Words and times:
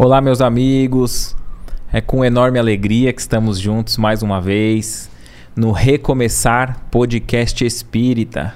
Olá, 0.00 0.20
meus 0.20 0.40
amigos. 0.40 1.34
É 1.92 2.00
com 2.00 2.24
enorme 2.24 2.56
alegria 2.56 3.12
que 3.12 3.20
estamos 3.20 3.58
juntos 3.58 3.96
mais 3.96 4.22
uma 4.22 4.40
vez 4.40 5.10
no 5.56 5.72
Recomeçar 5.72 6.84
Podcast 6.88 7.66
Espírita. 7.66 8.54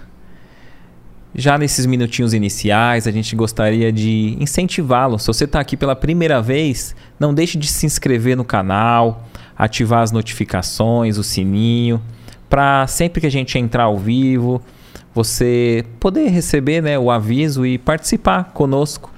Já 1.35 1.59
nesses 1.59 1.85
minutinhos 1.85 2.33
iniciais, 2.33 3.09
a 3.09 3.11
gente 3.11 3.35
gostaria 3.35 3.91
de 3.91 4.37
incentivá-lo. 4.39 5.19
Se 5.19 5.27
você 5.27 5.43
está 5.43 5.59
aqui 5.59 5.77
pela 5.77 5.97
primeira 5.97 6.41
vez, 6.41 6.95
não 7.19 7.35
deixe 7.35 7.59
de 7.59 7.67
se 7.67 7.87
inscrever 7.87 8.37
no 8.37 8.45
canal, 8.45 9.27
ativar 9.59 10.03
as 10.03 10.13
notificações, 10.13 11.19
o 11.19 11.25
sininho, 11.25 12.01
para 12.49 12.87
sempre 12.87 13.21
que 13.21 13.27
a 13.27 13.31
gente 13.33 13.59
entrar 13.59 13.83
ao 13.83 13.99
vivo, 13.99 14.63
você 15.13 15.85
poder 15.99 16.29
receber 16.29 16.81
né, 16.81 16.97
o 16.97 17.11
aviso 17.11 17.67
e 17.67 17.79
participar 17.79 18.53
conosco 18.53 19.12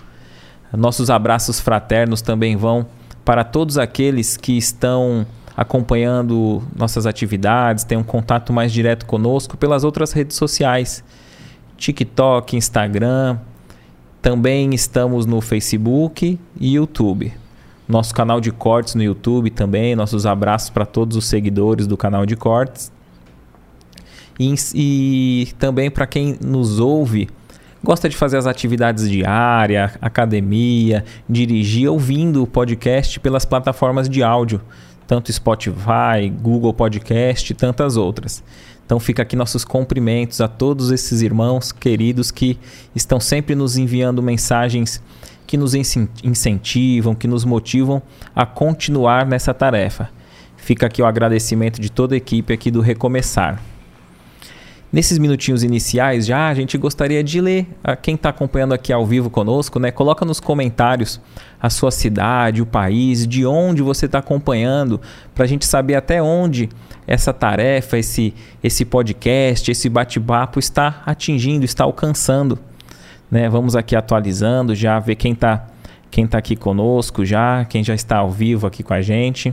nossos 0.77 1.11
abraços 1.11 1.61
fraternos 1.61 2.23
também 2.23 2.57
vão 2.57 2.87
para 3.25 3.43
todos 3.43 3.79
aqueles 3.79 4.37
que 4.37 4.57
estão 4.57 5.27
acompanhando 5.57 6.63
nossas 6.77 7.07
atividades, 7.07 7.85
têm 7.85 7.97
um 7.97 8.03
contato 8.03 8.53
mais 8.53 8.73
direto 8.73 9.07
conosco 9.07 9.57
pelas 9.57 9.85
outras 9.85 10.13
redes 10.13 10.37
sociais, 10.37 11.05
TikTok, 11.77 12.57
Instagram. 12.57 13.39
Também 14.21 14.75
estamos 14.75 15.27
no 15.27 15.41
Facebook 15.41 16.39
e 16.59 16.75
YouTube. 16.75 17.33
Nosso 17.87 18.15
canal 18.15 18.41
de 18.41 18.51
cortes 18.51 18.95
no 18.95 19.03
YouTube 19.03 19.51
também. 19.51 19.95
Nossos 19.95 20.25
abraços 20.25 20.71
para 20.71 20.87
todos 20.87 21.17
os 21.17 21.27
seguidores 21.27 21.87
do 21.87 21.97
canal 21.97 22.25
de 22.25 22.35
cortes. 22.35 22.91
E, 24.41 24.55
e 24.75 25.53
também 25.59 25.91
para 25.91 26.07
quem 26.07 26.39
nos 26.43 26.81
ouve 26.81 27.29
gosta 27.85 28.09
de 28.09 28.17
fazer 28.17 28.39
as 28.39 28.47
atividades 28.47 29.09
diárias, 29.09 29.93
academia, 30.01 31.05
dirigir, 31.29 31.89
ouvindo 31.89 32.43
o 32.43 32.47
podcast 32.47 33.21
pelas 33.21 33.45
plataformas 33.45 34.09
de 34.09 34.23
áudio, 34.23 34.61
tanto 35.07 35.31
Spotify, 35.31 36.31
Google 36.41 36.73
Podcast 36.73 37.53
e 37.53 37.55
tantas 37.55 37.99
outras. 37.99 38.43
Então 38.87 38.99
fica 38.99 39.23
aqui 39.23 39.37
nossos 39.37 39.65
cumprimentos 39.65 40.41
a 40.41 40.49
todos 40.49 40.91
esses 40.91 41.21
irmãos 41.21 41.73
queridos 41.73 42.31
que 42.31 42.59
estão 42.95 43.21
sempre 43.21 43.55
nos 43.55 43.77
enviando 43.77 44.23
mensagens 44.23 45.03
que 45.47 45.59
nos 45.59 45.75
incentivam, 45.75 47.15
que 47.15 47.29
nos 47.29 47.45
motivam 47.45 48.03
a 48.35 48.47
continuar 48.47 49.27
nessa 49.27 49.53
tarefa. 49.53 50.09
Fica 50.57 50.87
aqui 50.87 51.03
o 51.03 51.07
agradecimento 51.07 51.79
de 51.81 51.93
toda 51.93 52.15
a 52.15 52.17
equipe 52.17 52.53
aqui 52.53 52.71
do 52.71 52.81
Recomeçar. 52.81 53.74
Nesses 54.95 55.19
minutinhos 55.19 55.65
iniciais 55.65 56.25
já, 56.25 56.47
a 56.47 56.55
gente 56.55 56.79
gostaria 56.79 57.25
de 57.25 57.41
ler 57.41 57.67
a 57.83 57.97
quem 57.97 58.15
está 58.15 58.29
acompanhando 58.29 58.75
aqui 58.75 58.93
ao 58.93 59.05
vivo 59.05 59.29
conosco, 59.29 59.81
né? 59.81 59.91
Coloca 59.91 60.25
nos 60.25 60.39
comentários 60.39 61.21
a 61.61 61.69
sua 61.69 61.91
cidade, 61.91 62.63
o 62.63 62.67
país, 62.67 63.27
de 63.27 63.45
onde 63.45 63.83
você 63.83 64.07
está 64.07 64.21
acompanhando, 64.21 65.01
para 65.35 65.43
a 65.43 65.49
gente 65.49 65.67
saber 65.67 65.97
até 65.97 66.23
onde 66.23 66.69
essa 67.09 67.33
tarefa, 67.33 67.99
esse, 67.99 68.33
esse 68.63 68.85
podcast, 68.85 69.69
esse 69.69 69.89
bate-papo 69.89 70.61
está 70.61 71.03
atingindo, 71.05 71.65
está 71.65 71.83
alcançando. 71.83 72.57
Né? 73.29 73.49
Vamos 73.49 73.75
aqui 73.75 73.97
atualizando, 73.97 74.77
já 74.77 75.01
ver 75.01 75.17
quem 75.17 75.33
está 75.33 75.67
quem 76.09 76.25
tá 76.25 76.39
aqui 76.39 76.55
conosco 76.55 77.25
já, 77.25 77.65
quem 77.65 77.83
já 77.83 77.97
está 77.97 78.19
ao 78.19 78.31
vivo 78.31 78.69
aqui 78.69 78.85
com 78.85 78.95
a 78.95 79.03
gente. 79.03 79.53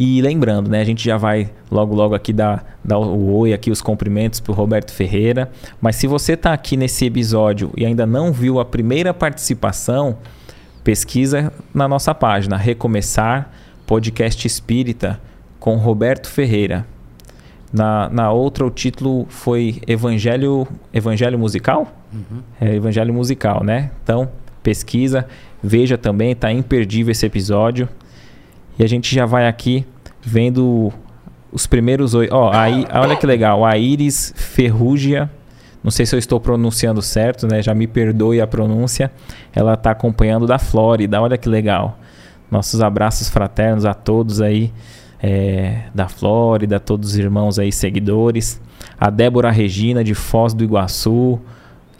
E 0.00 0.22
lembrando, 0.22 0.70
né, 0.70 0.80
a 0.80 0.84
gente 0.84 1.04
já 1.04 1.16
vai 1.16 1.50
logo 1.68 1.92
logo 1.92 2.14
aqui 2.14 2.32
dar, 2.32 2.78
dar 2.84 3.00
o 3.00 3.34
oi 3.34 3.52
aqui, 3.52 3.68
os 3.68 3.82
cumprimentos 3.82 4.38
para 4.38 4.52
o 4.52 4.54
Roberto 4.54 4.92
Ferreira. 4.92 5.50
Mas 5.80 5.96
se 5.96 6.06
você 6.06 6.34
está 6.34 6.52
aqui 6.52 6.76
nesse 6.76 7.04
episódio 7.04 7.72
e 7.76 7.84
ainda 7.84 8.06
não 8.06 8.32
viu 8.32 8.60
a 8.60 8.64
primeira 8.64 9.12
participação, 9.12 10.18
pesquisa 10.84 11.52
na 11.74 11.88
nossa 11.88 12.14
página 12.14 12.56
Recomeçar 12.56 13.50
Podcast 13.88 14.46
Espírita 14.46 15.20
com 15.58 15.74
Roberto 15.74 16.30
Ferreira. 16.30 16.86
Na, 17.72 18.08
na 18.08 18.30
outra 18.30 18.64
o 18.64 18.70
título 18.70 19.26
foi 19.28 19.80
Evangelho 19.84 20.64
Evangelho 20.94 21.36
Musical? 21.36 21.92
Uhum. 22.12 22.40
É 22.60 22.72
Evangelho 22.72 23.12
Musical, 23.12 23.64
né? 23.64 23.90
Então 24.04 24.30
pesquisa, 24.62 25.26
veja 25.60 25.98
também, 25.98 26.36
tá 26.36 26.52
imperdível 26.52 27.10
esse 27.10 27.26
episódio. 27.26 27.88
E 28.78 28.84
a 28.84 28.86
gente 28.86 29.14
já 29.14 29.26
vai 29.26 29.48
aqui 29.48 29.84
vendo 30.22 30.92
os 31.50 31.66
primeiros 31.66 32.14
oito. 32.14 32.34
Ó, 32.34 32.52
aí, 32.52 32.86
olha 32.92 33.16
que 33.16 33.26
legal. 33.26 33.64
A 33.64 33.76
Iris 33.76 34.32
Ferrugia. 34.36 35.30
Não 35.82 35.90
sei 35.90 36.04
se 36.04 36.14
eu 36.14 36.18
estou 36.18 36.40
pronunciando 36.40 37.00
certo, 37.00 37.46
né? 37.46 37.62
Já 37.62 37.74
me 37.74 37.86
perdoe 37.86 38.40
a 38.40 38.46
pronúncia. 38.46 39.10
Ela 39.54 39.74
está 39.74 39.90
acompanhando 39.90 40.46
da 40.46 40.58
Flórida. 40.58 41.20
Olha 41.20 41.38
que 41.38 41.48
legal. 41.48 41.98
Nossos 42.50 42.80
abraços 42.80 43.28
fraternos 43.28 43.84
a 43.84 43.94
todos 43.94 44.40
aí 44.40 44.72
é, 45.22 45.82
da 45.94 46.08
Flórida, 46.08 46.80
todos 46.80 47.10
os 47.10 47.16
irmãos 47.16 47.58
aí 47.58 47.72
seguidores. 47.72 48.60
A 48.98 49.10
Débora 49.10 49.50
Regina 49.50 50.02
de 50.04 50.14
Foz 50.14 50.54
do 50.54 50.64
Iguaçu. 50.64 51.40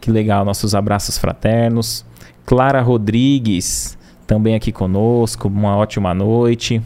Que 0.00 0.10
legal, 0.10 0.44
nossos 0.44 0.74
abraços 0.74 1.18
fraternos. 1.18 2.04
Clara 2.46 2.80
Rodrigues 2.80 3.97
também 4.28 4.54
aqui 4.54 4.70
conosco. 4.70 5.48
Uma 5.48 5.74
ótima 5.74 6.12
noite. 6.12 6.82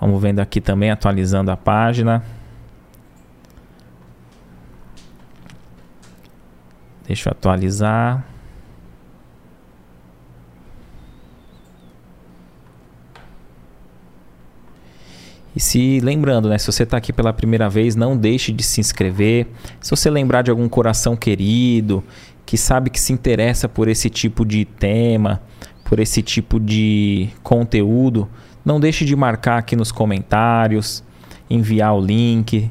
Vamos 0.00 0.22
vendo 0.22 0.38
aqui 0.38 0.60
também, 0.60 0.90
atualizando 0.90 1.50
a 1.50 1.56
página. 1.56 2.24
Deixa 7.06 7.28
eu 7.28 7.32
atualizar. 7.32 8.24
E 15.56 15.60
se 15.60 16.00
lembrando, 16.00 16.48
né, 16.48 16.58
se 16.58 16.66
você 16.66 16.82
está 16.82 16.96
aqui 16.96 17.12
pela 17.12 17.32
primeira 17.32 17.68
vez, 17.68 17.94
não 17.94 18.16
deixe 18.16 18.52
de 18.52 18.62
se 18.62 18.80
inscrever. 18.80 19.48
Se 19.80 19.90
você 19.90 20.08
lembrar 20.08 20.42
de 20.42 20.50
algum 20.50 20.68
coração 20.68 21.16
querido 21.16 22.02
que 22.54 22.58
sabe 22.58 22.88
que 22.88 23.00
se 23.00 23.12
interessa 23.12 23.68
por 23.68 23.88
esse 23.88 24.08
tipo 24.08 24.44
de 24.44 24.64
tema, 24.64 25.42
por 25.84 25.98
esse 25.98 26.22
tipo 26.22 26.60
de 26.60 27.28
conteúdo, 27.42 28.28
não 28.64 28.78
deixe 28.78 29.04
de 29.04 29.16
marcar 29.16 29.58
aqui 29.58 29.74
nos 29.74 29.90
comentários, 29.90 31.02
enviar 31.50 31.92
o 31.96 32.00
link 32.00 32.70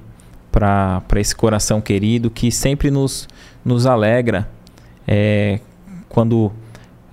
para 0.50 1.04
esse 1.18 1.36
coração 1.36 1.82
querido 1.82 2.32
que 2.32 2.50
sempre 2.50 2.90
nos, 2.90 3.28
nos 3.66 3.86
alegra 3.86 4.50
é, 5.06 5.60
quando 6.08 6.50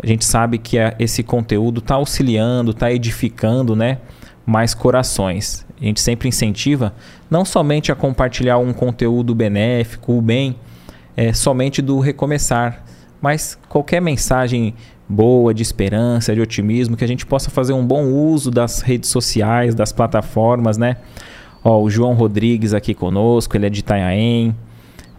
a 0.01 0.07
gente 0.07 0.25
sabe 0.25 0.57
que 0.57 0.77
esse 0.97 1.25
conteúdo 1.25 1.81
está 1.81 1.97
auxiliando, 1.97 2.71
está 2.71 2.93
edificando 2.93 3.75
né, 3.75 3.99
mais 4.47 4.75
corações. 4.75 5.67
A 5.81 5.85
gente 5.85 6.01
sempre 6.01 6.29
incentiva 6.29 6.95
não 7.29 7.45
somente 7.45 7.91
a 7.91 7.97
compartilhar 7.97 8.59
um 8.59 8.73
conteúdo 8.73 9.35
benéfico, 9.35 10.17
o 10.17 10.23
bem, 10.23 10.55
é, 11.21 11.35
somente 11.35 11.83
do 11.83 12.01
recomeçar, 12.01 12.83
mas 13.21 13.59
qualquer 13.69 14.01
mensagem 14.01 14.73
boa, 15.07 15.53
de 15.53 15.63
esperança, 15.63 16.35
de 16.35 16.41
otimismo, 16.41 16.97
que 16.97 17.05
a 17.05 17.07
gente 17.07 17.27
possa 17.27 17.51
fazer 17.51 17.75
um 17.75 17.85
bom 17.85 18.07
uso 18.07 18.51
das 18.51 18.81
redes 18.81 19.11
sociais, 19.11 19.75
das 19.75 19.93
plataformas, 19.93 20.79
né? 20.79 20.97
Ó, 21.63 21.83
o 21.83 21.91
João 21.91 22.15
Rodrigues 22.15 22.73
aqui 22.73 22.95
conosco, 22.95 23.55
ele 23.55 23.67
é 23.67 23.69
de 23.69 23.81
Itanhaém. 23.81 24.57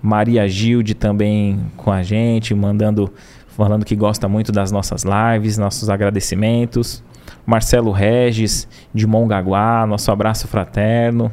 Maria 0.01 0.49
Gilde 0.49 0.95
também 0.95 1.59
com 1.77 1.91
a 1.91 2.01
gente, 2.01 2.55
mandando, 2.55 3.13
falando 3.49 3.85
que 3.85 3.95
gosta 3.95 4.27
muito 4.27 4.51
das 4.51 4.71
nossas 4.71 5.03
lives, 5.03 5.59
nossos 5.59 5.87
agradecimentos. 5.87 7.03
Marcelo 7.45 7.91
Regis, 7.91 8.67
de 8.91 9.05
Mongaguá, 9.05 9.85
nosso 9.85 10.11
abraço 10.11 10.47
fraterno. 10.47 11.31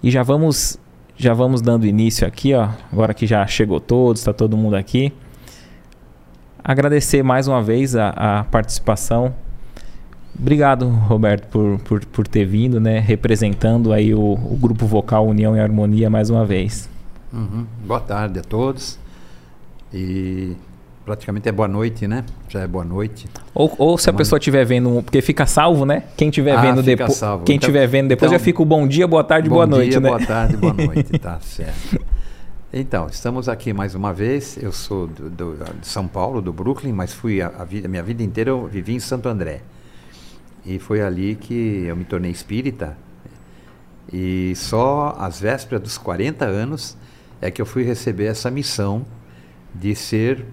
E 0.00 0.12
já 0.12 0.22
vamos 0.22 0.78
já 1.16 1.32
vamos 1.32 1.62
dando 1.62 1.86
início 1.86 2.26
aqui, 2.26 2.54
ó. 2.54 2.68
Agora 2.92 3.14
que 3.14 3.26
já 3.26 3.46
chegou 3.46 3.80
todos, 3.80 4.20
está 4.20 4.32
todo 4.32 4.56
mundo 4.56 4.76
aqui. 4.76 5.12
Agradecer 6.62 7.22
mais 7.22 7.48
uma 7.48 7.62
vez 7.62 7.96
a, 7.96 8.08
a 8.10 8.44
participação. 8.44 9.34
Obrigado, 10.38 10.88
Roberto, 10.88 11.48
por, 11.48 11.78
por, 11.80 12.04
por 12.04 12.28
ter 12.28 12.44
vindo, 12.44 12.78
né? 12.78 12.98
Representando 12.98 13.92
aí 13.92 14.14
o, 14.14 14.34
o 14.34 14.58
grupo 14.60 14.84
vocal 14.86 15.26
União 15.26 15.56
e 15.56 15.60
Harmonia 15.60 16.10
mais 16.10 16.28
uma 16.28 16.44
vez. 16.44 16.88
Uhum. 17.32 17.66
Boa 17.86 18.00
tarde 18.00 18.38
a 18.38 18.42
todos. 18.42 18.98
E 19.92 20.54
praticamente 21.06 21.48
é 21.48 21.52
boa 21.52 21.68
noite, 21.68 22.08
né? 22.08 22.24
Já 22.48 22.60
é 22.60 22.66
boa 22.66 22.84
noite. 22.84 23.28
Ou, 23.54 23.72
ou 23.78 23.96
se 23.96 24.10
a 24.10 24.12
pessoa 24.12 24.38
estiver 24.38 24.64
vendo, 24.64 25.04
porque 25.04 25.22
fica 25.22 25.46
salvo, 25.46 25.86
né? 25.86 26.02
Quem 26.16 26.28
estiver 26.28 26.56
ah, 26.56 26.60
vendo 26.60 26.82
depois, 26.82 27.20
quem 27.44 27.56
estiver 27.56 27.84
então, 27.84 27.92
vendo 27.92 28.08
depois 28.08 28.28
então, 28.28 28.38
já 28.38 28.44
fica 28.44 28.60
o 28.60 28.64
bom 28.64 28.88
dia, 28.88 29.06
boa 29.06 29.22
tarde, 29.22 29.48
boa 29.48 29.68
noite, 29.68 29.90
dia, 29.90 30.00
né? 30.00 30.08
Boa 30.08 30.26
tarde, 30.26 30.56
boa 30.56 30.72
noite, 30.74 31.16
tá 31.16 31.38
certo. 31.40 32.04
Então, 32.72 33.06
estamos 33.06 33.48
aqui 33.48 33.72
mais 33.72 33.94
uma 33.94 34.12
vez. 34.12 34.58
Eu 34.60 34.72
sou 34.72 35.06
do, 35.06 35.30
do, 35.30 35.56
de 35.80 35.86
São 35.86 36.08
Paulo, 36.08 36.42
do 36.42 36.52
Brooklyn, 36.52 36.92
mas 36.92 37.14
fui 37.14 37.40
a, 37.40 37.52
a, 37.56 37.64
vida, 37.64 37.86
a 37.86 37.88
minha 37.88 38.02
vida 38.02 38.24
inteira 38.24 38.50
eu 38.50 38.66
vivi 38.66 38.92
em 38.92 39.00
Santo 39.00 39.28
André. 39.28 39.60
E 40.64 40.80
foi 40.80 41.00
ali 41.02 41.36
que 41.36 41.84
eu 41.86 41.94
me 41.94 42.04
tornei 42.04 42.32
espírita. 42.32 42.98
E 44.12 44.52
só 44.56 45.14
às 45.16 45.40
vésperas 45.40 45.80
dos 45.80 45.96
40 45.96 46.44
anos 46.44 46.96
é 47.40 47.48
que 47.48 47.62
eu 47.62 47.66
fui 47.66 47.84
receber 47.84 48.24
essa 48.24 48.50
missão 48.50 49.06
de 49.72 49.94
ser 49.94 50.44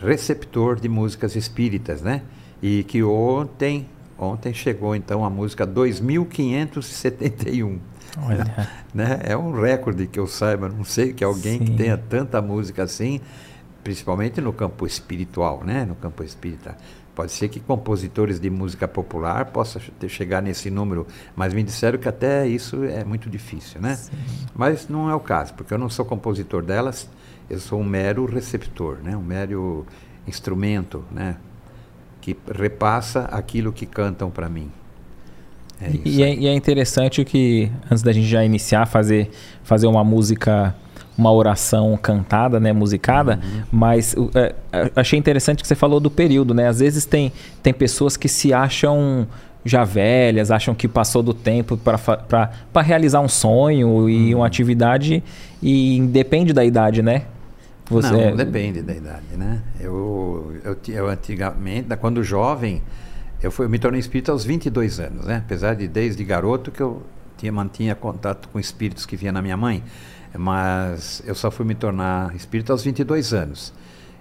receptor 0.00 0.80
de 0.80 0.88
músicas 0.88 1.36
espíritas, 1.36 2.00
né? 2.02 2.22
E 2.62 2.84
que 2.84 3.02
ontem, 3.02 3.86
ontem 4.18 4.54
chegou 4.54 4.94
então 4.94 5.24
a 5.24 5.30
música 5.30 5.66
2571. 5.66 7.80
Olha. 8.22 8.44
né? 8.92 9.20
É 9.24 9.34
um 9.36 9.52
recorde 9.52 10.06
que 10.06 10.18
eu 10.18 10.26
saiba, 10.26 10.68
não 10.68 10.84
sei 10.84 11.12
que 11.12 11.22
alguém 11.22 11.58
Sim. 11.58 11.66
que 11.66 11.76
tenha 11.76 11.96
tanta 11.96 12.42
música 12.42 12.82
assim, 12.82 13.20
principalmente 13.84 14.40
no 14.40 14.52
campo 14.52 14.84
espiritual, 14.86 15.62
né? 15.64 15.84
No 15.84 15.94
campo 15.94 16.24
espírita. 16.24 16.76
Pode 17.14 17.30
ser 17.32 17.48
que 17.48 17.60
compositores 17.60 18.40
de 18.40 18.48
música 18.48 18.88
popular 18.88 19.46
possam 19.46 19.82
chegar 20.08 20.40
nesse 20.40 20.70
número, 20.70 21.06
mas 21.36 21.52
me 21.52 21.62
disseram 21.62 21.98
que 21.98 22.08
até 22.08 22.46
isso 22.46 22.84
é 22.84 23.04
muito 23.04 23.28
difícil, 23.28 23.78
né? 23.80 23.96
Sim. 23.96 24.12
Mas 24.54 24.88
não 24.88 25.10
é 25.10 25.14
o 25.14 25.20
caso, 25.20 25.52
porque 25.54 25.74
eu 25.74 25.78
não 25.78 25.90
sou 25.90 26.04
compositor 26.04 26.62
delas, 26.62 27.08
eu 27.50 27.58
sou 27.58 27.80
um 27.80 27.84
mero 27.84 28.24
receptor, 28.24 28.98
né? 29.02 29.16
Um 29.16 29.22
mero 29.22 29.84
instrumento, 30.26 31.04
né? 31.10 31.36
Que 32.20 32.36
repassa 32.56 33.22
aquilo 33.24 33.72
que 33.72 33.84
cantam 33.84 34.30
para 34.30 34.48
mim. 34.48 34.70
É 35.82 35.90
e, 36.04 36.22
é, 36.22 36.34
e, 36.34 36.46
é, 36.46 36.54
interessante 36.54 37.24
que 37.24 37.70
antes 37.90 38.02
da 38.02 38.12
gente 38.12 38.28
já 38.28 38.44
iniciar 38.44 38.86
fazer 38.86 39.30
fazer 39.64 39.86
uma 39.86 40.04
música 40.04 40.74
uma 41.18 41.32
oração 41.32 41.98
cantada, 42.00 42.58
né, 42.58 42.72
musicada, 42.72 43.38
uhum. 43.42 43.62
mas 43.70 44.16
é, 44.34 44.54
achei 44.96 45.18
interessante 45.18 45.60
que 45.60 45.68
você 45.68 45.74
falou 45.74 46.00
do 46.00 46.10
período, 46.10 46.54
né? 46.54 46.66
Às 46.66 46.80
vezes 46.80 47.04
tem, 47.04 47.30
tem 47.62 47.74
pessoas 47.74 48.16
que 48.16 48.26
se 48.26 48.54
acham 48.54 49.26
já 49.62 49.84
velhas, 49.84 50.50
acham 50.50 50.74
que 50.74 50.88
passou 50.88 51.22
do 51.22 51.34
tempo 51.34 51.76
para 51.76 52.82
realizar 52.82 53.20
um 53.20 53.28
sonho 53.28 54.08
e 54.08 54.32
uhum. 54.32 54.40
uma 54.40 54.46
atividade 54.46 55.22
e 55.62 56.00
depende 56.10 56.54
da 56.54 56.64
idade, 56.64 57.02
né? 57.02 57.24
Você... 57.90 58.10
Não, 58.10 58.20
é 58.20 58.36
depende 58.36 58.82
da 58.82 58.94
idade, 58.94 59.36
né? 59.36 59.62
Eu, 59.78 60.54
eu, 60.64 60.76
eu 60.88 61.08
antigamente, 61.08 61.88
quando 61.96 62.22
jovem, 62.22 62.82
eu, 63.42 63.50
fui, 63.50 63.66
eu 63.66 63.70
me 63.70 63.78
tornei 63.78 64.00
espírita 64.00 64.32
aos 64.32 64.44
22 64.44 65.00
anos, 65.00 65.26
né? 65.26 65.42
Apesar 65.44 65.74
de 65.74 65.88
desde 65.88 66.22
garoto 66.24 66.70
que 66.70 66.80
eu 66.80 67.02
tinha, 67.36 67.50
mantinha 67.50 67.94
contato 67.94 68.48
com 68.48 68.60
espíritos 68.60 69.04
que 69.04 69.16
vinha 69.16 69.32
na 69.32 69.42
minha 69.42 69.56
mãe 69.56 69.82
mas 70.38 71.22
eu 71.26 71.34
só 71.34 71.50
fui 71.50 71.66
me 71.66 71.74
tornar 71.74 72.34
espírita 72.34 72.72
aos 72.72 72.82
22 72.82 73.32
anos. 73.32 73.72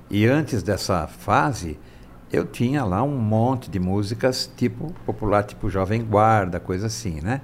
E 0.10 0.26
antes 0.26 0.64
dessa 0.64 1.08
fase, 1.08 1.78
eu 2.32 2.46
tinha 2.46 2.84
lá 2.84 3.04
um 3.04 3.18
monte 3.18 3.70
de 3.70 3.80
músicas 3.80 4.50
tipo 4.58 4.94
popular, 5.06 5.44
tipo 5.44 5.70
Jovem 5.70 6.04
Guarda, 6.04 6.60
coisa 6.60 6.88
assim, 6.88 7.22
né? 7.22 7.42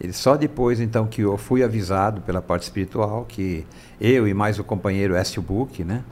E 0.00 0.12
só 0.12 0.36
depois, 0.36 0.80
então, 0.80 1.06
que 1.06 1.20
eu 1.20 1.36
fui 1.36 1.62
avisado 1.62 2.22
pela 2.22 2.40
parte 2.40 2.62
espiritual 2.62 3.26
que 3.28 3.66
eu 4.00 4.26
e 4.26 4.32
mais 4.32 4.58
o 4.58 4.64
companheiro 4.64 5.14
Écio 5.14 5.44
né? 5.84 6.02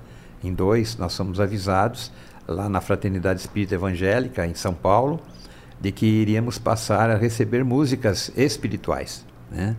Em 0.45 0.53
dois, 0.53 0.97
nós 0.99 1.15
somos 1.15 1.41
avisados 1.41 2.13
lá 2.47 2.69
na 2.69 2.81
Fraternidade 2.81 3.41
Espírita 3.41 3.75
Evangélica, 3.75 4.47
em 4.47 4.55
São 4.55 4.75
Paulo, 4.75 5.21
de 5.81 5.91
que 5.91 6.07
iríamos 6.07 6.59
passar 6.59 7.11
a 7.11 7.17
receber 7.17 7.65
músicas 7.65 8.31
espirituais, 8.37 9.25
né? 9.51 9.75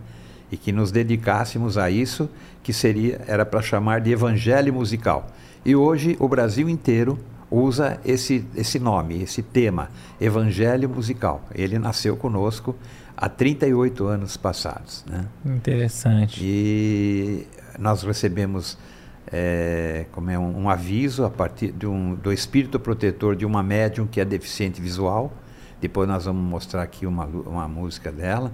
e 0.50 0.56
que 0.56 0.72
nos 0.72 0.90
dedicássemos 0.90 1.78
a 1.78 1.90
isso, 1.90 2.28
que 2.62 2.72
seria 2.72 3.20
era 3.26 3.46
para 3.46 3.62
chamar 3.62 4.00
de 4.00 4.10
evangelho 4.10 4.72
musical. 4.74 5.28
E 5.64 5.76
hoje 5.76 6.16
o 6.18 6.28
Brasil 6.28 6.68
inteiro 6.68 7.18
usa 7.50 8.00
esse, 8.04 8.44
esse 8.56 8.78
nome, 8.78 9.22
esse 9.22 9.42
tema, 9.42 9.90
evangelho 10.20 10.88
musical. 10.88 11.42
Ele 11.54 11.78
nasceu 11.78 12.16
conosco 12.16 12.74
há 13.20 13.28
38 13.28 14.06
anos 14.06 14.36
passados. 14.36 15.04
Né? 15.08 15.26
Interessante. 15.44 16.40
E 16.42 17.46
nós 17.78 18.02
recebemos 18.02 18.78
é, 19.30 20.06
como 20.10 20.30
é, 20.30 20.38
um, 20.38 20.62
um, 20.62 20.70
aviso 20.70 21.24
a 21.24 21.30
partir 21.30 21.70
de 21.72 21.86
um, 21.86 22.14
do 22.14 22.32
espírito 22.32 22.80
protetor 22.80 23.36
de 23.36 23.44
uma 23.44 23.62
médium 23.62 24.06
que 24.06 24.20
é 24.20 24.24
deficiente 24.24 24.80
visual. 24.80 25.32
Depois 25.80 26.08
nós 26.08 26.24
vamos 26.24 26.42
mostrar 26.42 26.82
aqui 26.82 27.06
uma, 27.06 27.26
uma 27.26 27.68
música 27.68 28.10
dela. 28.10 28.50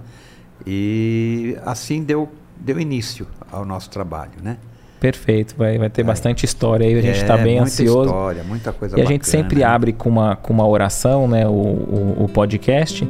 E 0.65 1.57
assim 1.65 2.03
deu, 2.03 2.29
deu 2.59 2.79
início 2.79 3.27
ao 3.51 3.63
nosso 3.63 3.89
trabalho, 3.89 4.33
né? 4.41 4.57
Perfeito, 4.99 5.55
vai, 5.55 5.77
vai 5.77 5.91
ter 5.91 6.01
é. 6.01 6.03
bastante 6.03 6.43
história 6.43 6.87
aí, 6.87 6.97
a 6.97 7.01
gente 7.01 7.17
está 7.17 7.37
é, 7.37 7.43
bem 7.43 7.55
muita 7.57 7.65
ansioso. 7.65 8.09
História, 8.09 8.43
muita 8.43 8.73
coisa 8.73 8.95
E 8.95 8.97
bacana, 8.97 9.07
a 9.07 9.11
gente 9.11 9.27
sempre 9.27 9.59
né? 9.59 9.63
abre 9.63 9.93
com 9.93 10.09
uma, 10.09 10.35
com 10.35 10.51
uma 10.51 10.67
oração, 10.67 11.27
né, 11.27 11.47
o, 11.47 11.51
o, 11.51 12.23
o 12.23 12.29
podcast, 12.29 13.07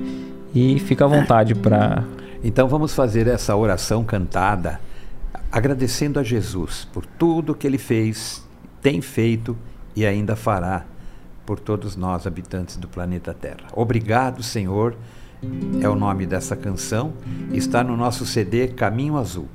e 0.53 0.79
fica 0.79 1.05
à 1.05 1.07
vontade 1.07 1.55
para... 1.55 2.03
Então 2.43 2.67
vamos 2.67 2.93
fazer 2.93 3.27
essa 3.27 3.55
oração 3.55 4.03
cantada, 4.03 4.79
agradecendo 5.51 6.19
a 6.19 6.23
Jesus 6.23 6.87
por 6.93 7.05
tudo 7.05 7.55
que 7.55 7.65
Ele 7.65 7.77
fez, 7.77 8.45
tem 8.81 9.01
feito 9.01 9.57
e 9.95 10.05
ainda 10.05 10.35
fará 10.35 10.85
por 11.45 11.59
todos 11.59 11.95
nós, 11.95 12.27
habitantes 12.27 12.77
do 12.77 12.87
planeta 12.87 13.33
Terra. 13.33 13.67
Obrigado, 13.73 14.43
Senhor, 14.43 14.95
é 15.81 15.87
o 15.87 15.95
nome 15.95 16.25
dessa 16.25 16.55
canção, 16.55 17.13
está 17.51 17.83
no 17.83 17.95
nosso 17.95 18.25
CD 18.25 18.67
Caminho 18.67 19.17
Azul. 19.17 19.47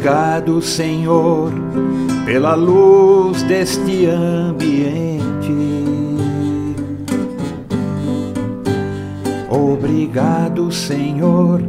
Obrigado, 0.00 0.62
Senhor, 0.62 1.52
pela 2.24 2.54
luz 2.54 3.42
deste 3.42 4.06
ambiente. 4.06 5.52
Obrigado, 9.50 10.72
Senhor, 10.72 11.60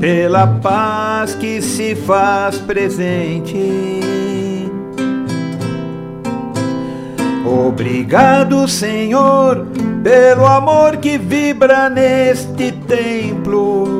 pela 0.00 0.48
paz 0.48 1.36
que 1.36 1.62
se 1.62 1.94
faz 1.94 2.58
presente. 2.58 4.00
Obrigado, 7.46 8.66
Senhor, 8.66 9.64
pelo 10.02 10.44
amor 10.44 10.96
que 10.96 11.16
vibra 11.16 11.88
neste 11.88 12.72
templo. 12.72 13.95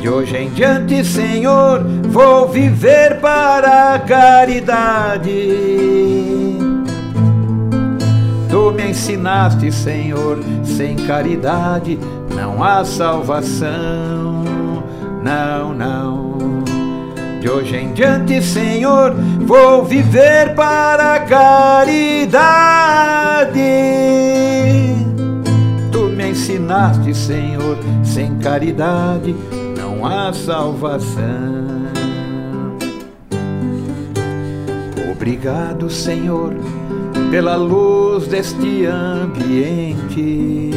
De 0.01 0.09
hoje 0.09 0.37
em 0.37 0.51
diante, 0.51 1.05
Senhor, 1.05 1.83
vou 2.05 2.49
viver 2.49 3.19
para 3.21 3.95
a 3.95 3.99
caridade. 3.99 5.29
Tu 8.49 8.73
me 8.73 8.91
ensinaste, 8.91 9.73
Senhor, 9.73 10.39
sem 10.63 10.95
caridade 10.95 11.99
não 12.39 12.63
há 12.63 12.85
salvação. 12.85 14.45
Não, 15.23 15.75
não. 15.75 16.39
De 17.41 17.51
hoje 17.51 17.77
em 17.77 17.93
diante, 17.93 18.41
Senhor, 18.41 19.13
vou 19.41 19.85
viver 19.85 20.55
para 20.55 21.15
a 21.15 21.21
caridade. 21.21 21.99
Tu 25.91 26.01
me 26.17 26.31
ensinaste, 26.31 27.13
Senhor, 27.15 27.77
sem 28.05 28.39
caridade 28.39 29.35
não 29.77 30.07
há 30.07 30.33
salvação. 30.33 31.89
Obrigado, 35.13 35.91
Senhor 35.91 36.55
pela 37.31 37.57
luz 37.57 38.27
deste 38.27 38.87
ambiente. 38.87 40.71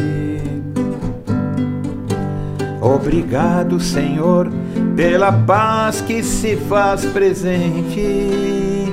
Obrigado, 2.81 3.79
Senhor, 3.79 4.49
pela 4.95 5.31
paz 5.31 6.01
que 6.01 6.23
se 6.23 6.55
faz 6.57 7.05
presente. 7.05 8.91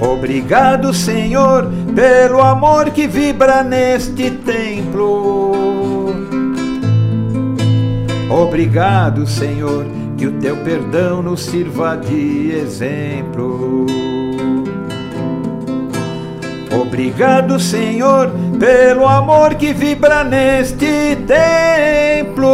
Obrigado, 0.00 0.94
Senhor, 0.94 1.68
pelo 1.96 2.40
amor 2.40 2.90
que 2.90 3.08
vibra 3.08 3.64
neste 3.64 4.30
templo. 4.30 5.52
Obrigado, 8.30 9.26
Senhor, 9.26 9.84
que 10.16 10.28
o 10.28 10.38
teu 10.38 10.56
perdão 10.58 11.22
nos 11.22 11.40
sirva 11.40 11.96
de 11.96 12.52
exemplo. 12.52 13.84
Obrigado, 16.80 17.58
Senhor, 17.58 18.30
pelo 18.58 19.06
amor 19.06 19.54
que 19.56 19.72
vibra 19.72 20.22
neste 20.22 21.16
templo. 21.26 22.46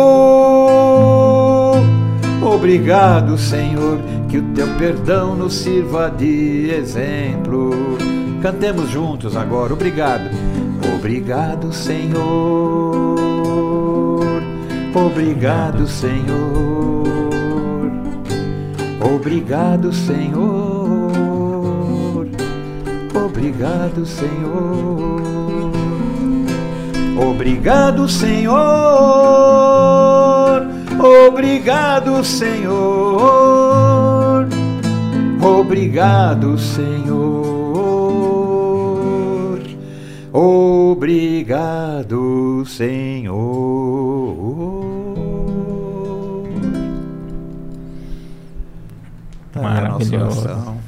Obrigado, 2.43 3.37
Senhor, 3.37 3.99
que 4.29 4.39
o 4.39 4.43
teu 4.55 4.67
perdão 4.79 5.35
nos 5.35 5.55
sirva 5.55 6.11
de 6.11 6.71
exemplo. 6.71 7.99
Cantemos 8.41 8.89
juntos 8.91 9.37
agora, 9.37 9.73
obrigado. 9.73 10.31
Obrigado, 10.97 11.73
Senhor. 11.73 13.15
Obrigado, 14.95 15.87
Senhor. 15.87 17.05
Obrigado, 19.01 19.93
Senhor. 19.93 20.74
Obrigado, 23.35 24.07
Senhor. 24.07 25.21
Obrigado, 27.19 28.09
Senhor. 28.09 28.55
Obrigado, 31.29 32.23
Senhor. 32.25 32.87
Obrigado, 35.43 36.57
Senhor. 36.57 37.25
Obrigado, 40.33 41.45
Senhor. 42.67 43.35
Maravilhoso. 49.61 50.84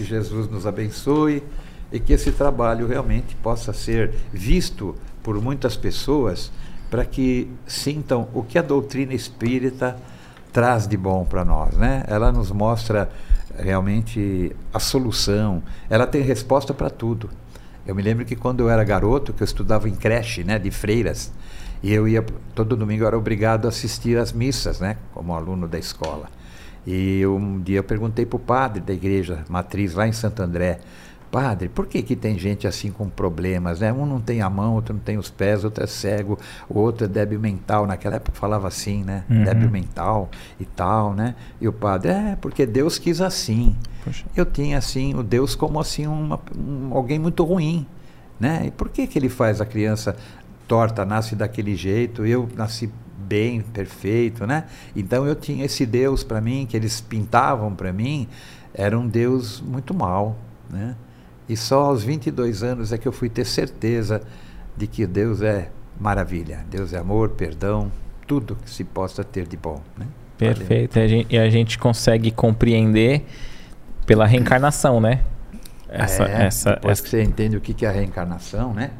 Que 0.00 0.06
Jesus 0.06 0.48
nos 0.48 0.66
abençoe 0.66 1.42
e 1.92 2.00
que 2.00 2.14
esse 2.14 2.32
trabalho 2.32 2.86
realmente 2.86 3.36
possa 3.36 3.70
ser 3.74 4.14
visto 4.32 4.94
por 5.22 5.38
muitas 5.42 5.76
pessoas 5.76 6.50
para 6.88 7.04
que 7.04 7.50
sintam 7.66 8.26
o 8.32 8.42
que 8.42 8.58
a 8.58 8.62
doutrina 8.62 9.12
espírita 9.12 9.98
traz 10.54 10.88
de 10.88 10.96
bom 10.96 11.26
para 11.26 11.44
nós, 11.44 11.76
né? 11.76 12.02
Ela 12.08 12.32
nos 12.32 12.50
mostra 12.50 13.10
realmente 13.58 14.56
a 14.72 14.80
solução, 14.80 15.62
ela 15.90 16.06
tem 16.06 16.22
resposta 16.22 16.72
para 16.72 16.88
tudo. 16.88 17.28
Eu 17.86 17.94
me 17.94 18.00
lembro 18.00 18.24
que 18.24 18.34
quando 18.34 18.60
eu 18.60 18.70
era 18.70 18.82
garoto, 18.82 19.34
que 19.34 19.42
eu 19.42 19.44
estudava 19.44 19.86
em 19.86 19.94
creche, 19.94 20.42
né, 20.42 20.58
de 20.58 20.70
freiras, 20.70 21.30
e 21.82 21.92
eu 21.92 22.08
ia 22.08 22.24
todo 22.54 22.74
domingo 22.74 23.02
eu 23.02 23.06
era 23.06 23.18
obrigado 23.18 23.66
a 23.66 23.68
assistir 23.68 24.16
às 24.16 24.32
missas, 24.32 24.80
né, 24.80 24.96
como 25.12 25.34
aluno 25.34 25.68
da 25.68 25.78
escola. 25.78 26.39
E 26.86 27.24
um 27.26 27.60
dia 27.60 27.78
eu 27.78 27.84
perguntei 27.84 28.24
para 28.24 28.36
o 28.36 28.40
padre 28.40 28.80
da 28.80 28.92
igreja 28.92 29.44
matriz 29.48 29.94
lá 29.94 30.08
em 30.08 30.12
Santo 30.12 30.42
André, 30.42 30.80
padre, 31.30 31.68
por 31.68 31.86
que, 31.86 32.02
que 32.02 32.16
tem 32.16 32.38
gente 32.38 32.66
assim 32.66 32.90
com 32.90 33.08
problemas? 33.08 33.80
Né? 33.80 33.92
Um 33.92 34.04
não 34.04 34.20
tem 34.20 34.42
a 34.42 34.50
mão, 34.50 34.74
outro 34.74 34.94
não 34.94 35.00
tem 35.00 35.16
os 35.16 35.30
pés, 35.30 35.64
outro 35.64 35.84
é 35.84 35.86
cego, 35.86 36.38
o 36.68 36.78
outro 36.78 37.04
é 37.04 37.08
débil 37.08 37.38
mental. 37.38 37.86
Naquela 37.86 38.16
época 38.16 38.36
falava 38.36 38.66
assim, 38.66 39.04
né? 39.04 39.24
Uhum. 39.30 39.44
Débil 39.44 39.70
mental 39.70 40.28
e 40.58 40.64
tal, 40.64 41.14
né? 41.14 41.34
E 41.60 41.68
o 41.68 41.72
padre, 41.72 42.10
é, 42.10 42.36
porque 42.40 42.66
Deus 42.66 42.98
quis 42.98 43.20
assim. 43.20 43.76
Poxa. 44.04 44.24
Eu 44.36 44.44
tinha 44.44 44.78
assim, 44.78 45.14
o 45.14 45.22
Deus 45.22 45.54
como 45.54 45.78
assim 45.78 46.06
uma, 46.06 46.40
um, 46.56 46.90
alguém 46.92 47.18
muito 47.18 47.44
ruim. 47.44 47.86
Né? 48.38 48.64
E 48.66 48.70
por 48.70 48.88
que, 48.88 49.06
que 49.06 49.18
ele 49.18 49.28
faz 49.28 49.60
a 49.60 49.66
criança 49.66 50.16
torta, 50.66 51.04
nasce 51.04 51.36
daquele 51.36 51.76
jeito? 51.76 52.24
Eu 52.24 52.48
nasci 52.56 52.90
bem, 53.30 53.60
perfeito, 53.60 54.44
né? 54.44 54.64
Então 54.96 55.24
eu 55.24 55.36
tinha 55.36 55.64
esse 55.64 55.86
Deus 55.86 56.24
para 56.24 56.40
mim, 56.40 56.66
que 56.68 56.76
eles 56.76 57.00
pintavam 57.00 57.72
para 57.72 57.92
mim, 57.92 58.26
era 58.74 58.98
um 58.98 59.06
Deus 59.06 59.60
muito 59.60 59.94
mal, 59.94 60.36
né? 60.68 60.96
E 61.48 61.56
só 61.56 61.82
aos 61.82 62.02
22 62.02 62.64
anos 62.64 62.92
é 62.92 62.98
que 62.98 63.06
eu 63.06 63.12
fui 63.12 63.28
ter 63.28 63.44
certeza 63.44 64.20
de 64.76 64.88
que 64.88 65.06
Deus 65.06 65.42
é 65.42 65.70
maravilha, 66.00 66.64
Deus 66.68 66.92
é 66.92 66.98
amor, 66.98 67.30
perdão, 67.30 67.92
tudo 68.26 68.56
que 68.56 68.68
se 68.68 68.82
possa 68.82 69.22
ter 69.22 69.46
de 69.46 69.56
bom, 69.56 69.80
né? 69.96 70.06
Perfeito, 70.36 70.98
e 70.98 71.02
a, 71.02 71.08
gente, 71.08 71.34
e 71.34 71.38
a 71.38 71.50
gente 71.50 71.78
consegue 71.78 72.30
compreender 72.32 73.24
pela 74.06 74.26
reencarnação, 74.26 75.00
né? 75.00 75.22
Essa, 75.88 76.24
é, 76.24 76.46
essa, 76.46 76.70
depois 76.74 76.92
essa... 76.98 77.02
que 77.02 77.08
você 77.10 77.22
entende 77.22 77.56
o 77.56 77.60
que 77.60 77.84
é 77.84 77.88
a 77.88 77.92
reencarnação, 77.92 78.72
né? 78.72 78.90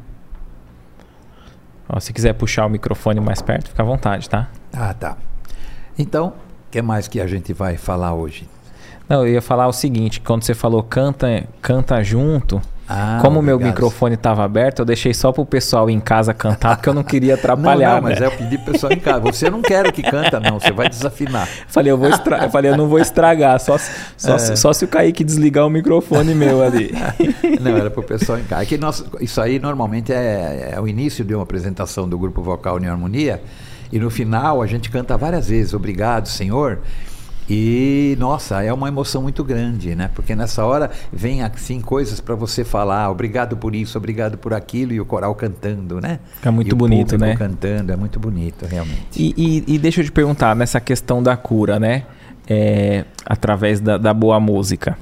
Ó, 1.93 1.99
se 1.99 2.13
quiser 2.13 2.33
puxar 2.33 2.65
o 2.65 2.69
microfone 2.69 3.19
mais 3.19 3.41
perto, 3.41 3.69
fica 3.69 3.83
à 3.83 3.85
vontade, 3.85 4.29
tá? 4.29 4.49
Ah, 4.71 4.93
tá. 4.93 5.17
Então, 5.99 6.27
o 6.27 6.71
que 6.71 6.81
mais 6.81 7.07
que 7.09 7.19
a 7.19 7.27
gente 7.27 7.51
vai 7.51 7.75
falar 7.75 8.13
hoje? 8.13 8.47
Não, 9.09 9.27
eu 9.27 9.33
ia 9.33 9.41
falar 9.41 9.67
o 9.67 9.73
seguinte, 9.73 10.21
quando 10.21 10.43
você 10.43 10.53
falou 10.53 10.81
canta, 10.81 11.45
canta 11.61 12.01
junto, 12.01 12.61
ah, 12.93 13.19
Como 13.21 13.39
o 13.39 13.41
meu 13.41 13.57
microfone 13.57 14.15
estava 14.15 14.43
aberto, 14.43 14.79
eu 14.79 14.85
deixei 14.85 15.13
só 15.13 15.31
para 15.31 15.41
o 15.41 15.45
pessoal 15.45 15.89
em 15.89 15.99
casa 15.99 16.33
cantar, 16.33 16.75
porque 16.75 16.89
eu 16.89 16.93
não 16.93 17.03
queria 17.03 17.35
atrapalhar. 17.35 17.95
não, 17.95 17.95
não, 17.95 18.01
mas 18.01 18.19
né? 18.19 18.25
é 18.25 18.27
eu 18.27 18.31
pedi 18.33 18.57
pro 18.57 18.73
pessoal 18.73 18.91
em 18.91 18.99
casa. 18.99 19.21
Você 19.21 19.49
não 19.49 19.61
quer 19.61 19.89
que 19.93 20.03
canta, 20.03 20.41
não. 20.41 20.59
Você 20.59 20.73
vai 20.73 20.89
desafinar. 20.89 21.47
Falei, 21.67 21.89
eu, 21.89 21.97
vou 21.97 22.09
estra... 22.09 22.43
eu 22.43 22.49
falei, 22.49 22.71
eu 22.71 22.75
não 22.75 22.89
vou 22.89 22.99
estragar. 22.99 23.59
Só, 23.61 23.77
só, 24.17 24.35
é. 24.35 24.37
se, 24.39 24.57
só 24.57 24.73
se 24.73 24.83
o 24.83 24.89
Kaique 24.89 25.23
desligar 25.23 25.65
o 25.65 25.69
microfone 25.69 26.35
meu 26.35 26.61
ali. 26.61 26.91
não, 27.61 27.77
era 27.77 27.89
para 27.89 28.01
o 28.01 28.03
pessoal 28.03 28.37
em 28.37 28.43
casa. 28.43 28.63
É 28.63 28.65
que 28.65 28.77
nós, 28.77 29.05
isso 29.21 29.39
aí 29.39 29.57
normalmente 29.57 30.11
é, 30.11 30.73
é 30.73 30.81
o 30.81 30.85
início 30.85 31.23
de 31.23 31.33
uma 31.33 31.43
apresentação 31.43 32.09
do 32.09 32.19
grupo 32.19 32.41
vocal 32.41 32.75
União 32.75 32.91
Harmonia. 32.91 33.41
E 33.89 33.99
no 33.99 34.09
final 34.09 34.61
a 34.61 34.67
gente 34.67 34.89
canta 34.89 35.15
várias 35.17 35.47
vezes, 35.47 35.73
obrigado, 35.73 36.27
Senhor. 36.27 36.79
E 37.53 38.15
nossa, 38.17 38.63
é 38.63 38.71
uma 38.71 38.87
emoção 38.87 39.23
muito 39.23 39.43
grande, 39.43 39.93
né? 39.93 40.09
Porque 40.15 40.33
nessa 40.33 40.63
hora 40.63 40.89
vem 41.11 41.43
assim 41.43 41.81
coisas 41.81 42.21
para 42.21 42.33
você 42.33 42.63
falar, 42.63 43.11
obrigado 43.11 43.57
por 43.57 43.75
isso, 43.75 43.97
obrigado 43.97 44.37
por 44.37 44.53
aquilo 44.53 44.93
e 44.93 45.01
o 45.01 45.05
coral 45.05 45.35
cantando, 45.35 45.99
né? 45.99 46.19
Fica 46.35 46.49
muito 46.49 46.73
e 46.73 46.73
bonito, 46.73 47.17
né? 47.17 47.35
cantando, 47.35 47.91
é 47.91 47.97
muito 47.97 48.21
bonito, 48.21 48.65
realmente. 48.65 49.05
E, 49.17 49.33
e, 49.35 49.75
e, 49.75 49.77
deixa 49.77 49.99
eu 49.99 50.05
te 50.05 50.13
perguntar 50.13 50.55
nessa 50.55 50.79
questão 50.79 51.21
da 51.21 51.35
cura, 51.35 51.77
né? 51.77 52.05
É, 52.47 53.03
através 53.25 53.81
da, 53.81 53.97
da, 53.97 54.13
boa 54.13 54.39
música. 54.39 54.97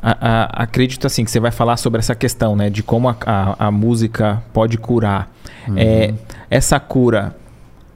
A, 0.00 0.12
a, 0.12 0.62
acredito 0.62 1.06
assim 1.06 1.26
que 1.26 1.30
você 1.30 1.40
vai 1.40 1.50
falar 1.50 1.76
sobre 1.76 1.98
essa 1.98 2.14
questão, 2.14 2.56
né? 2.56 2.70
De 2.70 2.82
como 2.82 3.10
a, 3.10 3.16
a 3.58 3.70
música 3.70 4.42
pode 4.50 4.78
curar. 4.78 5.30
Uhum. 5.68 5.74
É, 5.76 6.14
essa 6.48 6.80
cura 6.80 7.36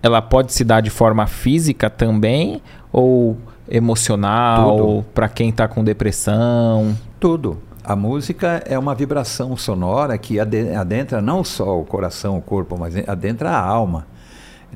ela 0.02 0.22
pode 0.22 0.52
se 0.52 0.64
dar 0.64 0.80
de 0.80 0.90
forma 0.90 1.26
física 1.26 1.90
também 1.90 2.62
ou 2.92 3.36
emocional, 3.68 5.04
para 5.14 5.28
quem 5.28 5.50
está 5.50 5.68
com 5.68 5.84
depressão? 5.84 6.96
Tudo. 7.20 7.58
A 7.84 7.96
música 7.96 8.62
é 8.66 8.78
uma 8.78 8.94
vibração 8.94 9.56
sonora 9.56 10.18
que 10.18 10.38
adentra 10.38 11.22
não 11.22 11.42
só 11.42 11.80
o 11.80 11.84
coração, 11.84 12.36
o 12.36 12.42
corpo, 12.42 12.76
mas 12.78 12.94
adentra 13.08 13.50
a 13.50 13.60
alma. 13.60 14.06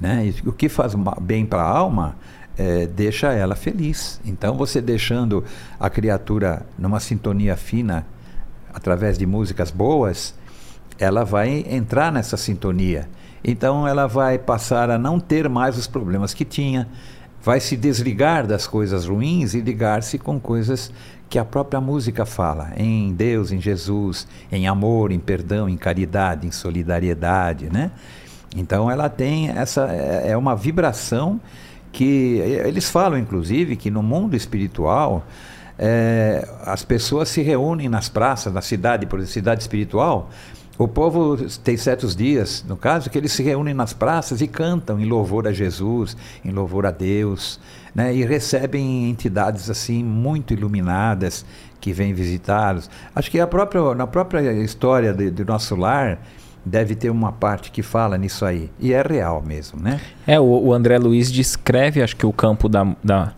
Né? 0.01 0.27
E 0.27 0.49
o 0.49 0.53
que 0.53 0.69
faz 0.69 0.95
bem 1.21 1.45
para 1.45 1.63
a 1.63 1.69
alma 1.69 2.17
é, 2.57 2.87
deixa 2.87 3.33
ela 3.33 3.55
feliz. 3.55 4.21
Então, 4.25 4.57
você 4.57 4.81
deixando 4.81 5.45
a 5.79 5.91
criatura 5.91 6.65
numa 6.79 7.01
sintonia 7.01 7.57
fina, 7.57 8.07
através 8.73 9.19
de 9.19 9.27
músicas 9.27 9.71
boas, 9.71 10.35
ela 10.99 11.25
vai 11.25 11.65
entrar 11.69 12.11
nessa 12.11 12.37
sintonia. 12.37 13.09
Então, 13.45 13.87
ela 13.87 14.07
vai 14.07 14.39
passar 14.39 14.91
a 14.91 14.99
não 14.99 15.19
ter 15.19 15.49
mais 15.49 15.77
os 15.77 15.87
problemas 15.87 16.33
que 16.33 16.45
tinha, 16.45 16.89
vai 17.43 17.59
se 17.59 17.77
desligar 17.77 18.47
das 18.47 18.67
coisas 18.67 19.07
ruins 19.07 19.55
e 19.55 19.61
ligar-se 19.61 20.19
com 20.19 20.39
coisas 20.39 20.93
que 21.29 21.39
a 21.39 21.45
própria 21.45 21.81
música 21.81 22.27
fala, 22.27 22.73
em 22.77 23.13
Deus, 23.13 23.51
em 23.51 23.61
Jesus, 23.61 24.29
em 24.51 24.69
amor, 24.69 25.11
em 25.11 25.19
perdão, 25.19 25.67
em 25.67 25.79
caridade, 25.79 26.47
em 26.47 26.51
solidariedade, 26.53 27.71
né? 27.73 27.91
Então 28.55 28.91
ela 28.91 29.09
tem 29.09 29.49
essa 29.49 29.91
é, 29.91 30.33
é 30.33 30.37
uma 30.37 30.55
vibração 30.55 31.41
que 31.91 32.37
eles 32.67 32.91
falam 32.91 33.19
inclusive 33.19 33.77
que 33.77 33.91
no 33.91 34.03
mundo 34.03 34.37
espiritual 34.37 35.27
é, 35.79 36.47
as 36.67 36.85
pessoas 36.85 37.31
se 37.31 37.41
reúnem 37.41 37.89
nas 37.89 38.11
praças 38.11 38.53
da 38.53 38.61
cidade, 38.61 39.07
por 39.07 39.27
cidade 39.27 39.63
espiritual, 39.63 40.29
o 40.79 40.89
povo 40.89 41.37
tem 41.63 41.77
certos 41.77 42.17
dias, 42.17 42.65
no 42.67 42.77
caso, 42.77 43.11
que 43.11 43.19
eles 43.19 43.33
se 43.33 43.43
reúnem 43.43 43.75
nas 43.75 43.93
praças 43.93 44.41
e 44.41 44.49
cantam 44.49 44.99
em 44.99 45.05
louvor 45.05 45.47
a 45.47 45.53
Jesus, 45.53 46.17
em 46.45 46.51
louvor 46.51 46.87
a 46.87 46.91
Deus, 46.91 47.61
né? 47.95 48.15
e 48.15 48.25
recebem 48.25 49.09
entidades 49.11 49.69
assim 49.69 50.03
muito 50.03 50.53
iluminadas 50.53 51.45
que 51.81 51.93
vêm 51.93 52.15
visitá-los. 52.15 52.89
Acho 53.15 53.31
que 53.31 53.39
a 53.39 53.47
própria, 53.47 53.95
na 53.95 54.07
própria 54.07 54.53
história 54.53 55.13
de, 55.13 55.31
do 55.31 55.45
nosso 55.45 55.77
lar 55.77 56.19
deve 56.65 56.95
ter 56.95 57.11
uma 57.11 57.33
parte 57.33 57.71
que 57.71 57.83
fala 57.83 58.17
nisso 58.17 58.45
aí. 58.45 58.71
E 58.79 58.93
é 58.93 59.03
real 59.03 59.43
mesmo, 59.43 59.81
né? 59.81 60.01
É, 60.27 60.41
o, 60.41 60.45
o 60.45 60.73
André 60.73 60.97
Luiz 60.99 61.31
descreve, 61.31 62.03
acho 62.03 62.17
que 62.17 62.25
o 62.25 62.33
campo 62.33 62.69
da, 62.69 62.95
da, 63.03 63.33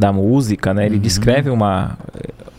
da 0.00 0.12
música, 0.12 0.72
né? 0.72 0.86
Ele 0.86 0.96
uhum. 0.96 1.00
descreve 1.00 1.50
uma 1.50 1.96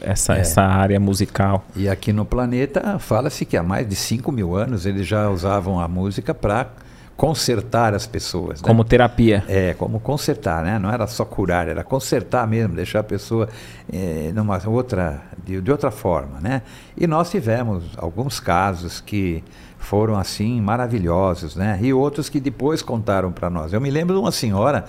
essa, 0.01 0.37
é. 0.37 0.41
essa 0.41 0.61
área 0.61 0.99
musical. 0.99 1.65
E 1.75 1.89
aqui 1.89 2.13
no 2.13 2.25
planeta 2.25 2.99
fala-se 2.99 3.45
que 3.45 3.57
há 3.57 3.63
mais 3.63 3.87
de 3.87 3.95
5 3.95 4.31
mil 4.31 4.55
anos 4.55 4.85
eles 4.85 5.07
já 5.07 5.29
usavam 5.29 5.79
a 5.79 5.87
música 5.87 6.33
para 6.33 6.67
consertar 7.15 7.93
as 7.93 8.07
pessoas. 8.07 8.61
Né? 8.61 8.67
Como 8.67 8.83
terapia. 8.83 9.43
É, 9.47 9.75
como 9.75 9.99
consertar, 9.99 10.63
né? 10.63 10.79
Não 10.79 10.91
era 10.91 11.05
só 11.05 11.23
curar, 11.23 11.67
era 11.67 11.83
consertar 11.83 12.47
mesmo, 12.47 12.75
deixar 12.75 13.01
a 13.01 13.03
pessoa 13.03 13.47
é, 13.91 14.31
numa 14.33 14.59
outra, 14.67 15.21
de, 15.45 15.61
de, 15.61 15.71
outra 15.71 15.91
forma, 15.91 16.39
né? 16.39 16.63
E 16.97 17.05
nós 17.05 17.29
tivemos 17.29 17.83
alguns 17.97 18.39
casos 18.39 18.99
que 18.99 19.43
foram 19.77 20.15
assim 20.17 20.59
maravilhosos, 20.61 21.55
né? 21.55 21.77
E 21.81 21.93
outros 21.93 22.27
que 22.27 22.39
depois 22.39 22.81
contaram 22.81 23.31
para 23.31 23.51
nós. 23.51 23.71
Eu 23.71 23.81
me 23.81 23.91
lembro 23.91 24.15
de 24.15 24.21
uma 24.21 24.31
senhora 24.31 24.85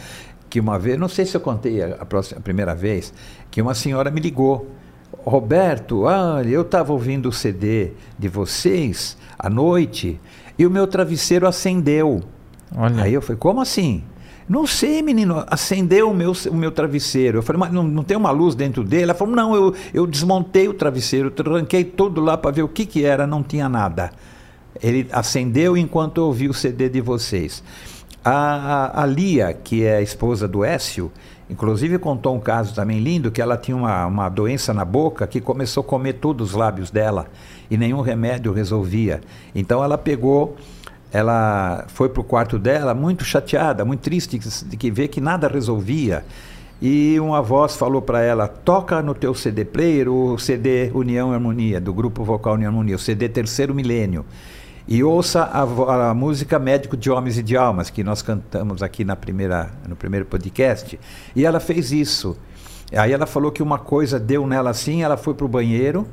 que 0.52 0.60
uma 0.60 0.78
vez, 0.78 0.98
não 0.98 1.08
sei 1.08 1.24
se 1.24 1.34
eu 1.34 1.40
contei 1.40 1.82
a, 1.82 2.04
próxima, 2.04 2.38
a 2.38 2.42
primeira 2.42 2.74
vez, 2.74 3.10
que 3.50 3.62
uma 3.62 3.72
senhora 3.72 4.10
me 4.10 4.20
ligou 4.20 4.68
Roberto, 5.24 6.02
olha, 6.02 6.46
eu 6.46 6.60
estava 6.60 6.92
ouvindo 6.92 7.30
o 7.30 7.32
CD 7.32 7.92
de 8.18 8.28
vocês 8.28 9.16
à 9.38 9.48
noite 9.48 10.20
e 10.58 10.66
o 10.66 10.70
meu 10.70 10.86
travesseiro 10.86 11.48
acendeu. 11.48 12.20
Olha. 12.76 13.04
Aí 13.04 13.14
eu 13.14 13.22
falei, 13.22 13.38
como 13.38 13.62
assim? 13.62 14.04
Não 14.46 14.66
sei, 14.66 15.00
menino, 15.00 15.42
acendeu 15.46 16.10
o 16.10 16.14
meu, 16.14 16.34
o 16.50 16.54
meu 16.54 16.70
travesseiro. 16.70 17.38
Eu 17.38 17.42
falei, 17.42 17.60
mas 17.60 17.72
não, 17.72 17.84
não 17.84 18.04
tem 18.04 18.18
uma 18.18 18.30
luz 18.30 18.54
dentro 18.54 18.84
dele? 18.84 19.04
Ela 19.04 19.14
falou, 19.14 19.34
não, 19.34 19.54
eu, 19.54 19.74
eu 19.94 20.06
desmontei 20.06 20.68
o 20.68 20.74
travesseiro, 20.74 21.30
tranquei 21.30 21.82
tudo 21.82 22.20
lá 22.20 22.36
para 22.36 22.50
ver 22.50 22.62
o 22.62 22.68
que, 22.68 22.84
que 22.84 23.06
era, 23.06 23.26
não 23.26 23.42
tinha 23.42 23.70
nada. 23.70 24.12
Ele 24.82 25.08
acendeu 25.12 25.78
enquanto 25.78 26.18
eu 26.18 26.24
ouvi 26.24 26.46
o 26.46 26.52
CD 26.52 26.90
de 26.90 27.00
vocês. 27.00 27.62
A, 28.24 29.02
a, 29.02 29.06
Lia, 29.06 29.52
que 29.52 29.84
é 29.84 29.96
a 29.96 30.02
esposa 30.02 30.46
do 30.46 30.64
Écio, 30.64 31.10
Inclusive 31.52 31.98
contou 31.98 32.34
um 32.34 32.40
caso 32.40 32.74
também 32.74 32.98
lindo 32.98 33.30
que 33.30 33.42
ela 33.42 33.58
tinha 33.58 33.76
uma, 33.76 34.06
uma 34.06 34.28
doença 34.30 34.72
na 34.72 34.86
boca 34.86 35.26
que 35.26 35.38
começou 35.38 35.82
a 35.82 35.84
comer 35.84 36.14
todos 36.14 36.50
os 36.50 36.56
lábios 36.56 36.90
dela 36.90 37.26
e 37.70 37.76
nenhum 37.76 38.00
remédio 38.00 38.54
resolvia. 38.54 39.20
Então 39.54 39.84
ela 39.84 39.98
pegou, 39.98 40.56
ela 41.12 41.84
foi 41.88 42.08
para 42.08 42.22
o 42.22 42.24
quarto 42.24 42.58
dela 42.58 42.94
muito 42.94 43.22
chateada, 43.22 43.84
muito 43.84 44.00
triste 44.00 44.38
de 44.38 44.76
que 44.78 44.90
ver 44.90 45.08
que 45.08 45.20
nada 45.20 45.46
resolvia. 45.46 46.24
E 46.80 47.20
uma 47.20 47.42
voz 47.42 47.76
falou 47.76 48.00
para 48.00 48.22
ela: 48.22 48.48
toca 48.48 49.02
no 49.02 49.14
teu 49.14 49.34
CD 49.34 49.62
player 49.62 50.08
o 50.08 50.38
CD 50.38 50.90
União 50.94 51.32
e 51.32 51.34
Harmonia, 51.34 51.78
do 51.78 51.92
grupo 51.92 52.24
vocal 52.24 52.54
União 52.54 52.70
e 52.70 52.72
Harmonia, 52.72 52.96
o 52.96 52.98
CD 52.98 53.28
Terceiro 53.28 53.74
Milênio 53.74 54.24
e 54.86 55.02
ouça 55.02 55.42
a, 55.42 56.10
a, 56.10 56.14
música 56.14 56.58
Médico 56.58 56.96
de 56.96 57.10
Homens 57.10 57.38
e 57.38 57.42
de 57.42 57.56
Almas, 57.56 57.90
que 57.90 58.02
nós 58.02 58.22
cantamos 58.22 58.82
aqui 58.82 59.04
na 59.04 59.16
primeira, 59.16 59.70
no 59.88 59.94
primeiro 59.96 60.26
podcast. 60.26 60.98
E 61.34 61.44
ela 61.44 61.60
fez 61.60 61.92
isso. 61.92 62.36
Aí 62.92 63.12
ela 63.12 63.26
falou 63.26 63.50
que 63.50 63.62
uma 63.62 63.78
coisa 63.78 64.18
deu 64.18 64.46
nela 64.46 64.70
assim, 64.70 65.02
ela 65.02 65.16
foi 65.16 65.34
para 65.34 65.46
o 65.46 65.48
banheiro 65.48 66.06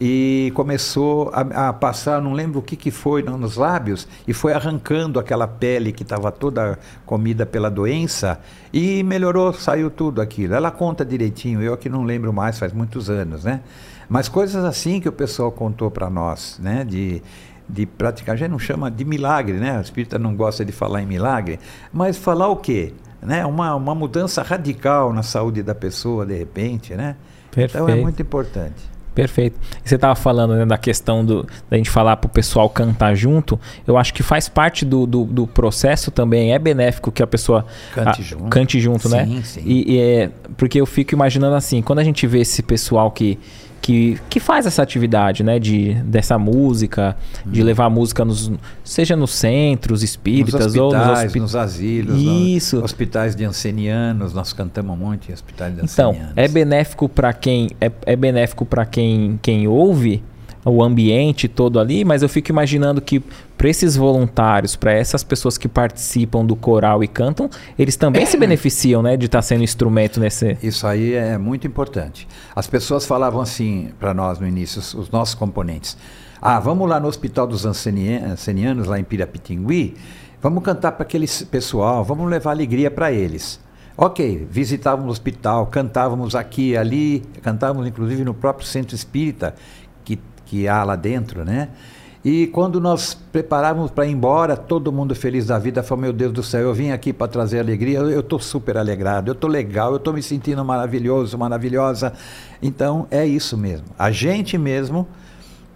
e 0.00 0.52
começou 0.54 1.30
a, 1.32 1.68
a, 1.68 1.72
passar, 1.72 2.22
não 2.22 2.32
lembro 2.32 2.60
o 2.60 2.62
que, 2.62 2.76
que 2.76 2.90
foi 2.90 3.22
nos 3.22 3.56
lábios, 3.56 4.06
e 4.28 4.32
foi 4.32 4.52
arrancando 4.52 5.18
aquela 5.18 5.48
pele 5.48 5.92
que 5.92 6.04
estava 6.04 6.30
toda 6.30 6.78
comida 7.04 7.44
pela 7.44 7.68
doença 7.68 8.38
e 8.72 9.02
melhorou, 9.02 9.52
saiu 9.52 9.90
tudo 9.90 10.20
aquilo. 10.20 10.54
Ela 10.54 10.70
conta 10.70 11.04
direitinho, 11.04 11.60
eu 11.60 11.76
que 11.76 11.88
não 11.88 12.04
lembro 12.04 12.32
mais, 12.32 12.58
faz 12.58 12.72
muitos 12.72 13.10
anos, 13.10 13.44
né? 13.44 13.60
Mas 14.08 14.28
coisas 14.28 14.64
assim 14.64 15.00
que 15.00 15.08
o 15.08 15.12
pessoal 15.12 15.52
contou 15.52 15.90
para 15.90 16.08
nós, 16.08 16.58
né? 16.62 16.84
De, 16.84 17.20
de 17.68 17.84
praticar, 17.86 18.34
a 18.34 18.38
gente 18.38 18.50
não 18.50 18.58
chama 18.58 18.90
de 18.90 19.04
milagre, 19.04 19.58
né? 19.58 19.78
O 19.78 19.80
espírita 19.80 20.18
não 20.18 20.34
gosta 20.34 20.64
de 20.64 20.72
falar 20.72 21.02
em 21.02 21.06
milagre, 21.06 21.60
mas 21.92 22.16
falar 22.16 22.48
o 22.48 22.56
quê? 22.56 22.94
Né? 23.20 23.44
Uma, 23.44 23.74
uma 23.74 23.94
mudança 23.94 24.42
radical 24.42 25.12
na 25.12 25.22
saúde 25.22 25.62
da 25.62 25.74
pessoa, 25.74 26.24
de 26.24 26.36
repente, 26.36 26.94
né? 26.94 27.16
Perfeito. 27.50 27.82
Então 27.82 27.88
é 27.88 28.00
muito 28.00 28.22
importante. 28.22 28.98
Perfeito. 29.18 29.58
Você 29.84 29.96
estava 29.96 30.14
falando 30.14 30.54
né, 30.54 30.64
da 30.64 30.78
questão 30.78 31.24
do, 31.24 31.44
da 31.68 31.76
gente 31.76 31.90
falar 31.90 32.16
para 32.18 32.28
o 32.28 32.30
pessoal 32.30 32.70
cantar 32.70 33.16
junto. 33.16 33.58
Eu 33.84 33.98
acho 33.98 34.14
que 34.14 34.22
faz 34.22 34.48
parte 34.48 34.84
do, 34.84 35.06
do, 35.06 35.24
do, 35.24 35.44
processo 35.44 36.12
também. 36.12 36.52
É 36.52 36.58
benéfico 36.58 37.10
que 37.10 37.20
a 37.20 37.26
pessoa 37.26 37.66
cante 37.92 38.20
a, 38.20 38.24
junto, 38.24 38.44
cante 38.44 38.80
junto 38.80 39.08
sim, 39.08 39.16
né? 39.16 39.42
Sim. 39.42 39.62
E, 39.64 39.94
e 39.94 40.00
é, 40.00 40.30
porque 40.56 40.80
eu 40.80 40.86
fico 40.86 41.14
imaginando 41.14 41.56
assim, 41.56 41.82
quando 41.82 41.98
a 41.98 42.04
gente 42.04 42.24
vê 42.28 42.42
esse 42.42 42.62
pessoal 42.62 43.10
que 43.10 43.36
que, 43.88 44.20
que 44.28 44.38
faz 44.38 44.66
essa 44.66 44.82
atividade, 44.82 45.42
né? 45.42 45.58
De, 45.58 45.94
dessa 46.04 46.38
música, 46.38 47.16
hum. 47.46 47.50
de 47.50 47.62
levar 47.62 47.86
a 47.86 47.90
música 47.90 48.22
nos, 48.22 48.52
seja 48.84 49.16
nos 49.16 49.30
centros 49.30 50.02
espíritas 50.02 50.74
nos 50.74 50.76
ou 50.76 50.92
nos, 50.92 51.08
hospi 51.08 51.40
nos 51.40 51.56
asilos, 51.56 52.20
Isso. 52.20 52.84
Hospitais 52.84 53.34
de 53.34 53.46
ancianianos, 53.46 54.34
nós 54.34 54.52
cantamos 54.52 54.98
muito 54.98 55.30
em 55.30 55.32
hospitais 55.32 55.74
de 55.74 55.80
ancianianos. 55.80 56.32
Então, 56.32 56.44
é 56.44 56.46
benéfico 56.46 57.08
para 57.08 57.32
quem 57.32 57.70
é, 57.80 57.90
é 58.04 58.14
benéfico 58.14 58.66
para 58.66 58.84
quem 58.84 59.38
quem 59.40 59.66
ouve 59.66 60.22
o 60.66 60.82
ambiente 60.82 61.48
todo 61.48 61.80
ali, 61.80 62.04
mas 62.04 62.22
eu 62.22 62.28
fico 62.28 62.50
imaginando 62.50 63.00
que 63.00 63.22
para 63.58 63.68
esses 63.68 63.96
voluntários, 63.96 64.76
para 64.76 64.92
essas 64.92 65.24
pessoas 65.24 65.58
que 65.58 65.66
participam 65.68 66.46
do 66.46 66.54
coral 66.54 67.02
e 67.02 67.08
cantam, 67.08 67.50
eles 67.76 67.96
também 67.96 68.24
se 68.24 68.36
beneficiam, 68.38 69.02
né, 69.02 69.16
de 69.16 69.26
estar 69.26 69.38
tá 69.38 69.42
sendo 69.42 69.64
instrumento 69.64 70.20
nesse. 70.20 70.56
Isso 70.62 70.86
aí 70.86 71.14
é 71.14 71.36
muito 71.36 71.66
importante. 71.66 72.28
As 72.54 72.68
pessoas 72.68 73.04
falavam 73.04 73.40
assim 73.40 73.90
para 73.98 74.14
nós 74.14 74.38
no 74.38 74.46
início, 74.46 74.78
os, 74.78 74.94
os, 74.94 75.10
nossos 75.10 75.34
componentes. 75.34 75.96
Ah, 76.40 76.60
vamos 76.60 76.88
lá 76.88 77.00
no 77.00 77.08
Hospital 77.08 77.48
dos 77.48 77.66
Ancenianos, 77.66 78.86
lá 78.86 78.96
em 78.96 79.02
Pirapitingui, 79.02 79.96
vamos 80.40 80.62
cantar 80.62 80.92
para 80.92 81.02
aquele 81.02 81.26
pessoal, 81.50 82.04
vamos 82.04 82.30
levar 82.30 82.52
alegria 82.52 82.92
para 82.92 83.10
eles. 83.10 83.60
Ok, 83.96 84.46
visitávamos 84.48 85.08
o 85.08 85.10
hospital, 85.10 85.66
cantávamos 85.66 86.36
aqui 86.36 86.76
ali, 86.76 87.24
cantávamos 87.42 87.88
inclusive 87.88 88.22
no 88.22 88.32
próprio 88.32 88.64
centro 88.64 88.94
espírita 88.94 89.56
que, 90.04 90.20
que 90.46 90.68
há 90.68 90.84
lá 90.84 90.94
dentro, 90.94 91.44
né? 91.44 91.70
E 92.24 92.48
quando 92.48 92.80
nós 92.80 93.14
preparávamos 93.14 93.90
para 93.90 94.06
ir 94.06 94.10
embora, 94.10 94.56
todo 94.56 94.92
mundo 94.92 95.14
feliz 95.14 95.46
da 95.46 95.58
vida, 95.58 95.82
falou: 95.82 96.02
Meu 96.02 96.12
Deus 96.12 96.32
do 96.32 96.42
céu, 96.42 96.62
eu 96.62 96.74
vim 96.74 96.90
aqui 96.90 97.12
para 97.12 97.28
trazer 97.28 97.60
alegria, 97.60 97.98
eu 97.98 98.20
estou 98.20 98.40
super 98.40 98.76
alegrado, 98.76 99.28
eu 99.28 99.32
estou 99.32 99.48
legal, 99.48 99.92
eu 99.92 99.98
estou 99.98 100.12
me 100.12 100.22
sentindo 100.22 100.64
maravilhoso, 100.64 101.38
maravilhosa. 101.38 102.12
Então 102.60 103.06
é 103.10 103.24
isso 103.24 103.56
mesmo. 103.56 103.86
A 103.96 104.10
gente 104.10 104.58
mesmo 104.58 105.06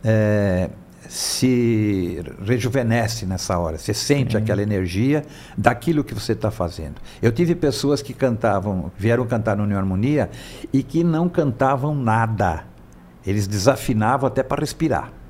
é, 0.02 0.68
se 1.08 2.20
rejuvenesce 2.44 3.24
nessa 3.24 3.56
hora, 3.58 3.78
você 3.78 3.94
sente 3.94 4.32
Sim. 4.32 4.38
aquela 4.38 4.62
energia 4.62 5.24
daquilo 5.56 6.02
que 6.02 6.12
você 6.12 6.32
está 6.32 6.50
fazendo. 6.50 6.96
Eu 7.20 7.30
tive 7.30 7.54
pessoas 7.54 8.02
que 8.02 8.12
cantavam, 8.12 8.90
vieram 8.98 9.24
cantar 9.26 9.56
no 9.56 9.62
União 9.62 9.78
Harmonia 9.78 10.28
e 10.72 10.82
que 10.82 11.04
não 11.04 11.28
cantavam 11.28 11.94
nada, 11.94 12.64
eles 13.24 13.46
desafinavam 13.46 14.26
até 14.26 14.42
para 14.42 14.60
respirar. 14.60 15.21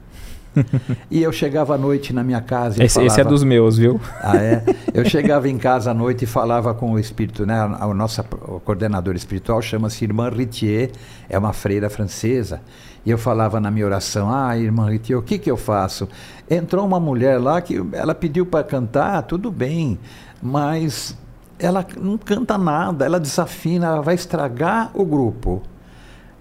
E 1.10 1.22
eu 1.22 1.32
chegava 1.32 1.74
à 1.74 1.78
noite 1.78 2.12
na 2.12 2.22
minha 2.22 2.40
casa 2.40 2.82
esse, 2.82 2.94
falava... 2.94 3.12
esse 3.12 3.20
é 3.20 3.24
dos 3.24 3.42
meus, 3.42 3.78
viu? 3.78 4.00
Ah, 4.20 4.36
é? 4.36 4.62
Eu 4.92 5.04
chegava 5.04 5.48
em 5.48 5.58
casa 5.58 5.90
à 5.90 5.94
noite 5.94 6.24
e 6.24 6.26
falava 6.26 6.74
com 6.74 6.92
o 6.92 6.98
espírito, 6.98 7.46
né? 7.46 7.54
A, 7.54 7.84
a 7.84 7.94
nossa 7.94 8.22
coordenadora 8.22 9.16
espiritual 9.16 9.60
chama-se 9.62 10.04
Irmã 10.04 10.28
Ritier, 10.28 10.90
é 11.28 11.38
uma 11.38 11.52
freira 11.52 11.88
francesa. 11.88 12.60
E 13.04 13.10
eu 13.10 13.18
falava 13.18 13.60
na 13.60 13.70
minha 13.70 13.86
oração: 13.86 14.32
Ah, 14.32 14.56
irmã 14.56 14.88
Ritier, 14.88 15.18
o 15.18 15.22
que, 15.22 15.38
que 15.38 15.50
eu 15.50 15.56
faço? 15.56 16.08
Entrou 16.48 16.86
uma 16.86 17.00
mulher 17.00 17.38
lá 17.38 17.60
que 17.60 17.82
ela 17.92 18.14
pediu 18.14 18.46
para 18.46 18.64
cantar, 18.64 19.22
tudo 19.22 19.50
bem, 19.50 19.98
mas 20.40 21.16
ela 21.58 21.84
não 22.00 22.16
canta 22.18 22.56
nada, 22.58 23.04
ela 23.04 23.18
desafina, 23.18 23.86
ela 23.86 24.02
vai 24.02 24.14
estragar 24.14 24.90
o 24.94 25.04
grupo. 25.04 25.62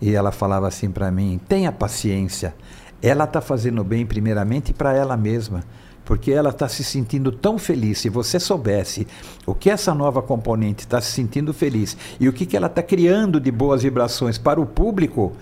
E 0.01 0.13
ela 0.13 0.31
falava 0.31 0.67
assim 0.67 0.89
para 0.89 1.11
mim: 1.11 1.39
tenha 1.47 1.71
paciência. 1.71 2.53
Ela 3.01 3.23
está 3.23 3.41
fazendo 3.41 3.83
bem, 3.83 4.05
primeiramente, 4.05 4.73
para 4.73 4.93
ela 4.93 5.17
mesma, 5.17 5.63
porque 6.05 6.31
ela 6.31 6.49
está 6.49 6.67
se 6.67 6.83
sentindo 6.83 7.31
tão 7.31 7.57
feliz. 7.57 7.99
Se 7.99 8.09
você 8.09 8.39
soubesse 8.39 9.07
o 9.45 9.55
que 9.55 9.69
essa 9.69 9.93
nova 9.93 10.21
componente 10.21 10.81
está 10.81 11.01
se 11.01 11.11
sentindo 11.11 11.53
feliz 11.53 11.97
e 12.19 12.27
o 12.27 12.33
que, 12.33 12.45
que 12.45 12.55
ela 12.55 12.67
está 12.67 12.83
criando 12.83 13.39
de 13.39 13.51
boas 13.51 13.83
vibrações 13.83 14.37
para 14.37 14.59
o 14.59 14.65
público, 14.65 15.33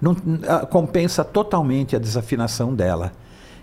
não, 0.00 0.14
compensa 0.70 1.24
totalmente 1.24 1.96
a 1.96 1.98
desafinação 1.98 2.74
dela. 2.74 3.12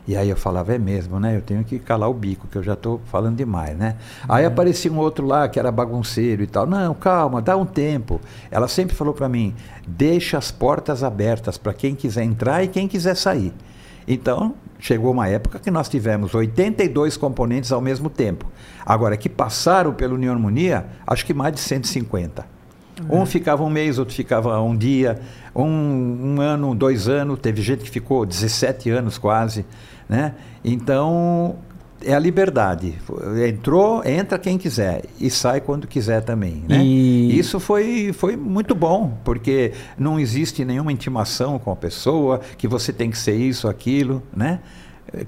E 0.07 0.15
aí 0.15 0.29
eu 0.29 0.35
falava, 0.35 0.73
é 0.73 0.77
mesmo, 0.77 1.19
né? 1.19 1.35
Eu 1.35 1.41
tenho 1.41 1.63
que 1.63 1.79
calar 1.79 2.09
o 2.09 2.13
bico, 2.13 2.47
que 2.47 2.57
eu 2.57 2.63
já 2.63 2.73
estou 2.73 3.01
falando 3.05 3.35
demais, 3.35 3.75
né? 3.75 3.95
Aí 4.29 4.45
uhum. 4.45 4.51
aparecia 4.51 4.91
um 4.91 4.97
outro 4.97 5.25
lá 5.25 5.47
que 5.49 5.57
era 5.57 5.71
bagunceiro 5.71 6.43
e 6.43 6.47
tal. 6.47 6.67
Não, 6.67 6.93
calma, 6.93 7.41
dá 7.41 7.57
um 7.57 7.65
tempo. 7.65 8.21
Ela 8.51 8.67
sempre 8.67 8.95
falou 8.95 9.13
para 9.13 9.27
mim, 9.27 9.55
deixa 9.87 10.37
as 10.37 10.51
portas 10.51 11.03
abertas 11.03 11.57
para 11.57 11.73
quem 11.73 11.95
quiser 11.95 12.23
entrar 12.23 12.63
e 12.63 12.67
quem 12.67 12.87
quiser 12.87 13.15
sair. 13.15 13.51
Então, 14.07 14.53
chegou 14.79 15.11
uma 15.11 15.27
época 15.27 15.57
que 15.57 15.71
nós 15.71 15.89
tivemos 15.89 16.35
82 16.35 17.17
componentes 17.17 17.71
ao 17.71 17.81
mesmo 17.81 18.09
tempo. 18.09 18.45
Agora, 18.85 19.17
que 19.17 19.27
passaram 19.27 19.91
pela 19.93 20.13
União 20.13 20.33
Harmonia, 20.33 20.85
acho 21.07 21.25
que 21.25 21.33
mais 21.33 21.53
de 21.53 21.59
150. 21.59 22.45
Uhum. 23.09 23.21
Um 23.21 23.25
ficava 23.25 23.63
um 23.63 23.69
mês, 23.69 23.97
outro 23.97 24.13
ficava 24.13 24.61
um 24.61 24.75
dia, 24.75 25.19
um, 25.55 25.65
um 25.65 26.41
ano, 26.41 26.73
dois 26.73 27.09
anos. 27.09 27.39
Teve 27.39 27.61
gente 27.61 27.83
que 27.83 27.89
ficou 27.89 28.25
17 28.25 28.89
anos 28.89 29.17
quase. 29.17 29.65
Né? 30.07 30.33
Então, 30.63 31.55
é 32.03 32.13
a 32.13 32.19
liberdade. 32.19 32.95
Entrou, 33.47 34.03
entra 34.05 34.37
quem 34.37 34.57
quiser 34.57 35.03
e 35.19 35.29
sai 35.29 35.59
quando 35.59 35.87
quiser 35.87 36.21
também. 36.21 36.63
Né? 36.67 36.83
E... 36.83 37.37
Isso 37.37 37.59
foi, 37.59 38.13
foi 38.13 38.35
muito 38.35 38.75
bom, 38.75 39.17
porque 39.23 39.73
não 39.97 40.19
existe 40.19 40.63
nenhuma 40.63 40.91
intimação 40.91 41.57
com 41.57 41.71
a 41.71 41.75
pessoa 41.75 42.39
que 42.57 42.67
você 42.67 42.93
tem 42.93 43.09
que 43.09 43.17
ser 43.17 43.35
isso, 43.35 43.67
aquilo, 43.67 44.21
né? 44.35 44.59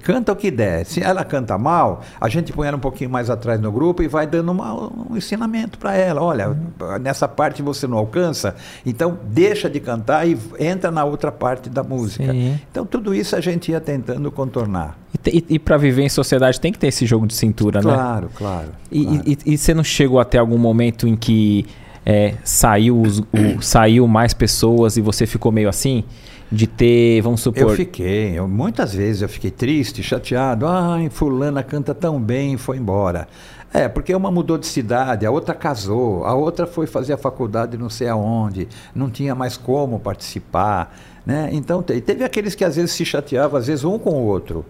Canta 0.02 0.32
o 0.32 0.36
que 0.36 0.50
der. 0.50 0.84
Se 0.84 1.02
ela 1.02 1.24
canta 1.24 1.56
mal, 1.56 2.02
a 2.20 2.28
gente 2.28 2.52
põe 2.52 2.68
ela 2.68 2.76
um 2.76 2.80
pouquinho 2.80 3.10
mais 3.10 3.30
atrás 3.30 3.60
no 3.60 3.72
grupo 3.72 4.02
e 4.02 4.08
vai 4.08 4.26
dando 4.26 4.52
uma, 4.52 4.74
um 4.74 5.16
ensinamento 5.16 5.78
para 5.78 5.96
ela. 5.96 6.22
Olha, 6.22 6.50
uhum. 6.50 6.98
nessa 7.00 7.26
parte 7.26 7.62
você 7.62 7.86
não 7.86 7.98
alcança, 7.98 8.54
então 8.84 9.18
deixa 9.24 9.68
de 9.70 9.80
cantar 9.80 10.26
e 10.28 10.38
entra 10.58 10.90
na 10.90 11.04
outra 11.04 11.32
parte 11.32 11.70
da 11.70 11.82
música. 11.82 12.32
Sim. 12.32 12.58
Então 12.70 12.84
tudo 12.84 13.14
isso 13.14 13.36
a 13.36 13.40
gente 13.40 13.70
ia 13.70 13.80
tentando 13.80 14.30
contornar. 14.30 14.98
E, 15.24 15.38
e, 15.38 15.54
e 15.54 15.58
para 15.58 15.76
viver 15.76 16.02
em 16.02 16.08
sociedade 16.08 16.60
tem 16.60 16.72
que 16.72 16.78
ter 16.78 16.88
esse 16.88 17.06
jogo 17.06 17.26
de 17.26 17.34
cintura, 17.34 17.80
claro, 17.80 17.96
né? 17.96 18.02
Claro, 18.04 18.30
claro. 18.34 18.68
E, 18.90 19.38
e, 19.46 19.58
você 19.58 19.72
não 19.74 19.84
chegou 19.84 20.20
até 20.20 20.38
algum 20.38 20.58
momento 20.58 21.06
em 21.06 21.16
que 21.16 21.66
é, 22.04 22.34
saiu, 22.44 23.00
os, 23.00 23.18
o, 23.18 23.60
saiu 23.60 24.06
mais 24.06 24.32
pessoas 24.32 24.96
e 24.96 25.00
você 25.00 25.26
ficou 25.26 25.52
meio 25.52 25.68
assim? 25.68 26.04
De 26.50 26.66
ter, 26.66 27.20
vamos 27.20 27.40
supor. 27.40 27.62
Eu 27.62 27.70
fiquei, 27.70 28.38
eu, 28.38 28.48
muitas 28.48 28.94
vezes 28.94 29.22
eu 29.22 29.28
fiquei 29.28 29.50
triste, 29.50 30.02
chateado. 30.02 30.66
Ai, 30.66 31.10
fulana 31.10 31.62
canta 31.62 31.94
tão 31.94 32.20
bem 32.20 32.54
e 32.54 32.58
foi 32.58 32.78
embora. 32.78 33.28
É, 33.72 33.86
porque 33.86 34.14
uma 34.14 34.30
mudou 34.30 34.56
de 34.56 34.66
cidade, 34.66 35.26
a 35.26 35.30
outra 35.30 35.54
casou, 35.54 36.24
a 36.24 36.34
outra 36.34 36.66
foi 36.66 36.86
fazer 36.86 37.12
a 37.12 37.18
faculdade 37.18 37.76
não 37.76 37.90
sei 37.90 38.08
aonde, 38.08 38.66
não 38.94 39.10
tinha 39.10 39.34
mais 39.34 39.58
como 39.58 40.00
participar. 40.00 40.96
Né? 41.26 41.50
Então 41.52 41.82
teve 41.82 42.24
aqueles 42.24 42.54
que 42.54 42.64
às 42.64 42.76
vezes 42.76 42.92
se 42.92 43.04
chateavam, 43.04 43.58
às 43.58 43.66
vezes 43.66 43.84
um 43.84 43.98
com 43.98 44.10
o 44.10 44.24
outro. 44.24 44.64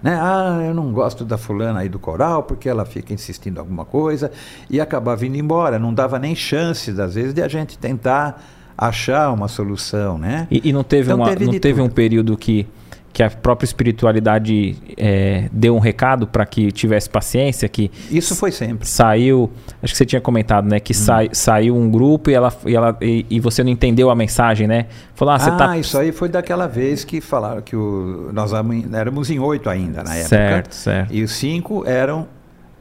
Né? 0.00 0.16
Ah, 0.20 0.62
eu 0.64 0.72
não 0.72 0.92
gosto 0.92 1.24
da 1.24 1.36
fulana 1.36 1.80
aí 1.80 1.88
do 1.88 1.98
coral 1.98 2.44
porque 2.44 2.68
ela 2.68 2.84
fica 2.84 3.12
insistindo 3.12 3.58
alguma 3.58 3.84
coisa 3.84 4.30
e 4.70 4.80
acabava 4.80 5.16
vindo 5.16 5.36
embora. 5.36 5.80
Não 5.80 5.92
dava 5.92 6.16
nem 6.16 6.36
chance, 6.36 6.90
às 7.00 7.14
vezes, 7.14 7.34
de 7.34 7.42
a 7.42 7.48
gente 7.48 7.76
tentar 7.76 8.40
achar 8.76 9.32
uma 9.32 9.48
solução, 9.48 10.18
né? 10.18 10.46
E, 10.50 10.68
e 10.68 10.72
não 10.72 10.84
teve, 10.84 11.04
então, 11.04 11.16
uma, 11.16 11.28
teve 11.28 11.46
não 11.46 11.58
teve 11.58 11.80
um 11.80 11.88
período 11.88 12.36
que, 12.36 12.66
que 13.12 13.22
a 13.22 13.30
própria 13.30 13.64
espiritualidade 13.64 14.76
é, 14.96 15.48
deu 15.50 15.74
um 15.74 15.78
recado 15.78 16.26
para 16.26 16.44
que 16.44 16.70
tivesse 16.70 17.08
paciência, 17.08 17.66
que 17.68 17.90
isso 18.10 18.36
foi 18.36 18.52
sempre 18.52 18.86
saiu, 18.86 19.50
acho 19.82 19.94
que 19.94 19.96
você 19.96 20.04
tinha 20.04 20.20
comentado, 20.20 20.68
né, 20.68 20.78
que 20.78 20.92
hum. 20.92 20.96
sai, 20.96 21.30
saiu 21.32 21.74
um 21.74 21.90
grupo 21.90 22.30
e 22.30 22.34
ela, 22.34 22.52
e, 22.66 22.76
ela 22.76 22.96
e, 23.00 23.24
e, 23.30 23.40
você 23.40 23.64
não 23.64 23.70
entendeu 23.70 24.10
a 24.10 24.14
mensagem, 24.14 24.66
né? 24.66 24.86
Falou, 25.14 25.32
ah, 25.32 25.38
você 25.38 25.50
tá 25.50 25.56
ah, 25.56 25.68
tá... 25.68 25.78
isso 25.78 25.96
aí 25.98 26.12
foi 26.12 26.28
daquela 26.28 26.66
vez 26.66 27.04
que 27.04 27.22
falaram 27.22 27.62
que 27.62 27.74
o, 27.74 28.30
nós 28.32 28.52
éramos 28.92 29.30
em 29.30 29.38
oito 29.38 29.70
ainda 29.70 30.02
na 30.02 30.14
época, 30.14 30.28
certo, 30.28 30.74
certo. 30.74 31.14
E 31.14 31.22
os 31.22 31.32
cinco 31.32 31.84
eram 31.86 32.28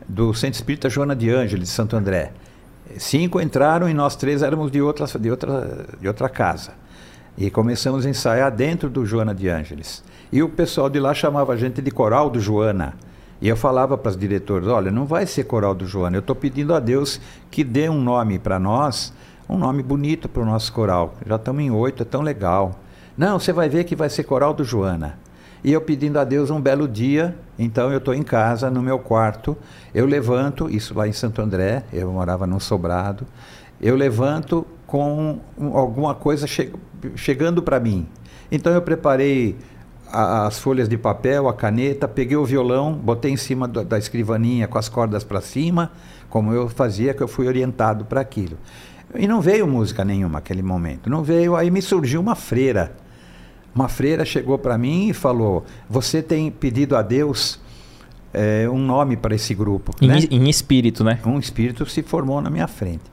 do 0.08 0.34
Centro 0.34 0.56
Espírita 0.56 0.90
Joana 0.90 1.16
de 1.16 1.30
Ângeles 1.30 1.70
de 1.70 1.74
Santo 1.74 1.96
André. 1.96 2.32
Cinco 2.98 3.41
entraram 3.41 3.89
e 3.89 3.93
nós 3.93 4.15
três 4.15 4.41
éramos 4.41 4.71
de 4.71 4.82
outra, 4.82 5.06
de 5.19 5.32
outra, 5.32 5.86
de 6.00 6.08
outra 6.08 6.30
casa. 6.30 6.74
E 7.38 7.50
começamos 7.50 8.06
a 8.06 8.10
ensaiar 8.10 8.52
dentro 8.52 8.89
do 8.89 9.06
Joana 9.06 9.34
de 9.34 9.50
Ângeles. 9.50 10.04
E 10.32 10.41
o 10.41 10.50
pessoal 10.50 10.89
de 10.89 11.00
lá 11.00 11.13
chamava 11.13 11.54
a 11.54 11.58
gente 11.58 11.82
de 11.82 11.91
Coral 11.91 12.30
do 12.30 12.39
Joana. 12.39 12.93
E 13.41 13.50
eu 13.50 13.58
falava 13.58 13.98
para 13.98 14.10
os 14.10 14.17
diretores: 14.17 14.67
olha, 14.67 14.91
não 14.91 15.06
vai 15.06 15.26
ser 15.26 15.43
Coral 15.43 15.76
do 15.76 15.86
Joana, 15.86 16.17
eu 16.17 16.21
estou 16.21 16.36
pedindo 16.36 16.74
a 16.74 16.80
Deus 16.80 17.19
que 17.52 17.63
dê 17.63 17.89
um 17.89 18.02
nome 18.02 18.39
para 18.39 18.58
nós, 18.58 19.13
um 19.50 19.58
nome 19.58 19.84
bonito 19.84 20.30
para 20.30 20.41
o 20.41 20.45
nosso 20.45 20.71
coral. 20.71 21.15
Já 21.26 21.36
estamos 21.36 21.62
em 21.62 21.71
oito, 21.71 22.04
é 22.04 22.06
tão 22.06 22.21
legal. 22.21 22.80
Não, 23.17 23.39
você 23.39 23.52
vai 23.52 23.69
ver 23.69 23.84
que 23.84 23.95
vai 23.95 24.10
ser 24.10 24.24
Coral 24.24 24.54
do 24.54 24.63
Joana. 24.63 25.17
E 25.65 25.73
eu 25.73 25.82
pedindo 25.82 26.19
a 26.19 26.23
Deus 26.23 26.51
um 26.51 26.62
belo 26.62 26.88
dia, 26.88 27.36
então 27.58 27.91
eu 27.91 27.97
estou 27.97 28.13
em 28.13 28.21
casa, 28.21 28.69
no 28.69 28.84
meu 28.84 28.99
quarto, 28.99 29.58
eu 29.95 30.06
levanto, 30.06 30.69
isso 30.69 30.95
lá 30.95 31.08
em 31.08 31.12
Santo 31.12 31.41
André, 31.41 31.84
eu 31.91 32.12
morava 32.12 32.45
num 32.45 32.60
sobrado, 32.60 33.25
eu 33.82 33.95
levanto 33.95 34.63
com 34.86 35.39
alguma 35.73 36.13
coisa 36.13 36.45
che 36.45 36.71
chegando 37.15 37.63
para 37.63 37.80
mim. 37.80 38.08
Então 38.51 38.71
eu 38.73 38.82
preparei 38.84 39.56
a, 40.12 40.45
as 40.45 40.60
folhas 40.60 40.88
de 40.88 40.99
papel, 40.99 41.49
a 41.49 41.54
caneta, 41.56 42.08
peguei 42.08 42.38
o 42.38 42.45
violão, 42.45 42.93
botei 42.93 43.32
em 43.32 43.38
cima 43.38 43.67
do, 43.67 43.84
da 43.84 43.97
escrivaninha 43.97 44.67
com 44.67 44.78
as 44.78 44.88
cordas 44.88 45.23
para 45.23 45.41
cima, 45.41 45.91
como 46.30 46.54
eu 46.54 46.69
fazia, 46.69 47.12
que 47.12 47.23
eu 47.23 47.28
fui 47.28 47.47
orientado 47.47 48.06
para 48.06 48.21
aquilo. 48.21 48.56
E 49.15 49.28
não 49.28 49.41
veio 49.41 49.65
música 49.65 50.06
nenhuma 50.06 50.34
naquele 50.34 50.62
momento. 50.62 51.10
Não 51.10 51.23
veio, 51.23 51.56
aí 51.56 51.71
me 51.71 51.82
surgiu 51.82 52.21
uma 52.21 52.36
freira 52.36 52.91
uma 53.76 53.90
freira 53.90 54.24
chegou 54.24 54.58
para 54.58 54.78
mim 54.78 55.10
e 55.10 55.14
falou: 55.14 55.66
Você 55.90 56.24
tem 56.24 56.50
pedido 56.50 56.96
a 56.96 57.02
Deus 57.02 57.60
é, 58.34 58.68
um 58.70 58.78
nome 58.78 59.18
para 59.18 59.36
esse 59.36 59.54
grupo. 59.54 59.92
Em, 60.02 60.08
né? 60.08 60.20
em, 60.32 60.50
espírito, 60.50 61.04
né? 61.04 61.20
Um 61.26 61.38
espírito 61.38 61.86
se 61.86 62.02
formou 62.02 62.42
na 62.42 62.50
minha 62.50 62.68
frente. 62.68 63.04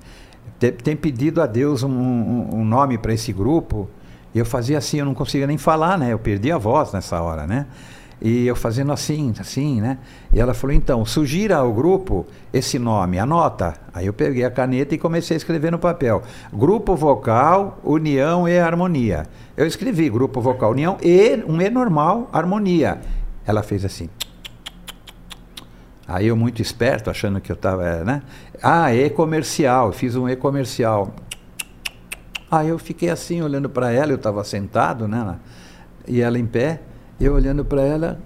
Tem, 0.60 0.70
tem 0.72 0.96
pedido 0.96 1.42
a 1.42 1.46
Deus 1.46 1.82
um, 1.82 1.90
um, 1.90 2.60
um 2.60 2.64
nome 2.64 2.96
para 2.96 3.12
esse 3.12 3.32
grupo. 3.32 3.90
Eu 4.32 4.46
fazia 4.46 4.78
assim, 4.78 4.98
eu 4.98 5.04
não 5.04 5.14
conseguia 5.14 5.46
nem 5.46 5.58
falar, 5.58 5.98
né? 5.98 6.12
Eu 6.12 6.18
perdi 6.18 6.50
a 6.52 6.56
voz 6.56 6.92
nessa 6.92 7.20
hora, 7.20 7.46
né? 7.46 7.66
E 8.24 8.46
eu 8.46 8.54
fazendo 8.54 8.92
assim, 8.92 9.34
assim, 9.40 9.80
né? 9.80 9.98
E 10.32 10.38
ela 10.38 10.54
falou: 10.54 10.74
então, 10.76 11.04
sugira 11.04 11.56
ao 11.56 11.72
grupo 11.72 12.24
esse 12.52 12.78
nome, 12.78 13.18
anota. 13.18 13.74
Aí 13.92 14.06
eu 14.06 14.12
peguei 14.12 14.44
a 14.44 14.50
caneta 14.50 14.94
e 14.94 14.98
comecei 14.98 15.34
a 15.34 15.38
escrever 15.38 15.72
no 15.72 15.78
papel: 15.78 16.22
Grupo 16.52 16.94
Vocal, 16.94 17.80
União 17.82 18.48
e 18.48 18.56
Harmonia. 18.56 19.26
Eu 19.56 19.66
escrevi 19.66 20.08
Grupo 20.08 20.40
Vocal, 20.40 20.70
União 20.70 20.96
e 21.02 21.42
um 21.48 21.60
E 21.60 21.68
normal, 21.68 22.30
Harmonia. 22.32 23.00
Ela 23.44 23.60
fez 23.64 23.84
assim. 23.84 24.08
Aí 26.06 26.28
eu, 26.28 26.36
muito 26.36 26.62
esperto, 26.62 27.10
achando 27.10 27.40
que 27.40 27.50
eu 27.50 27.54
estava, 27.54 28.04
né? 28.04 28.22
Ah, 28.62 28.94
E 28.94 29.10
comercial, 29.10 29.90
fiz 29.90 30.14
um 30.14 30.28
E 30.28 30.36
comercial. 30.36 31.12
Aí 32.48 32.68
eu 32.68 32.78
fiquei 32.78 33.10
assim, 33.10 33.42
olhando 33.42 33.68
para 33.68 33.90
ela, 33.90 34.12
eu 34.12 34.16
estava 34.16 34.44
sentado, 34.44 35.08
né? 35.08 35.38
E 36.06 36.20
ela 36.20 36.38
em 36.38 36.46
pé. 36.46 36.82
Eu 37.20 37.34
olhando 37.34 37.64
para 37.64 37.82
ela, 37.82 38.18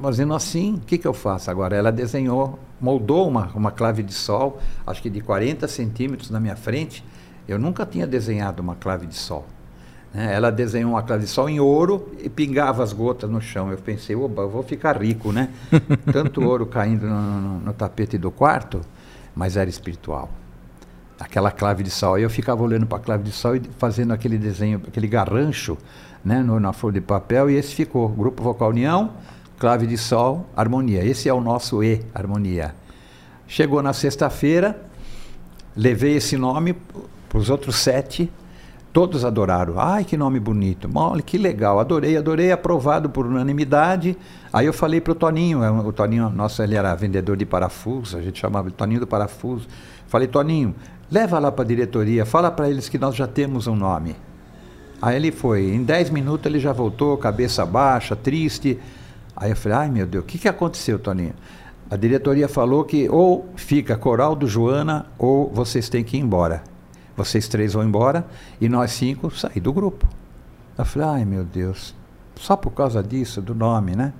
fazendo 0.00 0.34
assim, 0.34 0.74
o 0.74 0.80
que, 0.80 0.98
que 0.98 1.06
eu 1.06 1.14
faço 1.14 1.50
agora? 1.50 1.76
Ela 1.76 1.90
desenhou, 1.90 2.58
moldou 2.80 3.28
uma, 3.28 3.50
uma 3.54 3.70
clave 3.70 4.02
de 4.02 4.12
sol, 4.12 4.60
acho 4.86 5.00
que 5.00 5.08
de 5.08 5.20
40 5.20 5.66
centímetros 5.68 6.30
na 6.30 6.40
minha 6.40 6.56
frente. 6.56 7.04
Eu 7.46 7.58
nunca 7.58 7.84
tinha 7.84 8.06
desenhado 8.06 8.62
uma 8.62 8.74
clave 8.74 9.06
de 9.06 9.14
sol. 9.14 9.46
Né? 10.14 10.32
Ela 10.32 10.50
desenhou 10.50 10.92
uma 10.92 11.02
clave 11.02 11.24
de 11.24 11.30
sol 11.30 11.48
em 11.48 11.58
ouro 11.58 12.12
e 12.22 12.28
pingava 12.28 12.82
as 12.82 12.92
gotas 12.92 13.28
no 13.28 13.40
chão. 13.40 13.70
Eu 13.70 13.78
pensei, 13.78 14.14
oba, 14.14 14.42
eu 14.42 14.48
vou 14.48 14.62
ficar 14.62 14.96
rico, 15.00 15.32
né? 15.32 15.50
Tanto 16.12 16.42
ouro 16.42 16.66
caindo 16.66 17.06
no, 17.06 17.40
no, 17.40 17.60
no 17.60 17.72
tapete 17.72 18.16
do 18.16 18.30
quarto, 18.30 18.80
mas 19.34 19.56
era 19.56 19.68
espiritual. 19.68 20.30
aquela 21.18 21.50
clave 21.50 21.82
de 21.82 21.90
sol. 21.90 22.16
Eu 22.16 22.30
ficava 22.30 22.62
olhando 22.62 22.86
para 22.86 22.98
a 22.98 23.00
clave 23.00 23.24
de 23.24 23.32
sol 23.32 23.56
e 23.56 23.62
fazendo 23.76 24.12
aquele 24.12 24.38
desenho, 24.38 24.80
aquele 24.86 25.08
garrancho, 25.08 25.76
né, 26.24 26.42
no, 26.42 26.58
na 26.58 26.72
folha 26.72 26.94
de 26.94 27.00
papel, 27.00 27.50
e 27.50 27.54
esse 27.54 27.74
ficou. 27.74 28.08
Grupo 28.08 28.42
Vocal 28.42 28.70
União, 28.70 29.10
clave 29.58 29.86
de 29.86 29.98
sol, 29.98 30.46
harmonia. 30.56 31.04
Esse 31.04 31.28
é 31.28 31.34
o 31.34 31.40
nosso 31.40 31.82
E, 31.82 32.00
harmonia. 32.14 32.74
Chegou 33.46 33.82
na 33.82 33.92
sexta-feira, 33.92 34.80
levei 35.76 36.16
esse 36.16 36.36
nome 36.36 36.74
para 37.28 37.38
os 37.38 37.50
outros 37.50 37.76
sete, 37.76 38.32
todos 38.92 39.24
adoraram. 39.24 39.74
Ai, 39.78 40.04
que 40.04 40.16
nome 40.16 40.40
bonito. 40.40 40.88
Olha, 40.94 41.20
que 41.20 41.36
legal. 41.36 41.78
Adorei, 41.78 42.16
adorei, 42.16 42.52
aprovado 42.52 43.10
por 43.10 43.26
unanimidade. 43.26 44.16
Aí 44.52 44.66
eu 44.66 44.72
falei 44.72 45.00
para 45.00 45.12
o 45.12 45.14
Toninho, 45.14 45.62
é 45.62 45.70
o 45.70 45.92
Toninho, 45.92 46.30
nosso, 46.30 46.62
ele 46.62 46.74
era 46.74 46.94
vendedor 46.94 47.36
de 47.36 47.44
parafuso, 47.44 48.16
a 48.16 48.22
gente 48.22 48.40
chamava 48.40 48.70
de 48.70 48.76
Toninho 48.76 49.00
do 49.00 49.06
Parafuso. 49.06 49.66
Falei, 50.06 50.28
Toninho, 50.28 50.74
leva 51.10 51.38
lá 51.38 51.50
para 51.50 51.64
a 51.64 51.66
diretoria, 51.66 52.24
fala 52.24 52.50
para 52.50 52.70
eles 52.70 52.88
que 52.88 52.96
nós 52.96 53.14
já 53.14 53.26
temos 53.26 53.66
um 53.66 53.74
nome. 53.74 54.16
Aí 55.04 55.16
ele 55.16 55.30
foi, 55.30 55.70
em 55.70 55.84
10 55.84 56.08
minutos 56.08 56.46
ele 56.46 56.58
já 56.58 56.72
voltou, 56.72 57.14
cabeça 57.18 57.66
baixa, 57.66 58.16
triste. 58.16 58.80
Aí 59.36 59.50
eu 59.50 59.56
falei, 59.56 59.76
ai 59.76 59.90
meu 59.90 60.06
Deus, 60.06 60.24
o 60.24 60.26
que, 60.26 60.38
que 60.38 60.48
aconteceu, 60.48 60.98
Toninho? 60.98 61.34
A 61.90 61.96
diretoria 61.96 62.48
falou 62.48 62.84
que 62.84 63.06
ou 63.10 63.46
fica 63.54 63.98
Coral 63.98 64.34
do 64.34 64.46
Joana 64.46 65.04
ou 65.18 65.50
vocês 65.52 65.90
têm 65.90 66.02
que 66.02 66.16
ir 66.16 66.20
embora. 66.20 66.64
Vocês 67.14 67.46
três 67.48 67.74
vão 67.74 67.84
embora 67.84 68.26
e 68.58 68.66
nós 68.66 68.92
cinco 68.92 69.30
sair 69.30 69.60
do 69.60 69.74
grupo. 69.74 70.08
Eu 70.78 70.86
falei, 70.86 71.06
ai 71.06 71.24
meu 71.26 71.44
Deus, 71.44 71.94
só 72.36 72.56
por 72.56 72.70
causa 72.70 73.02
disso, 73.02 73.42
do 73.42 73.54
nome, 73.54 73.94
né? 73.94 74.14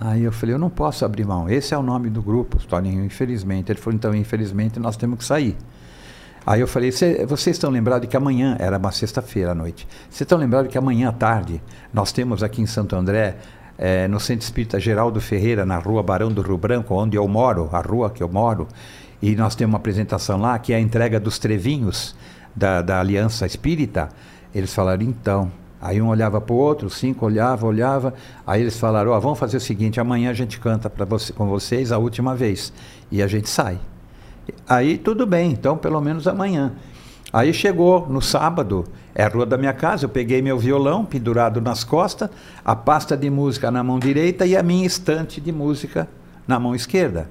Aí 0.00 0.22
eu 0.22 0.32
falei, 0.32 0.54
eu 0.54 0.58
não 0.58 0.70
posso 0.70 1.04
abrir 1.04 1.26
mão. 1.26 1.46
Esse 1.46 1.74
é 1.74 1.76
o 1.76 1.82
nome 1.82 2.08
do 2.08 2.22
grupo, 2.22 2.56
Toninho, 2.66 3.04
infelizmente. 3.04 3.70
Ele 3.70 3.78
falou, 3.78 3.94
então, 3.94 4.14
infelizmente, 4.14 4.80
nós 4.80 4.96
temos 4.96 5.18
que 5.18 5.26
sair. 5.26 5.58
Aí 6.46 6.60
eu 6.60 6.66
falei, 6.66 6.90
vocês 6.90 7.56
estão 7.56 7.70
lembrados 7.70 8.08
que 8.08 8.16
amanhã, 8.16 8.56
era 8.58 8.78
uma 8.78 8.90
sexta-feira 8.90 9.52
à 9.52 9.54
noite, 9.54 9.86
vocês 10.08 10.22
estão 10.22 10.38
lembrados 10.38 10.70
que 10.70 10.78
amanhã 10.78 11.10
à 11.10 11.12
tarde 11.12 11.62
nós 11.92 12.12
temos 12.12 12.42
aqui 12.42 12.62
em 12.62 12.66
Santo 12.66 12.96
André, 12.96 13.36
é, 13.76 14.08
no 14.08 14.18
Centro 14.18 14.44
Espírita 14.44 14.80
Geraldo 14.80 15.20
Ferreira, 15.20 15.64
na 15.64 15.78
rua 15.78 16.02
Barão 16.02 16.30
do 16.30 16.42
Rio 16.42 16.58
Branco, 16.58 16.94
onde 16.94 17.16
eu 17.16 17.26
moro, 17.28 17.68
a 17.72 17.80
rua 17.80 18.10
que 18.10 18.22
eu 18.22 18.28
moro, 18.28 18.66
e 19.22 19.36
nós 19.36 19.54
temos 19.54 19.72
uma 19.72 19.78
apresentação 19.78 20.38
lá 20.38 20.58
que 20.58 20.72
é 20.72 20.76
a 20.76 20.80
entrega 20.80 21.20
dos 21.20 21.38
trevinhos 21.38 22.14
da, 22.54 22.80
da 22.82 23.00
Aliança 23.00 23.46
Espírita. 23.46 24.08
Eles 24.54 24.72
falaram, 24.72 25.02
então. 25.02 25.52
Aí 25.80 26.00
um 26.00 26.08
olhava 26.08 26.40
para 26.42 26.54
o 26.54 26.58
outro, 26.58 26.90
cinco 26.90 27.24
olhava, 27.24 27.66
olhava. 27.66 28.12
Aí 28.46 28.60
eles 28.60 28.78
falaram, 28.78 29.12
oh, 29.12 29.20
vamos 29.20 29.38
fazer 29.38 29.56
o 29.56 29.60
seguinte, 29.60 29.98
amanhã 29.98 30.30
a 30.30 30.34
gente 30.34 30.60
canta 30.60 30.90
para 30.90 31.06
você, 31.06 31.32
com 31.32 31.46
vocês 31.46 31.90
a 31.90 31.96
última 31.96 32.34
vez. 32.34 32.72
E 33.10 33.22
a 33.22 33.26
gente 33.26 33.48
sai. 33.48 33.78
Aí 34.68 34.98
tudo 34.98 35.26
bem, 35.26 35.52
então 35.52 35.76
pelo 35.76 36.00
menos 36.00 36.26
amanhã. 36.26 36.72
Aí 37.32 37.54
chegou 37.54 38.08
no 38.08 38.20
sábado, 38.20 38.84
é 39.14 39.22
a 39.22 39.28
rua 39.28 39.46
da 39.46 39.56
minha 39.56 39.72
casa, 39.72 40.04
eu 40.04 40.08
peguei 40.08 40.42
meu 40.42 40.58
violão 40.58 41.04
pendurado 41.04 41.60
nas 41.60 41.84
costas, 41.84 42.28
a 42.64 42.74
pasta 42.74 43.16
de 43.16 43.30
música 43.30 43.70
na 43.70 43.84
mão 43.84 43.98
direita 43.98 44.44
e 44.46 44.56
a 44.56 44.62
minha 44.62 44.86
estante 44.86 45.40
de 45.40 45.52
música 45.52 46.08
na 46.46 46.58
mão 46.58 46.74
esquerda. 46.74 47.28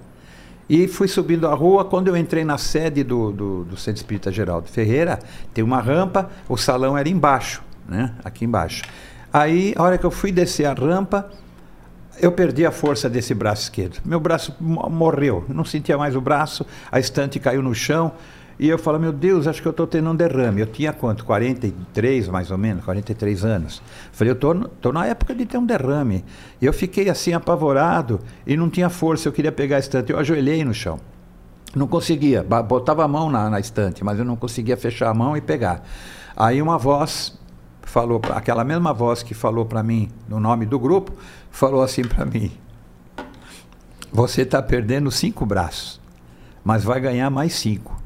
E 0.70 0.88
fui 0.88 1.08
subindo 1.08 1.48
a 1.48 1.54
rua, 1.54 1.84
quando 1.84 2.08
eu 2.08 2.16
entrei 2.16 2.46
na 2.46 2.58
sede 2.58 3.04
do, 3.04 3.32
do, 3.32 3.64
do 3.66 3.76
Centro 3.76 4.02
Espírita 4.02 4.32
Geraldo 4.32 4.70
Ferreira, 4.70 5.18
tem 5.54 5.64
uma 5.64 5.82
rampa, 5.82 6.30
o 6.48 6.56
salão 6.56 6.98
era 6.98 7.10
embaixo, 7.10 7.64
né? 7.88 8.14
aqui 8.24 8.46
embaixo. 8.46 8.84
Aí, 9.34 9.74
a 9.76 9.84
hora 9.84 9.98
que 9.98 10.06
eu 10.06 10.12
fui 10.12 10.32
descer 10.32 10.66
a 10.66 10.74
rampa, 10.74 11.30
eu 12.22 12.32
perdi 12.32 12.66
a 12.66 12.72
força 12.72 13.10
desse 13.10 13.34
braço 13.34 13.64
esquerdo. 13.64 14.00
Meu 14.06 14.20
braço 14.20 14.56
morreu, 14.60 15.46
não 15.48 15.66
sentia 15.66 15.98
mais 15.98 16.16
o 16.16 16.22
braço, 16.22 16.66
a 16.92 17.00
estante 17.00 17.40
caiu 17.40 17.62
no 17.62 17.74
chão. 17.74 18.12
E 18.60 18.68
eu 18.68 18.78
falo, 18.78 19.00
meu 19.00 19.14
Deus, 19.14 19.48
acho 19.48 19.62
que 19.62 19.68
eu 19.70 19.72
estou 19.72 19.88
tendo 19.88 20.10
um 20.10 20.16
derrame. 20.16 20.60
Eu 20.60 20.68
tinha 20.68 20.92
quanto? 20.92 21.24
43, 21.24 22.28
mais 22.28 22.52
ou 22.52 22.58
menos, 22.58 22.84
43 22.84 23.46
anos. 23.46 23.82
Falei, 24.12 24.34
eu 24.34 24.36
estou 24.36 24.92
na 24.92 25.06
época 25.06 25.34
de 25.34 25.46
ter 25.46 25.58
um 25.58 25.66
derrame. 25.66 26.26
E 26.62 26.66
eu 26.66 26.74
fiquei 26.74 27.10
assim 27.10 27.32
apavorado 27.32 28.20
e 28.46 28.58
não 28.58 28.70
tinha 28.70 28.90
força, 28.90 29.30
eu 29.30 29.32
queria 29.32 29.52
pegar 29.52 29.78
a 29.78 29.80
estante. 29.80 30.12
Eu 30.12 30.20
ajoelhei 30.20 30.66
no 30.66 30.74
chão. 30.74 31.00
Não 31.74 31.88
conseguia, 31.88 32.44
botava 32.44 33.06
a 33.06 33.08
mão 33.08 33.30
na, 33.30 33.50
na 33.50 33.60
estante, 33.62 34.04
mas 34.04 34.20
eu 34.20 34.26
não 34.26 34.36
conseguia 34.36 34.76
fechar 34.76 35.10
a 35.10 35.14
mão 35.14 35.38
e 35.38 35.42
pegar. 35.42 35.84
Aí 36.36 36.62
uma 36.62 36.78
voz 36.78 37.40
falou, 37.90 38.22
aquela 38.34 38.64
mesma 38.64 38.94
voz 38.94 39.24
que 39.24 39.34
falou 39.34 39.66
para 39.66 39.82
mim 39.82 40.10
no 40.28 40.40
nome 40.40 40.66
do 40.66 40.80
grupo, 40.80 41.12
falou 41.50 41.82
assim 41.82 42.04
para 42.04 42.24
mim: 42.24 42.52
Você 44.12 44.44
está 44.44 44.62
perdendo 44.62 45.12
cinco 45.12 45.46
braços, 45.46 46.00
mas 46.64 46.84
vai 46.84 47.00
ganhar 47.00 47.30
mais 47.30 47.54
cinco. 47.54 48.02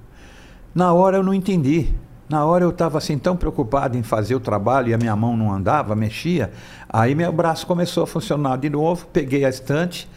Na 0.73 0.93
hora 0.93 1.17
eu 1.17 1.23
não 1.23 1.33
entendi. 1.33 1.93
Na 2.29 2.45
hora 2.45 2.63
eu 2.63 2.69
estava 2.69 2.97
assim 2.97 3.17
tão 3.17 3.35
preocupado 3.35 3.97
em 3.97 4.01
fazer 4.01 4.33
o 4.33 4.39
trabalho 4.39 4.89
e 4.89 4.93
a 4.93 4.97
minha 4.97 5.15
mão 5.15 5.35
não 5.35 5.53
andava, 5.53 5.95
mexia. 5.95 6.51
Aí 6.89 7.13
meu 7.13 7.31
braço 7.31 7.67
começou 7.67 8.05
a 8.05 8.07
funcionar 8.07 8.57
de 8.57 8.69
novo, 8.69 9.05
peguei 9.11 9.43
a 9.43 9.49
estante, 9.49 10.09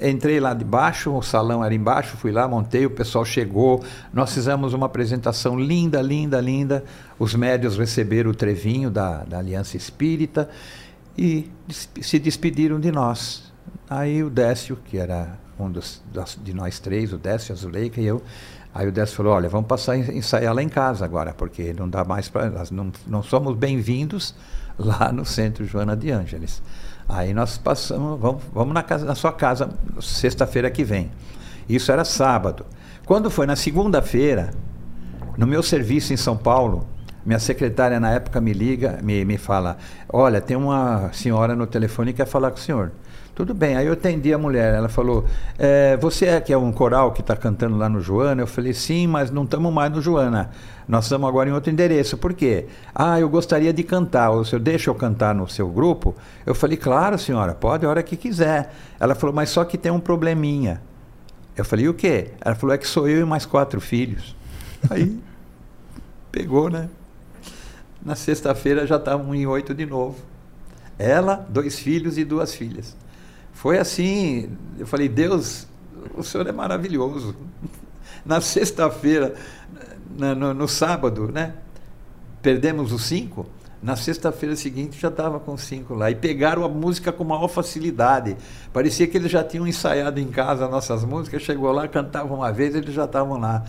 entrei 0.00 0.40
lá 0.40 0.54
de 0.54 0.64
baixo, 0.64 1.12
o 1.12 1.22
salão 1.22 1.64
era 1.64 1.74
embaixo, 1.74 2.16
fui 2.16 2.30
lá, 2.30 2.46
montei, 2.46 2.86
o 2.86 2.90
pessoal 2.90 3.24
chegou, 3.24 3.82
nós 4.12 4.32
fizemos 4.32 4.72
uma 4.72 4.86
apresentação 4.86 5.58
linda, 5.58 6.00
linda, 6.00 6.40
linda. 6.40 6.84
Os 7.18 7.34
médios 7.34 7.76
receberam 7.76 8.30
o 8.30 8.34
trevinho 8.34 8.90
da, 8.90 9.24
da 9.24 9.38
Aliança 9.38 9.76
Espírita 9.76 10.48
e 11.16 11.50
se 11.68 12.18
despediram 12.18 12.78
de 12.78 12.92
nós. 12.92 13.52
Aí 13.88 14.22
o 14.22 14.30
Décio, 14.30 14.78
que 14.84 14.98
era 14.98 15.38
um 15.58 15.70
dos, 15.70 16.00
de 16.42 16.54
nós 16.54 16.78
três, 16.78 17.12
o 17.12 17.18
Décio, 17.18 17.52
a 17.52 17.56
Zuleika 17.56 18.00
e 18.00 18.06
eu, 18.06 18.22
Aí 18.74 18.86
o 18.86 18.92
Décio 18.92 19.16
falou, 19.16 19.32
olha, 19.32 19.48
vamos 19.48 19.66
passar 19.66 19.92
a 19.92 19.98
ensaiar 19.98 20.54
lá 20.54 20.62
em 20.62 20.68
casa 20.68 21.04
agora, 21.04 21.32
porque 21.32 21.72
não 21.72 21.88
dá 21.88 22.04
mais 22.04 22.28
para... 22.28 22.48
Não, 22.70 22.92
não 23.06 23.22
somos 23.24 23.56
bem-vindos 23.56 24.34
lá 24.78 25.10
no 25.10 25.24
Centro 25.24 25.64
Joana 25.64 25.96
de 25.96 26.10
Ângeles. 26.10 26.62
Aí 27.08 27.32
nós 27.32 27.56
passamos, 27.56 28.20
vamos, 28.20 28.42
vamos 28.52 28.74
na, 28.74 28.82
casa, 28.82 29.06
na 29.06 29.14
sua 29.14 29.32
casa 29.32 29.70
sexta-feira 30.00 30.70
que 30.70 30.84
vem. 30.84 31.10
Isso 31.68 31.90
era 31.90 32.04
sábado. 32.04 32.66
Quando 33.06 33.30
foi 33.30 33.46
na 33.46 33.56
segunda-feira, 33.56 34.50
no 35.36 35.46
meu 35.46 35.62
serviço 35.62 36.12
em 36.12 36.16
São 36.16 36.36
Paulo, 36.36 36.86
minha 37.24 37.38
secretária 37.38 37.98
na 37.98 38.10
época 38.10 38.40
me 38.40 38.52
liga, 38.52 38.98
me, 39.02 39.24
me 39.24 39.38
fala, 39.38 39.78
olha, 40.08 40.40
tem 40.40 40.56
uma 40.56 41.10
senhora 41.12 41.56
no 41.56 41.66
telefone 41.66 42.12
que 42.12 42.18
quer 42.18 42.26
falar 42.26 42.50
com 42.50 42.58
o 42.58 42.60
senhor. 42.60 42.92
Tudo 43.38 43.54
bem. 43.54 43.76
Aí 43.76 43.86
eu 43.86 43.92
atendi 43.92 44.34
a 44.34 44.36
mulher. 44.36 44.74
Ela 44.74 44.88
falou: 44.88 45.24
é, 45.56 45.96
Você 45.98 46.26
é 46.26 46.40
que 46.40 46.52
é 46.52 46.58
um 46.58 46.72
coral 46.72 47.12
que 47.12 47.20
está 47.20 47.36
cantando 47.36 47.76
lá 47.76 47.88
no 47.88 48.00
Joana? 48.00 48.42
Eu 48.42 48.48
falei: 48.48 48.74
Sim, 48.74 49.06
mas 49.06 49.30
não 49.30 49.44
estamos 49.44 49.72
mais 49.72 49.92
no 49.92 50.02
Joana. 50.02 50.50
Nós 50.88 51.04
estamos 51.04 51.28
agora 51.28 51.48
em 51.48 51.52
outro 51.52 51.70
endereço. 51.70 52.18
Por 52.18 52.34
quê? 52.34 52.66
Ah, 52.92 53.20
eu 53.20 53.28
gostaria 53.28 53.72
de 53.72 53.84
cantar. 53.84 54.30
O 54.30 54.44
senhor 54.44 54.60
deixa 54.60 54.90
eu 54.90 54.94
cantar 54.96 55.36
no 55.36 55.48
seu 55.48 55.68
grupo? 55.68 56.16
Eu 56.44 56.52
falei: 56.52 56.76
Claro, 56.76 57.16
senhora, 57.16 57.54
pode 57.54 57.86
a 57.86 57.88
hora 57.88 58.02
que 58.02 58.16
quiser. 58.16 58.74
Ela 58.98 59.14
falou: 59.14 59.32
Mas 59.32 59.50
só 59.50 59.64
que 59.64 59.78
tem 59.78 59.92
um 59.92 60.00
probleminha. 60.00 60.82
Eu 61.56 61.64
falei: 61.64 61.88
O 61.88 61.94
quê? 61.94 62.32
Ela 62.40 62.56
falou: 62.56 62.74
É 62.74 62.78
que 62.78 62.88
sou 62.88 63.08
eu 63.08 63.20
e 63.20 63.24
mais 63.24 63.46
quatro 63.46 63.80
filhos. 63.80 64.34
Aí 64.90 65.16
pegou, 66.32 66.68
né? 66.68 66.88
Na 68.04 68.16
sexta-feira 68.16 68.84
já 68.84 68.96
estavam 68.96 69.32
em 69.32 69.46
oito 69.46 69.72
de 69.72 69.86
novo. 69.86 70.16
Ela, 70.98 71.46
dois 71.48 71.78
filhos 71.78 72.18
e 72.18 72.24
duas 72.24 72.52
filhas. 72.52 72.96
Foi 73.58 73.76
assim, 73.76 74.50
eu 74.78 74.86
falei, 74.86 75.08
Deus, 75.08 75.66
o 76.16 76.22
Senhor 76.22 76.46
é 76.46 76.52
maravilhoso. 76.52 77.34
Na 78.24 78.40
sexta-feira, 78.40 79.34
no, 80.16 80.54
no, 80.54 80.68
sábado, 80.68 81.28
né? 81.32 81.54
Perdemos 82.40 82.92
os 82.92 83.02
cinco. 83.02 83.46
Na 83.82 83.96
sexta-feira 83.96 84.54
seguinte 84.54 85.00
já 85.00 85.08
estava 85.08 85.40
com 85.40 85.56
cinco 85.56 85.92
lá. 85.94 86.08
E 86.08 86.14
pegaram 86.14 86.64
a 86.64 86.68
música 86.68 87.10
com 87.10 87.24
maior 87.24 87.48
facilidade. 87.48 88.36
Parecia 88.72 89.08
que 89.08 89.16
eles 89.16 89.32
já 89.32 89.42
tinham 89.42 89.66
ensaiado 89.66 90.20
em 90.20 90.28
casa 90.28 90.68
nossas 90.68 91.04
músicas. 91.04 91.42
Chegou 91.42 91.72
lá, 91.72 91.88
cantavam 91.88 92.36
uma 92.36 92.52
vez, 92.52 92.76
eles 92.76 92.94
já 92.94 93.06
estavam 93.06 93.40
lá 93.40 93.64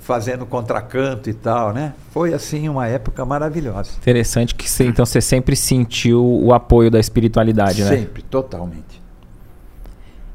fazendo 0.00 0.44
contracanto 0.44 1.30
e 1.30 1.34
tal, 1.34 1.72
né? 1.72 1.94
Foi 2.10 2.34
assim 2.34 2.68
uma 2.68 2.88
época 2.88 3.24
maravilhosa. 3.24 3.92
Interessante 3.96 4.56
que 4.56 4.68
você, 4.68 4.86
então 4.86 5.06
você 5.06 5.20
sempre 5.20 5.54
sentiu 5.54 6.24
o 6.24 6.52
apoio 6.52 6.90
da 6.90 6.98
espiritualidade, 6.98 7.76
sempre, 7.76 7.90
né? 7.90 8.00
Sempre, 8.00 8.22
totalmente. 8.22 8.99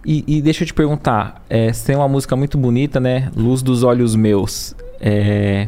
E, 0.05 0.23
e, 0.27 0.41
deixa 0.41 0.63
eu 0.63 0.67
te 0.67 0.73
perguntar, 0.73 1.43
é, 1.49 1.73
você 1.73 1.87
tem 1.87 1.95
uma 1.95 2.07
música 2.07 2.35
muito 2.35 2.59
bonita, 2.59 2.99
né? 2.99 3.31
Luz 3.35 3.63
dos 3.63 3.81
Olhos 3.81 4.15
Meus. 4.15 4.75
É, 5.01 5.67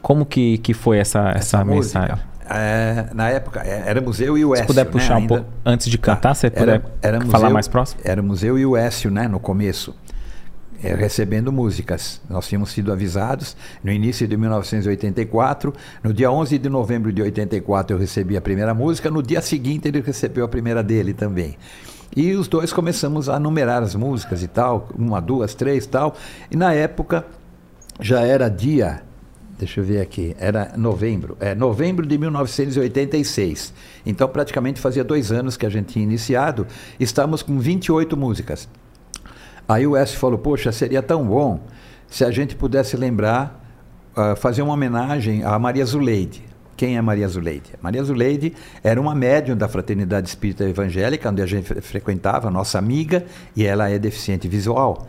como 0.00 0.24
que, 0.24 0.56
que 0.58 0.72
foi 0.72 0.98
essa, 0.98 1.28
essa, 1.30 1.58
essa 1.58 1.64
mensagem? 1.64 2.16
É, 2.48 3.08
na 3.12 3.28
época, 3.28 3.60
éramos 3.60 4.20
eu 4.20 4.38
e 4.38 4.44
o 4.44 4.54
Écio. 4.54 4.64
Se 4.64 4.66
puder 4.68 4.86
puxar 4.86 5.18
né? 5.18 5.24
um 5.24 5.26
pouco 5.26 5.44
antes 5.66 5.86
de 5.88 5.98
cantar, 5.98 6.30
tá. 6.30 6.34
você 6.34 6.48
puder 6.48 6.82
era, 7.02 7.20
falar 7.26 7.48
eu, 7.48 7.52
mais 7.52 7.68
próximo? 7.68 8.00
Éramos 8.02 8.42
eu 8.42 8.58
e 8.58 8.64
o 8.64 8.74
Écio, 8.74 9.10
né? 9.10 9.28
No 9.28 9.38
começo. 9.38 9.94
É, 10.82 10.94
recebendo 10.94 11.52
músicas. 11.52 12.20
Nós 12.30 12.48
tínhamos 12.48 12.70
sido 12.70 12.92
avisados 12.92 13.56
no 13.82 13.90
início 13.92 14.26
de 14.26 14.36
1984. 14.36 15.74
No 16.02 16.14
dia 16.14 16.30
11 16.30 16.56
de 16.56 16.68
novembro 16.68 17.12
de 17.12 17.20
84 17.20 17.96
eu 17.96 18.00
recebi 18.00 18.36
a 18.36 18.40
primeira 18.40 18.72
música. 18.72 19.10
No 19.10 19.22
dia 19.22 19.42
seguinte 19.42 19.88
ele 19.88 20.00
recebeu 20.00 20.44
a 20.44 20.48
primeira 20.48 20.82
dele 20.82 21.12
também. 21.12 21.56
E 22.18 22.34
os 22.34 22.48
dois 22.48 22.72
começamos 22.72 23.28
a 23.28 23.38
numerar 23.38 23.80
as 23.80 23.94
músicas 23.94 24.42
e 24.42 24.48
tal, 24.48 24.88
uma, 24.98 25.20
duas, 25.20 25.54
três 25.54 25.86
tal. 25.86 26.16
E 26.50 26.56
na 26.56 26.72
época 26.72 27.24
já 28.00 28.22
era 28.22 28.48
dia, 28.48 29.04
deixa 29.56 29.78
eu 29.78 29.84
ver 29.84 30.00
aqui, 30.00 30.34
era 30.36 30.72
novembro, 30.76 31.36
é 31.38 31.54
novembro 31.54 32.04
de 32.04 32.18
1986. 32.18 33.72
Então 34.04 34.28
praticamente 34.28 34.80
fazia 34.80 35.04
dois 35.04 35.30
anos 35.30 35.56
que 35.56 35.64
a 35.64 35.68
gente 35.68 35.92
tinha 35.92 36.02
iniciado, 36.02 36.66
estávamos 36.98 37.40
com 37.40 37.56
28 37.56 38.16
músicas. 38.16 38.68
Aí 39.68 39.86
o 39.86 39.96
S 39.96 40.16
falou, 40.16 40.38
poxa, 40.38 40.72
seria 40.72 41.00
tão 41.00 41.24
bom 41.24 41.60
se 42.08 42.24
a 42.24 42.32
gente 42.32 42.56
pudesse 42.56 42.96
lembrar, 42.96 43.64
uh, 44.16 44.34
fazer 44.34 44.62
uma 44.62 44.74
homenagem 44.74 45.44
a 45.44 45.56
Maria 45.56 45.84
Zuleide. 45.84 46.47
Quem 46.78 46.96
é 46.96 47.02
Maria 47.02 47.26
Zuleide? 47.26 47.72
Maria 47.82 48.04
Zuleide 48.04 48.54
era 48.84 49.00
uma 49.00 49.12
médium 49.12 49.56
da 49.56 49.66
Fraternidade 49.66 50.28
Espírita 50.28 50.62
Evangélica, 50.62 51.28
onde 51.28 51.42
a 51.42 51.46
gente 51.46 51.74
frequentava, 51.80 52.52
nossa 52.52 52.78
amiga, 52.78 53.26
e 53.56 53.66
ela 53.66 53.90
é 53.90 53.98
deficiente 53.98 54.46
visual. 54.46 55.08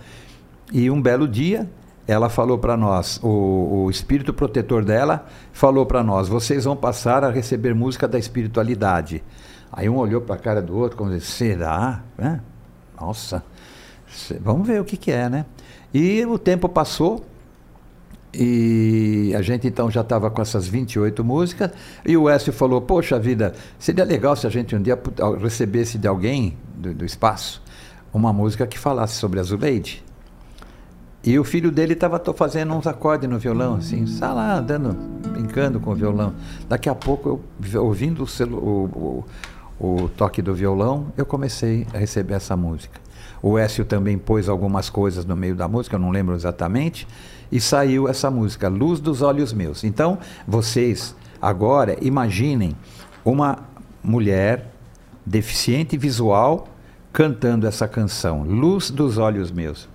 E 0.73 0.89
um 0.89 0.99
belo 0.99 1.27
dia, 1.27 1.69
ela 2.07 2.27
falou 2.27 2.57
para 2.57 2.75
nós, 2.75 3.19
o, 3.21 3.83
o, 3.83 3.89
espírito 3.91 4.33
protetor 4.33 4.83
dela 4.83 5.27
falou 5.53 5.85
para 5.85 6.01
nós: 6.01 6.27
vocês 6.27 6.65
vão 6.65 6.75
passar 6.75 7.23
a 7.23 7.29
receber 7.29 7.75
música 7.75 8.07
da 8.07 8.17
espiritualidade. 8.17 9.23
Aí 9.71 9.87
um 9.87 9.97
olhou 9.97 10.21
para 10.21 10.33
a 10.33 10.39
cara 10.39 10.63
do 10.63 10.75
outro, 10.75 10.97
como 10.97 11.11
disse: 11.11 11.27
será? 11.27 12.03
É? 12.17 12.39
Nossa, 12.99 13.43
vamos 14.41 14.67
ver 14.67 14.81
o 14.81 14.83
que, 14.83 14.97
que 14.97 15.11
é, 15.11 15.29
né? 15.29 15.45
E 15.93 16.25
o 16.25 16.39
tempo 16.39 16.67
passou, 16.67 17.23
e 18.33 19.33
a 19.35 19.41
gente 19.41 19.67
então 19.67 19.89
já 19.89 20.01
estava 20.01 20.29
com 20.29 20.41
essas 20.41 20.67
28 20.67 21.23
músicas. 21.23 21.71
E 22.05 22.15
o 22.15 22.29
Écio 22.29 22.53
falou: 22.53 22.81
Poxa 22.81 23.19
vida, 23.19 23.53
seria 23.77 24.03
legal 24.03 24.35
se 24.35 24.45
a 24.45 24.49
gente 24.49 24.75
um 24.75 24.81
dia 24.81 24.99
recebesse 25.41 25.97
de 25.97 26.07
alguém 26.07 26.57
do, 26.75 26.93
do 26.93 27.05
espaço 27.05 27.61
uma 28.13 28.33
música 28.33 28.65
que 28.65 28.77
falasse 28.77 29.15
sobre 29.15 29.39
a 29.39 29.43
Zuleide. 29.43 30.03
E 31.23 31.37
o 31.37 31.43
filho 31.43 31.69
dele 31.69 31.93
estava 31.93 32.21
fazendo 32.33 32.73
uns 32.73 32.87
acordes 32.87 33.29
no 33.29 33.37
violão, 33.37 33.75
assim, 33.75 34.03
está 34.03 34.33
lá 34.33 34.57
andando, 34.57 34.93
brincando 35.29 35.79
com 35.79 35.91
o 35.91 35.95
violão. 35.95 36.33
Daqui 36.67 36.87
a 36.87 36.95
pouco, 36.95 37.41
eu, 37.73 37.83
ouvindo 37.83 38.23
o, 38.23 38.53
o, 38.55 39.25
o, 39.79 40.03
o 40.03 40.09
toque 40.09 40.41
do 40.41 40.53
violão, 40.55 41.07
eu 41.17 41.25
comecei 41.25 41.85
a 41.93 41.97
receber 41.97 42.35
essa 42.35 42.55
música. 42.55 42.99
O 43.41 43.57
Écio 43.57 43.83
também 43.83 44.17
pôs 44.17 44.47
algumas 44.47 44.89
coisas 44.89 45.25
no 45.25 45.35
meio 45.35 45.55
da 45.55 45.67
música, 45.67 45.97
eu 45.97 45.99
não 45.99 46.09
lembro 46.09 46.35
exatamente 46.35 47.05
e 47.51 47.59
saiu 47.59 48.07
essa 48.07 48.29
música, 48.29 48.67
Luz 48.67 48.99
dos 48.99 49.21
Olhos 49.21 49.53
Meus. 49.53 49.83
Então, 49.83 50.17
vocês 50.47 51.15
agora 51.41 51.97
imaginem 52.01 52.75
uma 53.23 53.59
mulher 54.03 54.71
deficiente 55.25 55.97
visual 55.97 56.67
cantando 57.11 57.67
essa 57.67 57.87
canção, 57.87 58.43
Luz 58.43 58.89
dos 58.89 59.17
Olhos 59.17 59.51
Meus. 59.51 59.89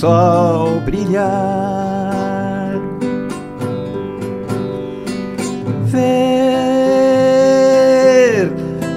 Sol 0.00 0.80
brilhar. 0.80 2.72
Ver 5.84 6.10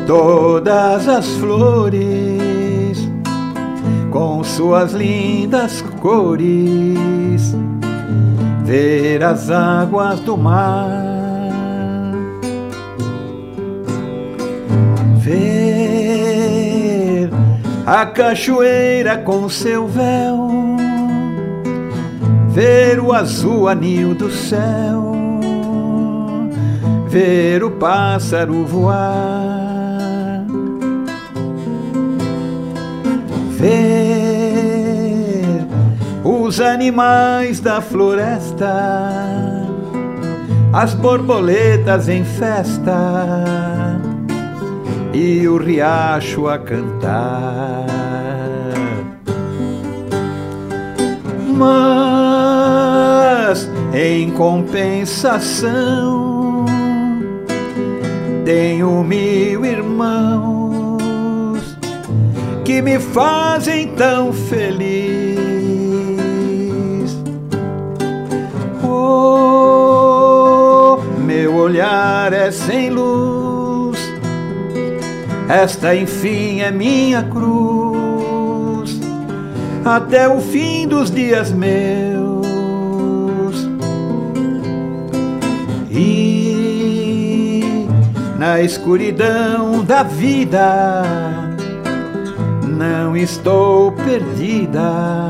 todas 0.08 1.08
as 1.10 1.28
flores 1.36 2.97
com 4.12 4.43
suas 4.43 4.93
lindas 4.93 5.82
cores, 5.99 7.54
ver 8.63 9.23
as 9.23 9.49
águas 9.49 10.19
do 10.21 10.38
mar. 10.38 11.04
Ver 15.17 15.62
a 17.86 18.06
cachoeira 18.06 19.17
com 19.17 19.50
seu 19.50 19.88
véu. 19.88 20.50
Ver 22.50 23.00
o 23.00 23.12
azul 23.12 23.67
anil 23.67 24.13
do 24.13 24.30
céu, 24.30 25.15
ver 27.08 27.63
o 27.63 27.72
pássaro 27.72 28.63
voar, 28.63 30.46
ver 33.50 34.06
os 36.24 36.62
animais 36.62 37.60
da 37.60 37.82
floresta, 37.82 38.72
as 40.72 40.93
borboletas 40.93 42.08
em 42.08 42.24
festa 42.24 43.92
e 45.13 45.47
o 45.47 45.58
riacho 45.58 46.47
a 46.47 46.58
cantar. 46.58 47.86
Mas 51.56 52.34
em 53.93 54.32
compensação 54.32 56.65
tenho 58.43 59.04
mil 59.04 59.63
irmãos 59.63 60.73
que 62.65 62.82
me 62.82 62.97
fazem 62.99 63.89
tão 63.89 64.34
feliz. 64.34 65.43
Oh, 68.84 70.97
meu 71.19 71.56
olhar 71.56 72.34
é 72.34 72.49
sem 72.52 72.89
luz, 72.89 73.42
esta 75.49 75.95
enfim 75.95 76.62
é 76.62 76.71
minha 76.71 77.23
cruz 77.23 78.99
até 79.86 80.29
o 80.29 80.39
fim 80.39 80.88
dos 80.88 81.12
dias 81.12 81.51
meus. 81.51 82.47
E 85.91 87.62
na 88.39 88.62
escuridão 88.62 89.84
da 89.84 90.03
vida 90.03 91.03
não 92.67 93.15
estou 93.15 93.91
perdida 93.91 95.27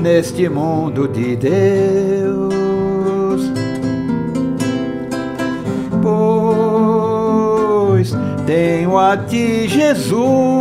neste 0.00 0.48
mundo 0.48 1.06
de 1.06 1.36
Deus. 1.36 2.37
Tenho 8.48 8.96
a 8.96 9.14
ti, 9.14 9.68
Jesus 9.68 10.58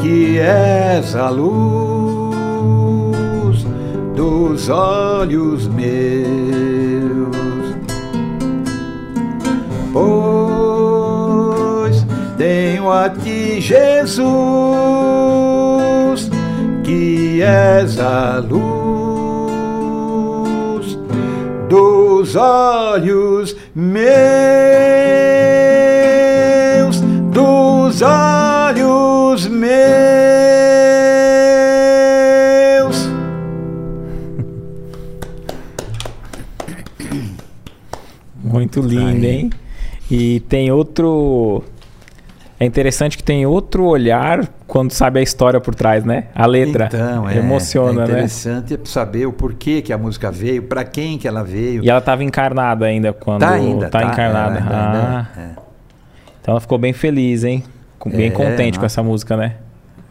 que 0.00 0.38
és 0.38 1.16
a 1.16 1.30
luz 1.30 2.38
dos 4.14 4.68
olhos 4.68 5.66
meus. 5.66 5.88
Pois 9.92 10.86
tenho 12.36 12.92
a 12.92 13.08
ti, 13.08 13.60
Jesus, 13.60 14.22
que 16.84 17.42
és 17.42 17.98
a 17.98 18.38
luz 18.38 18.78
dos 21.68 22.36
olhos 22.36 23.56
meus, 23.74 25.27
dos 27.98 28.02
olhos 28.02 29.08
os 29.42 29.46
meus. 29.48 29.78
Muito 38.42 38.80
lindo, 38.80 39.24
hein? 39.24 39.50
E 40.10 40.40
tem 40.40 40.70
outro 40.70 41.62
É 42.60 42.64
interessante 42.64 43.16
que 43.16 43.22
tem 43.22 43.44
outro 43.46 43.84
olhar 43.84 44.48
quando 44.66 44.90
sabe 44.92 45.20
a 45.20 45.22
história 45.22 45.60
por 45.60 45.74
trás, 45.74 46.04
né? 46.04 46.24
A 46.34 46.46
letra 46.46 46.86
Então, 46.86 47.28
é, 47.28 47.38
emociona, 47.38 48.02
é 48.02 48.06
né? 48.06 48.12
interessante 48.12 48.78
saber 48.84 49.26
o 49.26 49.32
porquê 49.32 49.80
que 49.82 49.92
a 49.92 49.98
música 49.98 50.30
veio, 50.30 50.62
para 50.62 50.84
quem 50.84 51.18
que 51.18 51.26
ela 51.28 51.42
veio. 51.44 51.84
E 51.84 51.88
ela 51.90 52.00
estava 52.00 52.24
encarnada 52.24 52.86
ainda 52.86 53.12
quando 53.12 53.40
Tá 53.40 53.50
ainda, 53.52 53.88
tá 53.88 54.00
tá, 54.00 54.06
encarnada. 54.06 54.58
é, 54.58 54.62
é, 54.62 54.66
ah, 54.74 55.26
é. 55.36 55.48
então 56.40 56.52
ela 56.52 56.60
ficou 56.60 56.78
bem 56.78 56.92
feliz, 56.92 57.44
hein? 57.44 57.62
Com- 58.10 58.16
Bem 58.16 58.26
É, 58.28 58.30
contente 58.30 58.78
com 58.78 58.86
essa 58.86 59.02
música, 59.02 59.36
né? 59.36 59.56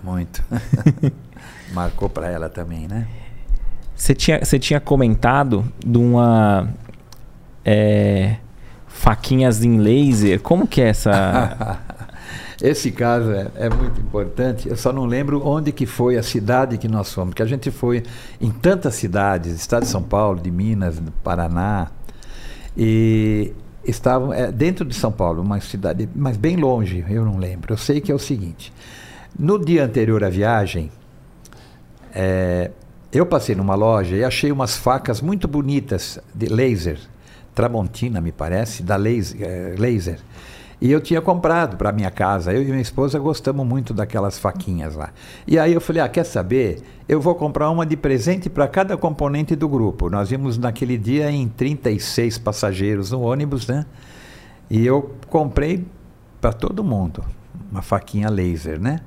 Muito. 0.03 0.43
Marcou 1.73 2.09
para 2.09 2.29
ela 2.29 2.49
também, 2.49 2.87
né? 2.87 3.07
Você 3.95 4.13
tinha, 4.13 4.39
você 4.43 4.59
tinha 4.59 4.79
comentado 4.79 5.65
de 5.85 5.97
uma 5.97 6.69
é, 7.65 8.35
faquinhas 8.87 9.63
em 9.63 9.77
laser. 9.77 10.39
Como 10.39 10.67
que 10.67 10.81
é 10.81 10.89
essa? 10.89 11.79
Esse 12.61 12.91
caso 12.91 13.31
é, 13.31 13.47
é 13.55 13.69
muito 13.69 14.01
importante. 14.01 14.67
Eu 14.67 14.75
só 14.75 14.91
não 14.91 15.05
lembro 15.05 15.45
onde 15.47 15.71
que 15.71 15.85
foi 15.85 16.17
a 16.17 16.23
cidade 16.23 16.77
que 16.79 16.87
nós 16.87 17.13
fomos, 17.13 17.29
porque 17.29 17.43
a 17.43 17.45
gente 17.45 17.69
foi 17.69 18.01
em 18.41 18.49
tantas 18.49 18.95
cidades, 18.95 19.53
estado 19.53 19.83
de 19.83 19.89
São 19.89 20.01
Paulo, 20.01 20.39
de 20.39 20.49
Minas, 20.49 20.97
do 20.97 21.11
Paraná, 21.23 21.87
e 22.75 23.53
estavam 23.87 24.33
é, 24.33 24.51
dentro 24.51 24.85
de 24.85 24.95
São 24.95 25.11
Paulo, 25.11 25.41
uma 25.41 25.59
cidade, 25.59 26.07
mas 26.15 26.37
bem 26.37 26.55
longe, 26.55 27.05
eu 27.09 27.25
não 27.25 27.37
lembro. 27.37 27.73
Eu 27.73 27.77
sei 27.77 28.01
que 28.01 28.11
é 28.11 28.15
o 28.15 28.19
seguinte: 28.19 28.73
no 29.37 29.63
dia 29.63 29.83
anterior 29.85 30.23
à 30.23 30.29
viagem, 30.29 30.91
é, 32.13 32.71
eu 33.11 33.25
passei 33.25 33.55
numa 33.55 33.75
loja 33.75 34.15
e 34.15 34.23
achei 34.23 34.51
umas 34.51 34.75
facas 34.75 35.21
muito 35.21 35.47
bonitas 35.47 36.19
de 36.33 36.47
laser, 36.47 36.99
Tramontina, 37.55 38.21
me 38.21 38.31
parece, 38.31 38.83
da 38.83 38.95
laser. 38.95 39.41
eh, 39.41 39.75
laser. 39.77 40.19
E 40.79 40.91
eu 40.91 41.01
tinha 41.01 41.19
comprado 41.21 41.75
para 41.75 41.91
minha 41.91 42.11
casa. 42.11 42.53
Eu 42.53 42.61
e 42.61 42.65
minha 42.65 42.81
esposa 42.81 43.17
gostamos 43.17 43.65
muito 43.65 43.93
daquelas 43.93 44.37
faquinhas 44.37 44.95
lá. 44.95 45.11
E 45.47 45.57
aí 45.57 45.73
eu 45.73 45.81
falei: 45.81 46.01
ah, 46.01 46.09
quer 46.09 46.23
saber? 46.23 46.83
Eu 47.09 47.19
vou 47.19 47.33
comprar 47.33 47.69
uma 47.69 47.85
de 47.85 47.97
presente 47.97 48.49
para 48.49 48.67
cada 48.67 48.95
componente 48.95 49.55
do 49.55 49.67
grupo. 49.67 50.09
Nós 50.09 50.31
íamos 50.31 50.57
naquele 50.57 50.97
dia 50.97 51.31
em 51.31 51.47
36 51.47 52.37
passageiros 52.37 53.11
no 53.11 53.21
ônibus, 53.21 53.67
né? 53.67 53.85
E 54.69 54.85
eu 54.85 55.15
comprei 55.29 55.85
para 56.39 56.53
todo 56.53 56.83
mundo 56.83 57.23
uma 57.71 57.81
faquinha 57.81 58.29
laser, 58.29 58.79
né? 58.79 58.99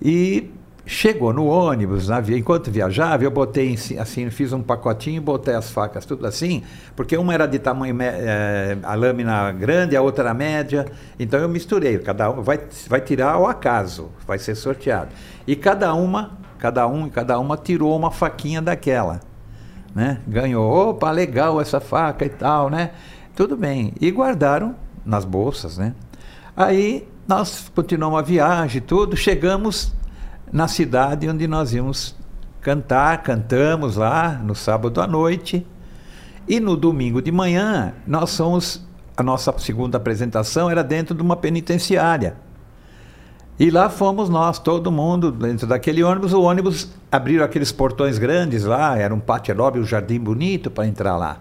E 0.00 0.50
chegou 0.84 1.32
no 1.32 1.46
ônibus, 1.46 2.08
na 2.08 2.20
via- 2.20 2.36
enquanto 2.36 2.70
viajava, 2.70 3.24
eu 3.24 3.30
botei 3.30 3.74
assim, 3.98 4.30
fiz 4.30 4.52
um 4.52 4.62
pacotinho, 4.62 5.22
botei 5.22 5.54
as 5.54 5.70
facas 5.70 6.04
tudo 6.04 6.26
assim, 6.26 6.62
porque 6.96 7.16
uma 7.16 7.32
era 7.32 7.46
de 7.46 7.58
tamanho 7.58 7.96
eh, 8.00 8.76
a 8.82 8.94
lâmina 8.94 9.52
grande, 9.52 9.96
a 9.96 10.02
outra 10.02 10.24
era 10.24 10.34
média, 10.34 10.86
então 11.18 11.38
eu 11.40 11.48
misturei, 11.48 11.98
cada 11.98 12.30
um 12.30 12.42
vai, 12.42 12.60
vai 12.88 13.00
tirar 13.00 13.32
ao 13.32 13.46
acaso, 13.46 14.10
vai 14.26 14.38
ser 14.38 14.54
sorteado. 14.54 15.10
E 15.46 15.54
cada 15.54 15.94
uma, 15.94 16.38
cada 16.58 16.86
um 16.86 17.06
e 17.06 17.10
cada 17.10 17.38
uma 17.38 17.56
tirou 17.56 17.96
uma 17.96 18.10
faquinha 18.10 18.60
daquela 18.60 19.20
né? 19.94 20.18
Ganhou, 20.26 20.90
opa, 20.90 21.10
legal 21.10 21.60
essa 21.60 21.80
faca 21.80 22.24
e 22.24 22.28
tal, 22.28 22.70
né? 22.70 22.90
Tudo 23.36 23.56
bem. 23.56 23.92
E 24.00 24.10
guardaram 24.10 24.74
nas 25.04 25.24
bolsas, 25.24 25.78
né? 25.78 25.94
Aí 26.56 27.08
nós 27.26 27.70
continuamos 27.74 28.18
a 28.18 28.22
viagem 28.22 28.78
e 28.78 28.80
tudo, 28.80 29.16
chegamos 29.16 29.92
na 30.52 30.68
cidade 30.68 31.28
onde 31.28 31.48
nós 31.48 31.72
íamos 31.72 32.14
cantar, 32.60 33.22
cantamos 33.22 33.96
lá 33.96 34.40
no 34.44 34.54
sábado 34.54 35.00
à 35.00 35.06
noite. 35.06 35.66
E 36.46 36.60
no 36.60 36.76
domingo 36.76 37.22
de 37.22 37.32
manhã, 37.32 37.94
nós 38.06 38.36
fomos, 38.36 38.84
a 39.16 39.22
nossa 39.22 39.56
segunda 39.58 39.96
apresentação 39.96 40.68
era 40.70 40.82
dentro 40.84 41.14
de 41.14 41.22
uma 41.22 41.36
penitenciária. 41.36 42.36
E 43.58 43.70
lá 43.70 43.88
fomos 43.88 44.28
nós, 44.28 44.58
todo 44.58 44.90
mundo, 44.90 45.30
dentro 45.30 45.66
daquele 45.66 46.02
ônibus. 46.02 46.32
O 46.32 46.42
ônibus 46.42 46.88
abriram 47.10 47.44
aqueles 47.44 47.70
portões 47.70 48.18
grandes 48.18 48.64
lá, 48.64 48.98
era 48.98 49.14
um 49.14 49.20
pátio 49.20 49.52
enorme, 49.52 49.80
um 49.80 49.84
jardim 49.84 50.18
bonito 50.18 50.70
para 50.70 50.86
entrar 50.86 51.16
lá. 51.16 51.40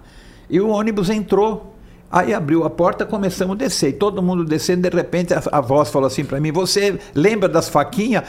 E 0.49 0.59
o 0.62 0.70
ônibus 0.70 1.09
entrou. 1.09 1.76
Aí 2.12 2.34
abriu 2.34 2.66
a 2.66 2.70
porta, 2.70 3.05
começamos 3.05 3.55
a 3.55 3.57
descer. 3.57 3.89
E 3.89 3.93
todo 3.93 4.22
mundo 4.22 4.43
descendo, 4.43 4.88
de 4.88 4.95
repente 4.95 5.34
a, 5.34 5.41
a 5.51 5.62
voz 5.62 5.89
falou 5.89 6.07
assim 6.07 6.26
para 6.26 6.39
mim: 6.39 6.51
Você 6.51 6.99
lembra 7.16 7.47
das 7.47 7.70
faquinhas? 7.70 8.24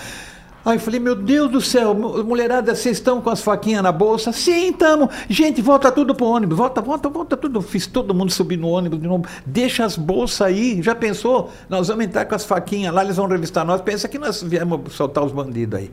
Aí 0.65 0.77
eu 0.77 0.81
falei, 0.81 1.01
meu 1.01 1.17
Deus 1.17 1.51
do 1.51 1.61
céu, 1.61 1.93
mu- 1.93 2.23
mulherada, 2.23 2.75
vocês 2.75 2.99
estão 2.99 3.21
com 3.21 3.31
as 3.31 3.43
faquinhas 3.43 3.83
na 3.83 3.91
bolsa? 3.91 4.31
Sim, 4.33 4.71
estamos. 4.71 5.09
Gente, 5.29 5.61
volta 5.61 5.91
tudo 5.91 6.15
pro 6.15 6.27
ônibus, 6.27 6.57
volta, 6.57 6.81
volta, 6.81 7.09
volta 7.09 7.37
tudo. 7.37 7.61
Fiz 7.61 7.87
todo 7.87 8.15
mundo 8.15 8.31
subir 8.31 8.57
no 8.57 8.69
ônibus 8.69 9.01
de 9.01 9.09
novo. 9.09 9.25
Deixa 9.45 9.85
as 9.85 9.97
bolsas 9.97 10.41
aí. 10.47 10.81
Já 10.81 10.95
pensou? 10.95 11.51
Nós 11.69 11.89
vamos 11.89 12.05
entrar 12.05 12.25
com 12.27 12.35
as 12.35 12.45
faquinhas 12.45 12.95
lá, 12.95 13.03
eles 13.03 13.17
vão 13.17 13.27
revistar 13.27 13.65
nós. 13.65 13.81
Pensa 13.81 14.07
que 14.09 14.19
nós 14.19 14.41
viemos 14.43 14.93
soltar 14.93 15.25
os 15.25 15.33
bandidos 15.33 15.81
aí. 15.81 15.91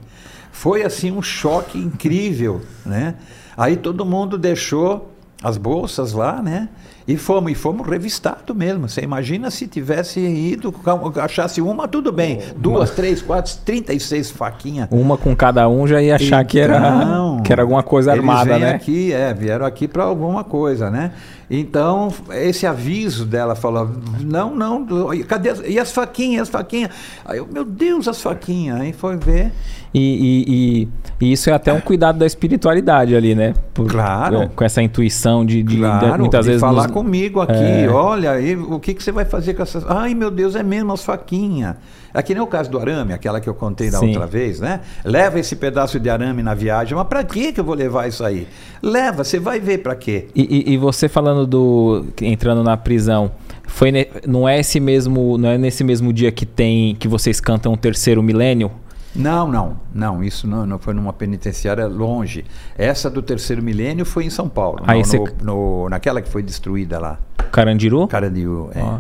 Foi 0.52 0.84
assim 0.84 1.12
um 1.12 1.22
choque 1.22 1.78
incrível, 1.80 2.62
né? 2.86 3.16
Aí 3.58 3.76
todo 3.76 4.06
mundo 4.06 4.38
deixou 4.38 5.12
as 5.44 5.58
bolsas 5.58 6.14
lá, 6.14 6.42
né? 6.42 6.70
E 7.10 7.18
fomos, 7.18 7.52
e 7.52 7.56
fomos 7.56 7.88
revistados 7.88 8.56
mesmo. 8.56 8.88
Você 8.88 9.02
imagina 9.02 9.50
se 9.50 9.66
tivesse 9.68 10.20
ido, 10.20 10.72
achasse 11.20 11.60
uma, 11.60 11.88
tudo 11.88 12.12
bem. 12.12 12.40
Duas, 12.56 12.92
três, 12.92 13.20
quatro, 13.20 13.52
36 13.66 14.30
faquinhas. 14.30 14.88
Uma 14.92 15.18
com 15.18 15.36
cada 15.36 15.68
um 15.68 15.88
já 15.88 16.00
ia 16.04 16.18
achar 16.18 16.46
que, 16.46 16.60
era, 16.60 16.78
Então, 16.78 17.42
que 17.42 17.52
era 17.52 17.64
alguma 17.64 17.82
coisa 17.82 18.12
armada, 18.12 18.60
né? 18.60 18.76
aqui, 18.76 19.12
é, 19.12 19.34
vieram 19.34 19.66
aqui 19.66 19.88
para 19.88 20.04
alguma 20.04 20.44
coisa, 20.44 20.92
né? 20.92 21.12
Então, 21.52 22.14
esse 22.32 22.68
aviso 22.68 23.26
dela 23.26 23.56
falou: 23.56 23.90
não, 24.22 24.56
não, 24.56 24.86
cadê 25.28 25.50
as, 25.50 25.62
e 25.66 25.80
as 25.80 25.92
faquinhas, 25.92 26.44
as 26.44 26.50
faquinhas? 26.50 26.92
Aí 27.26 27.40
eu, 27.40 27.48
meu 27.52 27.66
Deus, 27.66 28.08
as 28.08 28.22
faquinhas. 28.22 28.80
Aí 28.80 28.94
foi 28.94 29.18
ver. 29.18 29.52
E, 29.92 30.00
e- 30.00 30.46
e- 30.84 30.88
e 31.26 31.32
isso 31.32 31.50
é 31.50 31.54
até 31.54 31.74
um 31.74 31.82
cuidado 31.82 32.20
da 32.20 32.26
espiritualidade 32.28 33.16
ali, 33.16 33.34
né? 33.34 33.56
Por- 33.74 33.88
Claro. 33.90 34.48
Com 34.56 34.64
essa 34.64 34.84
intuição 34.84 35.44
de, 35.44 35.64
de- 35.64 35.74
de- 35.74 35.78
Claro, 35.80 36.20
muitas 36.20 36.42
de 36.46 36.52
vezes 36.52 36.62
falar 36.62 36.84
nos- 36.84 36.92
comigo 36.92 37.42
aqui, 37.42 37.54
É. 37.54 37.90
olha, 37.90 38.32
aí, 38.34 38.56
o 38.56 38.80
que, 38.80 38.94
que 38.94 39.02
você 39.02 39.12
vai 39.12 39.26
fazer 39.26 39.56
com 39.56 39.64
essas. 39.64 39.84
Ai, 39.90 40.14
meu 40.14 40.30
Deus, 40.30 40.56
é 40.56 40.62
mesmo 40.62 40.94
as 40.94 41.04
faquinhas. 41.04 41.76
É 42.14 42.22
que 42.22 42.34
nem 42.34 42.42
o 42.42 42.48
caso 42.48 42.70
do 42.72 42.80
arame, 42.80 43.14
aquela 43.14 43.40
que 43.40 43.48
eu 43.50 43.54
contei 43.54 43.90
da 43.92 44.00
Sim. 44.00 44.08
outra 44.10 44.26
vez, 44.26 44.60
né? 44.60 44.82
Leva 45.04 45.40
esse 45.40 45.56
pedaço 45.56 46.00
de 46.00 46.10
arame 46.10 46.42
na 46.42 46.54
viagem, 46.54 46.96
mas 46.98 47.08
pra 47.08 47.24
que 47.24 47.54
que 47.54 47.60
eu 47.60 47.64
vou 47.64 47.76
levar 47.76 48.08
isso 48.08 48.24
aí? 48.24 48.48
Leva, 48.82 49.24
você 49.24 49.40
vai 49.40 49.60
ver 49.60 49.80
pra 49.80 49.96
quê. 49.96 50.28
E, 50.36 50.42
e- 50.70 50.74
e 50.74 50.78
você 50.78 51.08
falando 51.08 51.46
do 51.46 52.06
entrando 52.22 52.64
na 52.64 52.76
prisão, 52.78 53.32
foi 53.68 53.92
ne- 53.92 54.08
não 54.28 54.48
é 54.50 54.60
esse 54.60 54.80
mesmo, 54.80 55.38
não 55.38 55.50
é 55.50 55.58
nesse 55.58 55.84
mesmo 55.84 56.12
dia 56.12 56.32
que 56.32 56.46
tem 56.46 56.96
que 56.96 57.08
vocês 57.08 57.40
cantam 57.40 57.74
o 57.74 57.78
terceiro 57.78 58.24
milênio? 58.24 58.72
Não, 59.16 59.48
não, 59.52 59.78
não, 59.94 60.24
isso 60.24 60.48
não, 60.48 60.66
não 60.68 60.78
foi 60.78 60.94
numa 60.94 61.12
penitenciária 61.12 61.88
longe. 61.88 62.46
Essa 62.78 63.10
do 63.10 63.22
terceiro 63.24 63.62
milênio 63.62 64.06
foi 64.06 64.24
em 64.26 64.30
São 64.30 64.48
Paulo, 64.48 64.84
Aí 64.86 65.00
no- 65.00 65.06
você- 65.06 65.18
no- 65.18 65.28
no- 65.44 65.90
naquela 65.90 66.22
que 66.22 66.30
foi 66.30 66.44
destruída 66.44 67.00
lá. 67.00 67.18
Carandiru? 67.52 68.08
Carandiru, 68.08 68.70
é. 68.74 68.82
Ó. 68.82 69.00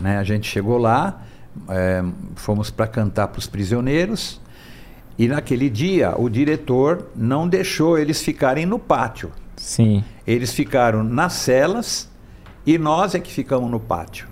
Né, 0.00 0.16
a 0.18 0.24
gente 0.24 0.48
chegou 0.48 0.78
lá, 0.78 1.22
é, 1.68 2.02
fomos 2.36 2.70
para 2.70 2.86
cantar 2.86 3.28
para 3.28 3.38
os 3.38 3.46
prisioneiros 3.46 4.40
e 5.18 5.28
naquele 5.28 5.68
dia 5.68 6.14
o 6.18 6.28
diretor 6.28 7.08
não 7.14 7.46
deixou 7.46 7.98
eles 7.98 8.22
ficarem 8.22 8.66
no 8.66 8.78
pátio. 8.78 9.30
Sim. 9.56 10.02
Eles 10.26 10.52
ficaram 10.52 11.04
nas 11.04 11.34
celas 11.34 12.08
e 12.66 12.78
nós 12.78 13.14
é 13.14 13.20
que 13.20 13.32
ficamos 13.32 13.70
no 13.70 13.78
pátio. 13.78 14.28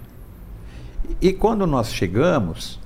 E 1.20 1.32
quando 1.32 1.66
nós 1.66 1.92
chegamos, 1.92 2.78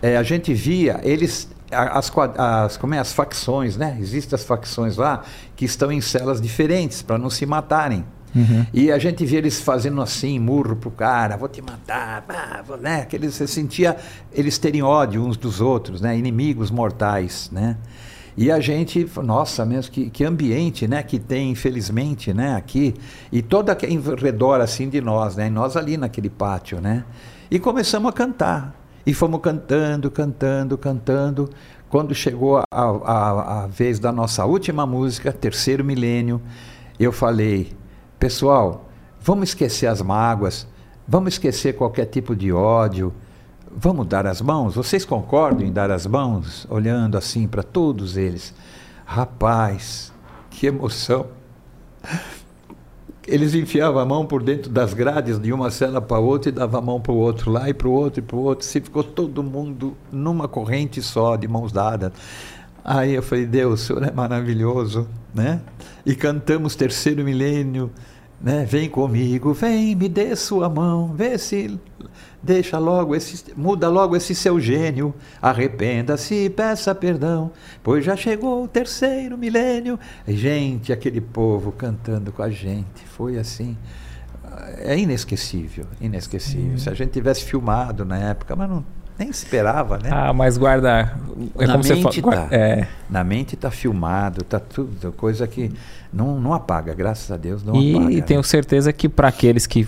é, 0.00 0.16
a 0.16 0.22
gente 0.22 0.54
via 0.54 1.00
eles 1.02 1.48
as, 1.70 2.10
as, 2.36 2.76
como 2.76 2.94
é, 2.94 2.98
as 2.98 3.12
facções, 3.12 3.76
né? 3.76 3.96
Existem 4.00 4.34
as 4.34 4.44
facções 4.44 4.96
lá 4.96 5.24
que 5.56 5.64
estão 5.64 5.92
em 5.92 6.00
celas 6.00 6.40
diferentes 6.40 7.02
para 7.02 7.18
não 7.18 7.28
se 7.28 7.44
matarem. 7.44 8.04
Uhum. 8.34 8.66
E 8.72 8.90
a 8.92 8.98
gente 8.98 9.24
via 9.24 9.38
eles 9.38 9.60
fazendo 9.60 10.00
assim, 10.00 10.38
murro 10.38 10.76
pro 10.76 10.90
cara, 10.90 11.36
vou 11.36 11.48
te 11.48 11.62
matar, 11.62 12.62
vou- 12.66 12.76
né? 12.76 13.04
Que 13.04 13.16
eles, 13.16 13.34
você 13.34 13.46
sentia 13.46 13.96
eles 14.32 14.58
terem 14.58 14.82
ódio 14.82 15.24
uns 15.24 15.36
dos 15.36 15.60
outros, 15.60 16.00
né? 16.00 16.16
Inimigos 16.16 16.70
mortais, 16.70 17.48
né? 17.52 17.76
E 18.36 18.52
a 18.52 18.60
gente, 18.60 19.04
nossa, 19.24 19.64
mesmo 19.64 19.90
que, 19.90 20.10
que 20.10 20.24
ambiente, 20.24 20.86
né? 20.86 21.02
Que 21.02 21.18
tem, 21.18 21.50
infelizmente, 21.50 22.32
né? 22.32 22.54
Aqui 22.54 22.94
e 23.32 23.42
toda 23.42 23.76
em 23.86 24.00
redor 24.00 24.60
assim 24.60 24.88
de 24.88 25.00
nós, 25.00 25.34
né? 25.34 25.48
E 25.48 25.50
nós 25.50 25.76
ali 25.76 25.96
naquele 25.96 26.30
pátio, 26.30 26.80
né? 26.80 27.04
E 27.50 27.58
começamos 27.58 28.08
a 28.08 28.12
cantar 28.12 28.74
e 29.04 29.12
fomos 29.12 29.40
cantando, 29.40 30.10
cantando, 30.10 30.78
cantando. 30.78 31.50
Quando 31.88 32.14
chegou 32.14 32.58
a, 32.58 32.64
a, 32.70 33.62
a 33.64 33.66
vez 33.66 33.98
da 33.98 34.12
nossa 34.12 34.44
última 34.44 34.86
música, 34.86 35.32
Terceiro 35.32 35.82
Milênio, 35.84 36.40
eu 37.00 37.10
falei, 37.10 37.72
pessoal, 38.18 38.88
vamos 39.20 39.50
esquecer 39.50 39.86
as 39.86 40.02
mágoas, 40.02 40.66
vamos 41.06 41.34
esquecer 41.34 41.74
qualquer 41.74 42.06
tipo 42.06 42.34
de 42.34 42.52
ódio, 42.52 43.12
vamos 43.70 44.06
dar 44.06 44.26
as 44.26 44.40
mãos. 44.40 44.74
Vocês 44.74 45.04
concordam 45.04 45.66
em 45.66 45.72
dar 45.72 45.90
as 45.90 46.06
mãos, 46.06 46.66
olhando 46.68 47.16
assim 47.16 47.46
para 47.46 47.62
todos 47.62 48.16
eles? 48.16 48.54
Rapaz, 49.04 50.12
que 50.50 50.66
emoção! 50.66 51.26
eles 53.28 53.54
enfiavam 53.54 54.00
a 54.00 54.06
mão 54.06 54.24
por 54.24 54.42
dentro 54.42 54.70
das 54.70 54.94
grades 54.94 55.38
de 55.38 55.52
uma 55.52 55.70
cela 55.70 56.00
para 56.00 56.18
outra 56.18 56.48
e 56.48 56.52
dava 56.52 56.78
a 56.78 56.80
mão 56.80 56.98
para 56.98 57.12
o 57.12 57.16
outro 57.16 57.52
lá 57.52 57.68
e 57.68 57.74
para 57.74 57.86
o 57.86 57.92
outro 57.92 58.20
e 58.20 58.22
para 58.22 58.36
o 58.36 58.40
outro. 58.40 58.64
Se 58.64 58.80
ficou 58.80 59.04
todo 59.04 59.42
mundo 59.42 59.94
numa 60.10 60.48
corrente 60.48 61.02
só, 61.02 61.36
de 61.36 61.46
mãos 61.46 61.70
dadas. 61.70 62.10
Aí 62.90 63.12
eu 63.12 63.22
falei, 63.22 63.44
Deus, 63.44 63.82
o 63.82 63.86
Senhor 63.86 64.02
é 64.02 64.10
maravilhoso, 64.10 65.06
né? 65.34 65.60
E 66.06 66.14
cantamos 66.14 66.74
terceiro 66.74 67.22
milênio, 67.22 67.90
né? 68.40 68.64
Vem 68.64 68.88
comigo, 68.88 69.52
vem, 69.52 69.94
me 69.94 70.08
dê 70.08 70.34
sua 70.34 70.70
mão, 70.70 71.12
vê 71.12 71.36
se 71.36 71.78
deixa 72.42 72.78
logo 72.78 73.14
esse, 73.14 73.52
muda 73.54 73.90
logo 73.90 74.16
esse 74.16 74.34
seu 74.34 74.58
gênio, 74.58 75.14
arrependa-se 75.42 76.34
e 76.46 76.48
peça 76.48 76.94
perdão, 76.94 77.52
pois 77.82 78.02
já 78.02 78.16
chegou 78.16 78.64
o 78.64 78.68
terceiro 78.68 79.36
milênio. 79.36 80.00
Gente, 80.26 80.90
aquele 80.90 81.20
povo 81.20 81.70
cantando 81.70 82.32
com 82.32 82.42
a 82.42 82.48
gente, 82.48 83.04
foi 83.04 83.36
assim, 83.38 83.76
é 84.78 84.98
inesquecível, 84.98 85.84
inesquecível. 86.00 86.72
Hum. 86.72 86.78
Se 86.78 86.88
a 86.88 86.94
gente 86.94 87.10
tivesse 87.10 87.44
filmado 87.44 88.02
na 88.02 88.16
época, 88.16 88.56
mas 88.56 88.70
não 88.70 88.82
nem 89.18 89.28
esperava, 89.28 89.98
né? 89.98 90.10
Ah, 90.12 90.32
mas 90.32 90.56
guarda. 90.56 91.12
É 91.58 91.66
na, 91.66 91.76
mente 91.76 92.20
fala, 92.20 92.36
tá, 92.36 92.48
é. 92.54 92.86
na 93.10 93.24
mente 93.24 93.56
tá 93.56 93.70
filmado, 93.70 94.44
tá 94.44 94.60
tudo, 94.60 95.12
coisa 95.12 95.46
que 95.46 95.70
não, 96.12 96.40
não 96.40 96.54
apaga, 96.54 96.94
graças 96.94 97.30
a 97.30 97.36
Deus 97.36 97.62
não 97.62 97.74
e 97.74 97.96
apaga. 97.96 98.12
E 98.12 98.22
tenho 98.22 98.40
né? 98.40 98.44
certeza 98.44 98.92
que 98.92 99.08
para 99.08 99.28
aqueles 99.28 99.66
que 99.66 99.86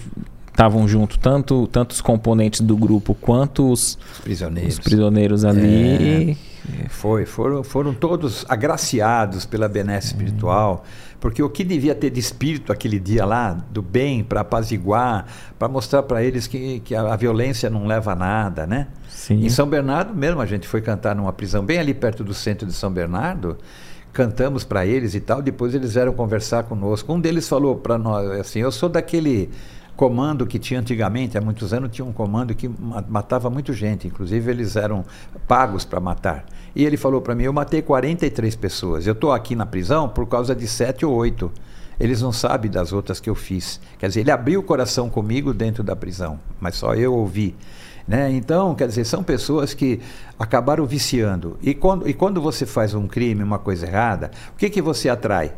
estavam 0.48 0.86
junto, 0.86 1.18
tanto 1.18 1.66
tantos 1.68 2.00
componentes 2.00 2.60
do 2.60 2.76
grupo 2.76 3.14
quanto 3.14 3.70
os, 3.70 3.98
os 4.12 4.18
prisioneiros, 4.20 4.74
os 4.74 4.80
prisioneiros 4.80 5.44
ali. 5.44 6.32
É. 6.46 6.49
Foi, 6.88 7.24
foram, 7.24 7.64
foram 7.64 7.94
todos 7.94 8.44
agraciados 8.48 9.46
pela 9.46 9.68
benesse 9.68 10.08
espiritual, 10.08 10.84
porque 11.18 11.42
o 11.42 11.48
que 11.48 11.64
devia 11.64 11.94
ter 11.94 12.10
de 12.10 12.20
espírito 12.20 12.72
aquele 12.72 12.98
dia 12.98 13.24
lá, 13.24 13.52
do 13.70 13.80
bem, 13.82 14.22
para 14.22 14.40
apaziguar, 14.40 15.26
para 15.58 15.68
mostrar 15.68 16.02
para 16.02 16.22
eles 16.22 16.46
que, 16.46 16.80
que 16.80 16.94
a, 16.94 17.12
a, 17.12 17.16
violência 17.16 17.70
não 17.70 17.86
leva 17.86 18.12
a 18.12 18.16
nada, 18.16 18.66
né? 18.66 18.88
Sim. 19.08 19.44
Em 19.44 19.48
São 19.48 19.66
Bernardo 19.66 20.14
mesmo, 20.14 20.40
a 20.40 20.46
gente 20.46 20.68
foi 20.68 20.80
cantar 20.80 21.14
numa 21.14 21.32
prisão 21.32 21.64
bem 21.64 21.78
ali 21.78 21.94
perto 21.94 22.22
do 22.22 22.34
centro 22.34 22.66
de 22.66 22.72
São 22.72 22.90
Bernardo, 22.90 23.56
cantamos 24.12 24.64
para 24.64 24.84
eles 24.84 25.14
e 25.14 25.20
tal, 25.20 25.40
depois 25.40 25.74
eles 25.74 25.94
vieram 25.94 26.12
conversar 26.12 26.64
conosco. 26.64 27.12
Um 27.12 27.20
deles 27.20 27.48
falou 27.48 27.76
para 27.76 27.96
nós 27.96 28.30
assim: 28.40 28.60
"Eu 28.60 28.72
sou 28.72 28.88
daquele 28.88 29.50
comando 30.00 30.46
que 30.46 30.58
tinha 30.58 30.80
antigamente, 30.80 31.36
há 31.36 31.42
muitos 31.42 31.74
anos, 31.74 31.90
tinha 31.92 32.06
um 32.06 32.12
comando 32.12 32.54
que 32.54 32.70
matava 33.06 33.50
muita 33.50 33.70
gente, 33.74 34.06
inclusive 34.06 34.50
eles 34.50 34.74
eram 34.74 35.04
pagos 35.46 35.84
para 35.84 36.00
matar. 36.00 36.46
E 36.74 36.86
ele 36.86 36.96
falou 36.96 37.20
para 37.20 37.34
mim: 37.34 37.42
Eu 37.42 37.52
matei 37.52 37.82
43 37.82 38.56
pessoas, 38.56 39.06
eu 39.06 39.12
estou 39.12 39.30
aqui 39.30 39.54
na 39.54 39.66
prisão 39.66 40.08
por 40.08 40.26
causa 40.26 40.54
de 40.54 40.66
sete 40.66 41.04
ou 41.04 41.12
oito. 41.12 41.52
Eles 42.00 42.22
não 42.22 42.32
sabem 42.32 42.70
das 42.70 42.94
outras 42.94 43.20
que 43.20 43.28
eu 43.28 43.34
fiz. 43.34 43.78
Quer 43.98 44.08
dizer, 44.08 44.20
ele 44.20 44.30
abriu 44.30 44.60
o 44.60 44.62
coração 44.62 45.10
comigo 45.10 45.52
dentro 45.52 45.84
da 45.84 45.94
prisão, 45.94 46.40
mas 46.58 46.76
só 46.76 46.94
eu 46.94 47.12
ouvi. 47.12 47.54
Né? 48.08 48.32
Então, 48.32 48.74
quer 48.74 48.88
dizer, 48.88 49.04
são 49.04 49.22
pessoas 49.22 49.74
que 49.74 50.00
acabaram 50.38 50.86
viciando. 50.86 51.58
E 51.60 51.74
quando, 51.74 52.08
e 52.08 52.14
quando 52.14 52.40
você 52.40 52.64
faz 52.64 52.94
um 52.94 53.06
crime, 53.06 53.42
uma 53.42 53.58
coisa 53.58 53.86
errada, 53.86 54.30
o 54.54 54.56
que, 54.56 54.70
que 54.70 54.80
você 54.80 55.10
atrai? 55.10 55.52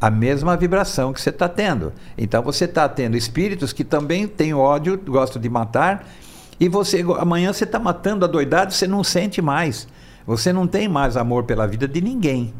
A 0.00 0.10
mesma 0.10 0.56
vibração 0.56 1.12
que 1.12 1.20
você 1.20 1.30
está 1.30 1.48
tendo. 1.48 1.92
Então 2.16 2.42
você 2.42 2.64
está 2.64 2.88
tendo 2.88 3.16
espíritos 3.16 3.72
que 3.72 3.84
também 3.84 4.26
têm 4.26 4.54
ódio, 4.54 4.98
gostam 5.06 5.40
de 5.40 5.48
matar, 5.48 6.06
e 6.58 6.68
você 6.68 7.04
amanhã 7.18 7.52
você 7.52 7.64
está 7.64 7.78
matando 7.78 8.24
a 8.24 8.28
doidade, 8.28 8.74
você 8.74 8.86
não 8.86 9.04
sente 9.04 9.42
mais. 9.42 9.86
Você 10.26 10.52
não 10.52 10.66
tem 10.66 10.88
mais 10.88 11.16
amor 11.16 11.44
pela 11.44 11.66
vida 11.66 11.88
de 11.88 12.00
ninguém. 12.00 12.54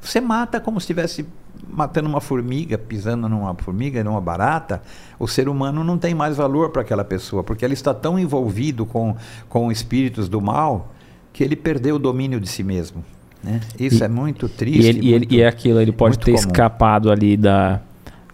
Você 0.00 0.20
mata 0.20 0.60
como 0.60 0.80
se 0.80 0.84
estivesse 0.84 1.26
matando 1.68 2.08
uma 2.08 2.20
formiga, 2.20 2.78
pisando 2.78 3.28
numa 3.28 3.54
formiga, 3.54 4.04
numa 4.04 4.20
barata. 4.20 4.82
O 5.18 5.26
ser 5.26 5.48
humano 5.48 5.82
não 5.82 5.98
tem 5.98 6.14
mais 6.14 6.36
valor 6.36 6.70
para 6.70 6.82
aquela 6.82 7.04
pessoa, 7.04 7.42
porque 7.42 7.64
ele 7.64 7.74
está 7.74 7.92
tão 7.92 8.18
envolvido 8.18 8.86
com, 8.86 9.16
com 9.48 9.72
espíritos 9.72 10.28
do 10.28 10.40
mal 10.40 10.92
que 11.32 11.42
ele 11.42 11.56
perdeu 11.56 11.96
o 11.96 11.98
domínio 11.98 12.38
de 12.38 12.48
si 12.48 12.62
mesmo. 12.62 13.04
Né? 13.46 13.60
Isso 13.78 14.02
e, 14.02 14.04
é 14.04 14.08
muito 14.08 14.48
triste. 14.48 14.80
E, 14.80 14.88
ele, 14.88 15.18
muito, 15.18 15.34
e, 15.34 15.40
é 15.40 15.46
aquilo, 15.46 15.80
ele 15.80 15.92
pode 15.92 16.18
ter 16.18 16.32
comum. 16.32 16.38
escapado 16.38 17.10
ali 17.10 17.36
da, 17.36 17.80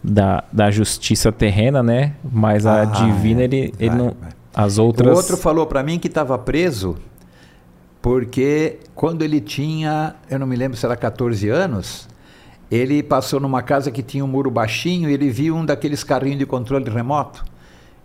da, 0.03 0.43
da 0.51 0.71
justiça 0.71 1.31
terrena, 1.31 1.83
né? 1.83 2.15
Mas 2.25 2.65
a 2.65 2.83
ah, 2.83 2.85
divina, 2.87 3.43
ele, 3.43 3.73
vai, 3.79 3.87
ele 3.87 3.95
não. 3.95 4.17
Vai. 4.19 4.31
As 4.55 4.79
outras. 4.79 5.15
O 5.15 5.17
outro 5.17 5.37
falou 5.37 5.67
para 5.67 5.83
mim 5.83 5.99
que 5.99 6.09
estava 6.09 6.37
preso 6.39 6.97
porque 8.03 8.81
quando 8.97 9.23
ele 9.23 9.41
tinha, 9.41 10.17
eu 10.29 10.37
não 10.41 10.47
me 10.47 10.57
lembro 10.57 10.77
se 10.77 10.85
era 10.85 10.97
14 10.97 11.49
anos, 11.49 12.09
ele 12.69 13.01
passou 13.01 13.39
numa 13.39 13.63
casa 13.63 13.93
que 13.93 14.03
tinha 14.03 14.25
um 14.25 14.29
muro 14.29 14.51
baixinho 14.51 15.09
e 15.09 15.13
ele 15.13 15.31
viu 15.31 15.55
um 15.55 15.65
daqueles 15.65 16.03
carrinhos 16.03 16.41
de 16.41 16.45
controle 16.45 16.91
remoto. 16.91 17.45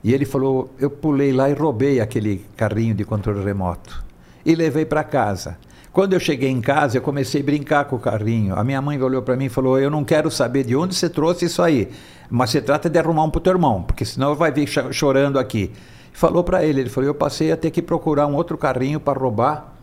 E 0.03 0.14
ele 0.14 0.24
falou: 0.24 0.72
Eu 0.80 0.91
pulei 0.91 1.34
lá 1.34 1.49
e 1.49 1.53
roubei 1.53 1.99
aquele 1.99 2.45
carrinho 2.55 2.93
de 2.93 3.03
controle 3.03 3.43
remoto 3.43 4.05
e 4.45 4.53
levei 4.53 4.86
para 4.86 5.03
casa. 5.03 5.58
Quando 5.98 6.14
eu 6.14 6.20
cheguei 6.20 6.52
em 6.52 6.62
casa, 6.62 7.00
eu 7.00 7.02
comecei 7.02 7.41
a 7.41 7.43
brincar 7.43 7.86
com 7.86 7.95
o 7.95 8.00
carrinho. 8.00 8.54
A 8.56 8.64
minha 8.64 8.80
mãe 8.80 9.02
olhou 9.02 9.24
para 9.24 9.36
mim 9.36 9.45
e 9.45 9.50
falou: 9.50 9.80
Eu 9.80 9.89
não 9.89 10.04
quero 10.04 10.30
saber 10.30 10.64
de 10.64 10.76
onde 10.76 10.93
você 10.93 11.10
trouxe 11.10 11.45
isso 11.45 11.60
aí, 11.60 11.89
mas 12.30 12.52
você 12.52 12.62
trata 12.62 12.88
de 12.88 13.00
arrumar 13.00 13.24
um 13.24 13.32
para 13.32 13.39
o 13.39 13.41
teu 13.41 13.54
irmão, 13.54 13.82
porque 13.82 14.06
senão 14.06 14.36
vai 14.36 14.52
vir 14.52 14.68
chorando 14.91 15.39
aqui. 15.39 15.72
Falou 16.14 16.43
para 16.43 16.64
ele: 16.64 16.82
Ele 16.82 16.89
falou, 16.91 17.10
Eu 17.10 17.16
passei 17.16 17.52
a 17.52 17.58
ter 17.58 17.72
que 17.72 17.82
procurar 17.82 18.28
um 18.28 18.36
outro 18.36 18.60
carrinho 18.60 19.00
para 19.00 19.20
roubar, 19.20 19.74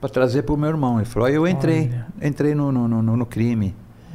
para 0.00 0.10
trazer 0.10 0.42
para 0.42 0.56
o 0.56 0.58
meu 0.58 0.70
irmão. 0.70 0.96
Ele 0.96 1.04
falou: 1.04 1.28
Eu 1.28 1.46
entrei, 1.46 1.82
Olha. 1.82 2.06
entrei 2.20 2.52
no, 2.52 2.72
no, 2.72 2.88
no, 2.88 3.16
no 3.16 3.24
crime. 3.24 3.72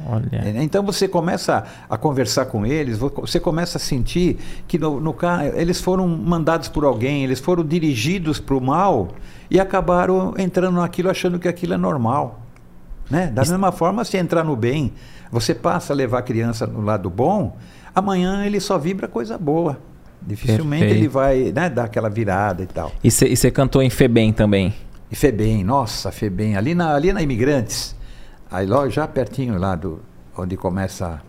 Olha. 0.08 0.28
É, 0.32 0.62
então 0.62 0.84
você 0.84 1.08
começa 1.08 1.64
a 1.90 1.98
conversar 1.98 2.46
com 2.46 2.64
eles, 2.64 2.98
você 2.98 3.40
começa 3.40 3.76
a 3.76 3.80
sentir 3.80 4.38
que 4.68 4.78
no, 4.78 5.00
no 5.00 5.14
eles 5.56 5.80
foram 5.80 6.06
mandados 6.06 6.68
por 6.68 6.84
alguém, 6.84 7.24
eles 7.24 7.40
foram 7.40 7.64
dirigidos 7.64 8.38
para 8.38 8.54
o 8.54 8.60
mal 8.60 9.08
e 9.50 9.58
acabaram 9.58 10.34
entrando 10.38 10.76
naquilo 10.76 11.10
achando 11.10 11.38
que 11.38 11.48
aquilo 11.48 11.74
é 11.74 11.76
normal. 11.76 12.40
Né? 13.10 13.26
Da 13.28 13.42
Isso... 13.42 13.50
mesma 13.50 13.72
forma, 13.72 14.04
se 14.04 14.16
entrar 14.16 14.44
no 14.44 14.54
bem, 14.54 14.92
você 15.30 15.54
passa 15.54 15.92
a 15.92 15.96
levar 15.96 16.20
a 16.20 16.22
criança 16.22 16.66
no 16.66 16.82
lado 16.82 17.10
bom, 17.10 17.56
amanhã 17.94 18.44
ele 18.44 18.60
só 18.60 18.78
vibra 18.78 19.08
coisa 19.08 19.36
boa. 19.36 19.78
Dificilmente 20.22 20.82
Perfeito. 20.82 21.02
ele 21.02 21.08
vai 21.08 21.52
né, 21.52 21.68
dar 21.68 21.84
aquela 21.84 22.08
virada 22.08 22.62
e 22.62 22.66
tal. 22.66 22.92
E 23.02 23.10
você 23.10 23.50
cantou 23.50 23.82
em 23.82 23.90
Febem 23.90 24.32
também? 24.32 24.74
E 25.10 25.14
Febem, 25.14 25.62
nossa, 25.62 26.10
Febem. 26.10 26.56
Ali 26.56 26.74
na, 26.74 26.94
ali 26.94 27.12
na 27.12 27.22
Imigrantes, 27.22 27.95
aí 28.50 28.66
logo 28.66 28.90
já 28.90 29.06
pertinho 29.06 29.58
lá 29.58 29.74
do 29.74 30.00
onde 30.36 30.56
começa 30.56 31.22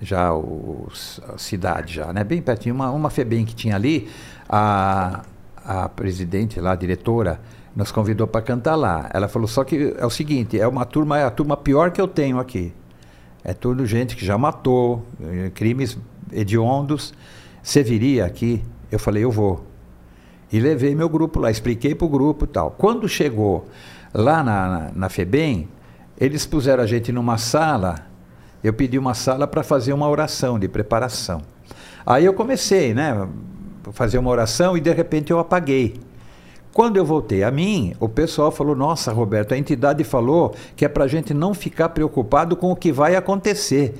já 0.00 0.34
o, 0.34 0.88
a 1.34 1.38
cidade 1.38 1.94
já, 1.94 2.12
né? 2.12 2.22
Bem 2.22 2.42
pertinho, 2.42 2.74
uma, 2.74 2.90
uma 2.90 3.10
Febem 3.10 3.44
que 3.44 3.54
tinha 3.54 3.74
ali, 3.74 4.08
a, 4.48 5.22
a 5.64 5.88
presidente 5.88 6.60
lá, 6.60 6.72
a 6.72 6.76
diretora, 6.76 7.40
nos 7.74 7.92
convidou 7.92 8.26
para 8.26 8.42
cantar 8.42 8.74
lá. 8.74 9.08
Ela 9.12 9.28
falou 9.28 9.48
só 9.48 9.64
que 9.64 9.94
é 9.98 10.04
o 10.04 10.10
seguinte, 10.10 10.58
é 10.58 10.66
uma 10.66 10.84
turma, 10.84 11.18
é 11.18 11.24
a 11.24 11.30
turma 11.30 11.56
pior 11.56 11.90
que 11.90 12.00
eu 12.00 12.08
tenho 12.08 12.38
aqui. 12.38 12.72
É 13.44 13.54
tudo 13.54 13.86
gente 13.86 14.16
que 14.16 14.24
já 14.24 14.36
matou, 14.36 15.04
eh, 15.22 15.50
crimes 15.54 15.96
hediondos. 16.32 17.14
Você 17.62 17.82
viria 17.82 18.24
aqui? 18.24 18.64
Eu 18.90 18.98
falei, 18.98 19.24
eu 19.24 19.30
vou. 19.30 19.64
E 20.52 20.58
levei 20.58 20.94
meu 20.94 21.08
grupo 21.08 21.38
lá, 21.38 21.50
expliquei 21.50 21.94
para 21.94 22.06
o 22.06 22.08
grupo 22.08 22.44
e 22.44 22.48
tal. 22.48 22.70
Quando 22.72 23.08
chegou 23.08 23.68
lá 24.12 24.42
na, 24.42 24.68
na, 24.68 24.90
na 24.94 25.08
FEBEM, 25.08 25.68
eles 26.18 26.46
puseram 26.46 26.82
a 26.82 26.86
gente 26.86 27.12
numa 27.12 27.38
sala, 27.38 28.06
eu 28.62 28.72
pedi 28.72 28.98
uma 28.98 29.14
sala 29.14 29.46
para 29.46 29.62
fazer 29.62 29.92
uma 29.92 30.08
oração 30.08 30.58
de 30.58 30.68
preparação. 30.68 31.42
Aí 32.04 32.24
eu 32.24 32.34
comecei, 32.34 32.94
né? 32.94 33.26
fazer 33.92 34.18
uma 34.18 34.30
oração 34.30 34.76
e 34.76 34.80
de 34.80 34.92
repente 34.92 35.30
eu 35.30 35.38
apaguei. 35.38 35.94
Quando 36.72 36.96
eu 36.96 37.04
voltei 37.04 37.42
a 37.42 37.50
mim, 37.50 37.94
o 37.98 38.08
pessoal 38.08 38.50
falou: 38.50 38.76
Nossa, 38.76 39.12
Roberto, 39.12 39.54
a 39.54 39.58
entidade 39.58 40.04
falou 40.04 40.54
que 40.74 40.84
é 40.84 40.88
para 40.88 41.04
a 41.04 41.08
gente 41.08 41.32
não 41.32 41.54
ficar 41.54 41.90
preocupado 41.90 42.56
com 42.56 42.70
o 42.70 42.76
que 42.76 42.92
vai 42.92 43.16
acontecer. 43.16 43.94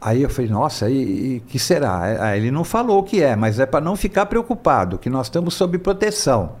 Aí 0.00 0.22
eu 0.22 0.28
falei: 0.28 0.50
Nossa, 0.50 0.90
e, 0.90 1.36
e 1.36 1.40
que 1.40 1.58
será? 1.58 2.26
Aí 2.28 2.40
ele 2.40 2.50
não 2.50 2.64
falou 2.64 2.98
o 2.98 3.02
que 3.02 3.22
é, 3.22 3.34
mas 3.34 3.58
é 3.58 3.64
para 3.64 3.82
não 3.82 3.96
ficar 3.96 4.26
preocupado, 4.26 4.98
que 4.98 5.08
nós 5.08 5.26
estamos 5.26 5.54
sob 5.54 5.78
proteção. 5.78 6.56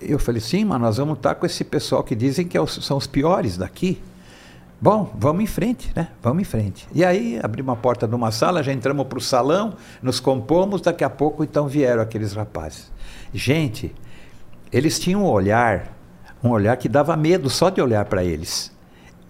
Eu 0.00 0.18
falei: 0.18 0.40
Sim, 0.40 0.64
mas 0.64 0.80
nós 0.80 0.96
vamos 0.96 1.16
estar 1.16 1.34
com 1.34 1.46
esse 1.46 1.64
pessoal 1.64 2.02
que 2.02 2.14
dizem 2.14 2.46
que 2.46 2.56
é 2.56 2.66
são 2.66 2.96
os 2.96 3.06
piores 3.06 3.56
daqui. 3.56 4.00
Bom, 4.78 5.10
vamos 5.18 5.42
em 5.42 5.46
frente, 5.46 5.90
né? 5.96 6.08
Vamos 6.22 6.42
em 6.42 6.44
frente. 6.44 6.86
E 6.94 7.02
aí 7.02 7.40
abrimos 7.42 7.72
a 7.72 7.76
porta 7.76 8.06
de 8.06 8.14
uma 8.14 8.30
sala, 8.30 8.62
já 8.62 8.72
entramos 8.72 9.06
para 9.06 9.16
o 9.16 9.22
salão, 9.22 9.74
nos 10.02 10.20
compomos, 10.20 10.82
daqui 10.82 11.02
a 11.02 11.08
pouco 11.08 11.42
então 11.42 11.66
vieram 11.66 12.02
aqueles 12.02 12.34
rapazes. 12.34 12.92
Gente, 13.32 13.94
eles 14.70 14.98
tinham 14.98 15.22
um 15.22 15.26
olhar, 15.26 15.96
um 16.44 16.50
olhar 16.50 16.76
que 16.76 16.90
dava 16.90 17.16
medo 17.16 17.48
só 17.48 17.70
de 17.70 17.80
olhar 17.80 18.04
para 18.04 18.22
eles. 18.22 18.70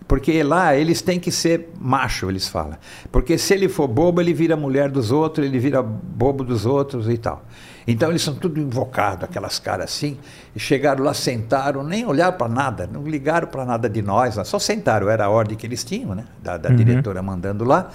Porque 0.08 0.42
lá 0.42 0.76
eles 0.76 1.00
têm 1.00 1.18
que 1.18 1.30
ser 1.30 1.70
macho, 1.80 2.28
eles 2.28 2.48
falam. 2.48 2.76
Porque 3.10 3.38
se 3.38 3.54
ele 3.54 3.68
for 3.68 3.86
bobo, 3.86 4.20
ele 4.20 4.32
vira 4.32 4.56
mulher 4.56 4.90
dos 4.90 5.12
outros, 5.12 5.46
ele 5.46 5.58
vira 5.58 5.82
bobo 5.82 6.44
dos 6.44 6.66
outros 6.66 7.08
e 7.08 7.18
tal. 7.18 7.44
Então 7.86 8.10
eles 8.10 8.22
são 8.22 8.34
tudo 8.34 8.60
invocados, 8.60 9.24
aquelas 9.24 9.58
caras 9.58 9.84
assim, 9.84 10.18
e 10.54 10.58
chegaram 10.58 11.04
lá, 11.04 11.14
sentaram, 11.14 11.84
nem 11.84 12.04
olharam 12.04 12.36
para 12.36 12.48
nada, 12.48 12.88
não 12.90 13.04
ligaram 13.04 13.46
para 13.46 13.64
nada 13.64 13.88
de 13.88 14.02
nós, 14.02 14.34
só 14.44 14.58
sentaram, 14.58 15.08
era 15.08 15.26
a 15.26 15.30
ordem 15.30 15.56
que 15.56 15.66
eles 15.66 15.84
tinham, 15.84 16.14
né? 16.14 16.24
Da, 16.42 16.56
da 16.56 16.70
uhum. 16.70 16.76
diretora 16.76 17.22
mandando 17.22 17.64
lá. 17.64 17.90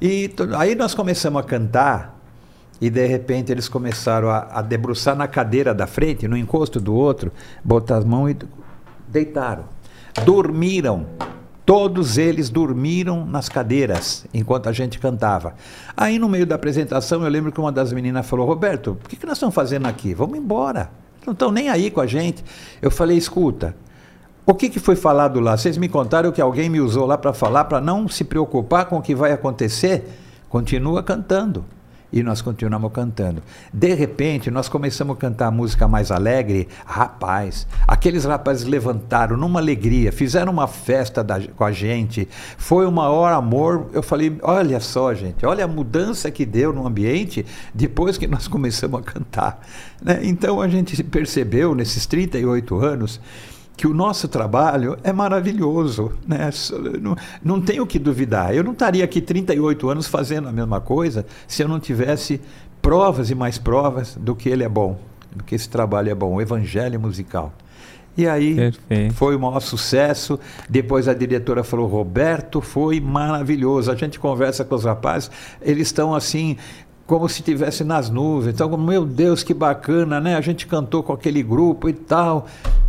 E 0.00 0.30
aí 0.58 0.74
nós 0.74 0.94
começamos 0.94 1.40
a 1.40 1.44
cantar 1.44 2.20
e 2.80 2.88
de 2.88 3.06
repente 3.06 3.52
eles 3.52 3.68
começaram 3.68 4.30
a, 4.30 4.48
a 4.52 4.62
debruçar 4.62 5.14
na 5.14 5.28
cadeira 5.28 5.74
da 5.74 5.86
frente, 5.86 6.26
no 6.26 6.36
encosto 6.36 6.80
do 6.80 6.94
outro, 6.94 7.32
botar 7.64 7.98
as 7.98 8.04
mãos 8.04 8.30
e 8.30 8.36
deitaram. 9.08 9.64
Dormiram. 10.24 11.06
Todos 11.70 12.18
eles 12.18 12.50
dormiram 12.50 13.24
nas 13.24 13.48
cadeiras 13.48 14.26
enquanto 14.34 14.68
a 14.68 14.72
gente 14.72 14.98
cantava. 14.98 15.54
Aí 15.96 16.18
no 16.18 16.28
meio 16.28 16.44
da 16.44 16.56
apresentação 16.56 17.22
eu 17.22 17.30
lembro 17.30 17.52
que 17.52 17.60
uma 17.60 17.70
das 17.70 17.92
meninas 17.92 18.26
falou: 18.26 18.44
Roberto, 18.44 18.98
o 19.04 19.08
que, 19.08 19.14
que 19.14 19.24
nós 19.24 19.36
estamos 19.36 19.54
fazendo 19.54 19.86
aqui? 19.86 20.12
Vamos 20.12 20.36
embora. 20.36 20.90
Não 21.24 21.32
estão 21.32 21.52
nem 21.52 21.68
aí 21.68 21.88
com 21.88 22.00
a 22.00 22.08
gente. 22.08 22.44
Eu 22.82 22.90
falei: 22.90 23.16
escuta, 23.16 23.76
o 24.44 24.52
que, 24.52 24.68
que 24.68 24.80
foi 24.80 24.96
falado 24.96 25.38
lá? 25.38 25.56
Vocês 25.56 25.78
me 25.78 25.88
contaram 25.88 26.32
que 26.32 26.40
alguém 26.40 26.68
me 26.68 26.80
usou 26.80 27.06
lá 27.06 27.16
para 27.16 27.32
falar 27.32 27.66
para 27.66 27.80
não 27.80 28.08
se 28.08 28.24
preocupar 28.24 28.86
com 28.86 28.96
o 28.96 29.00
que 29.00 29.14
vai 29.14 29.30
acontecer? 29.30 30.08
Continua 30.48 31.04
cantando 31.04 31.64
e 32.12 32.22
nós 32.22 32.42
continuamos 32.42 32.90
cantando. 32.92 33.42
De 33.72 33.94
repente, 33.94 34.50
nós 34.50 34.68
começamos 34.68 35.16
a 35.16 35.18
cantar 35.18 35.50
música 35.50 35.86
mais 35.86 36.10
alegre. 36.10 36.68
Rapaz, 36.84 37.66
aqueles 37.86 38.24
rapazes 38.24 38.64
levantaram 38.64 39.36
numa 39.36 39.60
alegria, 39.60 40.10
fizeram 40.10 40.52
uma 40.52 40.66
festa 40.66 41.22
da, 41.22 41.40
com 41.40 41.64
a 41.64 41.72
gente. 41.72 42.28
Foi 42.58 42.86
o 42.86 42.92
maior 42.92 43.32
amor. 43.32 43.88
Eu 43.92 44.02
falei: 44.02 44.36
olha 44.42 44.80
só, 44.80 45.14
gente, 45.14 45.44
olha 45.46 45.64
a 45.64 45.68
mudança 45.68 46.30
que 46.30 46.44
deu 46.44 46.72
no 46.72 46.86
ambiente 46.86 47.44
depois 47.74 48.18
que 48.18 48.26
nós 48.26 48.48
começamos 48.48 49.00
a 49.00 49.02
cantar. 49.02 49.60
Né? 50.02 50.20
Então 50.22 50.60
a 50.60 50.68
gente 50.68 51.02
percebeu 51.04 51.74
nesses 51.74 52.06
38 52.06 52.76
anos 52.78 53.20
que 53.80 53.86
o 53.86 53.94
nosso 53.94 54.28
trabalho 54.28 54.98
é 55.02 55.10
maravilhoso. 55.10 56.12
Né? 56.28 56.50
Não, 57.00 57.16
não 57.42 57.62
tenho 57.62 57.86
que 57.86 57.98
duvidar. 57.98 58.54
Eu 58.54 58.62
não 58.62 58.72
estaria 58.72 59.02
aqui 59.02 59.22
38 59.22 59.88
anos 59.88 60.06
fazendo 60.06 60.48
a 60.48 60.52
mesma 60.52 60.82
coisa 60.82 61.24
se 61.48 61.62
eu 61.62 61.68
não 61.68 61.80
tivesse 61.80 62.42
provas 62.82 63.30
e 63.30 63.34
mais 63.34 63.56
provas 63.56 64.18
do 64.20 64.36
que 64.36 64.50
ele 64.50 64.62
é 64.62 64.68
bom, 64.68 65.00
do 65.34 65.42
que 65.42 65.54
esse 65.54 65.66
trabalho 65.66 66.10
é 66.10 66.14
bom, 66.14 66.34
o 66.34 66.42
evangelho 66.42 67.00
musical. 67.00 67.54
E 68.18 68.28
aí 68.28 68.54
Perfeito. 68.54 69.14
foi 69.14 69.34
o 69.34 69.40
maior 69.40 69.60
sucesso. 69.60 70.38
Depois 70.68 71.08
a 71.08 71.14
diretora 71.14 71.64
falou: 71.64 71.86
Roberto, 71.86 72.60
foi 72.60 73.00
maravilhoso. 73.00 73.90
A 73.90 73.94
gente 73.94 74.20
conversa 74.20 74.62
com 74.62 74.74
os 74.74 74.84
rapazes, 74.84 75.30
eles 75.62 75.88
estão 75.88 76.14
assim, 76.14 76.58
como 77.10 77.28
se 77.28 77.40
estivesse 77.40 77.82
nas 77.82 78.08
nuvens. 78.08 78.54
Então, 78.54 78.68
meu 78.76 79.04
Deus, 79.04 79.42
que 79.42 79.52
bacana, 79.52 80.20
né? 80.20 80.36
A 80.36 80.40
gente 80.40 80.64
cantou 80.64 81.02
com 81.02 81.12
aquele 81.12 81.42
grupo 81.42 81.88
e 81.88 81.92
tal. 81.92 82.46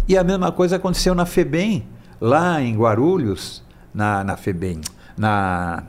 E 0.08 0.16
a 0.16 0.24
mesma 0.24 0.52
coisa 0.52 0.76
aconteceu 0.76 1.16
na 1.16 1.26
FEBEM, 1.26 1.88
lá 2.22 2.62
em 2.62 2.78
Guarulhos, 2.78 3.64
na, 3.92 4.24
na 4.24 4.38
FEBEM, 4.38 4.82
na. 5.18 5.86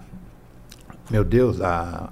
Meu 1.11 1.23
Deus, 1.23 1.61
a, 1.61 2.09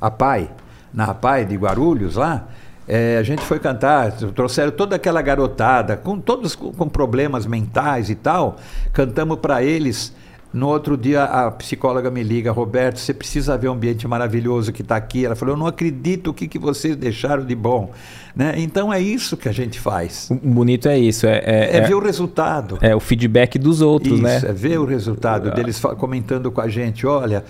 a, 0.00 0.06
a 0.08 0.10
PAI, 0.10 0.50
na 0.92 1.14
PAI 1.14 1.44
de 1.44 1.54
Guarulhos 1.54 2.16
lá. 2.16 2.48
É, 2.88 3.16
a 3.16 3.22
gente 3.22 3.42
foi 3.42 3.60
cantar, 3.60 4.10
trouxeram 4.10 4.72
toda 4.72 4.96
aquela 4.96 5.22
garotada, 5.22 5.96
com 5.96 6.18
todos 6.18 6.56
com 6.56 6.88
problemas 6.88 7.46
mentais 7.46 8.10
e 8.10 8.16
tal, 8.16 8.56
cantamos 8.92 9.38
para 9.38 9.62
eles 9.62 10.12
no 10.52 10.66
outro 10.66 10.96
dia, 10.96 11.22
a 11.24 11.50
psicóloga 11.52 12.10
me 12.10 12.24
liga, 12.24 12.50
Roberto, 12.50 12.98
você 12.98 13.14
precisa 13.14 13.56
ver 13.56 13.68
o 13.68 13.72
ambiente 13.72 14.08
maravilhoso 14.08 14.72
que 14.72 14.82
está 14.82 14.96
aqui. 14.96 15.24
Ela 15.24 15.36
falou, 15.36 15.54
eu 15.54 15.58
não 15.58 15.66
acredito 15.66 16.30
o 16.30 16.34
que, 16.34 16.48
que 16.48 16.58
vocês 16.58 16.96
deixaram 16.96 17.44
de 17.44 17.54
bom. 17.54 17.92
Né? 18.34 18.54
Então 18.56 18.92
é 18.92 19.00
isso 19.00 19.36
que 19.36 19.48
a 19.48 19.52
gente 19.52 19.78
faz. 19.78 20.28
O 20.28 20.34
bonito 20.34 20.88
é 20.88 20.98
isso. 20.98 21.24
É, 21.26 21.38
é, 21.38 21.76
é 21.76 21.80
ver 21.82 21.94
o 21.94 22.00
resultado. 22.00 22.78
É 22.80 22.96
o 22.96 23.00
feedback 23.00 23.60
dos 23.60 23.80
outros, 23.80 24.14
isso, 24.14 24.22
né? 24.22 24.40
é 24.44 24.52
ver 24.52 24.80
o 24.80 24.84
resultado 24.84 25.52
deles 25.52 25.80
comentando 25.96 26.50
com 26.50 26.60
a 26.60 26.68
gente, 26.68 27.06
olha, 27.06 27.44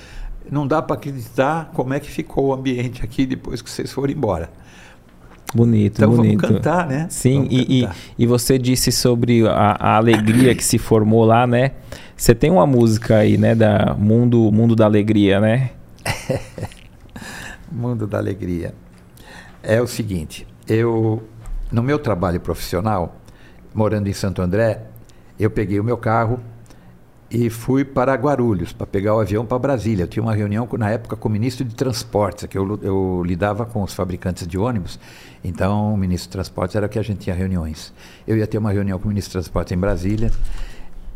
não 0.50 0.66
dá 0.66 0.82
para 0.82 0.96
acreditar 0.96 1.70
como 1.72 1.94
é 1.94 2.00
que 2.00 2.10
ficou 2.10 2.48
o 2.48 2.52
ambiente 2.52 3.02
aqui 3.02 3.24
depois 3.24 3.62
que 3.62 3.70
vocês 3.70 3.90
foram 3.90 4.12
embora. 4.12 4.50
Bonito, 5.54 5.96
então 5.96 6.10
bonito. 6.14 6.40
vamos 6.42 6.56
cantar, 6.56 6.86
né? 6.86 7.06
Sim, 7.10 7.48
e, 7.50 7.82
cantar. 7.82 7.96
E, 8.16 8.22
e, 8.22 8.26
você 8.26 8.56
disse 8.56 8.92
sobre 8.92 9.46
a, 9.48 9.76
a 9.80 9.96
alegria 9.96 10.54
que 10.54 10.62
se 10.62 10.78
formou 10.78 11.24
lá, 11.24 11.44
né? 11.44 11.72
Você 12.20 12.34
tem 12.34 12.50
uma 12.50 12.66
música 12.66 13.16
aí, 13.16 13.38
né, 13.38 13.54
da 13.54 13.96
Mundo, 13.98 14.52
Mundo 14.52 14.76
da 14.76 14.84
Alegria, 14.84 15.40
né? 15.40 15.70
Mundo 17.72 18.06
da 18.06 18.18
Alegria. 18.18 18.74
É 19.62 19.80
o 19.80 19.86
seguinte, 19.86 20.46
eu 20.68 21.22
no 21.72 21.82
meu 21.82 21.98
trabalho 21.98 22.38
profissional, 22.38 23.16
morando 23.72 24.06
em 24.06 24.12
Santo 24.12 24.42
André, 24.42 24.82
eu 25.38 25.50
peguei 25.50 25.80
o 25.80 25.84
meu 25.84 25.96
carro 25.96 26.38
e 27.30 27.48
fui 27.48 27.86
para 27.86 28.12
Guarulhos 28.16 28.70
para 28.70 28.86
pegar 28.86 29.14
o 29.14 29.20
avião 29.20 29.46
para 29.46 29.58
Brasília. 29.58 30.02
Eu 30.02 30.08
tinha 30.08 30.22
uma 30.22 30.34
reunião 30.34 30.68
na 30.76 30.90
época 30.90 31.16
com 31.16 31.26
o 31.26 31.32
ministro 31.32 31.64
de 31.64 31.74
Transportes, 31.74 32.44
que 32.44 32.58
eu, 32.58 32.78
eu 32.82 33.22
lidava 33.24 33.64
com 33.64 33.82
os 33.82 33.94
fabricantes 33.94 34.46
de 34.46 34.58
ônibus. 34.58 35.00
Então, 35.42 35.94
o 35.94 35.96
ministro 35.96 36.28
de 36.28 36.32
Transportes 36.32 36.76
era 36.76 36.86
que 36.86 36.98
a 36.98 37.02
gente 37.02 37.20
tinha 37.20 37.34
reuniões. 37.34 37.94
Eu 38.28 38.36
ia 38.36 38.46
ter 38.46 38.58
uma 38.58 38.72
reunião 38.72 38.98
com 38.98 39.06
o 39.06 39.08
ministro 39.08 39.30
de 39.30 39.44
Transportes 39.44 39.72
em 39.72 39.78
Brasília 39.78 40.30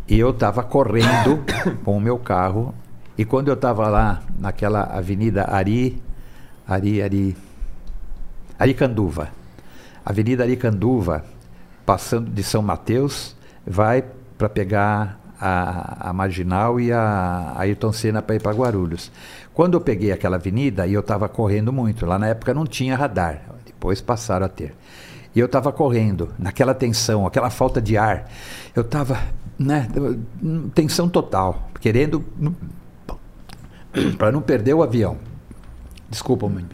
e 0.09 0.19
eu 0.19 0.31
estava 0.31 0.63
correndo 0.63 1.45
com 1.85 1.97
o 1.97 2.01
meu 2.01 2.19
carro. 2.19 2.75
E 3.17 3.25
quando 3.25 3.49
eu 3.49 3.55
estava 3.55 3.89
lá 3.89 4.23
naquela 4.39 4.83
avenida 4.83 5.45
Ari, 5.49 6.03
Ari, 6.67 7.03
Ari, 7.03 7.37
Aricanduva, 8.59 9.29
Avenida 10.05 10.43
Aricanduva, 10.43 11.25
passando 11.87 12.31
de 12.31 12.43
São 12.43 12.61
Mateus, 12.61 13.37
vai 13.67 14.05
para 14.37 14.49
pegar 14.49 15.21
a, 15.41 16.11
a, 16.11 16.13
Marginal 16.13 16.81
e 16.81 16.93
a, 16.93 17.55
a 17.55 17.61
Ayrton 17.61 17.93
Senna 17.93 18.21
para 18.21 18.37
ir 18.37 18.43
para 18.43 18.53
Guarulhos. 18.53 19.11
Quando 19.53 19.75
eu 19.75 19.81
peguei 19.81 20.11
aquela 20.13 20.37
avenida, 20.37 20.87
e 20.87 20.93
eu 20.93 21.01
estava 21.01 21.29
correndo 21.29 21.73
muito, 21.73 22.05
lá 22.05 22.19
na 22.19 22.29
época 22.29 22.53
não 22.53 22.67
tinha 22.67 22.97
radar, 22.97 23.43
depois 23.65 24.01
passaram 24.01 24.47
a 24.47 24.49
ter. 24.49 24.75
E 25.35 25.41
eu 25.41 25.47
estava 25.47 25.73
correndo, 25.73 26.33
naquela 26.39 26.75
tensão, 26.75 27.27
aquela 27.27 27.51
falta 27.51 27.81
de 27.81 27.97
ar. 27.97 28.31
Eu 28.75 28.83
estava 28.83 29.19
né, 29.59 29.89
tensão 30.75 31.09
total, 31.09 31.71
querendo 31.81 32.25
para 34.19 34.33
não 34.33 34.43
perder 34.43 34.75
o 34.75 34.83
avião. 34.83 35.19
Desculpa, 36.09 36.49
mãe. 36.49 36.67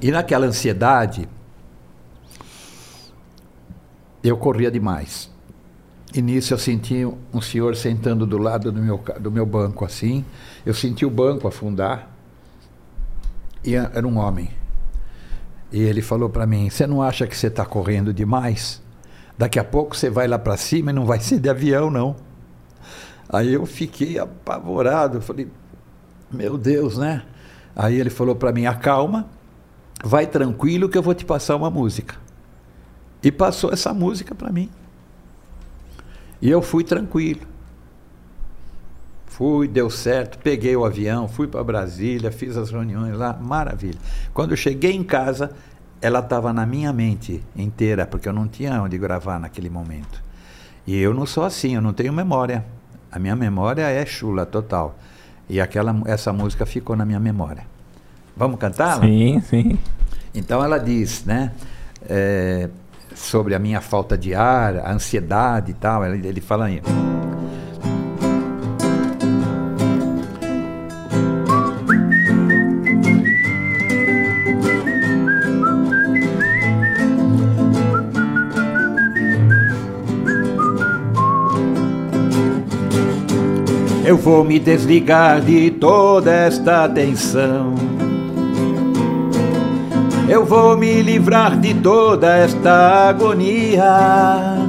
E 0.00 0.10
naquela 0.10 0.46
ansiedade, 0.46 1.28
eu 4.22 4.36
corria 4.36 4.70
demais. 4.70 5.30
E 6.14 6.20
nisso 6.20 6.52
eu 6.52 6.58
senti 6.58 7.06
um 7.32 7.40
senhor 7.40 7.76
sentando 7.76 8.26
do 8.26 8.36
lado 8.36 8.72
do 8.72 8.80
meu, 8.80 9.00
do 9.20 9.30
meu 9.30 9.46
banco 9.46 9.84
assim. 9.84 10.24
Eu 10.66 10.74
senti 10.74 11.04
o 11.04 11.10
banco 11.10 11.46
afundar. 11.46 12.10
E 13.64 13.74
era 13.74 14.06
um 14.06 14.18
homem. 14.18 14.50
E 15.72 15.80
ele 15.80 16.02
falou 16.02 16.28
para 16.28 16.46
mim: 16.46 16.68
Você 16.68 16.86
não 16.86 17.02
acha 17.02 17.26
que 17.26 17.36
você 17.36 17.46
está 17.46 17.64
correndo 17.64 18.12
demais? 18.12 18.82
Daqui 19.38 19.58
a 19.58 19.64
pouco 19.64 19.96
você 19.96 20.10
vai 20.10 20.26
lá 20.28 20.38
para 20.38 20.56
cima 20.56 20.90
e 20.90 20.94
não 20.94 21.06
vai 21.06 21.20
ser 21.20 21.38
de 21.38 21.48
avião, 21.48 21.90
não. 21.90 22.16
Aí 23.28 23.52
eu 23.52 23.64
fiquei 23.64 24.18
apavorado. 24.18 25.20
Falei: 25.20 25.48
Meu 26.30 26.58
Deus, 26.58 26.98
né? 26.98 27.22
Aí 27.74 27.98
ele 27.98 28.10
falou 28.10 28.34
para 28.34 28.52
mim: 28.52 28.66
Acalma, 28.66 29.28
vai 30.04 30.26
tranquilo 30.26 30.88
que 30.88 30.98
eu 30.98 31.02
vou 31.02 31.14
te 31.14 31.24
passar 31.24 31.56
uma 31.56 31.70
música. 31.70 32.16
E 33.22 33.30
passou 33.30 33.72
essa 33.72 33.92
música 33.94 34.34
para 34.34 34.50
mim. 34.50 34.70
E 36.40 36.50
eu 36.50 36.62
fui 36.62 36.82
tranquilo. 36.82 37.49
Fui, 39.30 39.68
deu 39.68 39.88
certo, 39.88 40.38
peguei 40.38 40.76
o 40.76 40.84
avião, 40.84 41.28
fui 41.28 41.46
para 41.46 41.62
Brasília, 41.62 42.32
fiz 42.32 42.56
as 42.56 42.70
reuniões 42.70 43.16
lá, 43.16 43.32
maravilha. 43.32 43.98
Quando 44.34 44.50
eu 44.50 44.56
cheguei 44.56 44.92
em 44.92 45.04
casa, 45.04 45.52
ela 46.02 46.18
estava 46.18 46.52
na 46.52 46.66
minha 46.66 46.92
mente 46.92 47.42
inteira, 47.56 48.04
porque 48.04 48.28
eu 48.28 48.32
não 48.32 48.48
tinha 48.48 48.82
onde 48.82 48.98
gravar 48.98 49.38
naquele 49.38 49.70
momento. 49.70 50.20
E 50.86 50.98
eu 50.98 51.14
não 51.14 51.24
sou 51.24 51.44
assim, 51.44 51.76
eu 51.76 51.80
não 51.80 51.92
tenho 51.92 52.12
memória. 52.12 52.64
A 53.10 53.18
minha 53.18 53.36
memória 53.36 53.82
é 53.88 54.04
chula 54.04 54.44
total. 54.44 54.98
E 55.48 55.60
aquela, 55.60 55.96
essa 56.06 56.32
música 56.32 56.66
ficou 56.66 56.96
na 56.96 57.06
minha 57.06 57.20
memória. 57.20 57.64
Vamos 58.36 58.58
cantá-la? 58.58 59.02
Sim, 59.02 59.40
sim. 59.42 59.78
Então 60.34 60.62
ela 60.62 60.76
diz, 60.76 61.24
né? 61.24 61.52
É, 62.02 62.68
sobre 63.14 63.54
a 63.54 63.58
minha 63.58 63.80
falta 63.80 64.18
de 64.18 64.34
ar, 64.34 64.76
a 64.78 64.92
ansiedade 64.92 65.70
e 65.70 65.74
tal. 65.74 66.04
Ele, 66.04 66.26
ele 66.26 66.40
fala 66.40 66.66
aí. 66.66 66.82
Eu 84.10 84.16
vou 84.16 84.42
me 84.42 84.58
desligar 84.58 85.40
de 85.40 85.70
toda 85.70 86.32
esta 86.32 86.88
tensão. 86.88 87.76
Eu 90.28 90.44
vou 90.44 90.76
me 90.76 91.00
livrar 91.00 91.56
de 91.56 91.74
toda 91.74 92.36
esta 92.36 93.08
agonia. 93.08 94.66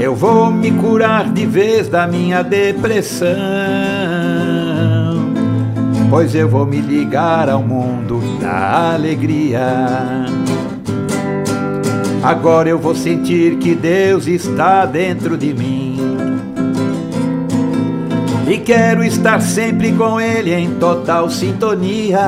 eu 0.00 0.14
vou 0.14 0.50
me 0.50 0.70
curar 0.70 1.30
de 1.30 1.44
vez 1.44 1.86
da 1.86 2.06
minha 2.06 2.42
depressão. 2.42 3.28
Pois 6.08 6.34
eu 6.34 6.48
vou 6.48 6.64
me 6.64 6.80
ligar 6.80 7.50
ao 7.50 7.62
mundo 7.62 8.22
da 8.40 8.94
alegria. 8.94 10.24
Agora 12.22 12.70
eu 12.70 12.78
vou 12.78 12.94
sentir 12.94 13.58
que 13.58 13.74
Deus 13.74 14.26
está 14.26 14.86
dentro 14.86 15.36
de 15.36 15.52
mim. 15.52 15.89
E 18.50 18.58
quero 18.58 19.04
estar 19.04 19.40
sempre 19.40 19.92
com 19.92 20.20
Ele 20.20 20.52
em 20.52 20.74
total 20.74 21.30
sintonia. 21.30 22.18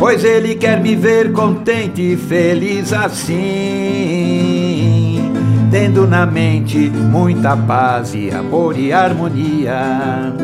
Pois 0.00 0.24
Ele 0.24 0.56
quer 0.56 0.80
me 0.80 0.96
ver 0.96 1.32
contente 1.32 2.02
e 2.02 2.16
feliz 2.16 2.92
assim. 2.92 3.36
Tendo 5.70 6.08
na 6.08 6.26
mente 6.26 6.90
muita 6.90 7.56
paz 7.56 8.14
e 8.16 8.32
amor 8.32 8.76
e 8.76 8.92
harmonia. 8.92 10.34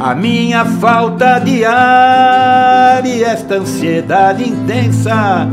A 0.00 0.14
minha 0.14 0.64
falta 0.64 1.38
de 1.40 1.62
ar 1.62 3.04
e 3.04 3.22
esta 3.22 3.56
ansiedade 3.56 4.48
intensa, 4.48 5.46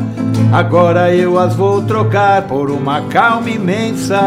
agora 0.53 1.13
eu 1.13 1.37
as 1.37 1.53
vou 1.53 1.81
trocar 1.81 2.43
por 2.43 2.71
uma 2.71 3.01
calma 3.09 3.49
imensa. 3.49 4.21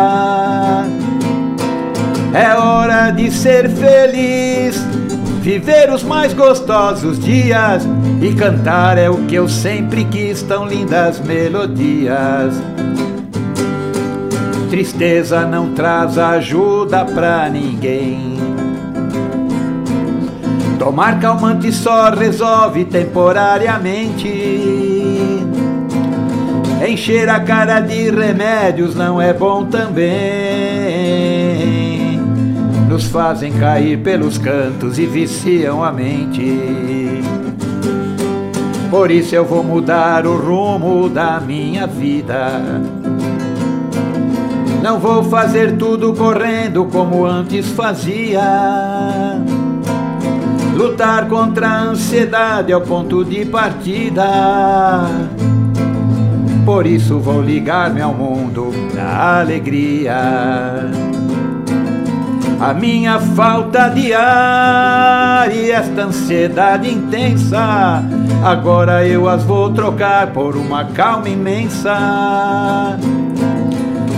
É 2.35 2.53
hora 2.57 3.13
de 3.13 3.31
ser 3.31 3.71
feliz, 3.71 4.85
viver 5.41 5.89
os 5.93 6.03
mais 6.03 6.35
gostosos 6.35 7.17
dias 7.21 7.87
e 8.21 8.35
cantar 8.35 8.99
é 8.99 9.09
o 9.09 9.19
que 9.19 9.37
eu 9.37 9.49
sempre 9.49 10.05
quis, 10.07 10.43
tão 10.43 10.67
lindas 10.67 11.21
melodias. 11.21 12.61
Tristeza 14.69 15.47
não 15.47 15.75
traz 15.75 16.19
ajuda 16.19 17.05
pra 17.05 17.49
ninguém. 17.49 18.37
Tomar 20.77 21.21
calmante 21.21 21.71
só 21.71 22.11
resolve 22.11 22.85
temporariamente. 22.85 24.29
Encher 26.85 27.29
a 27.29 27.39
cara 27.39 27.79
de 27.79 28.11
remédios 28.11 28.97
não 28.97 29.23
é 29.23 29.33
bom 29.33 29.67
também. 29.67 30.54
Nos 32.95 33.07
fazem 33.07 33.53
cair 33.55 33.99
pelos 33.99 34.39
cantos 34.39 35.01
e 35.01 35.05
viciam 35.05 35.83
a 35.83 35.91
mente. 35.91 37.21
Por 38.89 39.11
isso 39.11 39.35
eu 39.35 39.45
vou 39.45 39.65
mudar 39.65 40.25
o 40.29 40.37
rumo 40.37 41.09
da 41.09 41.41
minha 41.41 41.89
vida. 41.89 42.63
Não 44.81 45.01
vou 45.01 45.25
fazer 45.25 45.77
tudo 45.77 46.15
correndo 46.15 46.85
como 46.85 47.27
antes 47.27 47.69
fazia. 47.71 49.43
Lutar 50.77 51.27
contra 51.27 51.67
a 51.67 51.83
ansiedade 51.87 52.71
é 52.71 52.77
o 52.77 52.81
ponto 52.81 53.25
de 53.25 53.45
partida. 53.45 54.25
Por 56.65 56.87
isso 56.87 57.19
vou 57.19 57.43
ligar-me 57.43 58.01
ao 58.01 58.15
mundo 58.15 58.71
da 58.95 59.41
alegria. 59.41 61.04
A 62.61 62.73
minha 62.73 63.19
falta 63.19 63.89
de 63.89 64.13
ar 64.13 65.55
e 65.55 65.71
esta 65.71 66.03
ansiedade 66.03 66.91
intensa, 66.91 68.03
agora 68.45 69.07
eu 69.07 69.29
as 69.29 69.43
vou 69.43 69.73
trocar 69.73 70.29
por 70.29 70.57
uma 70.57 70.85
calma 70.87 71.29
imensa. 71.29 72.99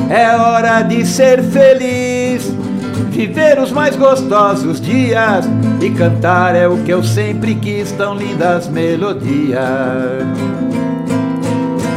É 0.08 0.36
hora 0.36 0.82
de 0.82 1.04
ser 1.04 1.42
feliz 1.42 2.54
viver 3.16 3.58
os 3.58 3.72
mais 3.72 3.96
gostosos 3.96 4.78
dias 4.78 5.46
e 5.80 5.90
cantar 5.90 6.54
é 6.54 6.68
o 6.68 6.76
que 6.84 6.92
eu 6.92 7.02
sempre 7.02 7.54
quis, 7.54 7.90
tão 7.92 8.14
lindas 8.14 8.68
melodias. 8.68 9.62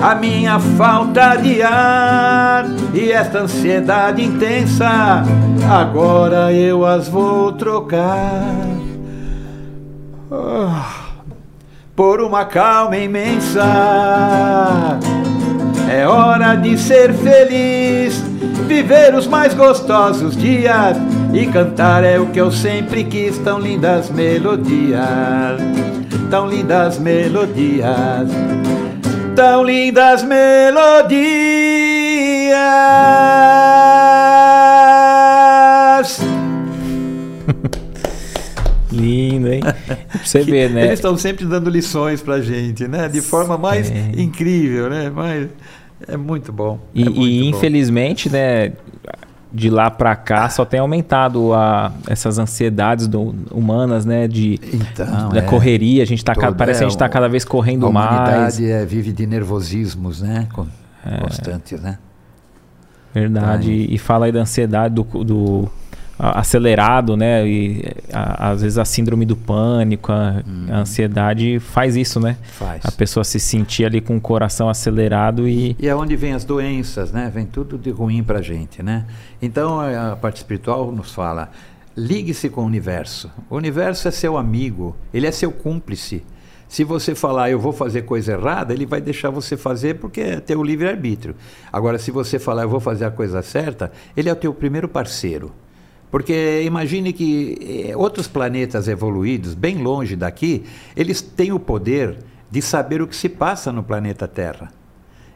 A 0.02 0.16
minha 0.16 0.58
falta 0.60 1.36
de 1.36 1.62
ar 1.62 2.66
e 2.94 3.12
esta 3.12 3.40
ansiedade 3.40 4.24
intensa, 4.24 5.24
agora 5.70 6.54
eu 6.54 6.86
as 6.86 7.10
vou 7.10 7.52
trocar 7.52 8.56
oh, 10.32 10.70
por 11.94 12.22
uma 12.22 12.46
calma 12.46 12.96
imensa. 12.96 13.62
É 15.92 16.08
hora 16.08 16.56
de 16.56 16.78
ser 16.78 17.14
feliz 17.14 18.24
viver 18.68 19.14
os 19.16 19.28
mais 19.28 19.54
gostosos 19.54 20.38
dias 20.38 20.96
e 21.34 21.46
cantar 21.48 22.06
é 22.06 22.18
o 22.18 22.28
que 22.28 22.40
eu 22.40 22.52
sempre 22.52 23.04
quis. 23.04 23.38
Tão 23.40 23.60
lindas 23.60 24.10
melodias, 24.10 25.60
tão 26.30 26.48
lindas 26.48 26.98
melodias, 27.00 28.30
tão 29.40 29.64
lindas 29.64 30.22
melodias. 30.22 31.00
Lindo, 38.92 39.48
hein? 39.48 39.62
Pra 39.62 40.26
você 40.26 40.42
ver, 40.42 40.70
né? 40.70 40.88
Eles 40.88 40.96
estão 40.96 41.18
sempre 41.18 41.46
dando 41.46 41.70
lições 41.70 42.22
pra 42.22 42.42
gente, 42.42 42.86
né? 42.86 43.08
De 43.08 43.22
forma 43.22 43.58
mais 43.58 43.90
é. 43.90 44.12
incrível, 44.18 44.90
né? 44.90 45.10
Mais... 45.10 45.48
É 46.06 46.18
muito 46.18 46.52
bom. 46.52 46.78
E, 46.94 47.04
é 47.04 47.06
muito 47.06 47.22
e 47.22 47.48
infelizmente, 47.48 48.30
né, 48.30 48.74
de 49.52 49.70
lá 49.70 49.90
para 49.90 50.16
cá 50.16 50.48
só 50.50 50.64
tem 50.64 50.80
aumentado 50.80 51.54
a, 51.54 51.92
essas 52.08 52.38
ansiedades 52.38 53.08
do, 53.08 53.36
humanas, 53.52 54.06
né, 54.06 54.28
de 54.28 54.60
então, 54.74 55.30
da 55.30 55.40
é, 55.40 55.42
correria. 55.42 56.04
A 56.04 56.06
gente 56.06 56.24
tá 56.24 56.36
todo, 56.36 56.56
parece 56.56 56.78
é, 56.78 56.82
que 56.82 56.86
a 56.86 56.90
gente 56.90 56.96
está 56.96 57.10
cada 57.10 57.28
vez 57.28 57.44
correndo 57.44 57.88
a 57.88 57.92
mais. 57.92 58.08
A 58.08 58.12
humanidade 58.12 58.70
é, 58.70 58.86
vive 58.86 59.12
de 59.12 59.26
nervosismos, 59.26 60.22
né, 60.22 60.48
constantes, 61.22 61.82
né. 61.82 61.98
Verdade. 63.14 63.72
E, 63.72 63.96
e 63.96 63.98
fala 63.98 64.28
aí 64.28 64.32
da 64.32 64.42
ansiedade 64.42 64.94
do, 64.94 65.04
do 65.24 65.70
acelerado, 66.20 67.16
né? 67.16 67.48
E 67.48 67.82
a, 68.12 68.50
às 68.52 68.62
vezes 68.62 68.78
a 68.78 68.84
síndrome 68.84 69.26
do 69.26 69.38
pânico, 69.38 70.12
a, 70.12 70.44
hum. 70.46 70.66
a, 70.70 70.80
ansiedade 70.80 71.60
faz 71.60 71.96
isso, 71.96 72.20
né? 72.20 72.36
Faz. 72.44 72.82
A 72.84 72.92
pessoa 72.92 73.24
se 73.24 73.40
sentir 73.40 73.86
ali 73.86 74.02
com 74.02 74.18
o 74.18 74.22
coração 74.22 74.68
acelerado 74.68 75.48
e. 75.48 75.78
E 75.80 75.88
é 75.88 75.96
onde 75.96 76.18
vem 76.18 76.34
as 76.34 76.44
doenças, 76.44 77.14
né? 77.14 77.32
Vem 77.34 77.46
tudo 77.46 77.78
de 77.78 77.90
ruim 77.90 78.22
pra 78.22 78.42
gente, 78.42 78.84
né? 78.84 79.06
Então 79.42 79.80
a 79.80 80.18
parte 80.18 80.38
espiritual 80.38 80.92
nos 80.92 81.14
fala: 81.14 81.50
ligue-se 81.96 82.50
com 82.50 82.62
o 82.62 82.66
universo. 82.66 83.32
O 83.50 83.56
universo 83.56 84.08
é 84.10 84.12
seu 84.12 84.38
amigo, 84.38 84.96
ele 85.14 85.26
é 85.26 85.32
seu 85.32 85.52
cúmplice. 85.52 86.24
Se 86.68 86.84
você 86.84 87.16
falar, 87.16 87.50
eu 87.50 87.60
vou 87.60 87.72
fazer 87.74 88.04
coisa 88.04 88.34
errada, 88.34 88.74
ele 88.74 88.86
vai 88.86 89.02
deixar 89.02 89.32
você 89.32 89.58
fazer 89.58 89.96
porque 89.96 90.22
é 90.22 90.40
teu 90.40 90.62
livre-arbítrio. 90.62 91.36
Agora, 91.74 91.98
se 91.98 92.12
você 92.12 92.38
falar, 92.38 92.62
eu 92.62 92.70
vou 92.70 92.80
fazer 92.80 93.06
a 93.06 93.12
coisa 93.12 93.42
certa, 93.42 93.92
ele 94.16 94.30
é 94.30 94.32
o 94.32 94.36
teu 94.36 94.54
primeiro 94.54 94.88
parceiro. 94.88 95.52
Porque 96.12 96.64
imagine 96.64 97.14
que 97.14 97.88
eh, 97.90 97.96
outros 97.96 98.28
planetas 98.28 98.88
evoluídos, 98.88 99.54
bem 99.54 99.78
longe 99.78 100.16
daqui, 100.16 100.64
eles 100.96 101.22
têm 101.22 101.52
o 101.52 101.60
poder 101.60 102.18
de 102.50 102.62
saber 102.62 103.02
o 103.02 103.08
que 103.08 103.16
se 103.16 103.30
passa 103.30 103.72
no 103.72 103.84
planeta 103.84 104.28
Terra. 104.28 104.72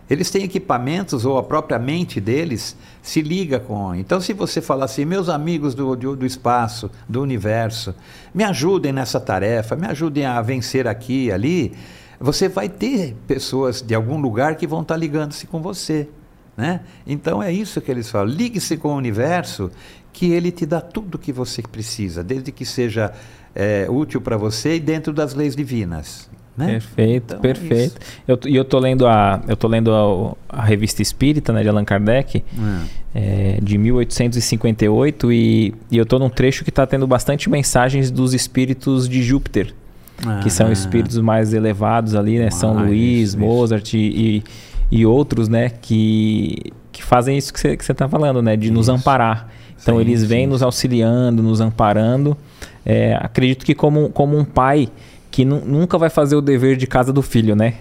Eles 0.10 0.30
têm 0.30 0.44
equipamentos 0.44 1.26
ou 1.26 1.38
a 1.38 1.44
própria 1.44 1.80
mente 1.80 2.20
deles 2.20 2.76
se 3.02 3.22
liga 3.22 3.60
com. 3.60 3.96
Então, 3.96 4.20
se 4.20 4.34
você 4.34 4.62
falar 4.62 4.86
assim, 4.86 5.06
meus 5.06 5.30
amigos 5.30 5.74
do, 5.74 5.96
do, 5.96 6.16
do, 6.16 6.26
espaço, 6.26 6.92
do 7.08 7.22
universo, 7.22 7.96
me 8.34 8.44
ajudem 8.44 8.92
nessa 8.92 9.20
tarefa, 9.20 9.76
me 9.76 9.88
ajudem 9.88 10.26
a 10.26 10.42
vencer 10.42 10.88
aqui 10.88 11.32
ali, 11.32 11.74
você 12.20 12.50
vai 12.50 12.68
ter 12.68 13.16
pessoas 13.28 13.82
de 13.82 13.96
algum 13.96 14.20
lugar 14.20 14.56
que 14.56 14.68
vão 14.68 14.82
estar 14.82 14.98
ligando-se 14.98 15.48
com 15.48 15.62
você. 15.62 16.10
Né? 16.56 16.82
Então 17.08 17.42
é 17.42 17.52
isso 17.52 17.82
que 17.82 17.90
eles 17.90 18.10
falam. 18.10 18.28
Ligue-se 18.28 18.78
com 18.78 18.90
o 18.90 18.96
universo 18.96 19.72
que 20.14 20.32
ele 20.32 20.52
te 20.52 20.66
dá 20.66 20.80
tudo 20.80 21.16
o 21.16 21.18
que 21.18 21.34
você 21.34 21.62
precisa, 21.64 22.24
desde 22.24 22.52
que 22.52 22.66
seja 22.66 23.12
é, 23.56 23.88
útil 23.90 24.22
para 24.22 24.38
você 24.38 24.76
e 24.76 24.80
dentro 24.80 25.12
das 25.12 25.34
leis 25.34 25.56
divinas. 25.56 26.30
Né? 26.56 26.68
Perfeito, 26.68 27.26
então, 27.34 27.40
perfeito. 27.40 28.00
É 28.28 28.32
eu, 28.32 28.40
e 28.46 28.56
eu 28.56 28.64
tô 28.64 28.78
lendo 28.78 29.08
a, 29.08 29.42
eu 29.48 29.58
tô 29.58 29.68
lendo 29.68 29.92
a, 29.92 30.60
a 30.60 30.64
revista 30.64 31.02
Espírita, 31.02 31.52
né, 31.52 31.64
de 31.64 31.70
Allan 31.70 31.84
Kardec, 31.84 32.44
hum. 32.56 32.82
é, 33.16 33.58
de 33.60 33.76
1858 33.76 35.32
e, 35.32 35.74
e 35.90 35.98
eu 35.98 36.06
tô 36.06 36.20
num 36.20 36.30
trecho 36.30 36.64
que 36.64 36.70
está 36.70 36.86
tendo 36.86 37.08
bastante 37.08 37.50
mensagens 37.50 38.12
dos 38.12 38.36
espíritos 38.36 39.10
de 39.10 39.24
Júpiter, 39.24 39.74
ah, 40.24 40.42
que 40.44 40.50
são 40.52 40.72
espíritos 40.72 41.18
mais 41.18 41.56
elevados 41.56 42.14
ali, 42.14 42.38
né, 42.38 42.52
São 42.52 42.86
Luís, 42.86 43.30
isso, 43.30 43.40
Mozart. 43.40 43.94
E, 43.96 44.44
e 44.92 45.08
outros, 45.08 45.50
né, 45.50 45.70
que, 45.70 46.72
que 46.92 47.04
fazem 47.04 47.36
isso 47.36 47.52
que 47.52 47.60
você 47.60 47.70
está 47.70 48.08
falando, 48.08 48.44
né, 48.44 48.56
de 48.56 48.66
isso. 48.66 48.74
nos 48.74 48.90
amparar. 48.90 49.50
Então 49.84 49.96
sim, 49.96 50.02
eles 50.02 50.24
vêm 50.24 50.46
sim. 50.46 50.50
nos 50.50 50.64
auxiliando, 50.64 51.44
nos 51.44 51.62
amparando. 51.62 52.36
É, 52.86 53.16
acredito 53.16 53.66
que 53.66 53.76
como, 53.76 54.10
como 54.10 54.38
um 54.38 54.44
pai 54.44 54.90
que 55.30 55.46
nunca 55.46 55.98
vai 55.98 56.10
fazer 56.10 56.36
o 56.36 56.42
dever 56.42 56.76
de 56.78 56.88
casa 56.88 57.14
do 57.14 57.22
filho, 57.22 57.56
né? 57.56 57.76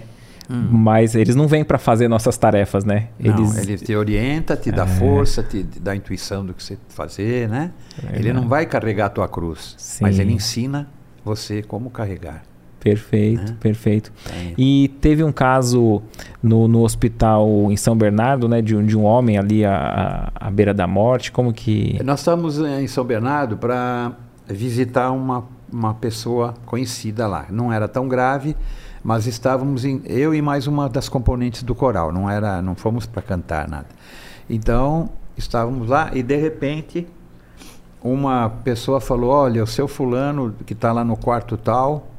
Hum. 0.49 0.67
Mas 0.71 1.15
eles 1.15 1.35
não 1.35 1.47
vêm 1.47 1.63
para 1.63 1.77
fazer 1.77 2.07
nossas 2.07 2.37
tarefas, 2.37 2.83
né? 2.83 3.07
Eles, 3.19 3.53
não, 3.53 3.61
ele 3.61 3.77
te 3.77 3.95
orienta, 3.95 4.57
te 4.57 4.71
dá 4.71 4.83
é. 4.83 4.87
força, 4.87 5.41
te, 5.41 5.63
te, 5.63 5.79
dá 5.79 5.95
intuição 5.95 6.45
do 6.45 6.53
que 6.53 6.61
você 6.61 6.77
fazer, 6.89 7.47
né? 7.47 7.71
É 8.11 8.19
ele 8.19 8.33
não 8.33 8.47
vai 8.47 8.65
carregar 8.65 9.05
a 9.05 9.09
tua 9.09 9.27
cruz, 9.27 9.75
Sim. 9.77 10.03
mas 10.03 10.19
ele 10.19 10.33
ensina 10.33 10.87
você 11.23 11.63
como 11.63 11.89
carregar. 11.89 12.43
Perfeito, 12.83 13.53
é. 13.53 13.55
perfeito. 13.55 14.11
É. 14.29 14.53
E 14.57 14.89
teve 14.99 15.23
um 15.23 15.31
caso 15.31 16.01
no, 16.41 16.67
no 16.67 16.83
hospital 16.83 17.71
em 17.71 17.77
São 17.77 17.95
Bernardo, 17.95 18.49
né, 18.49 18.61
de 18.61 18.75
um, 18.75 18.85
de 18.85 18.97
um 18.97 19.05
homem 19.05 19.37
ali 19.37 19.63
à, 19.63 20.29
à 20.35 20.51
beira 20.51 20.73
da 20.73 20.85
morte. 20.85 21.31
Como 21.31 21.53
que. 21.53 21.97
Nós 22.03 22.19
estamos 22.19 22.59
em 22.59 22.85
São 22.87 23.05
Bernardo 23.05 23.55
para 23.55 24.11
visitar 24.45 25.11
uma, 25.11 25.45
uma 25.71 25.93
pessoa 25.93 26.55
conhecida 26.65 27.25
lá. 27.25 27.45
Não 27.49 27.71
era 27.71 27.87
tão 27.87 28.05
grave, 28.09 28.53
mas 29.01 29.27
estávamos 29.27 29.85
em, 29.85 30.01
eu 30.05 30.35
e 30.35 30.41
mais 30.41 30.67
uma 30.67 30.89
das 30.89 31.07
componentes 31.07 31.63
do 31.63 31.73
coral. 31.73 32.11
Não 32.11 32.29
era, 32.29 32.61
não 32.61 32.75
fomos 32.75 33.05
para 33.05 33.21
cantar 33.21 33.69
nada. 33.69 33.87
Então 34.49 35.09
estávamos 35.37 35.87
lá 35.87 36.11
e 36.13 36.21
de 36.21 36.35
repente 36.35 37.07
uma 38.03 38.49
pessoa 38.49 38.99
falou: 38.99 39.29
olha, 39.29 39.63
o 39.63 39.67
seu 39.67 39.87
fulano 39.87 40.53
que 40.65 40.73
está 40.73 40.91
lá 40.91 41.05
no 41.05 41.15
quarto 41.15 41.55
tal 41.55 42.09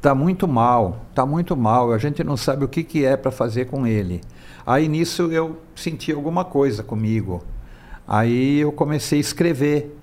Tá 0.00 0.14
muito 0.14 0.46
mal, 0.46 1.04
tá 1.12 1.26
muito 1.26 1.56
mal. 1.56 1.92
A 1.92 1.98
gente 1.98 2.22
não 2.22 2.36
sabe 2.36 2.64
o 2.64 2.68
que, 2.68 2.84
que 2.84 3.04
é 3.04 3.16
para 3.16 3.32
fazer 3.32 3.64
com 3.64 3.84
ele. 3.84 4.20
Aí 4.64 4.86
nisso 4.86 5.32
eu 5.32 5.58
senti 5.74 6.12
alguma 6.12 6.44
coisa 6.44 6.84
comigo. 6.84 7.42
Aí 8.06 8.60
eu 8.60 8.70
comecei 8.70 9.18
a 9.18 9.20
escrever 9.20 9.98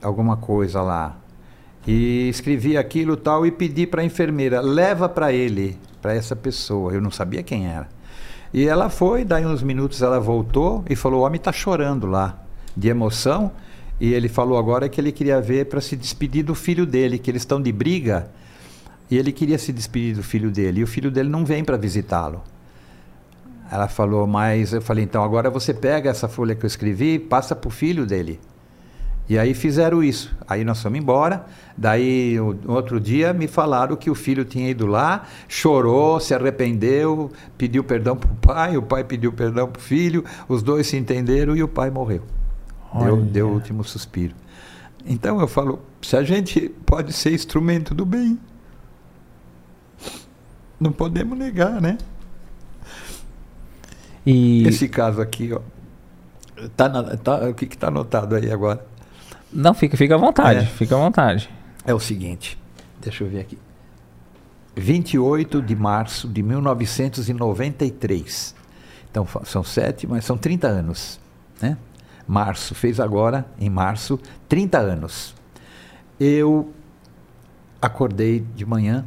alguma 0.00 0.36
coisa 0.36 0.80
lá. 0.80 1.16
E 1.86 2.28
escrevi 2.28 2.76
aquilo 2.76 3.16
tal 3.16 3.44
e 3.44 3.50
pedi 3.50 3.86
para 3.86 4.02
a 4.02 4.04
enfermeira, 4.04 4.60
leva 4.60 5.08
para 5.08 5.32
ele, 5.32 5.76
para 6.00 6.14
essa 6.14 6.36
pessoa. 6.36 6.92
Eu 6.92 7.00
não 7.00 7.10
sabia 7.10 7.42
quem 7.42 7.66
era. 7.66 7.88
E 8.54 8.66
ela 8.66 8.88
foi, 8.88 9.24
daí 9.24 9.44
uns 9.44 9.62
minutos 9.62 10.02
ela 10.02 10.20
voltou 10.20 10.84
e 10.88 10.94
falou: 10.94 11.22
"O 11.22 11.24
homem 11.24 11.38
está 11.38 11.52
chorando 11.52 12.06
lá 12.06 12.38
de 12.76 12.88
emoção". 12.88 13.50
E 14.00 14.12
ele 14.14 14.28
falou 14.28 14.56
agora 14.56 14.88
que 14.88 15.00
ele 15.00 15.10
queria 15.10 15.40
ver 15.40 15.66
para 15.66 15.80
se 15.80 15.96
despedir 15.96 16.44
do 16.44 16.54
filho 16.54 16.86
dele, 16.86 17.18
que 17.18 17.28
eles 17.28 17.42
estão 17.42 17.60
de 17.60 17.72
briga 17.72 18.30
e 19.10 19.16
ele 19.16 19.32
queria 19.32 19.58
se 19.58 19.72
despedir 19.72 20.16
do 20.16 20.22
filho 20.22 20.50
dele. 20.50 20.80
E 20.80 20.84
o 20.84 20.86
filho 20.86 21.10
dele 21.10 21.28
não 21.28 21.44
vem 21.44 21.64
para 21.64 21.76
visitá-lo. 21.76 22.42
Ela 23.70 23.88
falou, 23.88 24.26
mas 24.26 24.72
eu 24.72 24.80
falei, 24.80 25.04
então 25.04 25.22
agora 25.22 25.50
você 25.50 25.74
pega 25.74 26.10
essa 26.10 26.28
folha 26.28 26.54
que 26.54 26.64
eu 26.64 26.66
escrevi, 26.66 27.18
passa 27.18 27.54
para 27.54 27.68
o 27.68 27.70
filho 27.70 28.06
dele. 28.06 28.40
E 29.28 29.38
aí 29.38 29.52
fizeram 29.52 30.02
isso. 30.02 30.34
Aí 30.48 30.64
nós 30.64 30.82
fomos 30.82 30.98
embora. 30.98 31.44
Daí, 31.76 32.38
no 32.38 32.72
outro 32.72 32.98
dia, 32.98 33.34
me 33.34 33.46
falaram 33.46 33.94
que 33.94 34.10
o 34.10 34.14
filho 34.14 34.42
tinha 34.42 34.70
ido 34.70 34.86
lá, 34.86 35.26
chorou, 35.46 36.18
se 36.18 36.34
arrependeu, 36.34 37.30
pediu 37.58 37.84
perdão 37.84 38.16
para 38.16 38.30
o 38.30 38.36
pai, 38.36 38.76
o 38.78 38.82
pai 38.82 39.04
pediu 39.04 39.30
perdão 39.30 39.68
para 39.68 39.78
o 39.78 39.82
filho, 39.82 40.24
os 40.48 40.62
dois 40.62 40.86
se 40.86 40.96
entenderam 40.96 41.54
e 41.54 41.62
o 41.62 41.68
pai 41.68 41.90
morreu. 41.90 42.22
Deu, 42.98 43.16
deu 43.16 43.48
o 43.48 43.52
último 43.52 43.84
suspiro. 43.84 44.34
Então 45.04 45.38
eu 45.40 45.46
falo, 45.46 45.80
se 46.00 46.16
a 46.16 46.22
gente 46.22 46.70
pode 46.86 47.12
ser 47.12 47.34
instrumento 47.34 47.94
do 47.94 48.06
bem, 48.06 48.38
não 50.80 50.92
podemos 50.92 51.38
negar, 51.38 51.80
né? 51.80 51.98
E... 54.24 54.66
Esse 54.66 54.88
caso 54.88 55.20
aqui, 55.20 55.52
ó. 55.52 55.60
Tá, 56.76 56.88
na, 56.88 57.16
tá 57.16 57.48
o 57.48 57.54
que 57.54 57.64
está 57.64 57.88
anotado 57.88 58.34
aí 58.34 58.50
agora? 58.50 58.84
Não, 59.52 59.72
fica, 59.72 59.96
fica 59.96 60.16
à 60.16 60.18
vontade, 60.18 60.60
é. 60.60 60.66
fica 60.66 60.94
à 60.94 60.98
vontade. 60.98 61.48
É 61.86 61.94
o 61.94 62.00
seguinte, 62.00 62.58
deixa 63.00 63.24
eu 63.24 63.28
ver 63.28 63.40
aqui. 63.40 63.58
28 64.76 65.62
de 65.62 65.74
março 65.74 66.28
de 66.28 66.42
1993. 66.42 68.54
Então 69.10 69.26
são 69.44 69.64
sete, 69.64 70.06
mas 70.06 70.24
são 70.24 70.36
30 70.36 70.68
anos, 70.68 71.18
né? 71.60 71.76
Março, 72.26 72.74
fez 72.74 73.00
agora, 73.00 73.46
em 73.58 73.70
março, 73.70 74.20
30 74.48 74.78
anos. 74.78 75.34
Eu 76.20 76.72
acordei 77.80 78.44
de 78.54 78.66
manhã 78.66 79.04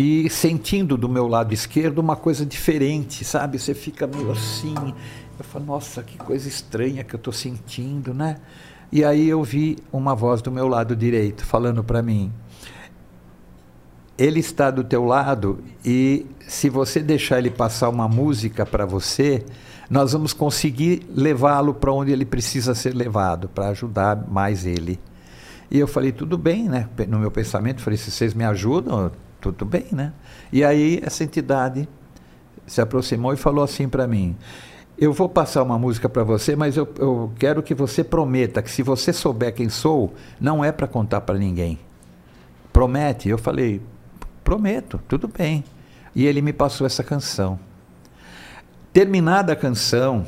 e 0.00 0.30
sentindo 0.30 0.96
do 0.96 1.08
meu 1.08 1.26
lado 1.26 1.52
esquerdo 1.52 1.98
uma 1.98 2.14
coisa 2.14 2.46
diferente, 2.46 3.24
sabe? 3.24 3.58
Você 3.58 3.74
fica 3.74 4.06
meio 4.06 4.30
assim. 4.30 4.72
Eu 5.36 5.44
falo, 5.44 5.64
nossa, 5.64 6.04
que 6.04 6.16
coisa 6.16 6.46
estranha 6.46 7.02
que 7.02 7.16
eu 7.16 7.18
estou 7.18 7.32
sentindo, 7.32 8.14
né? 8.14 8.36
E 8.92 9.04
aí 9.04 9.28
eu 9.28 9.42
vi 9.42 9.76
uma 9.92 10.14
voz 10.14 10.40
do 10.40 10.52
meu 10.52 10.68
lado 10.68 10.94
direito 10.94 11.44
falando 11.44 11.82
para 11.82 12.00
mim: 12.00 12.32
Ele 14.16 14.38
está 14.38 14.70
do 14.70 14.84
teu 14.84 15.04
lado 15.04 15.64
e 15.84 16.26
se 16.46 16.70
você 16.70 17.00
deixar 17.00 17.40
ele 17.40 17.50
passar 17.50 17.88
uma 17.88 18.06
música 18.06 18.64
para 18.64 18.86
você, 18.86 19.44
nós 19.90 20.12
vamos 20.12 20.32
conseguir 20.32 21.08
levá-lo 21.12 21.74
para 21.74 21.92
onde 21.92 22.12
ele 22.12 22.24
precisa 22.24 22.72
ser 22.72 22.94
levado, 22.94 23.48
para 23.48 23.70
ajudar 23.70 24.28
mais 24.28 24.64
ele. 24.64 25.00
E 25.68 25.76
eu 25.76 25.88
falei, 25.88 26.12
tudo 26.12 26.38
bem, 26.38 26.68
né? 26.68 26.88
No 27.08 27.18
meu 27.18 27.32
pensamento, 27.32 27.82
falei, 27.82 27.96
se 27.96 28.12
vocês 28.12 28.32
me 28.32 28.44
ajudam, 28.44 29.10
tudo 29.40 29.64
bem, 29.64 29.86
né? 29.92 30.12
E 30.52 30.64
aí 30.64 31.00
essa 31.02 31.24
entidade 31.24 31.88
se 32.66 32.80
aproximou 32.80 33.32
e 33.32 33.36
falou 33.36 33.64
assim 33.64 33.88
para 33.88 34.06
mim: 34.06 34.36
Eu 34.96 35.12
vou 35.12 35.28
passar 35.28 35.62
uma 35.62 35.78
música 35.78 36.08
para 36.08 36.24
você, 36.24 36.54
mas 36.54 36.76
eu, 36.76 36.88
eu 36.98 37.32
quero 37.38 37.62
que 37.62 37.74
você 37.74 38.04
prometa 38.04 38.62
que 38.62 38.70
se 38.70 38.82
você 38.82 39.12
souber 39.12 39.54
quem 39.54 39.68
sou, 39.68 40.14
não 40.40 40.64
é 40.64 40.70
para 40.72 40.86
contar 40.86 41.22
para 41.22 41.38
ninguém. 41.38 41.78
Promete? 42.72 43.28
Eu 43.28 43.38
falei: 43.38 43.80
Prometo, 44.44 45.00
tudo 45.08 45.28
bem. 45.28 45.64
E 46.14 46.26
ele 46.26 46.42
me 46.42 46.52
passou 46.52 46.86
essa 46.86 47.04
canção. 47.04 47.58
Terminada 48.92 49.52
a 49.52 49.56
canção, 49.56 50.26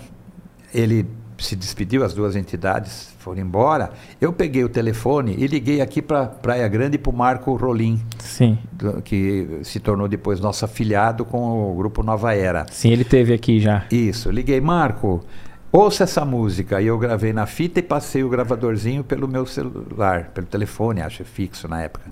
ele 0.73 1.07
se 1.41 1.57
despediu, 1.57 2.05
as 2.05 2.14
duas 2.14 2.36
entidades 2.36 3.12
foram 3.18 3.41
embora. 3.41 3.91
Eu 4.20 4.32
peguei 4.32 4.62
o 4.64 4.68
telefone 4.68 5.34
e 5.38 5.47
liguei 5.47 5.80
aqui 5.80 6.01
para 6.01 6.26
Praia 6.26 6.66
Grande 6.68 6.99
para 6.99 7.11
o 7.11 7.16
Marco 7.16 7.55
Rolim, 7.55 8.01
Sim. 8.18 8.59
Do, 8.72 9.03
que 9.03 9.61
se 9.62 9.80
tornou 9.80 10.07
depois 10.09 10.41
nosso 10.41 10.64
afiliado 10.64 11.24
com 11.24 11.72
o 11.72 11.74
grupo 11.74 12.03
Nova 12.03 12.34
Era. 12.34 12.66
Sim, 12.70 12.91
ele 12.91 13.05
teve 13.05 13.32
aqui 13.32 13.61
já. 13.61 13.84
Isso, 13.91 14.30
liguei, 14.30 14.61
Marco, 14.61 15.24
ouça 15.72 16.05
essa 16.05 16.24
música. 16.24 16.80
E 16.80 16.86
eu 16.86 16.99
gravei 16.99 17.32
na 17.32 17.47
fita 17.47 17.80
e 17.80 17.82
passei 17.82 18.22
o 18.22 18.28
gravadorzinho 18.28 19.03
pelo 19.03 19.26
meu 19.26 19.47
celular, 19.47 20.30
pelo 20.34 20.47
telefone, 20.47 21.01
acho 21.01 21.24
fixo 21.24 21.68
na 21.68 21.82
época. 21.82 22.11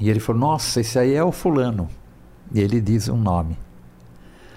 E 0.00 0.08
ele 0.08 0.20
falou: 0.20 0.40
Nossa, 0.40 0.80
esse 0.80 0.98
aí 0.98 1.14
é 1.14 1.22
o 1.22 1.32
fulano. 1.32 1.88
E 2.52 2.60
ele 2.60 2.80
diz 2.80 3.08
um 3.08 3.16
nome. 3.16 3.56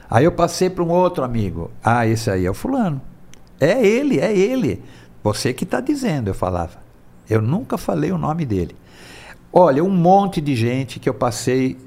Aí 0.09 0.25
eu 0.25 0.31
passei 0.31 0.69
para 0.69 0.83
um 0.83 0.89
outro 0.89 1.23
amigo. 1.23 1.71
Ah, 1.83 2.05
esse 2.07 2.29
aí 2.29 2.45
é 2.45 2.49
o 2.49 2.53
fulano. 2.53 3.01
É 3.63 3.81
ele, 3.81 4.19
é 4.19 4.37
ele. 4.37 4.83
Você 5.23 5.53
que 5.53 5.63
está 5.63 5.79
dizendo, 5.79 6.27
eu 6.27 6.33
falava. 6.33 6.83
Eu 7.29 7.41
nunca 7.41 7.77
falei 7.77 8.11
o 8.11 8.17
nome 8.17 8.45
dele. 8.45 8.75
Olha, 9.53 9.81
um 9.81 9.89
monte 9.89 10.41
de 10.41 10.53
gente 10.53 10.99
que 10.99 11.07
eu 11.07 11.13
passei, 11.13 11.77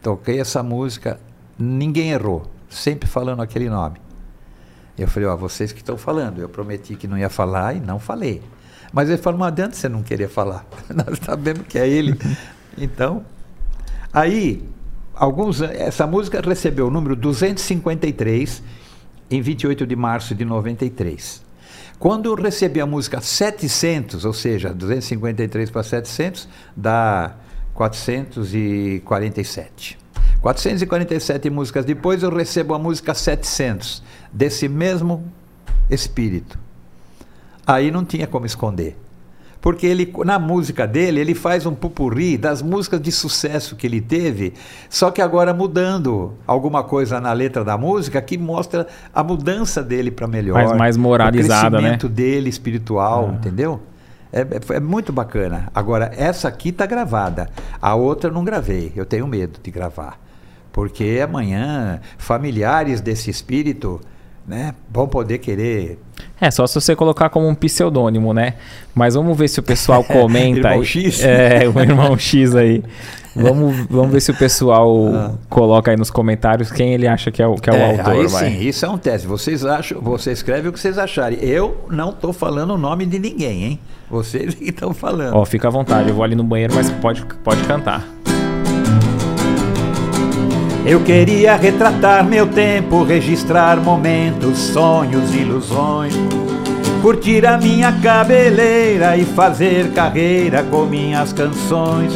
toquei 0.00 0.40
essa 0.40 0.62
música, 0.62 1.18
ninguém 1.58 2.12
errou, 2.12 2.48
sempre 2.70 3.08
falando 3.08 3.42
aquele 3.42 3.68
nome. 3.68 4.00
Eu 4.96 5.08
falei, 5.08 5.28
ó, 5.28 5.36
vocês 5.36 5.72
que 5.72 5.80
estão 5.80 5.98
falando, 5.98 6.40
eu 6.40 6.48
prometi 6.48 6.94
que 6.94 7.08
não 7.08 7.18
ia 7.18 7.28
falar 7.28 7.74
e 7.74 7.80
não 7.80 7.98
falei. 7.98 8.40
Mas 8.92 9.08
ele 9.08 9.18
falou, 9.18 9.40
não 9.40 9.46
adianta 9.46 9.74
você 9.74 9.88
não 9.88 10.04
querer 10.04 10.28
falar. 10.28 10.64
Nós 10.94 11.18
sabemos 11.24 11.66
que 11.66 11.80
é 11.80 11.88
ele. 11.88 12.16
Então, 12.76 13.24
aí, 14.12 14.62
alguns 15.16 15.62
essa 15.62 16.06
música 16.06 16.40
recebeu 16.40 16.86
o 16.86 16.90
número 16.92 17.16
253 17.16 18.62
em 19.30 19.40
28 19.40 19.86
de 19.86 19.96
março 19.96 20.34
de 20.34 20.44
93. 20.44 21.42
Quando 21.98 22.26
eu 22.26 22.34
recebi 22.34 22.80
a 22.80 22.86
música 22.86 23.20
700, 23.20 24.24
ou 24.24 24.32
seja, 24.32 24.72
253 24.72 25.70
para 25.70 25.82
700, 25.82 26.48
dá 26.76 27.34
447. 27.74 29.98
447 30.40 31.50
músicas 31.50 31.84
depois 31.84 32.22
eu 32.22 32.30
recebo 32.30 32.72
a 32.74 32.78
música 32.78 33.12
700, 33.14 34.02
desse 34.32 34.68
mesmo 34.68 35.24
espírito. 35.90 36.56
Aí 37.66 37.90
não 37.90 38.04
tinha 38.04 38.26
como 38.26 38.46
esconder 38.46 38.96
porque 39.68 39.86
ele 39.86 40.10
na 40.24 40.38
música 40.38 40.86
dele 40.86 41.20
ele 41.20 41.34
faz 41.34 41.66
um 41.66 41.74
pupurri 41.74 42.38
das 42.38 42.62
músicas 42.62 43.02
de 43.02 43.12
sucesso 43.12 43.76
que 43.76 43.86
ele 43.86 44.00
teve, 44.00 44.54
só 44.88 45.10
que 45.10 45.20
agora 45.20 45.52
mudando 45.52 46.32
alguma 46.46 46.82
coisa 46.82 47.20
na 47.20 47.34
letra 47.34 47.62
da 47.62 47.76
música 47.76 48.22
que 48.22 48.38
mostra 48.38 48.86
a 49.14 49.22
mudança 49.22 49.82
dele 49.82 50.10
para 50.10 50.26
melhor, 50.26 50.54
mais, 50.54 50.72
mais 50.72 50.96
moralizada, 50.96 51.66
o 51.66 51.80
crescimento 51.80 52.08
né? 52.08 52.14
dele 52.14 52.48
espiritual, 52.48 53.28
ah. 53.30 53.34
entendeu? 53.34 53.78
É, 54.32 54.40
é, 54.40 54.76
é, 54.76 54.80
muito 54.80 55.12
bacana. 55.12 55.68
Agora 55.74 56.12
essa 56.16 56.48
aqui 56.48 56.70
está 56.70 56.86
gravada, 56.86 57.50
a 57.78 57.94
outra 57.94 58.30
não 58.30 58.46
gravei. 58.46 58.90
Eu 58.96 59.04
tenho 59.04 59.26
medo 59.26 59.60
de 59.62 59.70
gravar, 59.70 60.18
porque 60.72 61.20
amanhã 61.22 62.00
familiares 62.16 63.02
desse 63.02 63.28
espírito 63.28 64.00
né, 64.48 64.74
vão 64.90 65.06
poder 65.06 65.38
querer. 65.38 65.98
É, 66.40 66.50
só 66.50 66.66
se 66.66 66.74
você 66.74 66.96
colocar 66.96 67.28
como 67.28 67.46
um 67.46 67.54
pseudônimo, 67.54 68.32
né? 68.32 68.54
Mas 68.94 69.14
vamos 69.14 69.36
ver 69.36 69.46
se 69.48 69.60
o 69.60 69.62
pessoal 69.62 70.02
comenta 70.04 70.58
irmão 70.58 70.72
aí. 70.80 70.84
X? 70.84 71.22
É, 71.22 71.68
o 71.68 71.78
irmão 71.80 72.16
X 72.18 72.54
aí. 72.56 72.82
Vamos, 73.36 73.86
vamos 73.88 74.10
ver 74.10 74.20
se 74.20 74.30
o 74.32 74.34
pessoal 74.34 74.88
Ah. 75.14 75.32
coloca 75.48 75.90
aí 75.92 75.96
nos 75.96 76.10
comentários 76.10 76.72
quem 76.72 76.92
ele 76.94 77.06
acha 77.06 77.30
que 77.30 77.40
é 77.42 77.46
o, 77.46 77.54
que 77.54 77.70
é 77.70 77.72
o 77.72 77.76
É, 77.76 77.90
autor. 77.98 78.12
aí 78.14 78.26
vai. 78.26 78.50
sim, 78.50 78.60
isso 78.66 78.84
é 78.84 78.88
um 78.88 78.98
teste. 78.98 79.26
Vocês 79.28 79.64
acham, 79.64 80.00
você 80.00 80.32
escreve 80.32 80.68
o 80.68 80.72
que 80.72 80.80
vocês 80.80 80.98
acharem. 80.98 81.38
Eu 81.40 81.84
não 81.90 82.10
estou 82.10 82.32
falando 82.32 82.72
o 82.74 82.78
nome 82.78 83.04
de 83.06 83.18
ninguém, 83.18 83.64
hein? 83.64 83.80
Vocês 84.10 84.54
que 84.56 84.64
estão 84.70 84.92
falando. 84.94 85.36
Ó, 85.36 85.44
fica 85.44 85.68
à 85.68 85.70
vontade, 85.70 86.08
eu 86.08 86.14
vou 86.14 86.24
ali 86.24 86.34
no 86.34 86.42
banheiro, 86.42 86.74
mas 86.74 86.90
pode, 86.90 87.24
pode 87.44 87.62
cantar. 87.64 88.04
Eu 90.84 91.00
queria 91.00 91.56
retratar 91.56 92.24
meu 92.24 92.46
tempo, 92.46 93.02
registrar 93.02 93.76
momentos, 93.78 94.58
sonhos, 94.58 95.34
ilusões. 95.34 96.14
Curtir 97.02 97.46
a 97.46 97.58
minha 97.58 97.92
cabeleira 97.92 99.16
e 99.16 99.24
fazer 99.24 99.92
carreira 99.92 100.62
com 100.62 100.86
minhas 100.86 101.32
canções. 101.32 102.12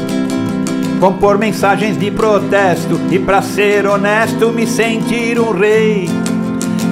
Compor 0.99 1.37
mensagens 1.37 1.99
de 1.99 2.11
protesto 2.11 2.99
e, 3.11 3.19
pra 3.19 3.43
ser 3.43 3.87
honesto, 3.87 4.51
me 4.51 4.67
sentir 4.67 5.39
um 5.39 5.51
rei. 5.51 6.09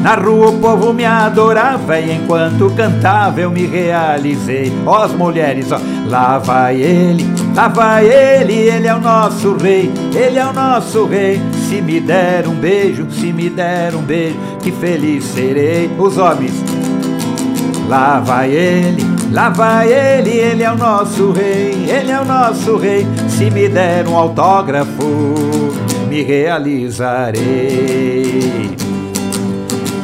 Na 0.02 0.14
rua 0.14 0.48
o 0.48 0.58
povo 0.58 0.92
me 0.92 1.04
adorava 1.04 1.98
e 1.98 2.12
enquanto 2.16 2.72
cantava 2.74 3.40
eu 3.40 3.50
me 3.50 3.66
realizei. 3.66 4.72
Ó 4.86 5.02
as 5.02 5.12
mulheres, 5.12 5.70
ó, 5.72 5.80
lá 6.06 6.38
vai 6.38 6.80
ele, 6.80 7.24
lá 7.54 7.68
vai 7.68 8.06
ele, 8.06 8.54
ele 8.54 8.86
é 8.86 8.94
o 8.94 9.00
nosso 9.00 9.54
rei, 9.56 9.90
ele 10.14 10.38
é 10.38 10.46
o 10.46 10.52
nosso 10.52 11.04
rei. 11.06 11.40
Se 11.68 11.80
me 11.80 12.00
der 12.00 12.46
um 12.46 12.54
beijo, 12.54 13.06
se 13.10 13.32
me 13.32 13.48
der 13.48 13.94
um 13.94 14.02
beijo, 14.02 14.36
que 14.62 14.72
feliz 14.72 15.24
serei. 15.24 15.90
Os 15.98 16.18
homens, 16.18 16.54
Lá 17.90 18.20
vai 18.20 18.52
ele, 18.52 19.04
lá 19.32 19.48
vai 19.48 19.92
ele, 19.92 20.30
ele 20.30 20.62
é 20.62 20.70
o 20.70 20.76
nosso 20.76 21.32
rei, 21.32 21.90
ele 21.90 22.12
é 22.12 22.20
o 22.20 22.24
nosso 22.24 22.76
rei. 22.76 23.04
Se 23.28 23.50
me 23.50 23.68
der 23.68 24.06
um 24.06 24.16
autógrafo, 24.16 25.26
me 26.08 26.22
realizarei. 26.22 27.40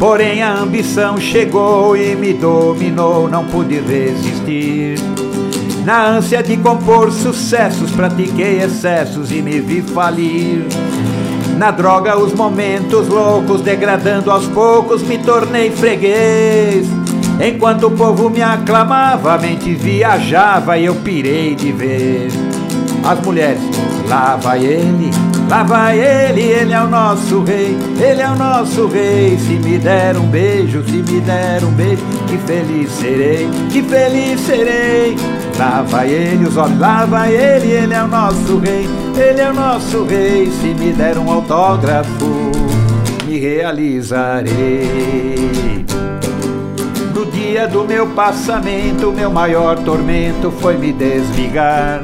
Porém 0.00 0.42
a 0.42 0.52
ambição 0.52 1.16
chegou 1.16 1.96
e 1.96 2.16
me 2.16 2.32
dominou, 2.32 3.28
não 3.28 3.44
pude 3.44 3.78
resistir. 3.78 4.98
Na 5.86 6.04
ânsia 6.04 6.42
de 6.42 6.56
compor 6.56 7.12
sucessos, 7.12 7.92
pratiquei 7.92 8.60
excessos 8.60 9.30
e 9.30 9.40
me 9.40 9.60
vi 9.60 9.80
falir. 9.80 10.66
Na 11.56 11.70
droga, 11.70 12.18
os 12.18 12.32
momentos 12.34 13.06
loucos, 13.06 13.60
degradando 13.60 14.32
aos 14.32 14.48
poucos, 14.48 15.00
me 15.04 15.16
tornei 15.16 15.70
freguês. 15.70 16.88
Enquanto 17.40 17.86
o 17.86 17.92
povo 17.92 18.28
me 18.28 18.42
aclamava, 18.42 19.34
a 19.34 19.38
mente 19.38 19.76
viajava 19.76 20.76
e 20.76 20.86
eu 20.86 20.96
pirei 20.96 21.54
de 21.54 21.70
ver. 21.70 22.30
As 23.04 23.24
mulheres, 23.24 23.62
lá 24.08 24.34
vai 24.34 24.64
ele, 24.64 25.12
lá 25.48 25.62
vai 25.62 25.98
ele, 25.98 26.42
ele 26.42 26.72
é 26.72 26.80
o 26.80 26.88
nosso 26.88 27.42
rei, 27.42 27.76
ele 28.00 28.20
é 28.20 28.28
o 28.28 28.36
nosso 28.36 28.86
rei. 28.86 29.38
Se 29.38 29.54
me 29.54 29.78
der 29.78 30.16
um 30.16 30.26
beijo, 30.26 30.82
se 30.84 30.96
me 30.96 31.20
der 31.20 31.64
um 31.64 31.70
beijo, 31.70 32.02
que 32.26 32.36
feliz 32.38 32.90
serei, 32.90 33.48
que 33.70 33.82
feliz 33.82 34.40
serei. 34.40 35.16
Lá 35.58 35.82
vai 35.82 36.10
ele, 36.10 36.44
os 36.44 36.56
olhos, 36.56 36.78
lá 36.78 37.04
vai 37.06 37.34
ele, 37.34 37.70
ele 37.70 37.94
é 37.94 38.02
o 38.02 38.08
nosso 38.08 38.58
rei, 38.58 38.88
ele 39.16 39.40
é 39.40 39.50
o 39.50 39.54
nosso 39.54 40.04
rei. 40.04 40.50
Se 40.50 40.74
me 40.74 40.92
der 40.92 41.16
um 41.18 41.30
autógrafo, 41.30 42.50
me 43.24 43.38
realizarei. 43.38 44.46
No 47.14 47.24
dia 47.26 47.66
do 47.66 47.84
meu 47.84 48.06
passamento, 48.08 49.12
meu 49.12 49.30
maior 49.30 49.78
tormento 49.78 50.50
foi 50.50 50.76
me 50.76 50.92
desligar. 50.92 52.02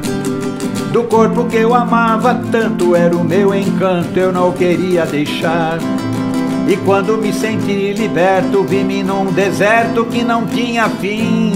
Do 0.93 1.05
corpo 1.05 1.47
que 1.47 1.57
eu 1.57 1.75
amava 1.75 2.39
tanto, 2.53 2.95
era 2.95 3.17
o 3.17 3.25
meu 3.25 3.55
encanto, 3.55 4.19
eu 4.19 4.31
não 4.31 4.53
queria 4.53 5.07
deixar. 5.07 5.79
E 6.69 6.77
quando 6.85 7.17
me 7.17 7.33
senti 7.33 7.95
liberto, 7.95 8.63
vi-me 8.63 9.03
num 9.03 9.33
deserto 9.33 10.05
que 10.05 10.23
não 10.23 10.47
tinha 10.47 10.91
fim. 10.91 11.55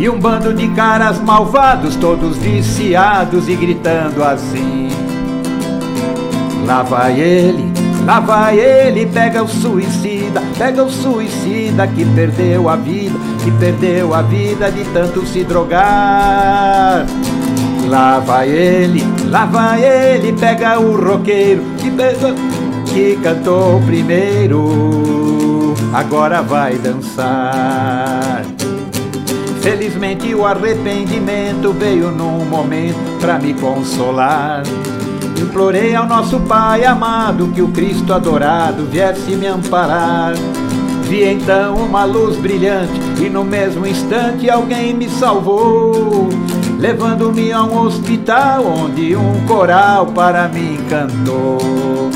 E 0.00 0.08
um 0.08 0.18
bando 0.18 0.52
de 0.52 0.66
caras 0.70 1.20
malvados, 1.20 1.94
todos 1.94 2.36
viciados 2.38 3.48
e 3.48 3.54
gritando 3.54 4.24
assim. 4.24 4.88
Lá 6.66 6.82
vai 6.82 7.20
ele, 7.20 7.72
lá 8.04 8.18
vai 8.18 8.58
ele, 8.58 9.06
pega 9.06 9.44
o 9.44 9.48
suicida, 9.48 10.42
pega 10.58 10.82
o 10.82 10.90
suicida 10.90 11.86
que 11.86 12.04
perdeu 12.04 12.68
a 12.68 12.74
vida, 12.74 13.16
que 13.44 13.50
perdeu 13.52 14.12
a 14.12 14.22
vida 14.22 14.72
de 14.72 14.82
tanto 14.86 15.24
se 15.24 15.44
drogar. 15.44 17.06
Lá 17.90 18.20
vai 18.20 18.48
ele, 18.48 19.02
lá 19.26 19.46
vai 19.46 19.84
ele, 19.84 20.32
pega 20.34 20.78
o 20.78 20.94
roqueiro 20.94 21.60
que, 21.76 21.90
que 22.92 23.16
cantou 23.20 23.82
primeiro, 23.84 25.74
agora 25.92 26.40
vai 26.40 26.76
dançar. 26.78 28.44
Felizmente 29.60 30.32
o 30.32 30.46
arrependimento 30.46 31.72
veio 31.72 32.12
num 32.12 32.44
momento 32.44 33.18
pra 33.18 33.40
me 33.40 33.54
consolar. 33.54 34.62
Implorei 35.36 35.96
ao 35.96 36.06
nosso 36.06 36.38
Pai 36.38 36.84
amado 36.84 37.48
que 37.48 37.60
o 37.60 37.72
Cristo 37.72 38.14
adorado 38.14 38.86
viesse 38.86 39.34
me 39.34 39.48
amparar. 39.48 40.34
Vi 41.08 41.24
então 41.24 41.74
uma 41.74 42.04
luz 42.04 42.36
brilhante 42.36 42.92
e 43.20 43.28
no 43.28 43.42
mesmo 43.42 43.84
instante 43.84 44.48
alguém 44.48 44.94
me 44.94 45.08
salvou, 45.08 46.28
levando-me 46.80 47.52
a 47.52 47.62
um 47.62 47.78
hospital 47.82 48.64
onde 48.64 49.14
um 49.14 49.46
coral 49.46 50.06
para 50.06 50.48
mim 50.48 50.78
cantou. 50.88 52.10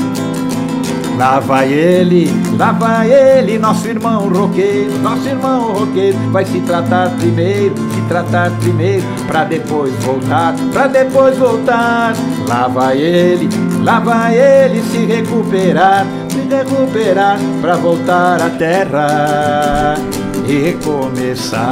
Lá 1.17 1.39
vai 1.39 1.71
ele, 1.71 2.29
lá 2.57 2.73
vai 2.73 3.09
ele, 3.09 3.57
nosso 3.57 3.87
irmão 3.87 4.27
roqueiro, 4.27 4.99
nosso 4.99 5.29
irmão 5.29 5.71
roqueiro, 5.71 6.17
vai 6.31 6.43
se 6.43 6.59
tratar 6.61 7.09
primeiro, 7.11 7.73
se 7.77 8.01
tratar 8.09 8.51
primeiro, 8.59 9.05
pra 9.25 9.45
depois 9.45 9.93
voltar, 10.03 10.53
pra 10.73 10.87
depois 10.87 11.37
voltar. 11.37 12.13
Lá 12.49 12.67
vai 12.67 12.97
ele, 12.97 13.47
lá 13.81 13.99
vai 13.99 14.37
ele 14.37 14.81
se 14.91 15.05
recuperar, 15.05 16.05
se 16.27 16.39
recuperar, 16.53 17.39
pra 17.61 17.77
voltar 17.77 18.41
à 18.41 18.49
terra 18.49 19.95
e 20.45 20.57
recomeçar. 20.57 21.65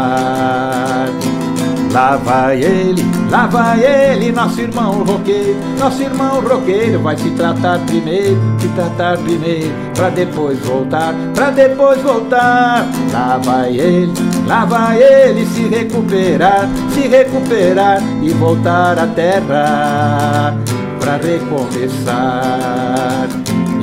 Lá 1.94 2.18
vai 2.18 2.60
ele, 2.60 3.06
lá 3.30 3.46
vai 3.46 3.80
ele, 3.86 4.32
nosso 4.32 4.60
irmão 4.60 5.04
roqueiro, 5.04 5.56
nosso 5.78 6.02
irmão 6.02 6.42
roqueiro 6.42 7.00
vai 7.00 7.16
se 7.16 7.30
tratar 7.30 7.78
primeiro, 7.86 8.42
se 8.58 8.68
tratar 8.70 9.16
primeiro, 9.20 9.72
pra 9.94 10.10
depois 10.10 10.58
voltar, 10.62 11.14
pra 11.36 11.52
depois 11.52 12.02
voltar. 12.02 12.88
Lá 13.12 13.40
vai 13.44 13.78
ele, 13.78 14.12
lá 14.48 14.66
vai 14.66 15.04
ele 15.04 15.46
se 15.46 15.68
recuperar, 15.68 16.68
se 16.96 17.02
recuperar 17.02 18.02
e 18.24 18.30
voltar 18.32 18.98
à 18.98 19.06
terra 19.06 20.58
pra 21.00 21.18
recomeçar 21.18 22.50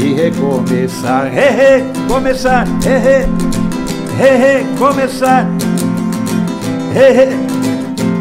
e 0.00 0.14
recomeçar, 0.14 1.28
he, 1.32 1.84
começar, 2.08 2.66
he, 2.84 3.28
he, 4.18 4.64
começar, 4.76 5.46
he, 6.92 7.12
he 7.14 7.59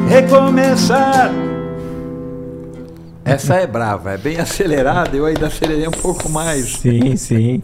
recomeçar. 0.10 1.32
Essa 3.24 3.55
é 3.57 3.68
brava, 3.68 4.12
é 4.14 4.18
bem 4.18 4.38
acelerada, 4.39 5.16
eu 5.16 5.26
ainda 5.26 5.47
acelerei 5.47 5.88
um 5.88 5.91
pouco 5.91 6.28
mais. 6.30 6.74
Sim, 6.78 7.16
sim. 7.16 7.62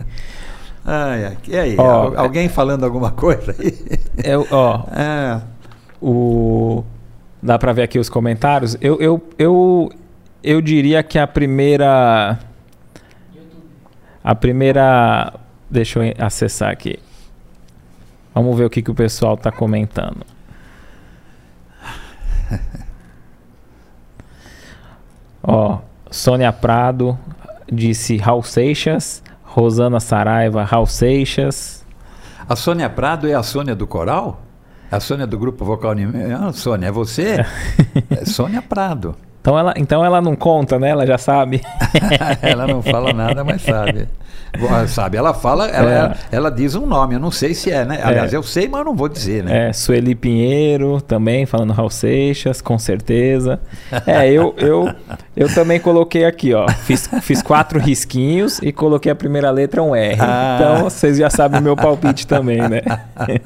Ai, 0.86 1.36
e 1.48 1.58
aí, 1.58 1.76
Ó, 1.80 1.84
al- 1.84 2.18
alguém 2.20 2.48
falando 2.48 2.84
alguma 2.84 3.10
coisa 3.12 3.56
aí? 3.58 3.74
Eu, 4.24 4.46
ó, 4.52 4.84
É, 4.96 5.42
o 6.00 6.84
dá 7.42 7.58
pra 7.58 7.74
ver 7.74 7.82
aqui 7.84 7.98
os 7.98 8.10
comentários. 8.10 8.78
Eu, 8.80 9.00
eu, 9.02 9.22
eu, 9.40 9.92
eu 10.44 10.62
diria 10.62 11.02
que 11.02 11.18
a 11.18 11.26
primeira 11.26 12.38
a 14.24 14.36
primeira 14.36 15.34
deixa 15.70 16.00
eu 16.06 16.14
acessar 16.20 16.72
aqui. 16.72 17.00
Vamos 18.36 18.56
ver 18.56 18.66
o 18.66 18.70
que, 18.70 18.82
que 18.84 18.92
o 18.92 18.96
pessoal 18.96 19.36
tá 19.38 19.52
comentando. 19.52 20.24
Ó, 25.44 25.80
Sônia 26.10 26.52
Prado 26.52 27.18
disse 27.72 28.18
Raul 28.18 28.44
Seixas, 28.44 29.22
Rosana 29.44 30.00
Saraiva, 30.00 30.64
Raul 30.64 30.88
Seixas. 30.88 31.86
a 32.48 32.56
Sônia 32.56 32.90
Prado 32.90 33.28
é 33.28 33.34
a 33.34 33.44
Sônia 33.44 33.76
do 33.76 33.86
coral? 33.86 34.42
É 34.92 34.96
a 34.96 35.00
Sônia 35.00 35.28
do 35.28 35.38
grupo 35.38 35.66
vocal? 35.66 35.94
Ah, 36.40 36.54
Sônia, 36.54 36.88
é 36.88 36.92
você? 36.92 37.46
É 38.10 38.26
Sônia 38.26 38.62
Prado. 38.62 39.16
Então 39.42 39.60
ela, 39.60 39.74
então 39.78 40.04
ela 40.04 40.22
não 40.22 40.36
conta, 40.36 40.80
né? 40.80 40.90
Ela 40.90 41.06
já 41.06 41.20
sabe. 41.20 41.62
Ela 42.42 42.66
não 42.66 42.82
fala 42.82 43.14
nada, 43.14 43.44
mas 43.44 43.62
sabe. 43.62 44.08
Sabe, 44.88 45.18
ela 45.18 45.34
fala, 45.34 45.68
ela, 45.68 45.92
é. 45.92 45.96
ela, 45.96 46.18
ela, 46.32 46.52
diz 46.52 46.76
um 46.76 46.86
nome, 46.86 47.16
eu 47.16 47.20
não 47.20 47.32
sei 47.32 47.54
se 47.54 47.72
é, 47.72 47.86
né? 47.86 48.00
Aliás, 48.04 48.34
é. 48.34 48.38
eu 48.38 48.44
sei, 48.44 48.68
mas 48.68 48.80
eu 48.80 48.86
não 48.86 48.96
vou 48.96 49.10
dizer, 49.10 49.44
né? 49.44 49.70
É, 49.70 49.74
Sueli 49.74 50.16
Pinheiro 50.16 51.02
também, 51.02 51.46
falando 51.46 51.74
Raul 51.74 51.90
Seixas, 51.90 52.62
com 52.62 52.78
certeza. 52.78 53.60
É, 54.06 54.30
eu, 54.30 54.54
eu, 54.58 54.94
eu 55.36 55.54
também 55.54 55.80
coloquei 55.80 56.26
aqui, 56.26 56.54
ó. 56.54 56.68
Fiz, 56.70 57.10
fiz 57.22 57.42
quatro 57.42 57.80
risquinhos 57.80 58.60
e 58.62 58.72
coloquei 58.72 59.12
a 59.12 59.16
primeira 59.16 59.50
letra 59.52 59.82
um 59.82 59.96
R. 59.96 60.18
Ah. 60.20 60.58
Então, 60.60 60.84
vocês 60.90 61.18
já 61.18 61.30
sabem 61.30 61.60
o 61.60 61.64
meu 61.64 61.76
palpite 61.76 62.28
também, 62.28 62.62
né? 62.70 62.82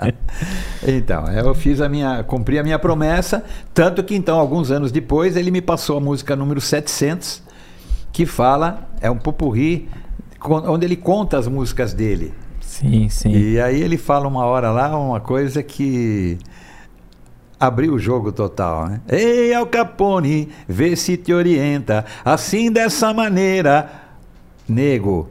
então, 0.88 1.28
eu 1.32 1.54
fiz 1.54 1.82
a 1.82 1.90
minha, 1.90 2.24
cumpri 2.24 2.60
a 2.60 2.64
minha 2.64 2.80
promessa, 2.80 3.44
tanto 3.74 4.04
que 4.04 4.16
então, 4.16 4.40
alguns 4.40 4.72
anos 4.72 4.92
depois, 4.92 5.36
ele 5.36 5.52
me 5.52 5.62
passou 5.62 5.98
a 5.98 6.02
música 6.02 6.36
número 6.36 6.62
700, 6.62 7.42
que 8.12 8.26
fala, 8.26 8.90
é 9.02 9.10
um 9.10 9.18
popurri 9.18 9.88
onde 10.44 10.86
ele 10.86 10.96
conta 10.96 11.38
as 11.38 11.48
músicas 11.48 11.94
dele. 11.94 12.34
Sim, 12.62 13.10
sim. 13.10 13.32
E 13.32 13.60
aí 13.60 13.82
ele 13.82 13.98
fala 13.98 14.28
uma 14.28 14.46
hora 14.46 14.72
lá 14.72 14.98
uma 14.98 15.20
coisa 15.20 15.62
que 15.64 16.38
abriu 17.60 17.94
o 17.94 18.00
jogo 18.00 18.32
total, 18.32 18.88
né? 18.88 19.02
Ei, 19.10 19.54
Al 19.54 19.66
Capone, 19.68 20.50
vê 20.68 20.96
se 20.96 21.18
te 21.18 21.34
orienta, 21.34 22.06
assim 22.24 22.72
dessa 22.72 23.14
maneira, 23.14 23.90
nego, 24.68 25.28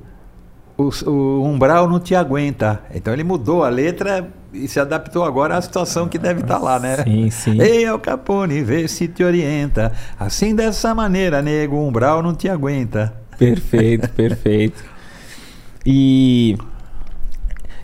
o, 0.77 0.91
o, 1.09 1.43
umbral 1.45 1.89
não 1.89 1.99
te 1.99 2.15
aguenta. 2.15 2.83
Então 2.95 3.13
ele 3.15 3.25
mudou 3.25 3.65
a 3.65 3.69
letra 3.71 4.29
e 4.53 4.69
se 4.69 4.79
adaptou 4.79 5.25
agora 5.25 5.57
à 5.57 5.63
situação 5.63 6.07
que 6.07 6.19
deve 6.19 6.43
estar 6.43 6.59
tá 6.59 6.61
lá, 6.61 6.79
né? 6.79 6.99
Sim, 7.03 7.31
sim. 7.31 7.63
Ei, 7.63 7.87
Al 7.87 7.99
Capone, 7.99 8.63
vê 8.63 8.87
se 8.87 9.09
te 9.09 9.25
orienta, 9.25 9.93
assim 10.19 10.55
dessa 10.55 10.95
maneira, 10.95 11.41
nego, 11.41 11.77
o 11.77 11.89
umbral 11.89 12.23
não 12.23 12.35
te 12.35 12.49
aguenta. 12.49 13.15
Perfeito, 13.39 14.09
perfeito. 14.11 14.85
E 15.91 16.55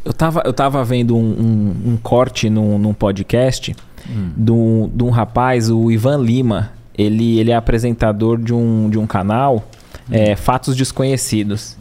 eu 0.04 0.12
tava, 0.12 0.42
eu 0.44 0.52
tava 0.52 0.84
vendo 0.84 1.16
um, 1.16 1.22
um, 1.22 1.92
um 1.92 1.96
corte 1.96 2.50
num, 2.50 2.78
num 2.78 2.92
podcast 2.92 3.74
hum. 4.06 4.30
de, 4.36 4.52
um, 4.52 4.90
de 4.94 5.02
um 5.02 5.08
rapaz, 5.08 5.70
o 5.70 5.90
Ivan 5.90 6.18
Lima. 6.18 6.70
Ele, 6.96 7.40
ele 7.40 7.50
é 7.50 7.56
apresentador 7.56 8.38
de 8.38 8.52
um, 8.52 8.90
de 8.90 8.98
um 8.98 9.06
canal, 9.06 9.66
hum. 10.06 10.12
é, 10.12 10.36
Fatos 10.36 10.76
Desconhecidos. 10.76 11.78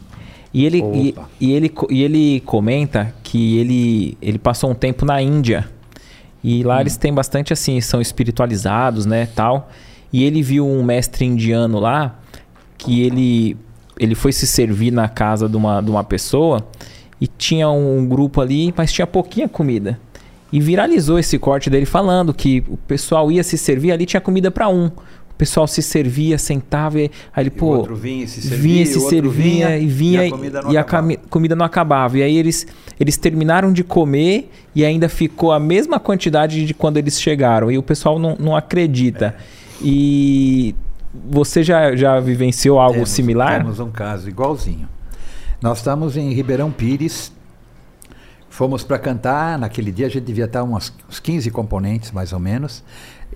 E 0.52 0.64
ele, 0.64 0.82
e, 0.94 1.14
e, 1.38 1.52
ele, 1.52 1.74
e 1.90 2.02
ele 2.02 2.40
comenta 2.40 3.14
que 3.22 3.58
ele, 3.58 4.16
ele 4.22 4.38
passou 4.38 4.70
um 4.70 4.74
tempo 4.74 5.04
na 5.04 5.20
Índia. 5.20 5.68
E 6.42 6.62
lá 6.62 6.78
hum. 6.78 6.80
eles 6.80 6.96
têm 6.96 7.12
bastante 7.12 7.52
assim, 7.52 7.82
são 7.82 8.00
espiritualizados, 8.00 9.04
né, 9.04 9.26
tal. 9.26 9.68
E 10.10 10.24
ele 10.24 10.42
viu 10.42 10.66
um 10.66 10.82
mestre 10.82 11.26
indiano 11.26 11.78
lá 11.78 12.18
que 12.78 13.02
ele 13.02 13.58
ele 13.98 14.14
foi 14.14 14.32
se 14.32 14.46
servir 14.46 14.90
na 14.90 15.08
casa 15.08 15.48
de 15.48 15.56
uma, 15.56 15.80
de 15.80 15.90
uma 15.90 16.04
pessoa 16.04 16.66
e 17.20 17.26
tinha 17.26 17.68
um 17.70 18.06
grupo 18.06 18.40
ali, 18.40 18.72
mas 18.76 18.92
tinha 18.92 19.06
pouquinha 19.06 19.48
comida. 19.48 19.98
E 20.52 20.60
viralizou 20.60 21.18
esse 21.18 21.38
corte 21.38 21.68
dele 21.68 21.86
falando 21.86 22.32
que 22.32 22.62
o 22.68 22.76
pessoal 22.76 23.30
ia 23.30 23.42
se 23.42 23.58
servir 23.58 23.92
ali, 23.92 24.06
tinha 24.06 24.20
comida 24.20 24.50
para 24.50 24.68
um. 24.68 24.86
O 24.86 25.36
pessoal 25.36 25.66
se 25.66 25.82
servia, 25.82 26.38
sentava, 26.38 27.00
e, 27.00 27.10
aí 27.34 27.42
ele, 27.42 27.50
pô, 27.50 27.82
vinha, 27.82 28.24
se 28.26 28.40
servia, 28.40 28.58
vinha, 28.58 28.86
se 28.86 29.00
servia 29.00 29.78
e 29.78 29.86
vinha 29.86 30.24
e 30.24 30.28
a, 30.28 30.30
comida 30.30 30.62
não, 30.62 30.72
e 30.72 30.76
a 30.76 30.84
comida 31.28 31.56
não 31.56 31.66
acabava. 31.66 32.18
E 32.18 32.22
aí 32.22 32.36
eles, 32.36 32.68
eles 33.00 33.16
terminaram 33.16 33.72
de 33.72 33.82
comer 33.82 34.48
e 34.76 34.84
ainda 34.84 35.08
ficou 35.08 35.50
a 35.50 35.58
mesma 35.58 35.98
quantidade 35.98 36.64
de 36.64 36.72
quando 36.72 36.98
eles 36.98 37.20
chegaram. 37.20 37.68
E 37.68 37.76
o 37.76 37.82
pessoal 37.82 38.16
não, 38.16 38.36
não 38.38 38.54
acredita. 38.54 39.34
É. 39.40 39.64
E 39.82 40.74
você 41.14 41.62
já, 41.62 41.94
já 41.94 42.18
vivenciou 42.18 42.80
algo 42.80 42.94
temos, 42.94 43.10
similar? 43.10 43.58
Temos 43.58 43.78
um 43.78 43.90
caso 43.90 44.28
igualzinho. 44.28 44.88
Nós 45.62 45.78
estamos 45.78 46.16
em 46.16 46.32
Ribeirão 46.32 46.70
Pires, 46.70 47.32
fomos 48.50 48.82
para 48.82 48.98
cantar, 48.98 49.58
naquele 49.58 49.92
dia 49.92 50.06
a 50.06 50.08
gente 50.10 50.24
devia 50.24 50.46
estar 50.46 50.62
umas, 50.62 50.92
uns 51.08 51.20
15 51.20 51.50
componentes, 51.50 52.10
mais 52.10 52.32
ou 52.32 52.40
menos, 52.40 52.82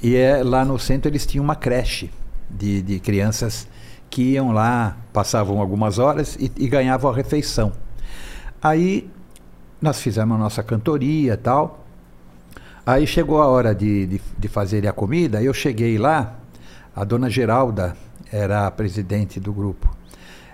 e 0.03 0.17
é, 0.17 0.43
lá 0.43 0.65
no 0.65 0.79
centro 0.79 1.09
eles 1.11 1.25
tinham 1.25 1.45
uma 1.45 1.57
creche 1.57 2.11
de, 2.51 2.83
de 2.83 3.01
crianças 3.01 3.69
que 4.11 4.23
iam 4.33 4.53
lá, 4.53 4.97
passavam 5.13 5.61
algumas 5.61 5.99
horas 5.99 6.37
e, 6.39 6.51
e 6.57 6.69
ganhavam 6.69 7.11
a 7.11 7.15
refeição. 7.15 7.73
Aí 8.61 9.09
nós 9.81 10.01
fizemos 10.01 10.37
a 10.37 10.39
nossa 10.39 10.63
cantoria 10.63 11.35
e 11.35 11.37
tal, 11.37 11.85
aí 12.85 13.07
chegou 13.07 13.41
a 13.41 13.47
hora 13.47 13.75
de, 13.75 14.07
de, 14.07 14.21
de 14.37 14.49
fazer 14.49 14.87
a 14.87 14.93
comida, 14.93 15.41
eu 15.43 15.55
cheguei 15.55 15.97
lá, 15.99 16.39
a 16.99 17.05
dona 17.05 17.31
Geralda 17.31 17.97
era 18.33 18.67
a 18.67 18.71
presidente 18.73 19.39
do 19.39 19.53
grupo. 19.53 19.89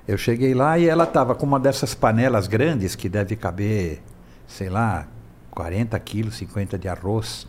Eu 0.06 0.18
cheguei 0.18 0.52
lá 0.52 0.78
e 0.78 0.86
ela 0.86 1.04
estava 1.04 1.34
com 1.34 1.46
uma 1.46 1.58
dessas 1.58 1.94
panelas 1.94 2.46
grandes 2.46 2.94
que 2.94 3.08
deve 3.08 3.34
caber, 3.34 4.02
sei 4.46 4.68
lá, 4.68 5.08
40 5.52 5.98
quilos, 6.00 6.34
50 6.34 6.76
de 6.78 6.86
arroz. 6.86 7.46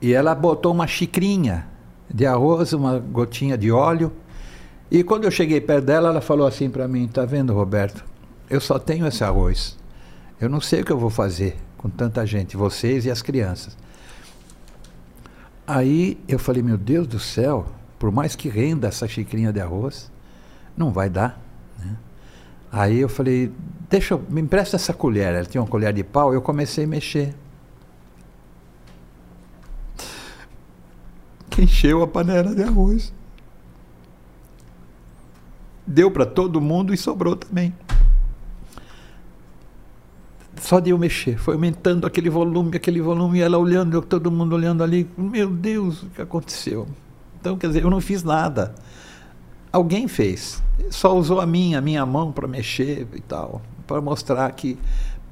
E 0.00 0.12
ela 0.12 0.32
botou 0.32 0.72
uma 0.72 0.86
xicrinha 0.86 1.66
de 2.08 2.24
arroz, 2.24 2.72
uma 2.72 3.00
gotinha 3.00 3.58
de 3.58 3.72
óleo. 3.72 4.12
E 4.88 5.02
quando 5.02 5.24
eu 5.24 5.30
cheguei 5.32 5.60
perto 5.60 5.86
dela, 5.86 6.10
ela 6.10 6.20
falou 6.20 6.46
assim 6.46 6.70
para 6.70 6.86
mim: 6.86 7.08
Tá 7.08 7.24
vendo, 7.24 7.52
Roberto? 7.52 8.04
Eu 8.48 8.60
só 8.60 8.78
tenho 8.78 9.08
esse 9.08 9.24
arroz. 9.24 9.76
Eu 10.40 10.48
não 10.48 10.60
sei 10.60 10.82
o 10.82 10.84
que 10.84 10.92
eu 10.92 10.98
vou 10.98 11.10
fazer 11.10 11.56
com 11.76 11.90
tanta 11.90 12.24
gente, 12.24 12.56
vocês 12.56 13.06
e 13.06 13.10
as 13.10 13.20
crianças. 13.20 13.76
Aí 15.66 16.18
eu 16.26 16.38
falei, 16.38 16.62
meu 16.62 16.76
Deus 16.76 17.06
do 17.06 17.18
céu, 17.18 17.66
por 17.98 18.10
mais 18.10 18.34
que 18.34 18.48
renda 18.48 18.88
essa 18.88 19.06
xicrinha 19.06 19.52
de 19.52 19.60
arroz, 19.60 20.10
não 20.76 20.90
vai 20.90 21.08
dar. 21.08 21.40
Né? 21.78 21.96
Aí 22.72 22.98
eu 22.98 23.08
falei, 23.08 23.52
deixa, 23.88 24.18
me 24.28 24.40
empresta 24.40 24.76
essa 24.76 24.92
colher. 24.92 25.34
Ela 25.34 25.44
tinha 25.44 25.60
uma 25.60 25.68
colher 25.68 25.92
de 25.92 26.02
pau, 26.02 26.34
eu 26.34 26.42
comecei 26.42 26.84
a 26.84 26.88
mexer. 26.88 27.34
Encheu 31.58 32.02
a 32.02 32.06
panela 32.06 32.54
de 32.54 32.62
arroz. 32.62 33.12
Deu 35.86 36.10
para 36.10 36.26
todo 36.26 36.60
mundo 36.60 36.94
e 36.94 36.96
sobrou 36.96 37.36
também 37.36 37.74
só 40.60 40.78
de 40.78 40.90
eu 40.90 40.98
mexer, 40.98 41.38
foi 41.38 41.54
aumentando 41.54 42.06
aquele 42.06 42.28
volume, 42.28 42.76
aquele 42.76 43.00
volume, 43.00 43.38
e 43.38 43.42
ela 43.42 43.58
olhando, 43.58 44.00
todo 44.02 44.30
mundo 44.30 44.54
olhando 44.54 44.84
ali, 44.84 45.08
meu 45.16 45.48
Deus, 45.48 46.02
o 46.02 46.06
que 46.10 46.22
aconteceu? 46.22 46.86
Então, 47.40 47.56
quer 47.56 47.68
dizer, 47.68 47.82
eu 47.82 47.90
não 47.90 48.00
fiz 48.00 48.22
nada. 48.22 48.74
Alguém 49.72 50.06
fez, 50.06 50.62
só 50.90 51.16
usou 51.16 51.40
a 51.40 51.46
minha, 51.46 51.78
a 51.78 51.80
minha 51.80 52.04
mão 52.04 52.30
para 52.30 52.46
mexer 52.46 53.06
e 53.14 53.20
tal, 53.20 53.62
para 53.86 54.00
mostrar 54.00 54.50
que 54.52 54.76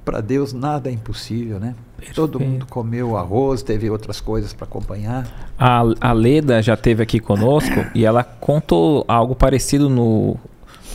para 0.04 0.22
Deus 0.22 0.54
nada 0.54 0.88
é 0.88 0.92
impossível, 0.92 1.60
né? 1.60 1.74
Perfeito. 1.96 2.14
Todo 2.14 2.40
mundo 2.40 2.64
comeu 2.66 3.16
arroz, 3.16 3.62
teve 3.62 3.90
outras 3.90 4.22
coisas 4.22 4.54
para 4.54 4.64
acompanhar. 4.64 5.52
A, 5.58 5.82
a 6.00 6.12
Leda 6.12 6.62
já 6.62 6.76
teve 6.76 7.02
aqui 7.02 7.20
conosco 7.20 7.84
e 7.94 8.06
ela 8.06 8.24
contou 8.24 9.04
algo 9.06 9.34
parecido 9.34 9.90
no, 9.90 10.36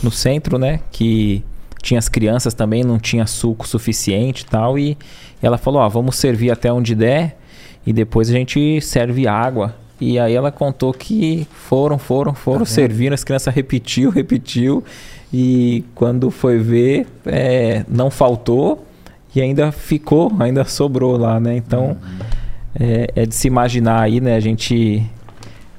no 0.02 0.10
centro, 0.10 0.58
né? 0.58 0.80
Que 0.90 1.44
tinha 1.84 1.98
as 1.98 2.08
crianças 2.08 2.54
também, 2.54 2.82
não 2.82 2.98
tinha 2.98 3.26
suco 3.26 3.68
suficiente 3.68 4.40
e 4.42 4.46
tal. 4.46 4.78
E 4.78 4.96
ela 5.42 5.58
falou: 5.58 5.82
Ó, 5.82 5.88
vamos 5.88 6.16
servir 6.16 6.50
até 6.50 6.72
onde 6.72 6.94
der 6.94 7.36
e 7.86 7.92
depois 7.92 8.30
a 8.30 8.32
gente 8.32 8.80
serve 8.80 9.28
água. 9.28 9.76
E 10.00 10.18
aí 10.18 10.34
ela 10.34 10.50
contou 10.50 10.92
que 10.92 11.46
foram, 11.52 11.98
foram, 11.98 12.34
foram, 12.34 12.60
uhum. 12.60 12.66
serviram, 12.66 13.14
as 13.14 13.22
crianças 13.22 13.54
repetiu, 13.54 14.10
repetiu. 14.10 14.82
E 15.32 15.84
quando 15.94 16.30
foi 16.30 16.58
ver, 16.58 17.06
é, 17.26 17.84
não 17.88 18.10
faltou 18.10 18.84
e 19.34 19.40
ainda 19.40 19.70
ficou, 19.70 20.32
ainda 20.38 20.64
sobrou 20.64 21.16
lá, 21.16 21.38
né? 21.38 21.56
Então 21.56 21.88
uhum. 21.88 21.96
é, 22.80 23.08
é 23.14 23.26
de 23.26 23.34
se 23.34 23.46
imaginar 23.46 24.00
aí, 24.00 24.20
né? 24.20 24.34
A 24.34 24.40
gente. 24.40 25.04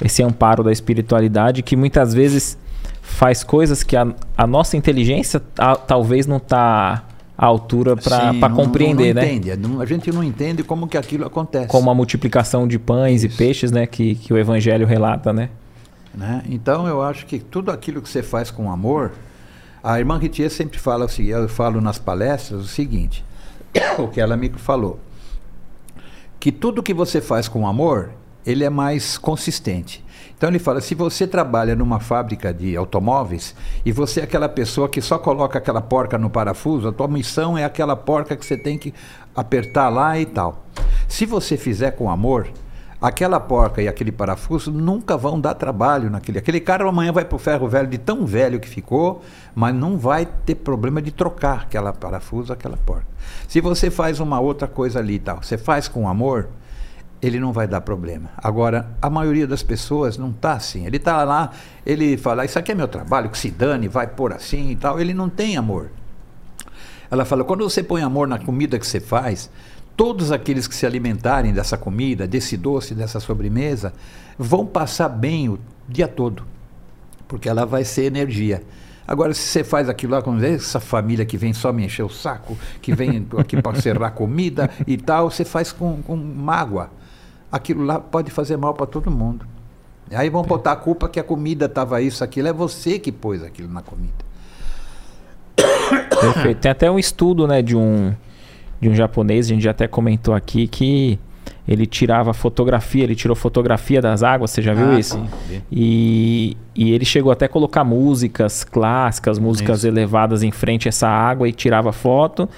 Esse 0.04 0.22
amparo 0.22 0.62
da 0.62 0.74
espiritualidade 0.74 1.64
que 1.64 1.74
muitas 1.74 2.14
vezes 2.14 2.58
faz 3.06 3.44
coisas 3.44 3.84
que 3.84 3.96
a, 3.96 4.08
a 4.36 4.48
nossa 4.48 4.76
inteligência 4.76 5.42
a, 5.58 5.76
talvez 5.76 6.26
não 6.26 6.38
está 6.38 7.04
à 7.38 7.46
altura 7.46 7.96
para 7.96 8.50
compreender, 8.50 9.14
não, 9.14 9.22
não 9.22 9.28
né? 9.28 9.34
Entende. 9.36 9.68
Não, 9.68 9.82
a 9.82 9.86
gente 9.86 10.12
não 10.12 10.24
entende 10.24 10.64
como 10.64 10.88
que 10.88 10.98
aquilo 10.98 11.26
acontece. 11.26 11.68
Como 11.68 11.90
a 11.90 11.96
multiplicação 11.96 12.68
de 12.68 12.80
pães 12.80 13.24
Isso. 13.24 13.36
e 13.36 13.38
peixes, 13.38 13.72
né? 13.72 13.86
Que, 13.86 14.16
que 14.16 14.34
o 14.34 14.38
Evangelho 14.38 14.88
relata, 14.88 15.32
né? 15.32 15.50
né? 16.14 16.44
Então 16.50 16.88
eu 16.88 17.02
acho 17.02 17.26
que 17.26 17.40
tudo 17.40 17.72
aquilo 17.72 18.02
que 18.02 18.10
você 18.10 18.24
faz 18.24 18.50
com 18.50 18.72
amor, 18.72 19.12
a 19.84 20.00
irmã 20.00 20.18
Ritier 20.18 20.50
sempre 20.50 20.80
fala 20.80 21.06
o 21.06 21.10
seguinte, 21.10 21.34
eu 21.34 21.48
falo 21.48 21.80
nas 21.80 22.00
palestras 22.00 22.62
o 22.62 22.68
seguinte, 22.68 23.24
o 24.00 24.08
que 24.08 24.20
ela 24.20 24.36
me 24.36 24.50
falou, 24.50 25.00
que 26.40 26.52
tudo 26.52 26.82
que 26.82 26.94
você 26.94 27.22
faz 27.22 27.48
com 27.48 27.68
amor, 27.68 28.12
ele 28.46 28.64
é 28.64 28.70
mais 28.70 29.18
consistente. 29.18 30.05
Então 30.38 30.50
ele 30.50 30.60
fala: 30.60 30.82
se 30.82 30.94
você 30.94 31.26
trabalha 31.26 31.76
numa 31.76 32.00
fábrica 32.00 32.54
de 32.54 32.76
automóveis 32.76 33.56
e 33.86 33.92
você 33.92 34.22
é 34.22 34.24
aquela 34.24 34.50
pessoa 34.50 34.90
que 34.90 35.02
só 35.02 35.18
coloca 35.18 35.58
aquela 35.58 35.82
porca 35.82 36.18
no 36.18 36.30
parafuso, 36.30 36.88
a 36.88 36.92
tua 36.92 37.08
missão 37.08 37.58
é 37.58 37.64
aquela 37.64 37.96
porca 37.96 38.36
que 38.36 38.46
você 38.46 38.58
tem 38.58 38.78
que 38.78 38.94
apertar 39.36 39.90
lá 39.90 40.20
e 40.20 40.26
tal. 40.26 40.66
Se 41.08 41.26
você 41.26 41.56
fizer 41.56 41.92
com 41.92 42.10
amor, 42.10 42.50
aquela 43.02 43.40
porca 43.40 43.82
e 43.82 43.88
aquele 43.88 44.12
parafuso 44.12 44.72
nunca 44.72 45.16
vão 45.16 45.40
dar 45.40 45.54
trabalho 45.54 46.10
naquele. 46.10 46.40
Aquele 46.40 46.60
cara 46.60 46.88
amanhã 46.88 47.12
vai 47.12 47.24
para 47.24 47.36
o 47.36 47.40
ferro 47.40 47.68
velho 47.68 47.88
de 47.88 47.98
tão 47.98 48.26
velho 48.26 48.60
que 48.60 48.68
ficou, 48.68 49.22
mas 49.54 49.74
não 49.74 49.98
vai 49.98 50.26
ter 50.26 50.56
problema 50.56 51.02
de 51.02 51.12
trocar 51.12 51.62
aquela 51.62 51.94
parafuso, 51.94 52.52
aquela 52.52 52.78
porca. 52.78 53.08
Se 53.48 53.62
você 53.62 53.90
faz 53.90 54.20
uma 54.20 54.40
outra 54.40 54.68
coisa 54.68 55.00
ali 55.00 55.16
e 55.16 55.20
tal, 55.20 55.42
você 55.42 55.58
faz 55.58 55.88
com 55.88 56.10
amor, 56.10 56.50
ele 57.26 57.40
não 57.40 57.52
vai 57.52 57.68
dar 57.68 57.82
problema. 57.82 58.30
Agora, 58.38 58.90
a 59.02 59.10
maioria 59.10 59.48
das 59.48 59.64
pessoas 59.64 60.18
não 60.18 60.30
está 60.30 60.54
assim. 60.54 60.86
Ele 60.86 60.98
está 60.98 61.24
lá, 61.24 61.52
ele 61.86 62.18
fala, 62.18 62.46
isso 62.46 62.60
aqui 62.60 62.72
é 62.72 62.76
meu 62.76 62.88
trabalho, 62.88 63.30
que 63.30 63.38
se 63.38 63.50
dane, 63.50 63.88
vai 63.88 64.08
pôr 64.08 64.34
assim 64.34 64.72
e 64.72 64.76
tal. 64.76 65.00
Ele 65.00 65.14
não 65.14 65.30
tem 65.30 65.58
amor. 65.58 65.90
Ela 67.10 67.26
fala, 67.26 67.44
quando 67.44 67.64
você 67.64 67.82
põe 67.82 68.02
amor 68.02 68.28
na 68.28 68.38
comida 68.38 68.78
que 68.78 68.86
você 68.86 69.00
faz, 69.00 69.50
todos 69.96 70.32
aqueles 70.32 70.68
que 70.68 70.76
se 70.76 70.86
alimentarem 70.86 71.54
dessa 71.54 71.78
comida, 71.78 72.28
desse 72.28 72.58
doce, 72.58 72.94
dessa 72.94 73.20
sobremesa, 73.20 73.94
vão 74.38 74.66
passar 74.66 75.10
bem 75.10 75.50
o 75.50 75.60
dia 75.88 76.08
todo, 76.08 76.44
porque 77.28 77.48
ela 77.48 77.66
vai 77.66 77.84
ser 77.84 78.04
energia. 78.04 78.62
Agora, 79.08 79.34
se 79.34 79.42
você 79.42 79.64
faz 79.64 79.88
aquilo 79.88 80.14
lá 80.14 80.22
com 80.22 80.36
essa 80.40 80.80
família 80.80 81.26
que 81.26 81.38
vem 81.38 81.54
só 81.54 81.72
me 81.72 81.86
encher 81.86 82.04
o 82.04 82.10
saco, 82.10 82.58
que 82.82 82.94
vem 82.94 83.26
aqui 83.38 83.62
para 83.62 83.78
serrar 83.80 84.12
comida 84.12 84.70
e 84.88 84.98
tal, 84.98 85.30
você 85.30 85.46
faz 85.46 85.72
com, 85.72 86.02
com 86.02 86.16
mágoa. 86.16 86.90
Aquilo 87.56 87.86
lá 87.86 88.00
pode 88.00 88.32
fazer 88.32 88.58
mal 88.58 88.74
para 88.74 88.86
todo 88.86 89.10
mundo. 89.10 89.46
Aí 90.12 90.30
vão 90.30 90.44
botar 90.44 90.74
a 90.74 90.76
culpa 90.76 91.08
que 91.08 91.20
a 91.20 91.24
comida 91.24 91.68
estava 91.68 92.02
isso, 92.02 92.22
aquilo. 92.22 92.50
É 92.50 92.54
você 92.54 93.00
que 93.00 93.14
pôs 93.14 93.42
aquilo 93.42 93.72
na 93.72 93.82
comida. 93.82 94.14
Perfeito. 95.56 96.60
Tem 96.60 96.70
até 96.70 96.92
um 96.92 97.00
estudo 97.00 97.48
né, 97.48 97.62
de 97.62 97.76
um 97.78 98.14
de 98.82 98.90
um 98.90 98.94
japonês, 98.94 99.46
a 99.46 99.50
gente 99.50 99.64
já 99.64 99.72
até 99.72 99.88
comentou 99.88 100.34
aqui 100.34 100.68
que 100.68 101.18
ele 101.66 101.86
tirava 101.86 102.34
fotografia, 102.34 103.06
ele 103.06 103.16
tirou 103.16 103.36
fotografia 103.36 104.02
das 104.02 104.22
águas, 104.22 104.52
você 104.52 104.62
já 104.62 104.74
viu 104.74 104.92
ah, 104.92 105.00
isso? 105.00 105.16
Sim, 105.48 105.62
e, 105.72 106.58
e 106.76 106.92
ele 106.92 107.06
chegou 107.06 107.32
até 107.32 107.46
a 107.46 107.50
colocar 107.50 107.86
músicas 107.86 108.66
clássicas, 108.66 109.40
músicas 109.40 109.80
isso. 109.80 109.88
elevadas 109.88 110.44
em 110.44 110.52
frente 110.52 110.88
a 110.88 110.90
essa 110.90 111.08
água 111.08 111.48
e 111.48 111.54
tirava 111.54 111.94
foto. 111.94 112.50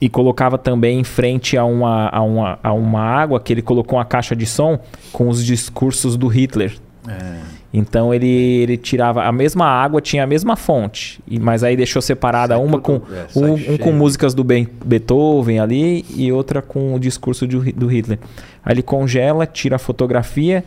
E 0.00 0.08
colocava 0.08 0.58
também 0.58 1.00
em 1.00 1.04
frente 1.04 1.56
a 1.56 1.64
uma, 1.64 2.08
a, 2.08 2.22
uma, 2.22 2.58
a 2.62 2.72
uma 2.72 3.00
água 3.00 3.40
que 3.40 3.52
ele 3.52 3.62
colocou 3.62 3.98
uma 3.98 4.04
caixa 4.04 4.34
de 4.34 4.46
som 4.46 4.78
com 5.12 5.28
os 5.28 5.44
discursos 5.44 6.16
do 6.16 6.26
Hitler. 6.28 6.76
É. 7.08 7.40
Então 7.72 8.12
ele, 8.12 8.28
ele 8.28 8.76
tirava 8.76 9.24
a 9.24 9.32
mesma 9.32 9.64
água, 9.64 10.00
tinha 10.00 10.24
a 10.24 10.26
mesma 10.26 10.56
fonte, 10.56 11.20
e, 11.26 11.40
mas 11.40 11.64
aí 11.64 11.74
deixou 11.74 12.02
separada 12.02 12.54
sai 12.54 12.62
uma 12.62 12.78
tudo, 12.78 13.00
com 13.00 13.14
é, 13.14 13.26
um, 13.34 13.74
um, 13.74 13.78
com 13.78 13.92
músicas 13.92 14.34
do 14.34 14.44
ben, 14.44 14.68
Beethoven 14.84 15.58
ali 15.58 16.04
e 16.14 16.30
outra 16.30 16.60
com 16.60 16.94
o 16.94 17.00
discurso 17.00 17.46
do, 17.46 17.60
do 17.72 17.86
Hitler. 17.86 18.18
Aí 18.62 18.74
ele 18.74 18.82
congela, 18.82 19.46
tira 19.46 19.76
a 19.76 19.78
fotografia 19.78 20.62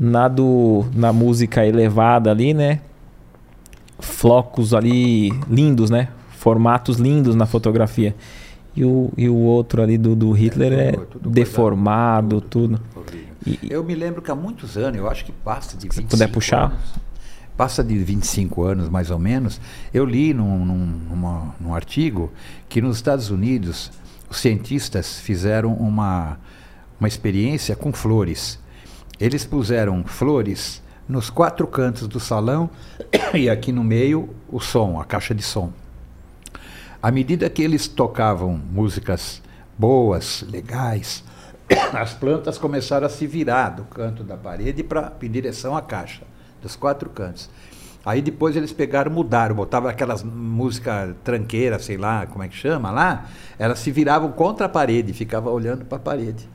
na 0.00 0.26
do 0.26 0.86
na 0.94 1.12
música 1.12 1.66
elevada 1.66 2.30
ali, 2.30 2.54
né? 2.54 2.80
Flocos 4.00 4.72
ali 4.72 5.30
lindos, 5.50 5.90
né? 5.90 6.08
Formatos 6.42 6.96
lindos 6.96 7.36
na 7.36 7.46
fotografia. 7.46 8.16
E 8.74 8.84
o, 8.84 9.12
e 9.16 9.28
o 9.28 9.36
outro 9.36 9.80
ali 9.80 9.96
do, 9.96 10.16
do 10.16 10.32
Hitler 10.32 10.72
é, 10.72 10.90
tudo, 10.90 11.02
é 11.02 11.06
tudo 11.06 11.30
deformado, 11.30 12.40
tudo. 12.40 12.80
tudo. 12.92 13.16
E, 13.46 13.60
eu 13.70 13.84
me 13.84 13.94
lembro 13.94 14.20
que 14.20 14.28
há 14.28 14.34
muitos 14.34 14.76
anos, 14.76 14.98
eu 14.98 15.08
acho 15.08 15.24
que 15.24 15.30
passa 15.30 15.76
de 15.76 15.84
25 15.84 16.10
Se 16.10 16.16
puder 16.16 16.26
puxar. 16.32 16.64
Anos, 16.64 16.80
passa 17.56 17.84
de 17.84 17.96
25 17.96 18.64
anos 18.64 18.88
mais 18.88 19.08
ou 19.12 19.20
menos, 19.20 19.60
eu 19.94 20.04
li 20.04 20.34
num, 20.34 20.64
num, 20.64 20.86
numa, 21.10 21.54
num 21.60 21.72
artigo 21.72 22.32
que 22.68 22.82
nos 22.82 22.96
Estados 22.96 23.30
Unidos 23.30 23.92
os 24.28 24.38
cientistas 24.38 25.20
fizeram 25.20 25.72
uma, 25.74 26.40
uma 26.98 27.06
experiência 27.06 27.76
com 27.76 27.92
flores. 27.92 28.58
Eles 29.20 29.44
puseram 29.44 30.02
flores 30.02 30.82
nos 31.08 31.30
quatro 31.30 31.68
cantos 31.68 32.08
do 32.08 32.18
salão 32.18 32.68
e 33.32 33.48
aqui 33.48 33.70
no 33.70 33.84
meio 33.84 34.30
o 34.50 34.58
som, 34.58 35.00
a 35.00 35.04
caixa 35.04 35.32
de 35.32 35.42
som. 35.44 35.72
À 37.02 37.10
medida 37.10 37.50
que 37.50 37.60
eles 37.60 37.88
tocavam 37.88 38.56
músicas 38.56 39.42
boas, 39.76 40.44
legais, 40.48 41.24
as 41.92 42.14
plantas 42.14 42.58
começaram 42.58 43.08
a 43.08 43.10
se 43.10 43.26
virar 43.26 43.70
do 43.70 43.82
canto 43.82 44.22
da 44.22 44.36
parede 44.36 44.84
para 44.84 45.12
em 45.20 45.28
direção 45.28 45.76
à 45.76 45.82
caixa, 45.82 46.22
dos 46.62 46.76
quatro 46.76 47.10
cantos. 47.10 47.50
Aí 48.04 48.22
depois 48.22 48.54
eles 48.54 48.72
pegaram, 48.72 49.10
mudaram, 49.10 49.52
botavam 49.52 49.90
aquelas 49.90 50.22
música 50.22 51.16
tranqueira, 51.24 51.76
sei 51.80 51.96
lá, 51.96 52.24
como 52.24 52.44
é 52.44 52.48
que 52.48 52.54
chama 52.54 52.92
lá, 52.92 53.26
elas 53.58 53.80
se 53.80 53.90
viravam 53.90 54.30
contra 54.30 54.66
a 54.66 54.68
parede, 54.68 55.12
ficavam 55.12 55.52
olhando 55.52 55.84
para 55.84 55.98
a 55.98 56.00
parede. 56.00 56.48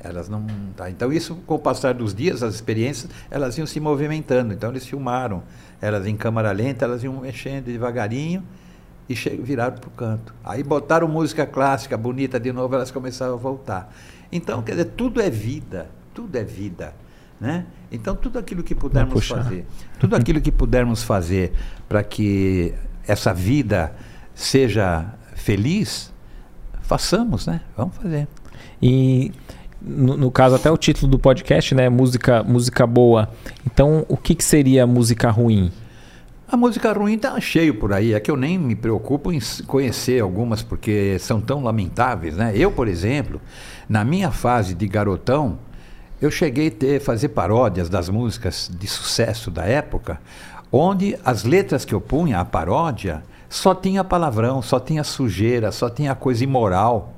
Elas 0.00 0.28
não, 0.28 0.44
tá. 0.76 0.90
Então 0.90 1.12
isso, 1.12 1.36
com 1.46 1.54
o 1.54 1.58
passar 1.58 1.94
dos 1.94 2.12
dias, 2.12 2.42
as 2.42 2.56
experiências, 2.56 3.12
elas 3.30 3.56
iam 3.58 3.66
se 3.66 3.78
movimentando. 3.78 4.52
Então 4.52 4.70
eles 4.70 4.84
filmaram, 4.86 5.44
elas 5.80 6.04
em 6.04 6.16
câmera 6.16 6.50
lenta, 6.50 6.84
elas 6.84 7.04
iam 7.04 7.20
mexendo 7.20 7.66
devagarinho 7.66 8.42
e 9.08 9.14
viraram 9.14 9.76
para 9.76 9.88
o 9.88 9.90
canto. 9.90 10.34
Aí 10.42 10.62
botaram 10.62 11.06
música 11.06 11.46
clássica 11.46 11.96
bonita 11.96 12.40
de 12.40 12.52
novo, 12.52 12.74
elas 12.74 12.90
começaram 12.90 13.34
a 13.34 13.36
voltar. 13.36 13.94
Então, 14.32 14.62
quer 14.62 14.72
dizer, 14.72 14.86
tudo 14.96 15.20
é 15.20 15.30
vida, 15.30 15.88
tudo 16.12 16.36
é 16.36 16.42
vida. 16.42 16.94
Né? 17.40 17.66
Então, 17.92 18.16
tudo 18.16 18.38
aquilo 18.38 18.62
que 18.62 18.74
pudermos 18.74 19.26
fazer, 19.26 19.66
tudo 19.98 20.16
aquilo 20.16 20.40
que 20.40 20.50
pudermos 20.50 21.02
fazer 21.02 21.52
para 21.88 22.02
que 22.02 22.72
essa 23.06 23.34
vida 23.34 23.94
seja 24.34 25.06
feliz, 25.34 26.12
façamos, 26.82 27.46
né? 27.46 27.60
Vamos 27.76 27.96
fazer. 27.96 28.26
E 28.80 29.32
no, 29.80 30.16
no, 30.16 30.30
caso 30.30 30.54
até 30.54 30.70
o 30.70 30.76
título 30.78 31.10
do 31.10 31.18
podcast, 31.18 31.74
né, 31.74 31.88
música, 31.88 32.42
música 32.42 32.86
boa. 32.86 33.28
Então, 33.66 34.06
o 34.08 34.16
que, 34.16 34.34
que 34.34 34.44
seria 34.44 34.86
música 34.86 35.30
ruim? 35.30 35.70
A 36.46 36.58
música 36.58 36.92
ruim 36.92 37.14
está 37.14 37.40
cheio 37.40 37.74
por 37.74 37.92
aí. 37.92 38.12
É 38.12 38.20
que 38.20 38.30
eu 38.30 38.36
nem 38.36 38.58
me 38.58 38.76
preocupo 38.76 39.32
em 39.32 39.40
conhecer 39.66 40.20
algumas 40.20 40.62
porque 40.62 41.18
são 41.18 41.40
tão 41.40 41.62
lamentáveis, 41.62 42.36
né? 42.36 42.52
Eu, 42.54 42.70
por 42.70 42.86
exemplo, 42.86 43.40
na 43.88 44.04
minha 44.04 44.30
fase 44.30 44.74
de 44.74 44.86
garotão, 44.86 45.58
eu 46.20 46.30
cheguei 46.30 46.72
a 46.96 47.00
fazer 47.00 47.28
paródias 47.30 47.88
das 47.88 48.10
músicas 48.10 48.70
de 48.78 48.86
sucesso 48.86 49.50
da 49.50 49.64
época, 49.64 50.20
onde 50.70 51.18
as 51.24 51.44
letras 51.44 51.84
que 51.84 51.94
eu 51.94 52.00
punha, 52.00 52.40
a 52.40 52.44
paródia, 52.44 53.22
só 53.48 53.74
tinha 53.74 54.04
palavrão, 54.04 54.60
só 54.60 54.78
tinha 54.78 55.02
sujeira, 55.02 55.72
só 55.72 55.88
tinha 55.88 56.14
coisa 56.14 56.44
imoral. 56.44 57.14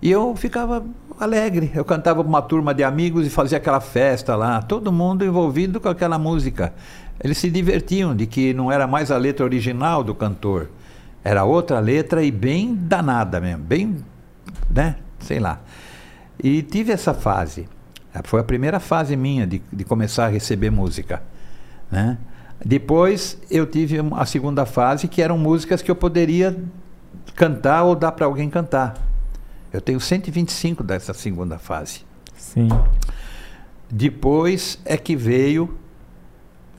E 0.00 0.10
eu 0.10 0.36
ficava 0.36 0.84
alegre. 1.18 1.72
Eu 1.74 1.84
cantava 1.84 2.22
para 2.22 2.28
uma 2.28 2.42
turma 2.42 2.74
de 2.74 2.84
amigos 2.84 3.26
e 3.26 3.30
fazia 3.30 3.58
aquela 3.58 3.80
festa 3.80 4.36
lá, 4.36 4.60
todo 4.62 4.92
mundo 4.92 5.24
envolvido 5.24 5.80
com 5.80 5.88
aquela 5.88 6.18
música. 6.18 6.72
Eles 7.22 7.38
se 7.38 7.50
divertiam 7.50 8.14
de 8.14 8.26
que 8.26 8.52
não 8.52 8.70
era 8.70 8.86
mais 8.86 9.10
a 9.10 9.16
letra 9.16 9.44
original 9.44 10.02
do 10.02 10.14
cantor, 10.14 10.70
era 11.22 11.44
outra 11.44 11.80
letra 11.80 12.22
e 12.22 12.30
bem 12.30 12.74
danada 12.74 13.40
mesmo, 13.40 13.64
bem, 13.64 13.96
né? 14.70 14.96
Sei 15.20 15.38
lá. 15.38 15.60
E 16.42 16.62
tive 16.62 16.92
essa 16.92 17.14
fase. 17.14 17.68
Foi 18.24 18.40
a 18.40 18.44
primeira 18.44 18.78
fase 18.78 19.16
minha 19.16 19.46
de, 19.46 19.62
de 19.72 19.84
começar 19.84 20.26
a 20.26 20.28
receber 20.28 20.70
música. 20.70 21.22
Né? 21.90 22.18
Depois 22.64 23.38
eu 23.50 23.66
tive 23.66 23.96
a 24.12 24.26
segunda 24.26 24.66
fase, 24.66 25.08
que 25.08 25.22
eram 25.22 25.38
músicas 25.38 25.82
que 25.82 25.90
eu 25.90 25.96
poderia 25.96 26.56
cantar 27.34 27.84
ou 27.84 27.94
dar 27.94 28.12
para 28.12 28.26
alguém 28.26 28.50
cantar. 28.50 28.94
Eu 29.72 29.80
tenho 29.80 29.98
125 29.98 30.84
dessa 30.84 31.12
segunda 31.12 31.58
fase. 31.58 32.02
Sim. 32.36 32.68
Depois 33.90 34.78
é 34.84 34.96
que 34.96 35.16
veio 35.16 35.76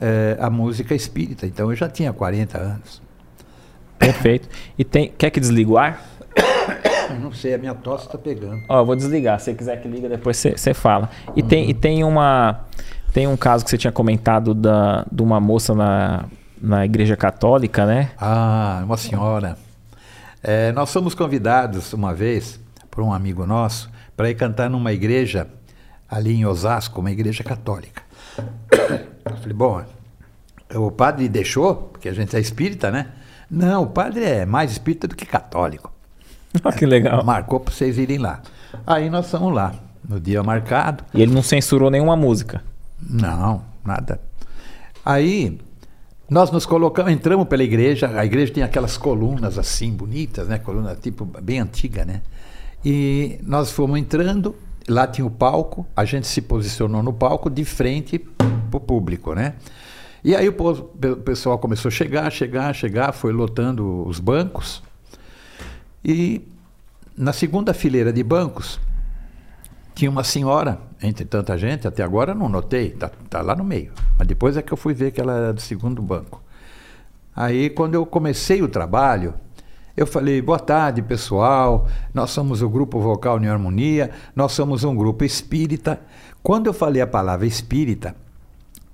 é, 0.00 0.36
a 0.40 0.50
música 0.50 0.94
espírita. 0.94 1.46
Então 1.46 1.70
eu 1.70 1.76
já 1.76 1.88
tinha 1.88 2.12
40 2.12 2.58
anos. 2.58 3.02
Perfeito. 3.98 4.48
E 4.78 4.84
tem, 4.84 5.12
quer 5.16 5.30
que 5.30 5.40
desligue 5.40 5.70
o 5.70 5.78
ar? 5.78 6.04
Não 7.20 7.32
sei, 7.32 7.54
a 7.54 7.58
minha 7.58 7.74
tosse 7.74 8.06
está 8.06 8.18
pegando. 8.18 8.62
Ó, 8.68 8.84
vou 8.84 8.96
desligar. 8.96 9.38
Se 9.38 9.46
você 9.46 9.54
quiser 9.54 9.80
que 9.80 9.88
liga, 9.88 10.08
depois 10.08 10.36
você 10.36 10.74
fala. 10.74 11.08
E, 11.34 11.42
uhum. 11.42 11.48
tem, 11.48 11.70
e 11.70 11.74
tem 11.74 12.04
uma. 12.04 12.66
Tem 13.12 13.26
um 13.26 13.36
caso 13.36 13.64
que 13.64 13.70
você 13.70 13.78
tinha 13.78 13.92
comentado 13.92 14.52
da, 14.52 15.06
de 15.10 15.22
uma 15.22 15.40
moça 15.40 15.74
na, 15.74 16.26
na 16.60 16.84
igreja 16.84 17.16
católica, 17.16 17.86
né? 17.86 18.10
Ah, 18.18 18.82
uma 18.84 18.96
senhora. 18.96 19.56
É, 20.42 20.70
nós 20.72 20.92
fomos 20.92 21.14
convidados 21.14 21.92
uma 21.92 22.12
vez 22.12 22.60
por 22.90 23.02
um 23.02 23.12
amigo 23.12 23.46
nosso 23.46 23.90
para 24.16 24.28
ir 24.28 24.34
cantar 24.34 24.68
numa 24.68 24.92
igreja 24.92 25.48
ali 26.08 26.34
em 26.34 26.44
Osasco, 26.44 27.00
uma 27.00 27.10
igreja 27.10 27.42
católica. 27.42 28.02
Eu 29.28 29.36
falei, 29.36 29.52
bom, 29.52 29.84
o 30.74 30.90
padre 30.90 31.28
deixou, 31.28 31.74
porque 31.74 32.08
a 32.08 32.12
gente 32.12 32.36
é 32.36 32.40
espírita, 32.40 32.90
né? 32.90 33.08
Não, 33.50 33.82
o 33.82 33.86
padre 33.86 34.24
é 34.24 34.46
mais 34.46 34.72
espírita 34.72 35.08
do 35.08 35.16
que 35.16 35.26
católico. 35.26 35.92
Oh, 36.64 36.70
que 36.72 36.86
legal. 36.86 37.24
Marcou 37.24 37.60
para 37.60 37.72
vocês 37.72 37.98
irem 37.98 38.18
lá. 38.18 38.42
Aí 38.86 39.10
nós 39.10 39.30
fomos 39.30 39.54
lá, 39.54 39.74
no 40.08 40.20
dia 40.20 40.42
marcado. 40.42 41.04
E 41.14 41.22
ele 41.22 41.34
não 41.34 41.42
censurou 41.42 41.90
nenhuma 41.90 42.16
música? 42.16 42.62
Não, 43.00 43.62
nada. 43.84 44.20
Aí 45.04 45.58
nós 46.28 46.50
nos 46.50 46.66
colocamos, 46.66 47.12
entramos 47.12 47.46
pela 47.46 47.62
igreja, 47.62 48.10
a 48.18 48.24
igreja 48.24 48.52
tem 48.52 48.62
aquelas 48.62 48.96
colunas 48.96 49.58
assim, 49.58 49.92
bonitas, 49.92 50.48
né? 50.48 50.58
Coluna 50.58 50.96
tipo 50.96 51.24
bem 51.24 51.60
antiga, 51.60 52.04
né? 52.04 52.22
E 52.84 53.38
nós 53.42 53.70
fomos 53.70 53.98
entrando 53.98 54.54
lá 54.88 55.06
tinha 55.06 55.26
o 55.26 55.30
palco, 55.30 55.86
a 55.96 56.04
gente 56.04 56.26
se 56.26 56.40
posicionou 56.40 57.02
no 57.02 57.12
palco 57.12 57.50
de 57.50 57.64
frente 57.64 58.24
para 58.80 58.84
o 58.84 58.86
público, 58.86 59.34
né? 59.34 59.54
E 60.24 60.34
aí 60.34 60.48
o 60.48 61.16
pessoal 61.24 61.58
começou 61.58 61.88
a 61.88 61.92
chegar, 61.92 62.30
chegar, 62.30 62.74
chegar, 62.74 63.12
foi 63.12 63.32
lotando 63.32 64.06
os 64.06 64.18
bancos. 64.18 64.82
E 66.04 66.42
na 67.16 67.32
segunda 67.32 67.72
fileira 67.72 68.12
de 68.12 68.22
bancos 68.22 68.80
tinha 69.94 70.10
uma 70.10 70.24
senhora, 70.24 70.80
entre 71.02 71.24
tanta 71.24 71.56
gente, 71.56 71.86
até 71.86 72.02
agora 72.02 72.34
não 72.34 72.48
notei, 72.48 72.90
tá, 72.90 73.10
tá 73.30 73.40
lá 73.40 73.54
no 73.54 73.64
meio. 73.64 73.92
Mas 74.18 74.26
depois 74.26 74.56
é 74.56 74.62
que 74.62 74.72
eu 74.72 74.76
fui 74.76 74.92
ver 74.92 75.12
que 75.12 75.20
ela 75.20 75.34
era 75.34 75.52
do 75.52 75.60
segundo 75.60 76.02
banco. 76.02 76.42
Aí 77.34 77.70
quando 77.70 77.94
eu 77.94 78.04
comecei 78.04 78.62
o 78.62 78.68
trabalho, 78.68 79.34
eu 79.96 80.06
falei, 80.06 80.42
boa 80.42 80.58
tarde, 80.58 81.00
pessoal. 81.00 81.88
Nós 82.12 82.30
somos 82.30 82.60
o 82.60 82.68
grupo 82.68 83.00
Vocal 83.00 83.36
União 83.36 83.52
Harmonia, 83.52 84.10
nós 84.34 84.52
somos 84.52 84.84
um 84.84 84.94
grupo 84.94 85.24
espírita. 85.24 86.00
Quando 86.42 86.66
eu 86.66 86.74
falei 86.74 87.00
a 87.00 87.06
palavra 87.06 87.46
espírita, 87.46 88.14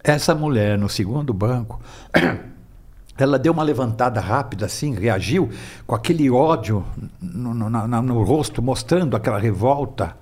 essa 0.02 0.34
mulher 0.34 0.76
no 0.78 0.88
segundo 0.88 1.32
banco, 1.32 1.80
ela 3.16 3.38
deu 3.38 3.52
uma 3.52 3.62
levantada 3.62 4.20
rápida 4.20 4.66
assim, 4.66 4.94
reagiu 4.94 5.50
com 5.86 5.94
aquele 5.94 6.30
ódio 6.30 6.84
no, 7.20 7.54
no, 7.54 7.70
no, 7.70 8.02
no 8.02 8.22
rosto, 8.22 8.60
mostrando 8.60 9.16
aquela 9.16 9.38
revolta. 9.38 10.16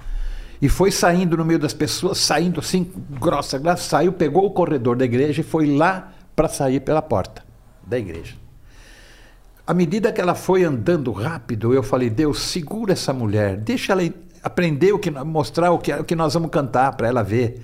E 0.61 0.69
foi 0.69 0.91
saindo 0.91 1.37
no 1.37 1.45
meio 1.45 1.59
das 1.59 1.73
pessoas, 1.73 2.19
saindo 2.19 2.61
assim, 2.61 2.93
grossa, 3.19 3.59
grossa, 3.59 3.83
saiu, 3.83 4.13
pegou 4.13 4.45
o 4.45 4.51
corredor 4.51 4.97
da 4.97 5.05
igreja 5.05 5.41
e 5.41 5.45
foi 5.45 5.75
lá 5.75 6.13
para 6.37 6.49
sair 6.49 6.81
pela 6.81 7.01
porta 7.01 7.43
da 7.87 7.99
igreja. 7.99 8.35
À 9.67 9.73
medida 9.73 10.13
que 10.13 10.21
ela 10.21 10.35
foi 10.35 10.65
andando 10.65 11.13
rápido, 11.13 11.73
eu 11.73 11.83
falei: 11.83 12.11
Deus, 12.11 12.43
segura 12.43 12.93
essa 12.93 13.13
mulher, 13.13 13.57
deixa 13.57 13.93
ela 13.93 14.03
aprender 14.43 14.93
o 14.93 14.99
que 14.99 15.11
mostrar 15.11 15.71
o 15.71 15.79
que, 15.79 15.93
o 15.93 16.05
que 16.05 16.17
nós 16.17 16.35
vamos 16.35 16.51
cantar 16.51 16.95
para 16.97 17.09
ela 17.09 17.23
ver. 17.23 17.63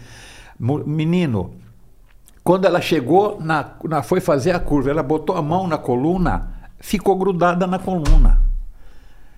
Menino, 0.59 1.52
quando 2.47 2.64
ela 2.64 2.81
chegou, 2.81 3.39
na, 3.40 3.73
na, 3.82 4.05
foi 4.05 4.20
fazer 4.20 4.52
a 4.52 4.60
curva, 4.60 4.89
ela 4.89 5.02
botou 5.02 5.35
a 5.35 5.43
mão 5.43 5.66
na 5.66 5.77
coluna, 5.77 6.48
ficou 6.78 7.16
grudada 7.16 7.66
na 7.66 7.77
coluna. 7.77 8.40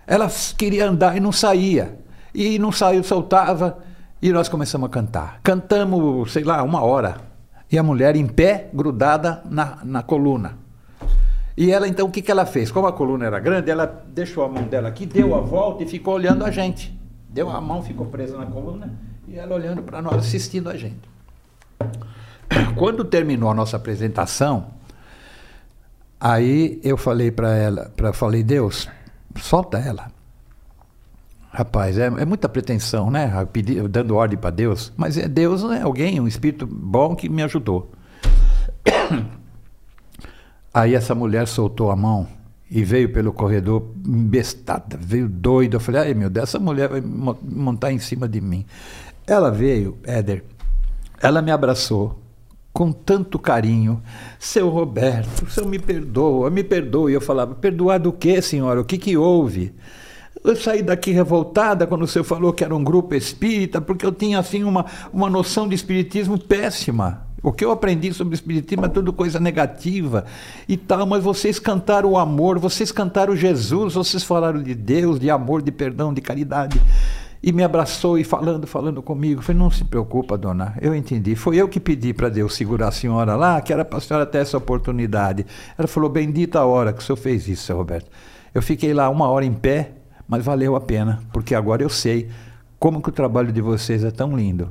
Ela 0.07 0.29
queria 0.59 0.87
andar 0.87 1.17
e 1.17 1.21
não 1.21 1.33
saía. 1.33 1.99
E 2.35 2.59
não 2.59 2.71
saiu, 2.71 3.03
soltava. 3.03 3.79
E 4.21 4.31
nós 4.31 4.51
começamos 4.51 4.89
a 4.89 4.91
cantar. 4.91 5.41
Cantamos, 5.43 6.31
sei 6.31 6.45
lá, 6.45 6.63
uma 6.63 6.83
hora. 6.85 7.17
E 7.73 7.79
a 7.79 7.83
mulher 7.83 8.15
em 8.15 8.27
pé, 8.27 8.69
grudada 8.75 9.41
na, 9.49 9.79
na 9.85 10.03
coluna. 10.03 10.59
E 11.57 11.73
ela, 11.73 11.89
então, 11.89 12.09
o 12.09 12.11
que, 12.11 12.21
que 12.21 12.31
ela 12.31 12.45
fez? 12.45 12.71
Como 12.71 12.87
a 12.87 12.93
coluna 12.93 13.25
era 13.25 13.41
grande, 13.41 13.71
ela 13.71 13.87
deixou 14.09 14.45
a 14.45 14.49
mão 14.51 14.65
dela 14.65 14.87
aqui, 14.87 15.07
deu 15.07 15.35
a 15.35 15.41
volta 15.41 15.83
e 15.83 15.87
ficou 15.87 16.13
olhando 16.13 16.45
a 16.45 16.51
gente. 16.51 16.95
Deu 17.27 17.49
a 17.49 17.59
mão, 17.59 17.83
ficou 17.83 18.05
presa 18.05 18.37
na 18.37 18.45
coluna, 18.45 18.93
e 19.27 19.39
ela 19.39 19.55
olhando 19.55 19.83
para 19.83 20.03
nós, 20.03 20.17
assistindo 20.17 20.69
a 20.69 20.77
gente. 20.77 21.09
Quando 22.77 23.05
terminou 23.05 23.51
a 23.51 23.55
nossa 23.55 23.77
apresentação, 23.77 24.69
aí 26.21 26.81
eu 26.83 26.97
falei 26.97 27.31
para 27.31 27.55
ela, 27.55 27.93
pra, 27.97 28.13
falei, 28.13 28.43
Deus, 28.43 28.89
solta 29.37 29.79
ela. 29.79 30.11
Rapaz, 31.51 31.99
é, 31.99 32.07
é 32.07 32.25
muita 32.25 32.49
pretensão, 32.49 33.11
né? 33.11 33.33
Dando 33.91 34.15
ordem 34.15 34.39
para 34.39 34.51
Deus. 34.51 34.93
Mas 34.97 35.17
é 35.17 35.27
Deus 35.27 35.65
é 35.65 35.83
alguém, 35.83 36.21
um 36.21 36.29
espírito 36.29 36.67
bom 36.67 37.17
que 37.17 37.29
me 37.29 37.43
ajudou. 37.43 37.91
Aí 40.73 40.95
essa 40.95 41.15
mulher 41.15 41.49
soltou 41.49 41.91
a 41.91 41.97
mão 41.97 42.29
e 42.71 42.85
veio 42.85 43.11
pelo 43.13 43.33
corredor 43.33 43.91
bestada, 43.97 44.99
veio 45.01 45.29
doida. 45.29 45.77
Eu 45.77 45.81
falei, 45.81 46.03
ai 46.03 46.15
meu 46.15 46.29
Deus, 46.29 46.51
essa 46.51 46.59
mulher 46.59 46.89
vai 46.89 47.01
montar 47.01 47.91
em 47.91 47.99
cima 47.99 48.29
de 48.29 48.41
mim. 48.41 48.65
Ela 49.27 49.51
veio, 49.51 49.99
Éder, 50.05 50.45
ela 51.21 51.41
me 51.43 51.51
abraçou 51.51 52.19
com 52.79 52.93
tanto 52.93 53.41
carinho. 53.41 54.01
Seu 54.39 54.69
Roberto, 54.69 55.43
o 55.43 55.51
senhor 55.51 55.67
me 55.67 55.81
perdoa, 55.81 56.49
me 56.49 56.63
perdoe. 56.63 57.13
Eu 57.13 57.21
falava, 57.21 57.53
perdoar 57.57 57.99
do 57.99 58.13
quê, 58.13 58.41
senhora? 58.41 58.81
O 58.81 58.85
que, 58.85 58.97
que 58.97 59.17
houve? 59.17 59.75
Eu 60.45 60.55
saí 60.55 60.81
daqui 60.81 61.11
revoltada 61.11 61.89
quando 61.89 62.03
o 62.03 62.07
senhor 62.07 62.23
falou 62.23 62.53
que 62.53 62.63
era 62.63 62.73
um 62.73 62.85
grupo 62.85 63.17
espírita, 63.17 63.81
porque 63.81 64.07
eu 64.07 64.13
tinha 64.13 64.39
assim 64.39 64.63
uma, 64.63 64.87
uma 65.13 65.29
noção 65.29 65.67
de 65.67 65.75
espiritismo 65.75 66.39
péssima. 66.39 67.27
O 67.43 67.51
que 67.51 67.65
eu 67.65 67.73
aprendi 67.73 68.13
sobre 68.13 68.35
Espiritismo 68.35 68.85
é 68.85 68.89
tudo 68.89 69.13
coisa 69.13 69.41
negativa 69.41 70.25
e 70.69 70.77
tal, 70.77 71.05
mas 71.05 71.23
vocês 71.23 71.59
cantaram 71.59 72.11
o 72.11 72.17
amor, 72.17 72.61
vocês 72.61 72.93
cantaram 72.93 73.35
Jesus, 73.35 73.95
vocês 73.95 74.23
falaram 74.23 74.63
de 74.63 74.75
Deus, 74.75 75.19
de 75.19 75.31
amor, 75.31 75.63
de 75.63 75.73
perdão, 75.73 76.15
de 76.15 76.21
caridade. 76.21 76.81
E 77.43 77.53
me 77.53 77.63
abraçou 77.63 78.19
e 78.19 78.25
falando, 78.25 78.67
falando 78.67 79.03
comigo. 79.03 79.43
Falei, 79.43 79.61
não 79.61 79.71
se 79.71 79.85
preocupa, 79.85 80.37
dona, 80.37 80.77
eu 80.81 80.95
entendi. 80.95 81.37
Foi 81.37 81.57
eu 81.57 81.69
que 81.69 81.79
pedi 81.79 82.13
para 82.13 82.29
Deus 82.29 82.55
segurar 82.55 82.89
a 82.89 82.93
senhora 82.93 83.37
lá, 83.37 83.61
que 83.61 83.73
era 83.73 83.85
para 83.85 83.99
a 83.99 84.01
senhora 84.01 84.27
ter 84.27 84.39
essa 84.39 84.59
oportunidade. 84.59 85.47
Ela 85.77 85.87
falou, 85.87 86.11
bendita 86.11 86.59
a 86.59 86.67
hora 86.67 86.93
que 86.93 87.01
o 87.01 87.03
senhor 87.03 87.17
fez 87.17 87.47
isso, 87.49 87.65
seu 87.65 87.77
Roberto. 87.77 88.11
Eu 88.53 88.61
fiquei 88.61 88.93
lá 88.93 89.09
uma 89.09 89.29
hora 89.29 89.45
em 89.45 89.53
pé, 89.53 89.93
mas 90.27 90.45
valeu 90.45 90.75
a 90.75 90.81
pena, 90.81 91.21
porque 91.33 91.55
agora 91.55 91.83
eu 91.83 91.89
sei 91.89 92.29
como 92.79 93.03
que 93.03 93.09
o 93.09 93.13
trabalho 93.13 93.53
de 93.53 93.61
vocês 93.61 94.05
é 94.05 94.11
tão 94.11 94.37
lindo. 94.37 94.71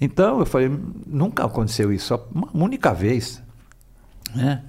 Então 0.00 0.40
eu 0.40 0.46
falei, 0.46 0.70
nunca 1.06 1.44
aconteceu 1.44 1.92
isso, 1.92 2.18
uma 2.34 2.64
única 2.64 2.92
vez. 2.92 3.42
Né? 4.34 4.62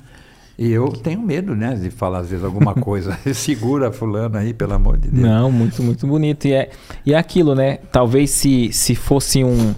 E 0.57 0.71
eu 0.71 0.87
tenho 0.89 1.21
medo, 1.21 1.55
né, 1.55 1.75
de 1.75 1.91
falar 1.91 2.19
às 2.19 2.29
vezes 2.29 2.43
alguma 2.43 2.73
coisa. 2.75 3.17
Segura 3.33 3.91
fulano 3.91 4.37
aí, 4.37 4.53
pelo 4.53 4.73
amor 4.73 4.97
de 4.97 5.09
Deus. 5.09 5.23
Não, 5.23 5.51
muito, 5.51 5.83
muito 5.83 6.07
bonito. 6.07 6.47
E 6.47 6.53
é, 6.53 6.69
e 7.05 7.13
é 7.13 7.17
aquilo, 7.17 7.53
né? 7.53 7.79
Talvez 7.91 8.31
se, 8.31 8.71
se 8.73 8.95
fosse 8.95 9.43
um. 9.43 9.75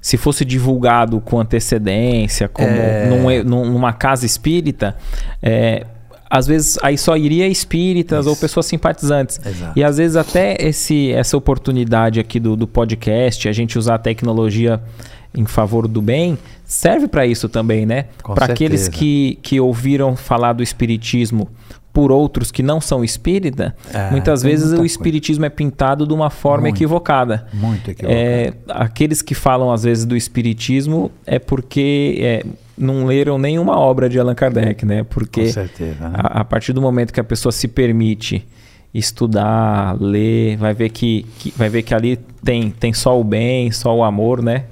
Se 0.00 0.16
fosse 0.16 0.44
divulgado 0.44 1.20
com 1.20 1.38
antecedência, 1.38 2.48
como 2.48 2.66
é... 2.66 3.44
num, 3.44 3.64
numa 3.66 3.92
casa 3.92 4.26
espírita, 4.26 4.96
é, 5.40 5.86
às 6.28 6.46
vezes 6.46 6.78
aí 6.82 6.96
só 6.96 7.14
iria 7.14 7.46
espíritas 7.46 8.20
Isso. 8.20 8.30
ou 8.30 8.34
pessoas 8.34 8.64
simpatizantes. 8.64 9.38
Exato. 9.44 9.78
E 9.78 9.84
às 9.84 9.98
vezes 9.98 10.16
até 10.16 10.56
esse, 10.58 11.12
essa 11.12 11.36
oportunidade 11.36 12.18
aqui 12.18 12.40
do, 12.40 12.56
do 12.56 12.66
podcast, 12.66 13.48
a 13.48 13.52
gente 13.52 13.78
usar 13.78 13.96
a 13.96 13.98
tecnologia 13.98 14.82
em 15.34 15.46
favor 15.46 15.88
do 15.88 16.02
bem, 16.02 16.38
serve 16.64 17.08
para 17.08 17.26
isso 17.26 17.48
também, 17.48 17.86
né? 17.86 18.06
Para 18.22 18.46
aqueles 18.46 18.88
que, 18.88 19.38
que 19.42 19.60
ouviram 19.60 20.16
falar 20.16 20.52
do 20.52 20.62
espiritismo 20.62 21.48
por 21.92 22.10
outros 22.10 22.50
que 22.50 22.62
não 22.62 22.80
são 22.80 23.04
espírita, 23.04 23.76
é, 23.92 24.10
muitas 24.10 24.42
vezes 24.42 24.72
o 24.72 24.84
espiritismo 24.84 25.42
coisa. 25.42 25.52
é 25.52 25.56
pintado 25.56 26.06
de 26.06 26.14
uma 26.14 26.30
forma 26.30 26.62
muito, 26.62 26.76
equivocada. 26.76 27.46
Muito 27.52 27.90
equivocada. 27.90 28.18
É, 28.18 28.54
aqueles 28.68 29.20
que 29.20 29.34
falam 29.34 29.70
às 29.70 29.82
vezes 29.82 30.06
do 30.06 30.16
espiritismo 30.16 31.10
é 31.26 31.38
porque 31.38 32.16
é, 32.20 32.44
não 32.78 33.04
leram 33.04 33.38
nenhuma 33.38 33.78
obra 33.78 34.08
de 34.08 34.18
Allan 34.18 34.34
Kardec, 34.34 34.86
né? 34.86 35.04
Porque 35.04 35.52
certeza, 35.52 36.08
né? 36.08 36.14
A, 36.14 36.40
a, 36.40 36.44
partir 36.44 36.72
do 36.72 36.80
momento 36.80 37.12
que 37.12 37.20
a 37.20 37.24
pessoa 37.24 37.52
se 37.52 37.68
permite 37.68 38.46
estudar, 38.94 40.00
ler, 40.00 40.56
vai 40.56 40.72
ver 40.72 40.88
que, 40.88 41.26
que, 41.38 41.52
vai 41.56 41.68
ver 41.68 41.82
que 41.82 41.94
ali 41.94 42.18
tem, 42.42 42.70
tem 42.70 42.92
só 42.92 43.18
o 43.18 43.24
bem, 43.24 43.70
só 43.70 43.94
o 43.94 44.02
amor, 44.02 44.42
né? 44.42 44.64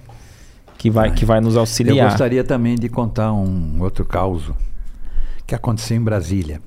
Que 0.81 0.89
vai, 0.89 1.13
que 1.13 1.27
vai 1.27 1.43
nos 1.43 1.59
auxiliar. 1.59 1.95
Eu 1.95 2.09
gostaria 2.09 2.43
também 2.43 2.75
de 2.75 2.89
contar 2.89 3.35
um 3.35 3.83
outro 3.83 4.03
caso 4.03 4.57
que 5.47 5.55
aconteceu 5.55 5.95
em 5.95 6.01
Brasília. 6.01 6.59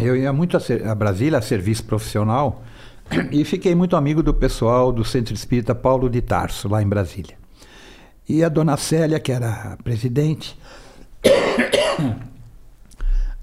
Eu 0.00 0.16
ia 0.16 0.32
muito 0.32 0.56
a, 0.56 0.60
a 0.90 0.92
Brasília 0.92 1.38
a 1.38 1.40
serviço 1.40 1.84
profissional 1.84 2.64
e 3.30 3.44
fiquei 3.44 3.76
muito 3.76 3.94
amigo 3.94 4.24
do 4.24 4.34
pessoal 4.34 4.90
do 4.90 5.04
Centro 5.04 5.34
Espírita 5.34 5.72
Paulo 5.72 6.10
de 6.10 6.20
Tarso, 6.20 6.68
lá 6.68 6.82
em 6.82 6.88
Brasília. 6.88 7.36
E 8.28 8.42
a 8.42 8.48
dona 8.48 8.76
Célia, 8.76 9.20
que 9.20 9.30
era 9.30 9.74
a 9.74 9.76
presidente, 9.84 10.58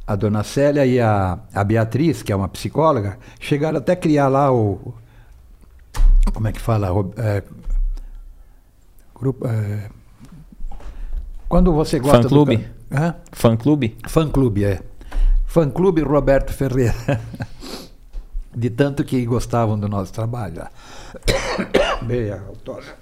a 0.06 0.16
dona 0.18 0.44
Célia 0.44 0.86
e 0.86 1.00
a, 1.00 1.40
a 1.54 1.64
Beatriz, 1.64 2.22
que 2.22 2.34
é 2.34 2.36
uma 2.36 2.50
psicóloga, 2.50 3.18
chegaram 3.40 3.78
até 3.78 3.94
a 3.94 3.96
criar 3.96 4.28
lá 4.28 4.52
o. 4.52 4.94
Como 6.34 6.50
é 6.50 6.52
que 6.52 6.60
fala? 6.60 6.90
É, 7.16 7.42
grupo, 9.16 9.48
é, 9.48 9.90
quando 11.48 11.72
você 11.74 12.00
gosta 12.00 12.24
Fã 12.24 12.30
clube? 12.30 12.58
Do, 12.58 12.98
hã? 12.98 13.16
Fã 13.32 13.58
clube? 13.58 13.98
Fã 14.08 14.30
clube, 14.30 14.64
é. 14.66 14.82
Fã 15.46 15.70
clube 15.70 16.02
Roberto 16.02 16.52
Ferreira. 16.54 16.94
De 18.54 18.70
tanto 18.70 19.04
que 19.04 19.26
gostavam 19.26 19.78
do 19.78 19.90
nosso 19.90 20.14
trabalho. 20.14 20.64
Bem, 22.04 22.32
autória. 22.32 22.96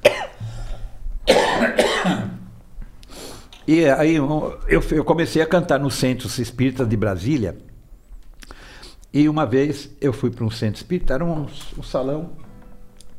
E 3.66 3.86
aí 3.86 4.16
eu, 4.16 4.60
eu 4.68 5.06
comecei 5.06 5.42
a 5.42 5.46
cantar 5.48 5.80
no 5.80 5.90
Centro 5.90 6.28
Espírita 6.28 6.86
de 6.86 6.98
Brasília. 6.98 7.58
E 9.14 9.30
uma 9.30 9.46
vez 9.46 9.90
eu 10.02 10.12
fui 10.12 10.32
para 10.32 10.44
um 10.44 10.50
centro 10.50 10.78
espírita, 10.78 11.14
era 11.14 11.24
um, 11.24 11.46
um, 11.78 11.84
salão, 11.84 12.32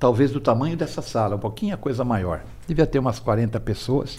talvez 0.05 0.31
do 0.31 0.39
tamanho 0.39 0.77
dessa 0.77 1.01
sala, 1.01 1.37
um 1.37 1.39
pouquinho 1.39 1.73
a 1.73 1.79
coisa 1.79 2.05
maior. 2.05 2.43
Devia 2.69 2.87
ter 2.87 2.99
umas 2.99 3.19
40 3.19 3.59
pessoas. 3.61 4.19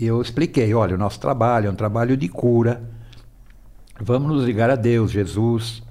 E 0.00 0.04
eu 0.04 0.20
expliquei: 0.20 0.74
olha, 0.74 0.96
o 0.96 0.98
nosso 0.98 1.20
trabalho 1.20 1.68
é 1.68 1.70
um 1.70 1.74
trabalho 1.76 2.16
de 2.16 2.28
cura. 2.28 2.82
Vamos 4.00 4.28
nos 4.28 4.44
ligar 4.44 4.70
a 4.70 4.74
Deus, 4.74 5.12
Jesus. 5.12 5.84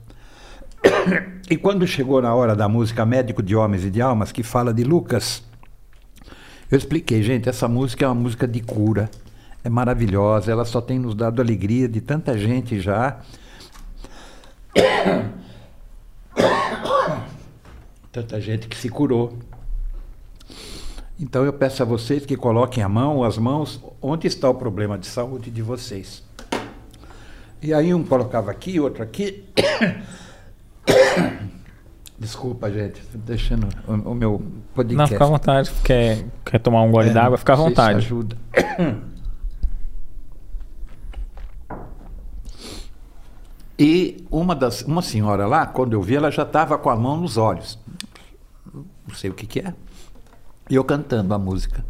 E 1.49 1.57
quando 1.57 1.85
chegou 1.85 2.21
na 2.21 2.33
hora 2.33 2.55
da 2.55 2.69
música 2.69 3.05
Médico 3.05 3.43
de 3.43 3.57
Homens 3.57 3.83
e 3.83 3.89
de 3.89 4.01
Almas, 4.01 4.31
que 4.31 4.41
fala 4.41 4.73
de 4.73 4.85
Lucas, 4.85 5.43
eu 6.71 6.77
expliquei, 6.77 7.21
gente, 7.21 7.49
essa 7.49 7.67
música 7.67 8.05
é 8.05 8.07
uma 8.07 8.15
música 8.15 8.47
de 8.47 8.61
cura, 8.61 9.11
é 9.61 9.69
maravilhosa, 9.69 10.49
ela 10.49 10.63
só 10.63 10.79
tem 10.79 10.97
nos 10.97 11.13
dado 11.13 11.41
alegria 11.41 11.89
de 11.89 11.99
tanta 11.99 12.37
gente 12.37 12.79
já. 12.79 13.19
Tanta 18.11 18.41
gente 18.41 18.67
que 18.67 18.75
se 18.75 18.89
curou. 18.89 19.37
Então 21.19 21.45
eu 21.45 21.53
peço 21.53 21.81
a 21.81 21.85
vocês 21.85 22.25
que 22.25 22.35
coloquem 22.35 22.83
a 22.83 22.89
mão, 22.89 23.23
as 23.23 23.37
mãos, 23.37 23.79
onde 24.01 24.27
está 24.27 24.49
o 24.49 24.55
problema 24.55 24.97
de 24.97 25.05
saúde 25.05 25.51
de 25.51 25.61
vocês. 25.61 26.23
E 27.61 27.73
aí 27.73 27.93
um 27.93 28.03
colocava 28.03 28.49
aqui, 28.49 28.79
outro 28.79 29.03
aqui. 29.03 29.45
Desculpa, 32.17 32.71
gente, 32.71 33.01
deixando 33.13 33.67
o, 33.87 33.93
o, 34.11 34.15
meu 34.15 34.41
podcast. 34.75 34.95
Não, 34.95 35.07
fica 35.07 35.23
à 35.23 35.27
vontade. 35.27 35.71
Quer, 35.83 36.25
quer 36.45 36.59
tomar 36.59 36.83
um 36.83 36.91
gole 36.91 37.09
é, 37.09 37.13
d'água? 37.13 37.37
Fica 37.37 37.53
à 37.53 37.55
vontade. 37.55 37.97
ajuda. 37.97 38.35
E 43.83 44.23
uma, 44.29 44.53
das, 44.53 44.83
uma 44.83 45.01
senhora 45.01 45.47
lá, 45.47 45.65
quando 45.65 45.93
eu 45.93 46.03
vi, 46.03 46.15
ela 46.15 46.29
já 46.29 46.43
estava 46.43 46.77
com 46.77 46.91
a 46.91 46.95
mão 46.95 47.17
nos 47.17 47.35
olhos. 47.35 47.79
Não 48.71 49.15
sei 49.15 49.31
o 49.31 49.33
que, 49.33 49.47
que 49.47 49.59
é. 49.59 49.73
E 50.69 50.75
eu 50.75 50.83
cantando 50.83 51.33
a 51.33 51.39
música. 51.39 51.83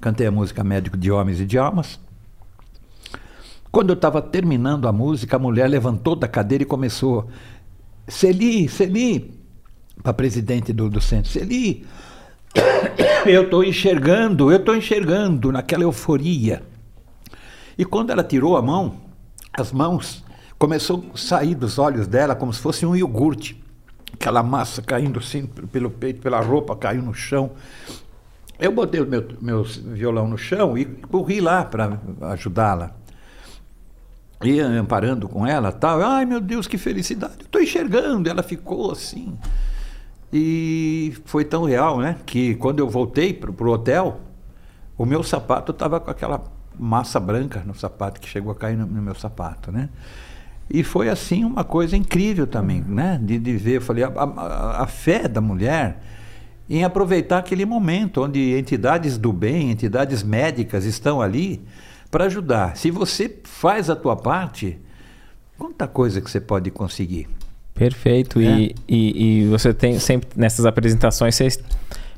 Cantei 0.00 0.26
a 0.26 0.32
música 0.32 0.64
Médico 0.64 0.96
de 0.96 1.08
Homens 1.08 1.38
e 1.38 1.46
de 1.46 1.56
Almas. 1.56 2.00
Quando 3.70 3.90
eu 3.90 3.94
estava 3.94 4.20
terminando 4.20 4.88
a 4.88 4.92
música, 4.92 5.36
a 5.36 5.38
mulher 5.38 5.70
levantou 5.70 6.16
da 6.16 6.26
cadeira 6.26 6.64
e 6.64 6.66
começou. 6.66 7.28
Celi, 8.08 8.68
Celi, 8.68 9.32
para 10.02 10.12
presidente 10.12 10.72
do, 10.72 10.90
do 10.90 11.00
centro, 11.00 11.30
Celi, 11.30 11.86
eu 13.24 13.44
estou 13.44 13.62
enxergando, 13.62 14.50
eu 14.50 14.56
estou 14.56 14.74
enxergando 14.74 15.52
naquela 15.52 15.84
euforia. 15.84 16.64
E 17.78 17.84
quando 17.84 18.10
ela 18.10 18.24
tirou 18.24 18.56
a 18.56 18.62
mão, 18.62 18.96
as 19.56 19.70
mãos 19.70 20.25
começou 20.58 21.04
a 21.12 21.16
sair 21.16 21.54
dos 21.54 21.78
olhos 21.78 22.06
dela 22.06 22.34
como 22.34 22.52
se 22.52 22.60
fosse 22.60 22.84
um 22.86 22.94
iogurte. 22.94 23.62
Aquela 24.12 24.42
massa 24.42 24.80
caindo 24.80 25.18
assim 25.18 25.46
pelo 25.46 25.90
peito, 25.90 26.20
pela 26.20 26.40
roupa, 26.40 26.74
caiu 26.76 27.02
no 27.02 27.12
chão. 27.12 27.52
Eu 28.58 28.72
botei 28.72 29.00
o 29.00 29.06
meu, 29.06 29.26
meu 29.40 29.62
violão 29.64 30.26
no 30.26 30.38
chão 30.38 30.76
e 30.78 30.84
corri 30.84 31.40
lá 31.40 31.64
para 31.64 32.00
ajudá-la. 32.22 32.92
E 34.42 34.60
amparando 34.60 35.28
com 35.28 35.46
ela 35.46 35.72
tal. 35.72 36.00
Ai 36.02 36.24
meu 36.24 36.40
Deus, 36.40 36.66
que 36.66 36.78
felicidade! 36.78 37.42
Estou 37.42 37.60
enxergando. 37.60 38.28
Ela 38.28 38.42
ficou 38.42 38.92
assim. 38.92 39.36
E 40.32 41.14
foi 41.24 41.44
tão 41.44 41.64
real, 41.64 41.98
né? 41.98 42.16
Que 42.24 42.54
quando 42.56 42.80
eu 42.80 42.88
voltei 42.88 43.32
para 43.32 43.50
o 43.50 43.70
hotel, 43.70 44.20
o 44.96 45.04
meu 45.04 45.22
sapato 45.22 45.72
estava 45.72 46.00
com 46.00 46.10
aquela 46.10 46.42
massa 46.78 47.18
branca 47.18 47.62
no 47.64 47.74
sapato 47.74 48.20
que 48.20 48.28
chegou 48.28 48.52
a 48.52 48.54
cair 48.54 48.76
no, 48.76 48.86
no 48.86 49.02
meu 49.02 49.14
sapato, 49.14 49.70
né? 49.70 49.88
E 50.68 50.82
foi 50.82 51.08
assim 51.08 51.44
uma 51.44 51.62
coisa 51.62 51.96
incrível 51.96 52.46
também, 52.46 52.82
né? 52.86 53.20
De, 53.22 53.38
de 53.38 53.56
ver, 53.56 53.76
eu 53.76 53.80
falei, 53.80 54.02
a, 54.02 54.08
a, 54.08 54.82
a, 54.82 54.86
fé 54.86 55.28
da 55.28 55.40
mulher 55.40 56.02
em 56.68 56.82
aproveitar 56.82 57.38
aquele 57.38 57.64
momento 57.64 58.24
onde 58.24 58.58
entidades 58.58 59.16
do 59.16 59.32
bem, 59.32 59.70
entidades 59.70 60.24
médicas 60.24 60.84
estão 60.84 61.22
ali 61.22 61.62
para 62.10 62.24
ajudar. 62.24 62.76
Se 62.76 62.90
você 62.90 63.38
faz 63.44 63.88
a 63.88 63.94
tua 63.94 64.16
parte, 64.16 64.76
quanta 65.56 65.86
coisa 65.86 66.20
que 66.20 66.28
você 66.28 66.40
pode 66.40 66.70
conseguir. 66.72 67.28
Perfeito. 67.72 68.40
É? 68.40 68.42
E, 68.42 68.74
e, 68.88 69.42
e, 69.42 69.48
você 69.48 69.72
tem 69.72 70.00
sempre 70.00 70.28
nessas 70.34 70.66
apresentações 70.66 71.36
você 71.36 71.48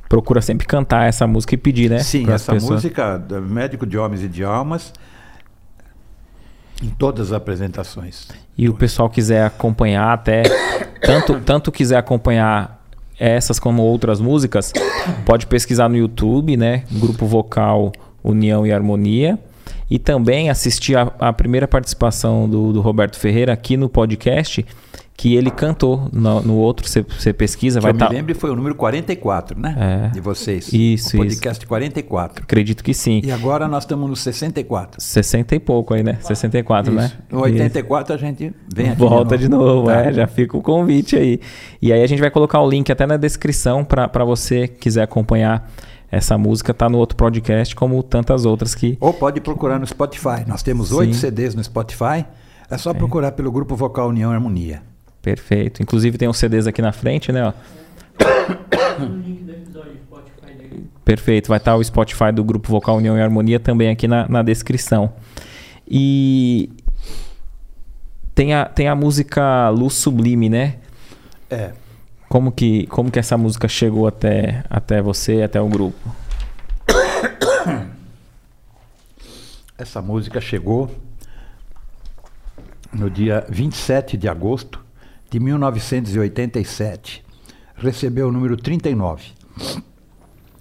procura 0.09 0.41
sempre 0.41 0.67
cantar 0.67 1.07
essa 1.07 1.27
música 1.27 1.55
e 1.55 1.59
pedir, 1.59 1.91
né? 1.91 1.99
Sim, 1.99 2.31
essa 2.31 2.55
pessoas. 2.55 2.83
música 2.83 3.23
Médico 3.47 3.85
de 3.85 3.99
Homens 3.99 4.23
e 4.23 4.29
de 4.29 4.43
Almas 4.43 4.93
em 6.83 6.89
todas 6.91 7.29
as 7.29 7.33
apresentações. 7.33 8.29
E 8.57 8.69
o 8.69 8.75
pessoal 8.75 9.09
quiser 9.09 9.45
acompanhar 9.45 10.13
até 10.13 10.43
tanto 11.03 11.41
tanto 11.41 11.73
quiser 11.73 11.97
acompanhar 11.97 12.79
essas 13.19 13.59
como 13.59 13.83
outras 13.83 14.21
músicas, 14.21 14.73
pode 15.27 15.47
pesquisar 15.47 15.89
no 15.89 15.97
YouTube, 15.97 16.57
né? 16.57 16.85
Grupo 16.91 17.27
Vocal 17.27 17.93
União 18.23 18.67
e 18.67 18.73
Harmonia. 18.73 19.39
E 19.91 19.99
também 19.99 20.51
assistir 20.51 20.97
a, 20.97 21.13
a 21.19 21.33
primeira 21.33 21.67
participação 21.67 22.49
do, 22.49 22.73
do 22.73 22.81
Roberto 22.81 23.19
Ferreira 23.19 23.53
aqui 23.53 23.77
no 23.77 23.89
podcast, 23.89 24.65
que 25.19 25.35
ele 25.35 25.51
cantou 25.51 26.09
no, 26.13 26.41
no 26.43 26.55
outro, 26.55 26.87
você 26.89 27.33
pesquisa, 27.33 27.81
que 27.81 27.83
vai 27.83 27.91
estar. 27.91 28.05
Eu 28.05 28.09
tá... 28.09 28.15
me 28.15 28.21
lembro 28.21 28.37
foi 28.37 28.51
o 28.51 28.55
número 28.55 28.77
44, 28.77 29.59
né? 29.59 29.75
É. 29.77 30.09
De 30.11 30.21
vocês. 30.21 30.73
Isso, 30.73 31.17
o 31.17 31.19
podcast 31.19 31.59
isso. 31.59 31.69
44. 31.69 32.45
Acredito 32.45 32.85
que 32.85 32.95
sim. 32.95 33.21
E 33.25 33.33
agora 33.33 33.67
nós 33.67 33.83
estamos 33.83 34.09
no 34.09 34.15
64. 34.15 35.01
60 35.01 35.57
e 35.57 35.59
pouco 35.59 35.93
aí, 35.93 36.05
né? 36.05 36.19
64, 36.21 36.93
isso. 36.93 37.03
né? 37.03 37.13
No 37.33 37.41
84 37.41 38.15
isso. 38.15 38.25
a 38.25 38.29
gente 38.29 38.55
vem 38.73 38.91
aqui. 38.91 38.97
Volta 39.01 39.37
de 39.37 39.49
novo, 39.49 39.65
de 39.65 39.75
novo 39.75 39.87
tá. 39.89 40.05
é, 40.05 40.13
já 40.13 40.29
fica 40.29 40.57
o 40.57 40.63
convite 40.63 41.17
aí. 41.17 41.41
E 41.83 41.93
aí 41.93 42.01
a 42.01 42.07
gente 42.07 42.21
vai 42.21 42.31
colocar 42.31 42.61
o 42.61 42.71
link 42.71 42.93
até 42.93 43.05
na 43.05 43.17
descrição 43.17 43.85
para 43.85 44.25
você 44.25 44.69
quiser 44.69 45.03
acompanhar 45.03 45.69
essa 46.13 46.39
música 46.39 46.71
está 46.71 46.89
no 46.89 46.97
outro 46.97 47.17
podcast, 47.17 47.75
como 47.75 48.01
tantas 48.05 48.47
outras 48.47 48.73
que. 48.73 48.97
Ou 49.01 49.13
pode 49.13 49.41
procurar 49.41 49.81
no 49.81 49.87
Spotify. 49.87 50.45
Nós 50.47 50.63
temos 50.63 50.93
oito 50.93 51.15
CDs 51.17 51.57
no 51.57 51.65
Spotify. 51.65 52.25
É 52.71 52.79
só 52.79 52.93
é. 52.93 52.95
procurar 52.95 53.33
pelo 53.33 53.51
grupo 53.51 53.75
Vocal 53.75 54.11
União 54.11 54.31
e 54.31 54.35
Harmonia. 54.35 54.81
Perfeito. 55.23 55.83
Inclusive 55.83 56.17
tem 56.17 56.29
uns 56.29 56.39
CDs 56.39 56.67
aqui 56.67 56.81
na 56.81 56.93
frente, 56.93 57.33
né? 57.33 57.45
Ó. 57.45 57.53
Perfeito. 61.05 61.49
Vai 61.49 61.59
estar 61.59 61.77
o 61.77 61.83
Spotify 61.83 62.33
do 62.33 62.45
Grupo 62.45 62.69
Vocal 62.69 62.97
União 62.97 63.17
e 63.17 63.21
Harmonia 63.21 63.59
também 63.59 63.91
aqui 63.91 64.07
na, 64.07 64.29
na 64.29 64.43
descrição. 64.43 65.13
E 65.87 66.71
tem 68.35 68.55
a, 68.55 68.67
tem 68.67 68.89
a 68.89 68.95
música 68.95 69.69
Luz 69.71 69.95
Sublime, 69.95 70.49
né? 70.49 70.77
É. 71.51 71.73
Como 72.29 72.53
que, 72.53 72.87
como 72.89 73.11
que 73.11 73.19
essa 73.19 73.39
música 73.39 73.67
chegou 73.67 74.07
até, 74.07 74.63
até 74.69 75.01
você, 75.01 75.43
até 75.43 75.61
o 75.61 75.67
grupo? 75.67 76.15
Essa 79.79 80.03
música 80.03 80.41
chegou 80.41 80.91
no 82.93 83.09
dia 83.09 83.47
27 83.49 84.17
de 84.17 84.29
agosto 84.29 84.85
de 85.31 85.39
1987, 85.39 87.25
recebeu 87.77 88.29
o 88.29 88.33
número 88.33 88.57
39. 88.57 89.33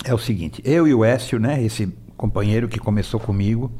É 0.04 0.14
o 0.14 0.18
seguinte, 0.18 0.62
eu 0.66 0.88
e 0.88 0.94
o 0.94 1.04
Écio, 1.04 1.40
né, 1.40 1.62
esse 1.64 1.88
companheiro 2.16 2.68
que 2.68 2.80
começou 2.80 3.20
comigo, 3.20 3.72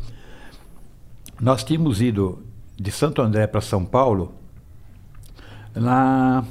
nós 1.40 1.64
tínhamos 1.64 2.02
ido 2.02 2.44
de 2.76 2.92
Santo 2.92 3.22
André 3.22 3.48
para 3.48 3.62
São 3.62 3.86
Paulo, 3.86 4.34
na 5.76 6.44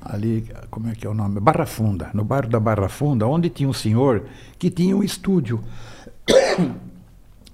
ali, 0.00 0.50
como 0.70 0.88
é 0.88 0.94
que 0.94 1.06
é 1.06 1.10
o 1.10 1.14
nome? 1.14 1.38
Barra 1.38 1.66
Funda, 1.66 2.10
no 2.12 2.24
bairro 2.24 2.48
da 2.48 2.58
Barra 2.58 2.88
Funda, 2.88 3.26
onde 3.26 3.48
tinha 3.48 3.68
um 3.68 3.72
senhor 3.72 4.24
que 4.58 4.68
tinha 4.70 4.96
um 4.96 5.02
estúdio. 5.02 5.62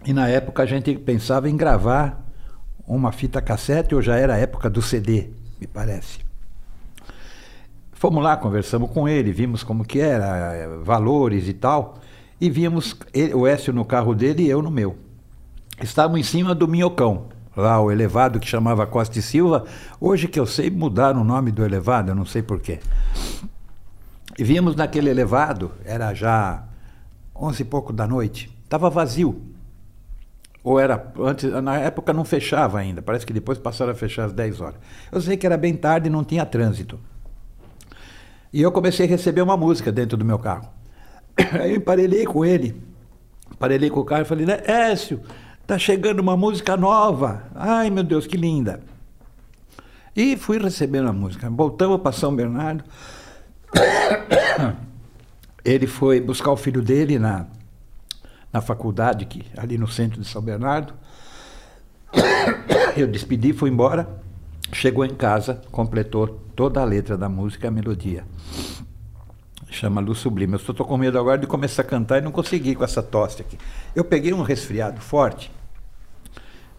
E 0.05 0.13
na 0.13 0.29
época 0.29 0.63
a 0.63 0.67
gente 0.67 0.95
pensava 0.97 1.51
em 1.51 1.57
gravar 1.57 2.25
uma 2.87 3.13
fita 3.13 3.43
cassete, 3.43 3.95
ou 3.95 4.01
já 4.01 4.17
era 4.17 4.35
a 4.35 4.39
época 4.39 4.71
do 4.71 4.81
CD 4.81 5.31
me 5.61 5.67
parece. 5.67 6.19
Fomos 7.93 8.23
lá, 8.23 8.37
conversamos 8.37 8.91
com 8.91 9.09
ele, 9.09 9.33
vimos 9.33 9.65
como 9.65 9.85
que 9.85 9.99
era, 9.99 10.79
valores 10.85 11.49
e 11.49 11.53
tal, 11.53 11.99
e 12.41 12.49
vimos 12.49 12.97
ele, 13.13 13.35
o 13.35 13.47
Écio 13.47 13.73
no 13.73 13.85
carro 13.85 14.15
dele 14.15 14.45
e 14.45 14.49
eu 14.49 14.63
no 14.63 14.71
meu. 14.71 14.97
Estávamos 15.83 16.21
em 16.21 16.23
cima 16.23 16.55
do 16.55 16.69
Minhocão, 16.69 17.27
lá 17.57 17.81
o 17.81 17.91
elevado 17.91 18.39
que 18.39 18.47
chamava 18.47 18.87
Costa 18.87 19.19
e 19.19 19.23
Silva. 19.23 19.65
Hoje 20.01 20.29
que 20.29 20.39
eu 20.39 20.47
sei, 20.47 20.71
mudaram 20.71 21.23
o 21.23 21.25
nome 21.25 21.51
do 21.51 21.65
elevado, 21.65 22.11
eu 22.11 22.15
não 22.15 22.25
sei 22.25 22.41
porquê. 22.41 22.79
E 24.39 24.45
vimos 24.45 24.77
naquele 24.77 25.11
elevado, 25.11 25.73
era 25.85 26.15
já 26.15 26.63
onze 27.35 27.63
e 27.63 27.65
pouco 27.65 27.93
da 27.93 28.07
noite, 28.07 28.49
estava 28.63 28.89
vazio. 28.89 29.43
Ou 30.69 30.79
era 30.79 31.03
antes, 31.19 31.51
na 31.63 31.79
época 31.79 32.13
não 32.13 32.27
fechava 32.27 32.79
ainda, 32.79 33.01
parece 33.01 33.25
que 33.25 33.33
depois 33.33 33.57
passaram 33.57 33.91
a 33.93 33.95
fechar 33.95 34.27
às 34.27 34.35
10 34.35 34.61
horas. 34.61 34.79
Eu 35.11 35.19
sei 35.19 35.35
que 35.35 35.47
era 35.47 35.57
bem 35.57 35.75
tarde 35.75 36.09
e 36.09 36.11
não 36.11 36.23
tinha 36.23 36.45
trânsito. 36.45 37.01
E 38.53 38.61
eu 38.61 38.71
comecei 38.71 39.07
a 39.07 39.09
receber 39.09 39.41
uma 39.41 39.57
música 39.57 39.91
dentro 39.91 40.19
do 40.19 40.27
meu 40.27 40.39
carro. 40.39 40.69
Aí 41.59 41.71
eu 41.71 41.77
emparelhei 41.79 42.27
com 42.27 42.45
ele, 42.45 42.79
emparelhei 43.51 43.89
com 43.89 44.01
o 44.01 44.05
carro 44.05 44.21
e 44.21 44.25
falei, 44.27 44.47
Écio, 44.67 45.23
tá 45.67 45.79
chegando 45.79 46.21
uma 46.21 46.37
música 46.37 46.77
nova. 46.77 47.45
Ai 47.55 47.89
meu 47.89 48.05
Deus, 48.05 48.27
que 48.27 48.37
linda. 48.37 48.81
E 50.15 50.37
fui 50.37 50.59
recebendo 50.59 51.09
a 51.09 51.15
música. 51.15 51.49
Voltamos 51.49 52.03
para 52.03 52.13
São 52.13 52.37
Bernardo. 52.37 52.85
Ele 55.65 55.87
foi 55.87 56.21
buscar 56.21 56.53
o 56.53 56.57
filho 56.59 56.83
dele 56.83 57.19
na 57.19 57.47
na 58.53 58.61
faculdade, 58.61 59.27
que, 59.27 59.45
ali 59.57 59.77
no 59.77 59.89
centro 59.89 60.21
de 60.21 60.27
São 60.27 60.43
Bernardo. 60.43 60.95
Eu 62.97 63.07
despedi, 63.07 63.53
fui 63.53 63.71
embora. 63.71 64.09
chegou 64.73 65.05
em 65.05 65.15
casa, 65.15 65.63
completou 65.71 66.27
toda 66.55 66.81
a 66.81 66.85
letra 66.85 67.17
da 67.17 67.29
música 67.29 67.67
e 67.67 67.69
a 67.69 67.71
melodia. 67.71 68.25
Chama 69.71 70.01
Luz 70.01 70.19
Sublime. 70.19 70.55
Eu 70.55 70.59
estou 70.59 70.87
com 70.87 70.97
medo 70.97 71.19
agora 71.19 71.39
de 71.39 71.47
começar 71.47 71.83
a 71.83 71.85
cantar 71.85 72.19
e 72.19 72.21
não 72.21 72.33
consegui 72.33 72.75
com 72.75 72.85
essa 72.85 73.03
tosse 73.03 73.43
aqui. 73.43 73.59
Eu 73.95 74.05
peguei 74.05 74.33
um 74.33 74.43
resfriado 74.43 75.01
forte. 75.01 75.51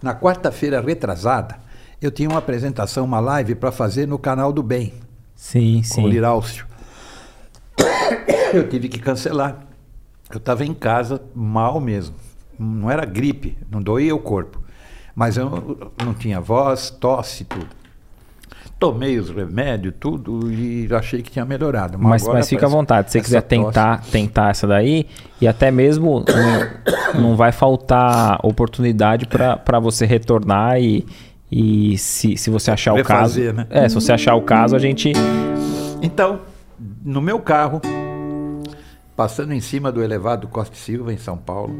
Na 0.01 0.15
quarta-feira 0.15 0.81
retrasada, 0.81 1.59
eu 2.01 2.09
tinha 2.09 2.29
uma 2.29 2.39
apresentação, 2.39 3.05
uma 3.05 3.19
live 3.19 3.55
para 3.55 3.71
fazer 3.71 4.07
no 4.07 4.17
canal 4.17 4.51
do 4.51 4.63
Bem. 4.63 4.93
Sim, 5.35 5.77
com 5.77 5.83
sim. 5.83 6.03
o 6.03 6.07
Lirálcio. 6.07 6.65
Eu 8.53 8.67
tive 8.67 8.89
que 8.89 8.99
cancelar. 8.99 9.68
Eu 10.31 10.37
estava 10.37 10.63
em 10.63 10.73
casa 10.73 11.21
mal 11.33 11.79
mesmo. 11.79 12.15
Não 12.57 12.89
era 12.91 13.05
gripe, 13.05 13.57
não 13.71 13.81
doía 13.81 14.13
o 14.15 14.19
corpo. 14.19 14.59
Mas 15.15 15.37
eu 15.37 15.49
não, 16.03 16.13
tinha 16.13 16.39
voz, 16.39 16.89
tosse, 16.89 17.43
tudo. 17.45 17.67
Tomei 18.77 19.17
os 19.19 19.29
remédios, 19.29 19.93
tudo, 19.99 20.49
e 20.51 20.87
achei 20.93 21.21
que 21.21 21.29
tinha 21.29 21.43
melhorado. 21.43 21.97
Mas, 21.99 22.21
agora 22.21 22.37
mas 22.37 22.47
fica 22.47 22.65
à 22.65 22.69
vontade. 22.69 23.11
Se 23.11 23.13
você 23.13 23.21
quiser 23.21 23.41
tosse- 23.41 23.65
tentar, 23.65 24.01
tentar 24.09 24.51
essa 24.51 24.65
daí, 24.65 25.05
e 25.41 25.47
até 25.47 25.69
mesmo 25.71 26.23
não, 27.13 27.21
não 27.21 27.35
vai 27.35 27.51
faltar 27.51 28.39
oportunidade 28.43 29.25
para 29.27 29.79
você 29.81 30.05
retornar 30.05 30.79
e, 30.79 31.05
e 31.51 31.97
se, 31.97 32.37
se 32.37 32.49
você 32.49 32.71
achar 32.71 32.93
o 32.93 33.03
caso. 33.03 33.39
Refazer, 33.41 33.53
né? 33.53 33.67
É, 33.69 33.89
se 33.89 33.95
você 33.95 34.13
achar 34.13 34.35
o 34.35 34.41
caso, 34.43 34.75
a 34.75 34.79
gente. 34.79 35.11
Então, 36.01 36.39
no 37.03 37.21
meu 37.21 37.39
carro, 37.39 37.81
passando 39.19 39.51
em 39.51 39.59
cima 39.59 39.91
do 39.91 40.01
elevado 40.01 40.47
Costa 40.47 40.77
Silva, 40.77 41.11
em 41.11 41.17
São 41.17 41.35
Paulo. 41.35 41.75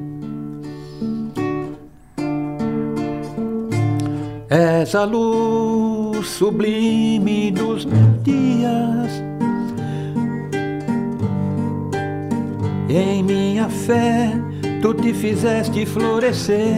És 4.50 4.94
a 4.94 5.06
luz 5.06 6.28
sublime 6.28 7.50
dos 7.52 7.88
dias. 8.24 9.24
Em 12.90 13.24
minha 13.24 13.70
fé, 13.70 14.34
tu 14.82 14.94
te 14.94 15.14
fizeste 15.14 15.86
florescer. 15.86 16.76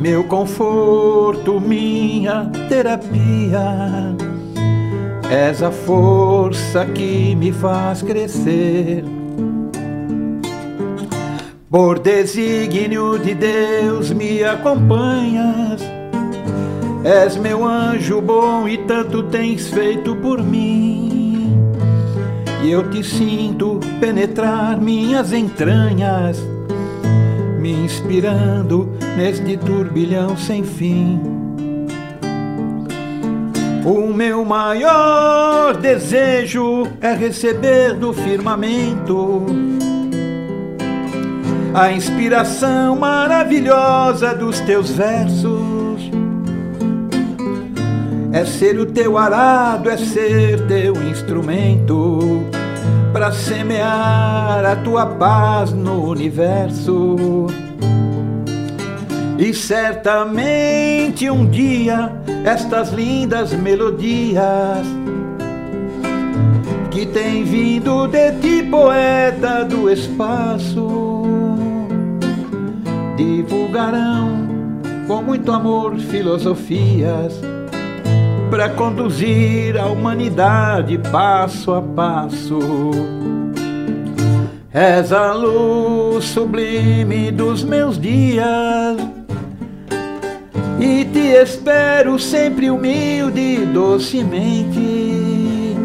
meu 0.00 0.22
conforto, 0.22 1.60
minha 1.60 2.46
terapia. 2.68 4.16
És 5.30 5.62
a 5.62 5.70
força 5.70 6.86
que 6.86 7.34
me 7.34 7.52
faz 7.52 8.02
crescer. 8.02 9.04
Por 11.70 11.98
desígnio 11.98 13.18
de 13.18 13.34
Deus 13.34 14.10
me 14.10 14.42
acompanhas. 14.42 15.82
És 17.04 17.36
meu 17.36 17.66
anjo 17.66 18.20
bom 18.20 18.66
e 18.66 18.78
tanto 18.78 19.22
tens 19.24 19.68
feito 19.68 20.16
por 20.16 20.42
mim. 20.42 21.52
E 22.64 22.70
eu 22.70 22.90
te 22.90 23.04
sinto 23.04 23.78
penetrar 24.00 24.80
minhas 24.80 25.32
entranhas 25.32 26.42
me 27.58 27.72
inspirando 27.72 28.88
neste 29.16 29.56
turbilhão 29.56 30.36
sem 30.36 30.62
fim. 30.64 31.20
O 33.88 34.12
meu 34.12 34.44
maior 34.44 35.74
desejo 35.74 36.86
é 37.00 37.14
receber 37.14 37.94
do 37.94 38.12
firmamento 38.12 39.46
a 41.72 41.90
inspiração 41.90 42.96
maravilhosa 42.96 44.34
dos 44.34 44.60
teus 44.60 44.90
versos. 44.90 46.10
É 48.30 48.44
ser 48.44 48.78
o 48.78 48.84
teu 48.84 49.16
arado, 49.16 49.88
é 49.88 49.96
ser 49.96 50.66
teu 50.66 50.92
instrumento 51.04 52.42
para 53.10 53.32
semear 53.32 54.66
a 54.66 54.76
tua 54.84 55.06
paz 55.06 55.72
no 55.72 56.10
universo. 56.10 57.16
E 59.38 59.54
certamente 59.54 61.30
um 61.30 61.48
dia 61.48 62.10
estas 62.44 62.90
lindas 62.90 63.52
melodias 63.52 64.84
que 66.90 67.06
têm 67.06 67.44
vindo 67.44 68.08
de 68.08 68.32
ti, 68.40 68.64
poeta 68.64 69.64
do 69.64 69.88
espaço, 69.88 71.22
divulgarão 73.16 74.48
com 75.06 75.22
muito 75.22 75.52
amor 75.52 75.96
filosofias 75.98 77.40
para 78.50 78.68
conduzir 78.70 79.78
a 79.78 79.86
humanidade 79.86 80.98
passo 81.12 81.74
a 81.74 81.80
passo. 81.80 82.58
És 84.72 85.12
a 85.12 85.32
luz 85.32 86.24
sublime 86.24 87.30
dos 87.30 87.62
meus 87.62 87.96
dias 88.00 88.96
e 90.80 91.04
te 91.04 91.40
espero 91.40 92.18
sempre 92.18 92.70
humilde 92.70 93.40
e 93.40 93.66
docemente. 93.66 95.76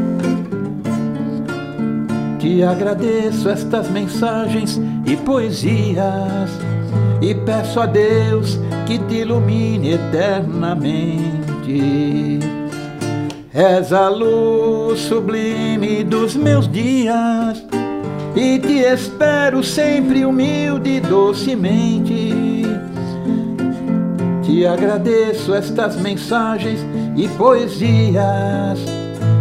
Te 2.39 2.63
agradeço 2.63 3.49
estas 3.49 3.89
mensagens 3.89 4.79
e 5.05 5.15
poesias 5.15 6.51
e 7.21 7.33
peço 7.33 7.79
a 7.79 7.85
Deus 7.85 8.59
que 8.85 8.99
te 8.99 9.21
ilumine 9.21 9.93
eternamente. 9.93 12.39
És 13.53 13.93
a 13.93 14.09
luz 14.09 14.99
sublime 14.99 16.03
dos 16.03 16.35
meus 16.35 16.67
dias 16.67 17.63
e 18.35 18.59
te 18.59 18.79
espero 18.79 19.63
sempre 19.63 20.25
humilde 20.25 20.97
e 20.97 20.99
docemente. 20.99 22.53
Te 24.53 24.67
agradeço 24.67 25.55
estas 25.55 25.95
mensagens 25.95 26.79
e 27.17 27.27
poesias 27.29 28.79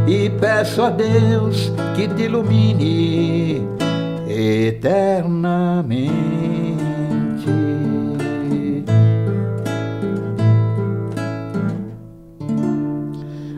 e 0.08 0.30
peço 0.40 0.80
a 0.80 0.88
Deus 0.88 1.70
que 1.94 2.08
te 2.08 2.22
ilumine 2.22 3.60
eternamente. 4.26 5.92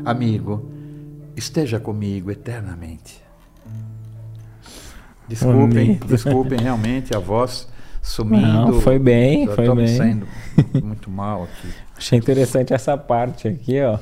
Amigo, 0.04 0.68
esteja 1.36 1.78
comigo 1.78 2.32
eternamente. 2.32 3.22
Desculpem, 5.28 5.68
Bonito. 5.68 6.06
desculpem 6.08 6.58
realmente 6.58 7.14
a 7.14 7.20
voz 7.20 7.72
sumindo. 8.04 8.46
Não, 8.46 8.80
foi 8.80 8.98
bem, 8.98 9.44
Eu 9.46 9.54
foi 9.54 9.74
bem. 9.74 9.88
saindo 9.88 10.28
muito 10.84 11.10
mal 11.10 11.44
aqui. 11.44 11.68
Achei 11.96 12.18
interessante 12.18 12.72
essa 12.74 12.96
parte 12.96 13.48
aqui, 13.48 13.80
ó. 13.80 13.98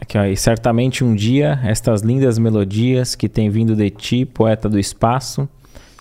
Aqui, 0.00 0.18
ó. 0.18 0.24
E 0.24 0.36
certamente 0.36 1.04
um 1.04 1.14
dia 1.14 1.60
estas 1.64 2.02
lindas 2.02 2.36
melodias 2.38 3.14
que 3.14 3.28
têm 3.28 3.48
vindo 3.48 3.76
de 3.76 3.88
ti, 3.90 4.24
poeta 4.24 4.68
do 4.68 4.78
espaço, 4.78 5.48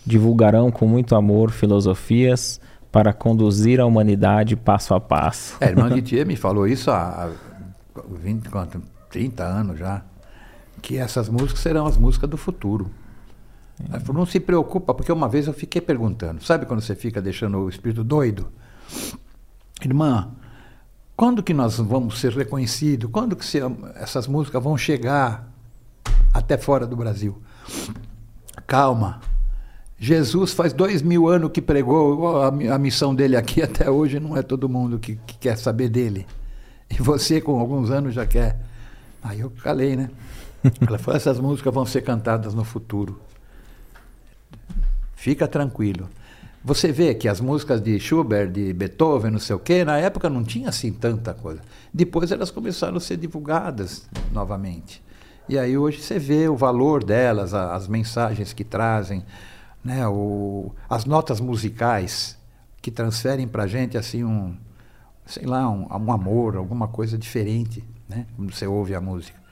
divulgarão 0.06 0.72
com 0.72 0.88
muito 0.88 1.16
amor 1.16 1.52
filosofias 1.52 2.60
para 2.92 3.14
conduzir 3.14 3.80
a 3.80 3.86
humanidade 3.86 4.56
passo 4.56 4.94
a 4.94 5.00
passo. 5.00 5.56
É, 5.62 5.68
irmã 5.70 5.90
de 5.90 6.02
tia 6.04 6.26
me 6.26 6.36
falou 6.36 6.68
isso 6.68 6.92
há 6.92 7.30
20, 8.22 8.50
quanto, 8.50 8.82
30 9.10 9.44
anos 9.44 9.80
já, 9.80 10.04
que 10.84 10.98
essas 10.98 11.30
músicas 11.30 11.60
serão 11.62 11.88
as 11.88 11.98
músicas 11.98 12.30
do 12.30 12.38
futuro. 12.38 12.92
Ela 13.90 14.00
falou, 14.02 14.20
não 14.20 14.26
se 14.26 14.40
preocupa, 14.40 14.94
porque 14.94 15.12
uma 15.12 15.28
vez 15.30 15.48
eu 15.48 15.54
fiquei 15.54 15.82
perguntando, 15.82 16.44
sabe 16.44 16.66
quando 16.66 16.82
você 16.82 16.94
fica 16.94 17.22
deixando 17.22 17.58
o 17.60 17.70
espírito 17.70 18.04
doido? 18.04 18.50
Irmã, 19.84 20.30
quando 21.16 21.42
que 21.42 21.54
nós 21.54 21.78
vamos 21.78 22.20
ser 22.20 22.34
reconhecidos? 22.34 23.10
Quando 23.12 23.36
que 23.36 23.46
se- 23.46 23.60
essas 23.96 24.28
músicas 24.28 24.62
vão 24.62 24.78
chegar 24.78 25.50
até 26.34 26.58
fora 26.58 26.86
do 26.86 26.96
Brasil? 26.96 27.42
Calma. 28.68 29.22
Jesus 29.98 30.54
faz 30.54 30.74
dois 30.74 31.02
mil 31.02 31.30
anos 31.30 31.50
que 31.52 31.62
pregou 31.62 32.42
a, 32.42 32.48
a 32.48 32.78
missão 32.78 33.16
dele 33.16 33.38
aqui 33.38 33.62
até 33.64 33.90
hoje 33.90 34.20
não 34.20 34.36
é 34.36 34.42
todo 34.42 34.68
mundo 34.68 35.00
que, 35.00 35.16
que 35.26 35.38
quer 35.38 35.58
saber 35.58 35.88
dele. 35.90 36.28
E 36.90 37.02
você 37.02 37.40
com 37.40 37.58
alguns 37.60 37.90
anos 37.90 38.14
já 38.14 38.26
quer. 38.26 38.60
Aí 39.24 39.40
eu 39.40 39.50
calei, 39.50 39.96
né? 39.96 40.10
Ela 40.86 40.98
falou, 40.98 41.18
essas 41.18 41.40
músicas 41.40 41.74
vão 41.74 41.86
ser 41.86 42.02
cantadas 42.02 42.54
no 42.54 42.64
futuro. 42.64 43.20
Fica 45.16 45.48
tranquilo. 45.48 46.10
Você 46.64 46.94
vê 46.94 47.14
que 47.14 47.28
as 47.28 47.42
músicas 47.42 47.82
de 47.82 48.00
Schubert, 48.00 48.50
de 48.50 48.72
Beethoven, 48.72 49.32
não 49.32 49.40
sei 49.40 49.56
o 49.56 49.60
quê, 49.60 49.84
na 49.84 49.98
época 49.98 50.30
não 50.30 50.44
tinha 50.44 50.70
assim 50.70 50.94
tanta 50.94 51.34
coisa. 51.34 51.62
Depois 51.94 52.32
elas 52.32 52.50
começaram 52.50 52.96
a 52.96 53.02
ser 53.02 53.18
divulgadas 53.18 54.08
novamente. 54.32 55.04
E 55.50 55.60
aí 55.60 55.78
hoje 55.78 56.02
você 56.02 56.18
vê 56.18 56.48
o 56.48 56.56
valor 56.56 57.04
delas, 57.04 57.54
as 57.54 57.90
mensagens 57.90 58.54
que 58.54 58.64
trazem, 58.64 59.26
né? 59.84 60.08
O, 60.08 60.72
as 60.90 61.04
notas 61.04 61.42
musicais 61.42 62.38
que 62.82 62.90
transferem 62.90 63.46
para 63.46 63.64
a 63.64 63.68
gente 63.68 63.98
assim 63.98 64.24
um, 64.24 64.56
sei 65.26 65.46
lá, 65.46 65.70
um, 65.70 65.86
um 65.90 66.12
amor, 66.14 66.56
alguma 66.56 66.88
coisa 66.88 67.18
diferente, 67.18 67.84
né? 68.08 68.26
Quando 68.38 68.54
você 68.54 68.66
ouve 68.66 68.96
a 68.96 69.02
música. 69.02 69.43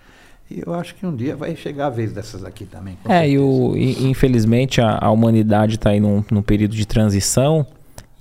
E 0.52 0.64
eu 0.66 0.74
acho 0.74 0.96
que 0.96 1.06
um 1.06 1.16
dia 1.16 1.34
vai 1.34 1.56
chegar 1.56 1.88
a 1.88 1.90
vez 1.90 2.12
dessas 2.12 2.44
aqui 2.44 2.66
também. 2.66 2.98
É, 3.08 3.28
e, 3.30 3.40
o, 3.40 3.74
e, 3.78 4.06
infelizmente 4.10 4.82
a, 4.82 4.98
a 5.00 5.10
humanidade 5.10 5.76
está 5.76 5.92
aí 5.92 6.00
num, 6.00 6.24
num, 6.30 6.42
período 6.42 6.76
de 6.76 6.86
transição 6.86 7.66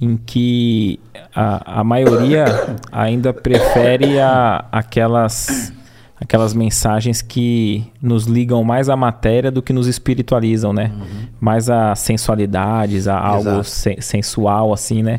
em 0.01 0.17
que 0.17 1.01
a, 1.35 1.81
a 1.81 1.85
maioria 1.85 2.45
ainda 2.93 3.33
prefere 3.33 4.21
a, 4.21 4.65
aquelas, 4.71 5.73
aquelas 6.21 6.55
mensagens 6.55 7.21
que 7.21 7.85
nos 8.01 8.27
ligam 8.27 8.63
mais 8.63 8.89
à 8.89 8.95
matéria 8.95 9.51
do 9.51 9.61
que 9.61 9.73
nos 9.73 9.89
espiritualizam, 9.89 10.73
né? 10.73 10.93
Uhum. 10.95 11.27
Mais 11.41 11.69
a 11.69 11.97
sensualidades, 11.97 13.09
a 13.09 13.19
algo 13.19 13.65
se, 13.65 13.97
sensual, 14.01 14.73
assim, 14.73 15.03
né? 15.03 15.19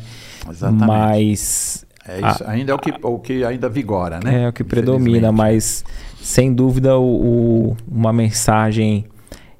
Exatamente. 0.49 0.87
Mas 0.87 1.85
é 2.07 2.17
isso, 2.17 2.43
a, 2.43 2.51
ainda 2.51 2.71
é 2.71 2.75
o 2.75 2.79
que, 2.79 2.93
o 3.03 3.19
que 3.19 3.43
ainda 3.43 3.67
vigora, 3.67 4.19
né? 4.23 4.43
É 4.43 4.47
o 4.47 4.53
que 4.53 4.63
predomina, 4.63 5.31
mas 5.31 5.83
sem 6.21 6.53
dúvida 6.53 6.97
o, 6.97 7.71
o, 7.71 7.77
uma 7.87 8.13
mensagem 8.13 9.05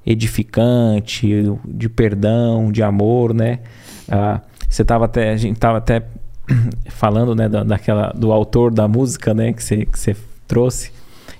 edificante, 0.04 1.28
de 1.64 1.88
perdão, 1.88 2.72
de 2.72 2.82
amor, 2.82 3.32
né? 3.34 3.60
Ah, 4.08 4.40
você 4.68 4.84
tava 4.84 5.04
até, 5.04 5.30
a 5.30 5.36
gente 5.36 5.56
estava 5.56 5.78
até 5.78 6.02
falando, 6.90 7.34
né, 7.34 7.48
da, 7.48 7.62
daquela, 7.62 8.12
do 8.12 8.32
autor 8.32 8.72
da 8.72 8.88
música, 8.88 9.32
né, 9.32 9.52
que 9.52 9.62
você, 9.62 9.86
que 9.86 9.98
você 9.98 10.16
trouxe. 10.46 10.92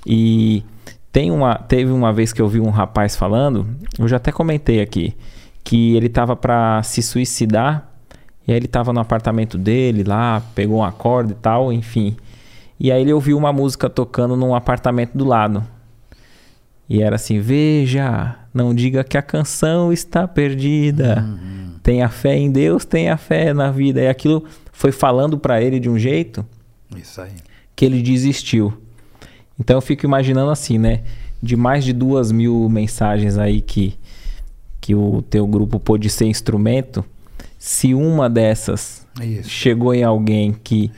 E 0.07 0.63
tem 1.11 1.31
uma, 1.31 1.57
teve 1.57 1.91
uma 1.91 2.13
vez 2.13 2.33
que 2.33 2.41
eu 2.41 2.49
vi 2.49 2.61
um 2.61 2.71
rapaz 2.71 3.17
falando, 3.17 3.67
eu 3.99 4.07
já 4.07 4.17
até 4.17 4.31
comentei 4.31 4.81
aqui, 4.81 5.15
que 5.65 5.97
ele 5.97 6.07
estava 6.07 6.37
para 6.37 6.83
se 6.83 7.03
suicidar 7.03 7.93
e 8.47 8.53
aí 8.53 8.57
ele 8.57 8.67
tava 8.67 8.93
no 8.93 9.01
apartamento 9.01 9.57
dele 9.57 10.03
lá, 10.03 10.43
pegou 10.55 10.79
uma 10.79 10.93
corda 10.93 11.33
e 11.33 11.37
tal, 11.37 11.73
enfim. 11.73 12.17
E 12.83 12.91
aí 12.91 13.01
ele 13.01 13.13
ouviu 13.13 13.39
uma 13.39 13.53
música 13.53 13.89
tocando 13.89 14.37
num 14.37 14.57
apartamento 14.57 15.17
do 15.17 15.25
lado. 15.25 15.65
E 16.89 17.01
era 17.01 17.15
assim: 17.15 17.39
Veja, 17.39 18.35
não 18.53 18.75
diga 18.75 19.05
que 19.05 19.17
a 19.17 19.23
canção 19.23 19.93
está 19.93 20.27
perdida. 20.27 21.25
Uhum. 21.25 21.77
Tenha 21.81 22.09
fé 22.09 22.37
em 22.37 22.51
Deus, 22.51 22.85
tenha 22.85 23.17
fé 23.17 23.55
na 23.55 23.71
vida. 23.71 24.01
E 24.01 24.09
aquilo 24.09 24.45
foi 24.73 24.91
falando 24.91 25.39
para 25.39 25.63
ele 25.63 25.79
de 25.79 25.89
um 25.89 25.97
jeito 25.97 26.45
que 27.77 27.85
ele 27.85 28.03
desistiu. 28.03 28.77
Então 29.61 29.77
eu 29.77 29.81
fico 29.81 30.05
imaginando 30.05 30.51
assim, 30.51 30.77
né? 30.77 31.05
De 31.41 31.55
mais 31.55 31.85
de 31.85 31.93
duas 31.93 32.33
mil 32.33 32.69
mensagens 32.69 33.39
aí 33.39 33.61
que, 33.61 33.97
que 34.81 34.93
o 34.93 35.23
teu 35.23 35.47
grupo 35.47 35.79
pôde 35.79 36.11
ser 36.11 36.27
instrumento, 36.27 37.05
se 37.61 37.95
uma 37.95 38.29
dessas 38.29 39.07
Isso. 39.21 39.49
chegou 39.49 39.95
em 39.95 40.03
alguém 40.03 40.53
que 40.53 40.91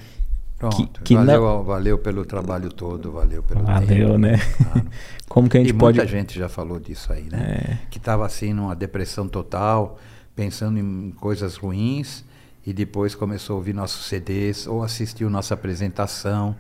Pronto, 0.71 1.03
que, 1.03 1.15
valeu, 1.15 1.41
não... 1.43 1.65
valeu 1.65 1.99
pelo 1.99 2.25
trabalho 2.25 2.73
todo, 2.73 3.13
valeu 3.13 3.43
pelo 3.43 3.63
Valeu, 3.65 3.87
tempo, 3.87 4.19
né? 4.19 4.39
Claro. 4.39 4.87
Como 5.29 5.49
que 5.49 5.59
a 5.59 5.61
gente 5.61 5.71
e 5.71 5.73
pode... 5.73 5.99
muita 5.99 6.11
gente 6.11 6.39
já 6.39 6.49
falou 6.49 6.79
disso 6.79 7.13
aí, 7.13 7.25
né? 7.25 7.39
É. 7.39 7.79
Que 7.91 7.99
estava 7.99 8.25
assim 8.27 8.53
numa 8.53 8.75
depressão 8.75 9.29
total, 9.29 9.99
pensando 10.35 10.79
em 10.79 11.11
coisas 11.13 11.57
ruins 11.57 12.25
e 12.67 12.73
depois 12.73 13.15
começou 13.15 13.55
a 13.55 13.57
ouvir 13.59 13.75
nossos 13.75 14.07
CDs 14.07 14.67
ou 14.67 14.83
assistiu 14.83 15.29
nossa 15.31 15.55
apresentação, 15.55 16.57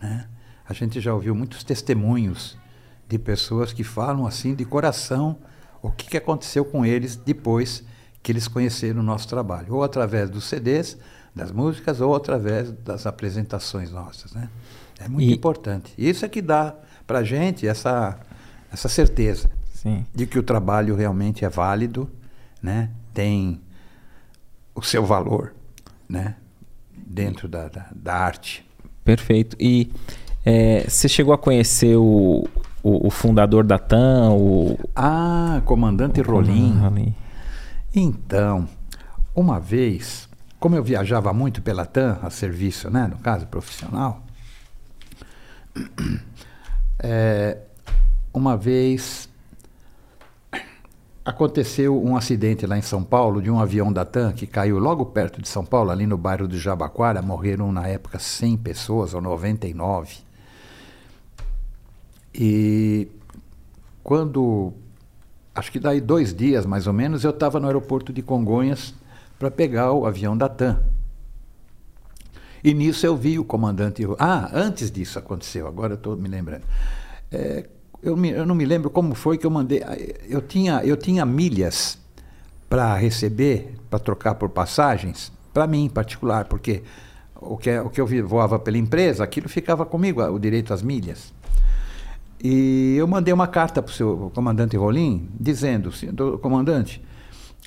né? 0.00 0.26
A 0.68 0.74
gente 0.74 1.00
já 1.00 1.14
ouviu 1.14 1.34
muitos 1.34 1.64
testemunhos 1.64 2.58
de 3.08 3.18
pessoas 3.18 3.72
que 3.72 3.82
falam 3.82 4.26
assim 4.26 4.54
de 4.54 4.64
coração 4.66 5.38
o 5.80 5.90
que, 5.90 6.10
que 6.10 6.16
aconteceu 6.16 6.64
com 6.64 6.84
eles 6.84 7.16
depois 7.16 7.84
que 8.22 8.32
eles 8.32 8.48
conheceram 8.48 9.00
o 9.00 9.02
nosso 9.02 9.28
trabalho, 9.28 9.74
ou 9.74 9.82
através 9.82 10.28
dos 10.28 10.44
CDs, 10.44 10.98
das 11.38 11.52
músicas, 11.52 12.00
ou 12.00 12.14
através 12.14 12.70
das 12.70 13.06
apresentações 13.06 13.90
nossas. 13.90 14.32
Né? 14.32 14.50
É 14.98 15.08
muito 15.08 15.30
e... 15.30 15.34
importante. 15.34 15.92
Isso 15.96 16.24
é 16.24 16.28
que 16.28 16.42
dá 16.42 16.74
para 17.06 17.20
a 17.20 17.24
gente 17.24 17.66
essa, 17.66 18.18
essa 18.70 18.88
certeza 18.88 19.50
Sim. 19.72 20.04
de 20.14 20.26
que 20.26 20.38
o 20.38 20.42
trabalho 20.42 20.94
realmente 20.94 21.44
é 21.44 21.48
válido, 21.48 22.10
né? 22.62 22.90
tem 23.14 23.60
o 24.74 24.82
seu 24.82 25.04
valor 25.04 25.54
né? 26.08 26.36
dentro 26.94 27.48
da, 27.48 27.68
da, 27.68 27.86
da 27.94 28.14
arte. 28.14 28.66
Perfeito. 29.04 29.56
E 29.58 29.90
é, 30.44 30.84
você 30.88 31.08
chegou 31.08 31.32
a 31.32 31.38
conhecer 31.38 31.96
o, 31.96 32.46
o, 32.82 33.06
o, 33.06 33.10
fundador 33.10 33.64
da 33.64 33.78
TAM? 33.78 34.32
O... 34.32 34.78
Ah, 34.94 35.62
comandante 35.64 36.20
o 36.20 36.24
Rolim. 36.24 36.78
Rolim. 36.78 37.14
Então, 37.94 38.68
uma 39.34 39.58
vez, 39.58 40.27
como 40.58 40.74
eu 40.74 40.82
viajava 40.82 41.32
muito 41.32 41.62
pela 41.62 41.86
TAM, 41.86 42.18
a 42.22 42.30
serviço, 42.30 42.90
né, 42.90 43.06
no 43.06 43.18
caso 43.18 43.46
profissional, 43.46 44.22
é, 46.98 47.58
uma 48.32 48.56
vez 48.56 49.28
aconteceu 51.28 52.02
um 52.02 52.16
acidente 52.16 52.66
lá 52.66 52.78
em 52.78 52.82
São 52.82 53.04
Paulo 53.04 53.42
de 53.42 53.50
um 53.50 53.60
avião 53.60 53.92
da 53.92 54.02
TAM 54.02 54.32
que 54.32 54.46
caiu 54.46 54.78
logo 54.78 55.04
perto 55.04 55.42
de 55.42 55.48
São 55.48 55.62
Paulo, 55.62 55.90
ali 55.90 56.06
no 56.06 56.16
bairro 56.16 56.48
do 56.48 56.58
Jabaquara. 56.58 57.20
Morreram 57.20 57.70
na 57.70 57.86
época 57.86 58.18
100 58.18 58.56
pessoas, 58.56 59.12
ou 59.12 59.20
99. 59.20 60.16
E 62.34 63.08
quando 64.02 64.72
acho 65.54 65.70
que 65.70 65.78
daí 65.78 66.00
dois 66.00 66.32
dias 66.32 66.64
mais 66.64 66.86
ou 66.86 66.94
menos, 66.94 67.24
eu 67.24 67.30
estava 67.30 67.60
no 67.60 67.66
aeroporto 67.66 68.10
de 68.10 68.22
Congonhas 68.22 68.94
para 69.38 69.50
pegar 69.50 69.92
o 69.92 70.04
avião 70.04 70.36
da 70.36 70.48
TAM. 70.48 70.82
E 72.62 72.74
nisso 72.74 73.06
eu 73.06 73.16
vi 73.16 73.38
o 73.38 73.44
comandante. 73.44 74.02
Ah, 74.18 74.50
antes 74.52 74.90
disso 74.90 75.18
aconteceu, 75.18 75.66
agora 75.66 75.94
estou 75.94 76.16
me 76.16 76.28
lembrando. 76.28 76.64
É, 77.30 77.68
eu, 78.02 78.16
me, 78.16 78.30
eu, 78.30 78.44
não 78.44 78.54
me 78.54 78.64
lembro 78.64 78.90
como 78.90 79.14
foi 79.14 79.38
que 79.38 79.46
eu 79.46 79.50
mandei. 79.50 79.82
Eu 80.28 80.42
tinha, 80.42 80.82
eu 80.84 80.96
tinha 80.96 81.24
milhas 81.24 81.98
para 82.68 82.94
receber, 82.96 83.74
para 83.88 83.98
trocar 83.98 84.34
por 84.34 84.48
passagens, 84.48 85.32
para 85.54 85.66
mim 85.66 85.84
em 85.84 85.88
particular, 85.88 86.44
porque 86.46 86.82
o 87.36 87.56
que, 87.56 87.78
o 87.78 87.88
que 87.88 88.00
eu 88.00 88.06
voava 88.26 88.58
pela 88.58 88.76
empresa, 88.76 89.22
aquilo 89.22 89.48
ficava 89.48 89.86
comigo, 89.86 90.22
o 90.22 90.38
direito 90.38 90.74
às 90.74 90.82
milhas. 90.82 91.32
E 92.42 92.94
eu 92.96 93.06
mandei 93.06 93.32
uma 93.32 93.46
carta 93.46 93.82
para 93.82 93.90
o 93.90 93.94
seu 93.94 94.30
comandante 94.34 94.76
Rolim, 94.76 95.28
dizendo: 95.38 95.90
comandante, 96.40 97.02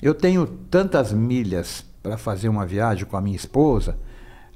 eu 0.02 0.12
tenho 0.12 0.46
tantas 0.46 1.12
milhas 1.12 1.84
para 2.02 2.18
fazer 2.18 2.48
uma 2.48 2.66
viagem 2.66 3.06
com 3.06 3.16
a 3.16 3.20
minha 3.20 3.36
esposa, 3.36 3.96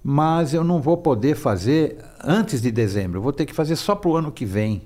mas 0.03 0.53
eu 0.53 0.65
não 0.65 0.83
vou 0.83 0.97
poder 0.97 1.37
fazer 1.37 1.99
antes 2.23 2.61
de 2.61 2.73
dezembro, 2.73 3.19
eu 3.19 3.23
vou 3.23 3.33
ter 3.33 3.47
que 3.47 3.55
fazer 3.55 3.77
só 3.77 3.95
para 3.95 4.11
o 4.11 4.17
ano 4.17 4.33
que 4.33 4.45
vem. 4.45 4.83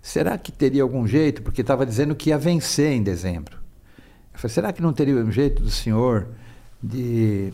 Será 0.00 0.38
que 0.38 0.50
teria 0.50 0.82
algum 0.82 1.06
jeito? 1.06 1.42
Porque 1.42 1.60
estava 1.60 1.84
dizendo 1.84 2.14
que 2.14 2.30
ia 2.30 2.38
vencer 2.38 2.92
em 2.92 3.02
dezembro. 3.02 3.58
Eu 4.32 4.38
falei, 4.38 4.54
será 4.54 4.72
que 4.72 4.80
não 4.80 4.92
teria 4.92 5.16
um 5.16 5.30
jeito 5.30 5.62
do 5.62 5.70
senhor 5.70 6.28
de 6.82 7.52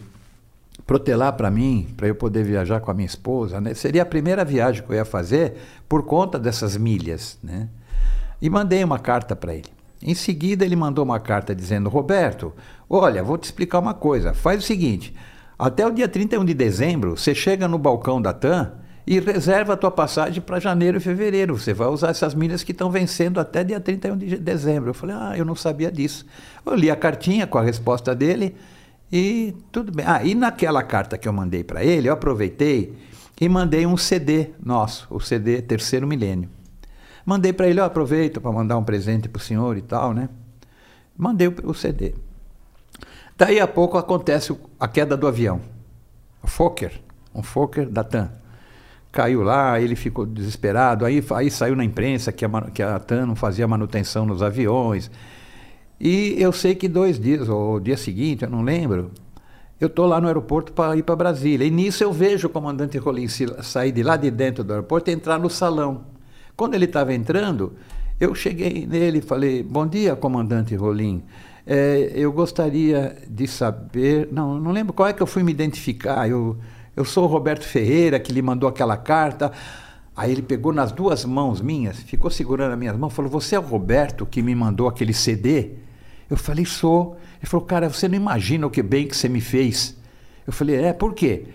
protelar 0.86 1.32
para 1.32 1.50
mim, 1.50 1.92
para 1.96 2.06
eu 2.06 2.14
poder 2.14 2.44
viajar 2.44 2.80
com 2.80 2.90
a 2.90 2.94
minha 2.94 3.06
esposa, 3.06 3.60
né? 3.60 3.74
Seria 3.74 4.02
a 4.02 4.06
primeira 4.06 4.44
viagem 4.44 4.82
que 4.82 4.90
eu 4.90 4.94
ia 4.94 5.04
fazer 5.04 5.54
por 5.88 6.04
conta 6.04 6.38
dessas 6.38 6.76
milhas, 6.76 7.38
né? 7.42 7.68
E 8.40 8.50
mandei 8.50 8.84
uma 8.84 8.98
carta 8.98 9.34
para 9.34 9.54
ele. 9.54 9.73
Em 10.04 10.14
seguida, 10.14 10.66
ele 10.66 10.76
mandou 10.76 11.02
uma 11.02 11.18
carta 11.18 11.54
dizendo: 11.54 11.88
Roberto, 11.88 12.52
olha, 12.88 13.22
vou 13.22 13.38
te 13.38 13.44
explicar 13.44 13.78
uma 13.78 13.94
coisa. 13.94 14.34
Faz 14.34 14.62
o 14.62 14.66
seguinte: 14.66 15.14
até 15.58 15.86
o 15.86 15.90
dia 15.90 16.06
31 16.06 16.44
de 16.44 16.52
dezembro, 16.52 17.16
você 17.16 17.34
chega 17.34 17.66
no 17.66 17.78
balcão 17.78 18.20
da 18.20 18.34
TAM 18.34 18.72
e 19.06 19.18
reserva 19.18 19.72
a 19.72 19.76
tua 19.76 19.90
passagem 19.90 20.42
para 20.42 20.60
janeiro 20.60 20.98
e 20.98 21.00
fevereiro. 21.00 21.58
Você 21.58 21.72
vai 21.72 21.88
usar 21.88 22.10
essas 22.10 22.34
milhas 22.34 22.62
que 22.62 22.72
estão 22.72 22.90
vencendo 22.90 23.40
até 23.40 23.64
dia 23.64 23.80
31 23.80 24.18
de 24.18 24.36
dezembro. 24.36 24.90
Eu 24.90 24.94
falei: 24.94 25.16
ah, 25.18 25.32
eu 25.38 25.44
não 25.44 25.56
sabia 25.56 25.90
disso. 25.90 26.26
Eu 26.66 26.74
li 26.74 26.90
a 26.90 26.96
cartinha 26.96 27.46
com 27.46 27.56
a 27.56 27.62
resposta 27.62 28.14
dele. 28.14 28.54
E 29.10 29.54
tudo 29.72 29.90
bem. 29.90 30.04
Ah, 30.06 30.22
e 30.22 30.34
naquela 30.34 30.82
carta 30.82 31.16
que 31.16 31.26
eu 31.26 31.32
mandei 31.32 31.64
para 31.64 31.82
ele, 31.82 32.08
eu 32.08 32.12
aproveitei 32.12 32.94
e 33.40 33.48
mandei 33.48 33.86
um 33.86 33.96
CD 33.96 34.50
nosso, 34.62 35.06
o 35.08 35.18
CD 35.18 35.62
Terceiro 35.62 36.06
Milênio. 36.06 36.48
Mandei 37.24 37.52
para 37.52 37.68
ele, 37.68 37.80
eu 37.80 37.84
aproveito 37.84 38.40
para 38.40 38.52
mandar 38.52 38.76
um 38.76 38.84
presente 38.84 39.28
para 39.28 39.40
o 39.40 39.42
senhor 39.42 39.76
e 39.78 39.82
tal, 39.82 40.12
né? 40.12 40.28
Mandei 41.16 41.48
o, 41.48 41.74
CD. 41.74 42.14
Daí 43.36 43.60
a 43.60 43.66
pouco 43.66 43.96
acontece 43.96 44.54
a 44.78 44.86
queda 44.88 45.16
do 45.16 45.26
avião. 45.26 45.60
O 46.42 46.46
Fokker, 46.46 47.00
um 47.34 47.42
Fokker 47.42 47.88
da 47.88 48.04
TAM. 48.04 48.30
Caiu 49.10 49.42
lá, 49.42 49.80
ele 49.80 49.96
ficou 49.96 50.26
desesperado. 50.26 51.04
Aí, 51.04 51.24
aí 51.34 51.50
saiu 51.50 51.76
na 51.76 51.84
imprensa 51.84 52.32
que 52.32 52.44
a, 52.44 52.48
que 52.72 52.82
a 52.82 52.98
TAM 52.98 53.26
não 53.26 53.36
fazia 53.36 53.66
manutenção 53.66 54.26
nos 54.26 54.42
aviões. 54.42 55.10
E 56.00 56.34
eu 56.38 56.52
sei 56.52 56.74
que 56.74 56.88
dois 56.88 57.18
dias, 57.18 57.48
ou 57.48 57.78
dia 57.78 57.96
seguinte, 57.96 58.42
eu 58.44 58.50
não 58.50 58.62
lembro, 58.62 59.12
eu 59.80 59.86
estou 59.86 60.06
lá 60.06 60.20
no 60.20 60.26
aeroporto 60.26 60.72
para 60.72 60.96
ir 60.96 61.04
para 61.04 61.16
Brasília. 61.16 61.66
E 61.66 61.70
nisso 61.70 62.02
eu 62.02 62.12
vejo 62.12 62.48
o 62.48 62.50
comandante 62.50 62.98
Rolim 62.98 63.28
sair 63.28 63.92
de 63.92 64.02
lá 64.02 64.16
de 64.16 64.30
dentro 64.30 64.64
do 64.64 64.72
aeroporto 64.72 65.10
e 65.10 65.14
entrar 65.14 65.38
no 65.38 65.48
salão. 65.48 66.13
Quando 66.56 66.74
ele 66.74 66.84
estava 66.84 67.12
entrando, 67.12 67.72
eu 68.20 68.34
cheguei 68.34 68.86
nele 68.86 69.18
e 69.18 69.22
falei: 69.22 69.62
Bom 69.62 69.86
dia, 69.86 70.14
comandante 70.14 70.74
Rolim. 70.74 71.22
É, 71.66 72.12
eu 72.14 72.30
gostaria 72.32 73.16
de 73.28 73.46
saber. 73.46 74.28
Não, 74.30 74.58
não 74.60 74.70
lembro 74.70 74.92
qual 74.92 75.08
é 75.08 75.12
que 75.12 75.22
eu 75.22 75.26
fui 75.26 75.42
me 75.42 75.50
identificar. 75.50 76.28
Eu, 76.28 76.56
eu 76.94 77.04
sou 77.04 77.24
o 77.24 77.26
Roberto 77.26 77.64
Ferreira, 77.64 78.20
que 78.20 78.32
lhe 78.32 78.42
mandou 78.42 78.68
aquela 78.68 78.96
carta. 78.96 79.50
Aí 80.16 80.30
ele 80.30 80.42
pegou 80.42 80.72
nas 80.72 80.92
duas 80.92 81.24
mãos 81.24 81.60
minhas, 81.60 81.98
ficou 81.98 82.30
segurando 82.30 82.72
as 82.72 82.78
minhas 82.78 82.96
mãos, 82.96 83.12
falou: 83.12 83.30
Você 83.32 83.56
é 83.56 83.58
o 83.58 83.62
Roberto 83.62 84.24
que 84.24 84.40
me 84.42 84.54
mandou 84.54 84.86
aquele 84.86 85.12
CD? 85.12 85.72
Eu 86.30 86.36
falei: 86.36 86.64
Sou. 86.64 87.16
Ele 87.40 87.46
falou: 87.46 87.66
Cara, 87.66 87.88
você 87.88 88.06
não 88.06 88.14
imagina 88.14 88.66
o 88.66 88.70
que 88.70 88.82
bem 88.82 89.08
que 89.08 89.16
você 89.16 89.28
me 89.28 89.40
fez. 89.40 89.96
Eu 90.46 90.52
falei: 90.52 90.76
É, 90.76 90.92
por 90.92 91.14
quê? 91.14 91.46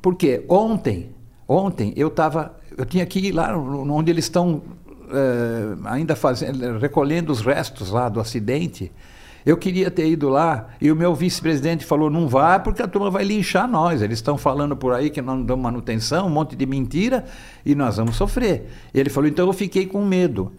Porque 0.00 0.44
ontem, 0.48 1.10
ontem 1.46 1.92
eu 1.96 2.06
estava, 2.06 2.57
eu 2.78 2.86
tinha 2.86 3.04
que 3.04 3.18
ir 3.18 3.32
lá 3.32 3.56
onde 3.58 4.10
eles 4.10 4.26
estão 4.26 4.62
é, 5.10 5.76
ainda 5.86 6.14
fazendo, 6.14 6.78
recolhendo 6.78 7.32
os 7.32 7.40
restos 7.40 7.90
lá 7.90 8.08
do 8.08 8.20
acidente. 8.20 8.92
Eu 9.44 9.56
queria 9.56 9.90
ter 9.90 10.06
ido 10.08 10.28
lá 10.28 10.68
e 10.80 10.92
o 10.92 10.96
meu 10.96 11.12
vice-presidente 11.12 11.84
falou: 11.84 12.08
não 12.08 12.28
vá 12.28 12.58
porque 12.58 12.80
a 12.80 12.86
turma 12.86 13.10
vai 13.10 13.24
linchar 13.24 13.66
nós. 13.68 14.00
Eles 14.00 14.18
estão 14.18 14.38
falando 14.38 14.76
por 14.76 14.94
aí 14.94 15.10
que 15.10 15.20
nós 15.20 15.36
não 15.36 15.44
damos 15.44 15.62
manutenção, 15.62 16.26
um 16.28 16.30
monte 16.30 16.54
de 16.54 16.66
mentira 16.66 17.24
e 17.66 17.74
nós 17.74 17.96
vamos 17.96 18.14
sofrer. 18.14 18.68
Ele 18.94 19.10
falou: 19.10 19.28
então 19.28 19.46
eu 19.46 19.52
fiquei 19.52 19.84
com 19.84 20.04
medo. 20.04 20.52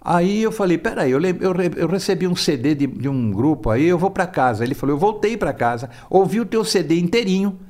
Aí 0.00 0.42
eu 0.42 0.50
falei: 0.50 0.76
peraí, 0.76 1.12
eu, 1.12 1.20
eu, 1.20 1.54
eu 1.76 1.86
recebi 1.86 2.26
um 2.26 2.34
CD 2.34 2.74
de, 2.74 2.86
de 2.88 3.08
um 3.08 3.30
grupo 3.30 3.70
aí, 3.70 3.84
eu 3.84 3.98
vou 3.98 4.10
para 4.10 4.26
casa. 4.26 4.64
Ele 4.64 4.74
falou: 4.74 4.96
eu 4.96 4.98
voltei 4.98 5.36
para 5.36 5.52
casa, 5.52 5.88
ouvi 6.10 6.40
o 6.40 6.46
teu 6.46 6.64
CD 6.64 6.98
inteirinho, 6.98 7.60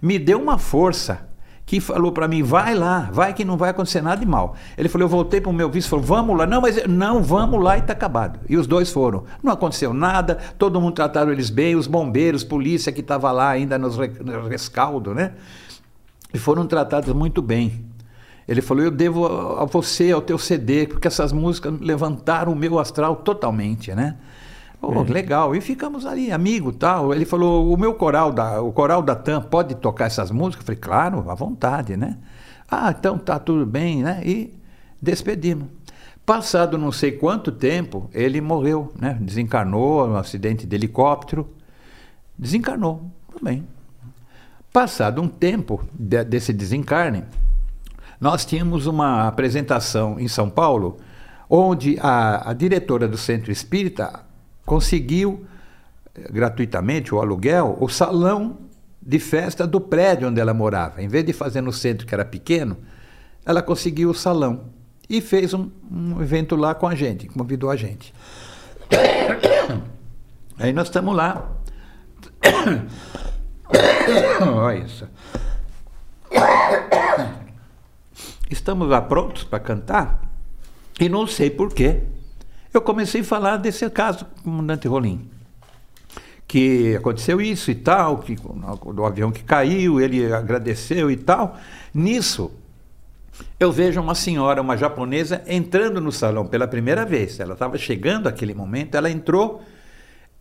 me 0.00 0.18
deu 0.18 0.40
uma 0.40 0.56
força 0.56 1.33
que 1.66 1.80
falou 1.80 2.12
para 2.12 2.28
mim, 2.28 2.42
vai 2.42 2.74
lá, 2.74 3.08
vai 3.12 3.32
que 3.32 3.44
não 3.44 3.56
vai 3.56 3.70
acontecer 3.70 4.02
nada 4.02 4.20
de 4.20 4.26
mal. 4.26 4.54
Ele 4.76 4.88
falou, 4.88 5.06
eu 5.06 5.08
voltei 5.08 5.40
para 5.40 5.50
o 5.50 5.52
meu 5.52 5.70
vice, 5.70 5.88
falou, 5.88 6.04
vamos 6.04 6.36
lá. 6.36 6.46
Não, 6.46 6.60
mas 6.60 6.86
não, 6.86 7.22
vamos 7.22 7.62
lá 7.62 7.76
e 7.76 7.80
está 7.80 7.94
acabado. 7.94 8.40
E 8.48 8.56
os 8.56 8.66
dois 8.66 8.92
foram. 8.92 9.24
Não 9.42 9.52
aconteceu 9.52 9.94
nada, 9.94 10.38
todo 10.58 10.80
mundo 10.80 10.94
trataram 10.94 11.32
eles 11.32 11.48
bem, 11.48 11.74
os 11.74 11.86
bombeiros, 11.86 12.44
polícia 12.44 12.92
que 12.92 13.00
estava 13.00 13.32
lá 13.32 13.48
ainda 13.48 13.78
nos 13.78 13.96
no 13.96 14.46
rescaldo, 14.46 15.14
né? 15.14 15.32
E 16.32 16.38
foram 16.38 16.66
tratados 16.66 17.14
muito 17.14 17.40
bem. 17.40 17.86
Ele 18.46 18.60
falou, 18.60 18.84
eu 18.84 18.90
devo 18.90 19.26
a 19.26 19.64
você, 19.64 20.12
ao 20.12 20.20
teu 20.20 20.36
CD, 20.36 20.86
porque 20.86 21.08
essas 21.08 21.32
músicas 21.32 21.72
levantaram 21.80 22.52
o 22.52 22.56
meu 22.56 22.78
astral 22.78 23.16
totalmente, 23.16 23.94
né? 23.94 24.16
Oh, 24.88 25.02
é. 25.02 25.12
Legal. 25.12 25.54
E 25.54 25.60
ficamos 25.60 26.06
ali, 26.06 26.30
amigo 26.32 26.72
tal. 26.72 27.14
Ele 27.14 27.24
falou: 27.24 27.72
o 27.72 27.76
meu 27.76 27.94
coral, 27.94 28.32
da, 28.32 28.60
o 28.60 28.72
coral 28.72 29.02
da 29.02 29.14
TAM 29.14 29.42
pode 29.42 29.74
tocar 29.74 30.06
essas 30.06 30.30
músicas? 30.30 30.62
Eu 30.62 30.66
falei, 30.66 30.80
claro, 30.80 31.30
à 31.30 31.34
vontade, 31.34 31.96
né? 31.96 32.18
Ah, 32.70 32.94
então 32.96 33.18
tá 33.18 33.38
tudo 33.38 33.64
bem, 33.64 34.02
né? 34.02 34.20
E 34.24 34.54
despedimos. 35.00 35.68
Passado 36.24 36.78
não 36.78 36.90
sei 36.90 37.12
quanto 37.12 37.52
tempo, 37.52 38.08
ele 38.12 38.40
morreu, 38.40 38.92
né? 38.98 39.18
Desencarnou, 39.20 40.08
um 40.08 40.16
acidente 40.16 40.66
de 40.66 40.74
helicóptero. 40.74 41.48
Desencarnou, 42.38 43.10
tudo 43.30 43.44
bem. 43.44 43.66
Passado 44.72 45.20
um 45.20 45.28
tempo 45.28 45.84
de, 45.92 46.24
desse 46.24 46.52
desencarne, 46.52 47.24
nós 48.18 48.44
tínhamos 48.46 48.86
uma 48.86 49.28
apresentação 49.28 50.18
em 50.18 50.26
São 50.26 50.48
Paulo, 50.48 50.96
onde 51.48 51.98
a, 52.00 52.50
a 52.50 52.52
diretora 52.54 53.06
do 53.06 53.18
Centro 53.18 53.52
Espírita 53.52 54.24
conseguiu 54.64 55.46
eh, 56.14 56.28
gratuitamente 56.30 57.14
o 57.14 57.20
aluguel, 57.20 57.76
o 57.80 57.88
salão 57.88 58.58
de 59.00 59.18
festa 59.18 59.66
do 59.66 59.80
prédio 59.80 60.28
onde 60.28 60.40
ela 60.40 60.54
morava. 60.54 61.02
Em 61.02 61.08
vez 61.08 61.24
de 61.24 61.32
fazer 61.32 61.60
no 61.60 61.72
centro, 61.72 62.06
que 62.06 62.14
era 62.14 62.24
pequeno, 62.24 62.78
ela 63.44 63.62
conseguiu 63.62 64.10
o 64.10 64.14
salão 64.14 64.72
e 65.08 65.20
fez 65.20 65.52
um, 65.52 65.70
um 65.90 66.22
evento 66.22 66.56
lá 66.56 66.74
com 66.74 66.88
a 66.88 66.94
gente, 66.94 67.28
convidou 67.28 67.70
a 67.70 67.76
gente. 67.76 68.14
Aí 70.58 70.72
nós 70.72 70.88
estamos 70.88 71.14
lá. 71.14 71.50
Olha 74.40 74.78
isso. 74.78 75.08
Estamos 78.50 78.88
lá 78.88 79.00
prontos 79.00 79.44
para 79.44 79.58
cantar 79.58 80.30
e 81.00 81.08
não 81.08 81.26
sei 81.26 81.50
porquê 81.50 82.02
eu 82.74 82.82
comecei 82.82 83.20
a 83.20 83.24
falar 83.24 83.56
desse 83.56 83.88
caso 83.88 84.24
do 84.24 84.42
comandante 84.42 84.88
Rolim. 84.88 85.30
Que 86.46 86.96
aconteceu 86.96 87.40
isso 87.40 87.70
e 87.70 87.74
tal, 87.74 88.18
que, 88.18 88.36
do 88.36 89.04
avião 89.04 89.32
que 89.32 89.42
caiu, 89.42 90.00
ele 90.00 90.32
agradeceu 90.32 91.10
e 91.10 91.16
tal. 91.16 91.56
Nisso, 91.94 92.50
eu 93.58 93.72
vejo 93.72 94.00
uma 94.00 94.14
senhora, 94.14 94.60
uma 94.60 94.76
japonesa, 94.76 95.42
entrando 95.46 96.00
no 96.00 96.12
salão 96.12 96.46
pela 96.46 96.66
primeira 96.66 97.04
vez. 97.04 97.40
Ela 97.40 97.54
estava 97.54 97.78
chegando 97.78 98.28
aquele 98.28 98.54
momento, 98.54 98.96
ela 98.96 99.10
entrou, 99.10 99.62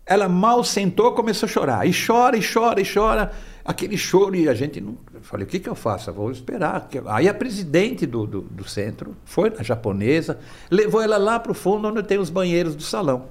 ela 0.05 0.27
mal 0.27 0.63
sentou, 0.63 1.13
começou 1.13 1.47
a 1.47 1.51
chorar. 1.51 1.87
E 1.87 1.91
chora, 1.93 2.35
e 2.35 2.41
chora, 2.43 2.81
e 2.81 2.85
chora. 2.85 3.31
Aquele 3.65 3.97
choro, 3.97 4.35
e 4.35 4.49
a 4.49 4.53
gente 4.53 4.81
não. 4.81 4.97
Eu 5.13 5.21
falei, 5.21 5.45
o 5.45 5.49
que, 5.49 5.57
que 5.57 5.69
eu 5.69 5.75
faço? 5.75 6.09
Eu 6.09 6.13
vou 6.13 6.29
esperar. 6.29 6.89
Aí 7.05 7.29
a 7.29 7.33
presidente 7.33 8.05
do, 8.05 8.27
do, 8.27 8.41
do 8.41 8.67
centro 8.67 9.15
foi 9.23 9.49
na 9.49 9.63
japonesa, 9.63 10.37
levou 10.69 11.01
ela 11.01 11.17
lá 11.17 11.39
para 11.39 11.51
o 11.51 11.55
fundo 11.55 11.87
onde 11.87 12.03
tem 12.03 12.19
os 12.19 12.29
banheiros 12.29 12.75
do 12.75 12.83
salão. 12.83 13.29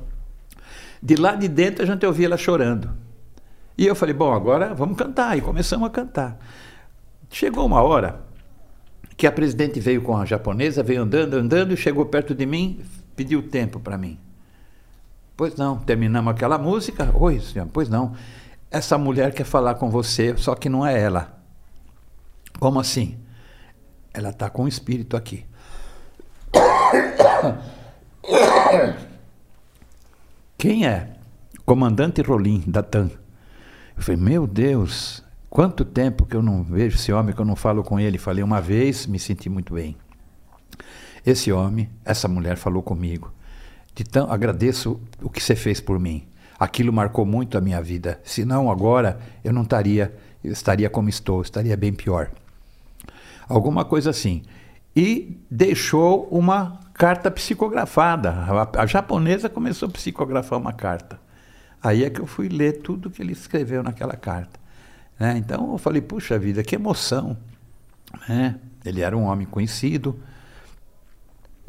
De 1.02 1.16
lá 1.16 1.34
de 1.34 1.48
dentro 1.48 1.82
a 1.82 1.86
gente 1.86 2.06
ouvia 2.06 2.26
ela 2.26 2.38
chorando. 2.38 2.90
E 3.76 3.86
eu 3.86 3.94
falei, 3.94 4.14
bom, 4.14 4.32
agora 4.32 4.74
vamos 4.74 4.96
cantar. 4.96 5.36
E 5.36 5.42
começamos 5.42 5.86
a 5.86 5.90
cantar. 5.90 6.38
Chegou 7.30 7.66
uma 7.66 7.82
hora 7.82 8.20
que 9.16 9.26
a 9.26 9.32
presidente 9.32 9.80
veio 9.80 10.00
com 10.02 10.16
a 10.16 10.24
japonesa, 10.24 10.82
veio 10.82 11.02
andando, 11.02 11.34
andando, 11.34 11.74
e 11.74 11.76
chegou 11.76 12.06
perto 12.06 12.34
de 12.34 12.46
mim, 12.46 12.80
pediu 13.14 13.42
tempo 13.42 13.78
para 13.78 13.98
mim. 13.98 14.18
Pois 15.36 15.56
não, 15.56 15.78
terminamos 15.78 16.32
aquela 16.32 16.56
música. 16.56 17.10
Oi, 17.14 17.40
senhor, 17.40 17.68
pois 17.72 17.88
não. 17.88 18.14
Essa 18.72 18.96
mulher 18.96 19.34
quer 19.34 19.44
falar 19.44 19.74
com 19.74 19.90
você, 19.90 20.34
só 20.38 20.54
que 20.54 20.70
não 20.70 20.86
é 20.86 20.98
ela. 20.98 21.38
Como 22.58 22.80
assim? 22.80 23.18
Ela 24.14 24.30
está 24.30 24.48
com 24.48 24.64
o 24.64 24.68
espírito 24.68 25.14
aqui. 25.14 25.44
Quem 30.56 30.86
é? 30.86 31.12
Comandante 31.66 32.22
Rolim, 32.22 32.64
da 32.66 32.82
TAM. 32.82 33.10
Eu 33.94 34.02
falei, 34.02 34.18
meu 34.18 34.46
Deus, 34.46 35.22
quanto 35.50 35.84
tempo 35.84 36.24
que 36.24 36.34
eu 36.34 36.42
não 36.42 36.62
vejo 36.62 36.96
esse 36.96 37.12
homem, 37.12 37.34
que 37.34 37.40
eu 37.42 37.44
não 37.44 37.56
falo 37.56 37.82
com 37.82 38.00
ele. 38.00 38.16
Falei 38.16 38.42
uma 38.42 38.62
vez, 38.62 39.06
me 39.06 39.18
senti 39.18 39.50
muito 39.50 39.74
bem. 39.74 39.98
Esse 41.26 41.52
homem, 41.52 41.90
essa 42.06 42.26
mulher 42.26 42.56
falou 42.56 42.82
comigo. 42.82 43.34
De 43.94 44.02
tão, 44.02 44.32
agradeço 44.32 44.98
o 45.20 45.28
que 45.28 45.42
você 45.42 45.54
fez 45.54 45.78
por 45.78 45.98
mim. 45.98 46.26
Aquilo 46.62 46.92
marcou 46.92 47.26
muito 47.26 47.58
a 47.58 47.60
minha 47.60 47.82
vida. 47.82 48.20
Senão 48.22 48.70
agora 48.70 49.18
eu 49.42 49.52
não 49.52 49.62
estaria, 49.62 50.14
eu 50.44 50.52
estaria 50.52 50.88
como 50.88 51.08
estou, 51.08 51.42
estaria 51.42 51.76
bem 51.76 51.92
pior. 51.92 52.30
Alguma 53.48 53.84
coisa 53.84 54.10
assim. 54.10 54.44
E 54.94 55.40
deixou 55.50 56.28
uma 56.30 56.78
carta 56.94 57.32
psicografada. 57.32 58.30
A, 58.30 58.82
a 58.82 58.86
japonesa 58.86 59.48
começou 59.48 59.88
a 59.88 59.90
psicografar 59.90 60.56
uma 60.56 60.72
carta. 60.72 61.18
Aí 61.82 62.04
é 62.04 62.10
que 62.10 62.20
eu 62.20 62.28
fui 62.28 62.48
ler 62.48 62.80
tudo 62.80 63.10
que 63.10 63.20
ele 63.20 63.32
escreveu 63.32 63.82
naquela 63.82 64.14
carta. 64.14 64.60
Né? 65.18 65.38
Então 65.38 65.72
eu 65.72 65.78
falei, 65.78 66.00
puxa 66.00 66.38
vida, 66.38 66.62
que 66.62 66.76
emoção. 66.76 67.36
Né? 68.28 68.54
Ele 68.84 69.00
era 69.00 69.16
um 69.16 69.24
homem 69.24 69.48
conhecido 69.48 70.16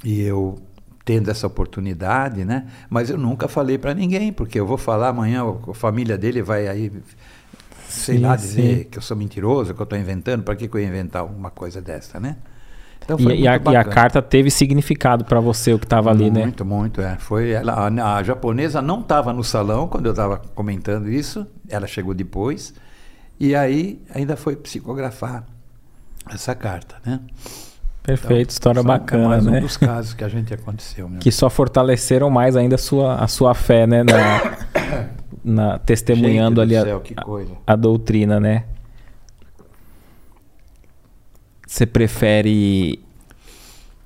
e 0.03 0.21
eu 0.21 0.61
tendo 1.05 1.29
essa 1.29 1.45
oportunidade, 1.47 2.45
né? 2.45 2.67
Mas 2.89 3.09
eu 3.09 3.17
nunca 3.17 3.47
falei 3.47 3.77
para 3.77 3.93
ninguém, 3.93 4.31
porque 4.31 4.59
eu 4.59 4.65
vou 4.65 4.77
falar 4.77 5.09
amanhã, 5.09 5.43
a 5.43 5.73
família 5.73 6.17
dele 6.17 6.41
vai 6.41 6.67
aí, 6.67 6.91
sei 7.87 8.17
sim, 8.17 8.21
lá, 8.23 8.35
dizer 8.35 8.77
sim. 8.77 8.83
que 8.89 8.97
eu 8.97 9.01
sou 9.01 9.17
mentiroso, 9.17 9.73
que 9.73 9.81
eu 9.81 9.83
estou 9.83 9.99
inventando, 9.99 10.43
para 10.43 10.55
que, 10.55 10.67
que 10.67 10.75
eu 10.75 10.81
ia 10.81 10.87
inventar 10.87 11.25
uma 11.25 11.51
coisa 11.51 11.81
dessa, 11.81 12.19
né? 12.19 12.37
Então 13.03 13.19
e, 13.19 13.41
e, 13.41 13.47
a, 13.47 13.57
e, 13.57 13.75
a, 13.75 13.83
carta 13.83 14.21
teve 14.21 14.49
significado 14.49 15.25
para 15.25 15.41
você, 15.41 15.73
o 15.73 15.79
que 15.79 15.85
estava 15.85 16.09
ali, 16.09 16.31
né? 16.31 16.43
Muito, 16.43 16.63
muito, 16.63 17.01
é. 17.01 17.17
Foi 17.17 17.51
ela, 17.51 17.73
a, 17.73 18.15
a 18.15 18.23
japonesa 18.23 18.81
não 18.81 19.01
estava 19.01 19.33
no 19.33 19.43
salão 19.43 19.89
quando 19.89 20.05
eu 20.05 20.13
estava 20.13 20.37
comentando 20.37 21.09
isso, 21.09 21.45
ela 21.67 21.85
chegou 21.85 22.13
depois, 22.13 22.73
e 23.37 23.53
aí 23.53 24.01
ainda 24.15 24.37
foi 24.37 24.55
psicografar 24.55 25.43
essa 26.31 26.55
carta, 26.55 26.95
né? 27.05 27.19
Perfeito, 28.03 28.33
então, 28.33 28.49
história 28.49 28.83
bacana, 28.83 29.23
é 29.23 29.27
mais 29.27 29.45
né? 29.45 29.59
um 29.59 29.61
dos 29.61 29.77
casos 29.77 30.13
que 30.13 30.25
a 30.25 30.27
gente 30.27 30.53
aconteceu. 30.53 31.09
Que 31.21 31.31
só 31.31 31.49
fortaleceram 31.49 32.29
mais 32.29 32.57
ainda 32.57 32.75
a 32.75 32.77
sua, 32.77 33.15
a 33.15 33.27
sua 33.29 33.53
fé, 33.53 33.87
né? 33.87 34.03
Na, 34.03 34.57
na 35.43 35.79
testemunhando 35.79 36.59
ali 36.59 36.75
céu, 36.75 37.01
a, 37.65 37.73
a, 37.73 37.75
doutrina, 37.77 38.41
né? 38.41 38.65
Você 41.65 41.85
prefere 41.85 42.99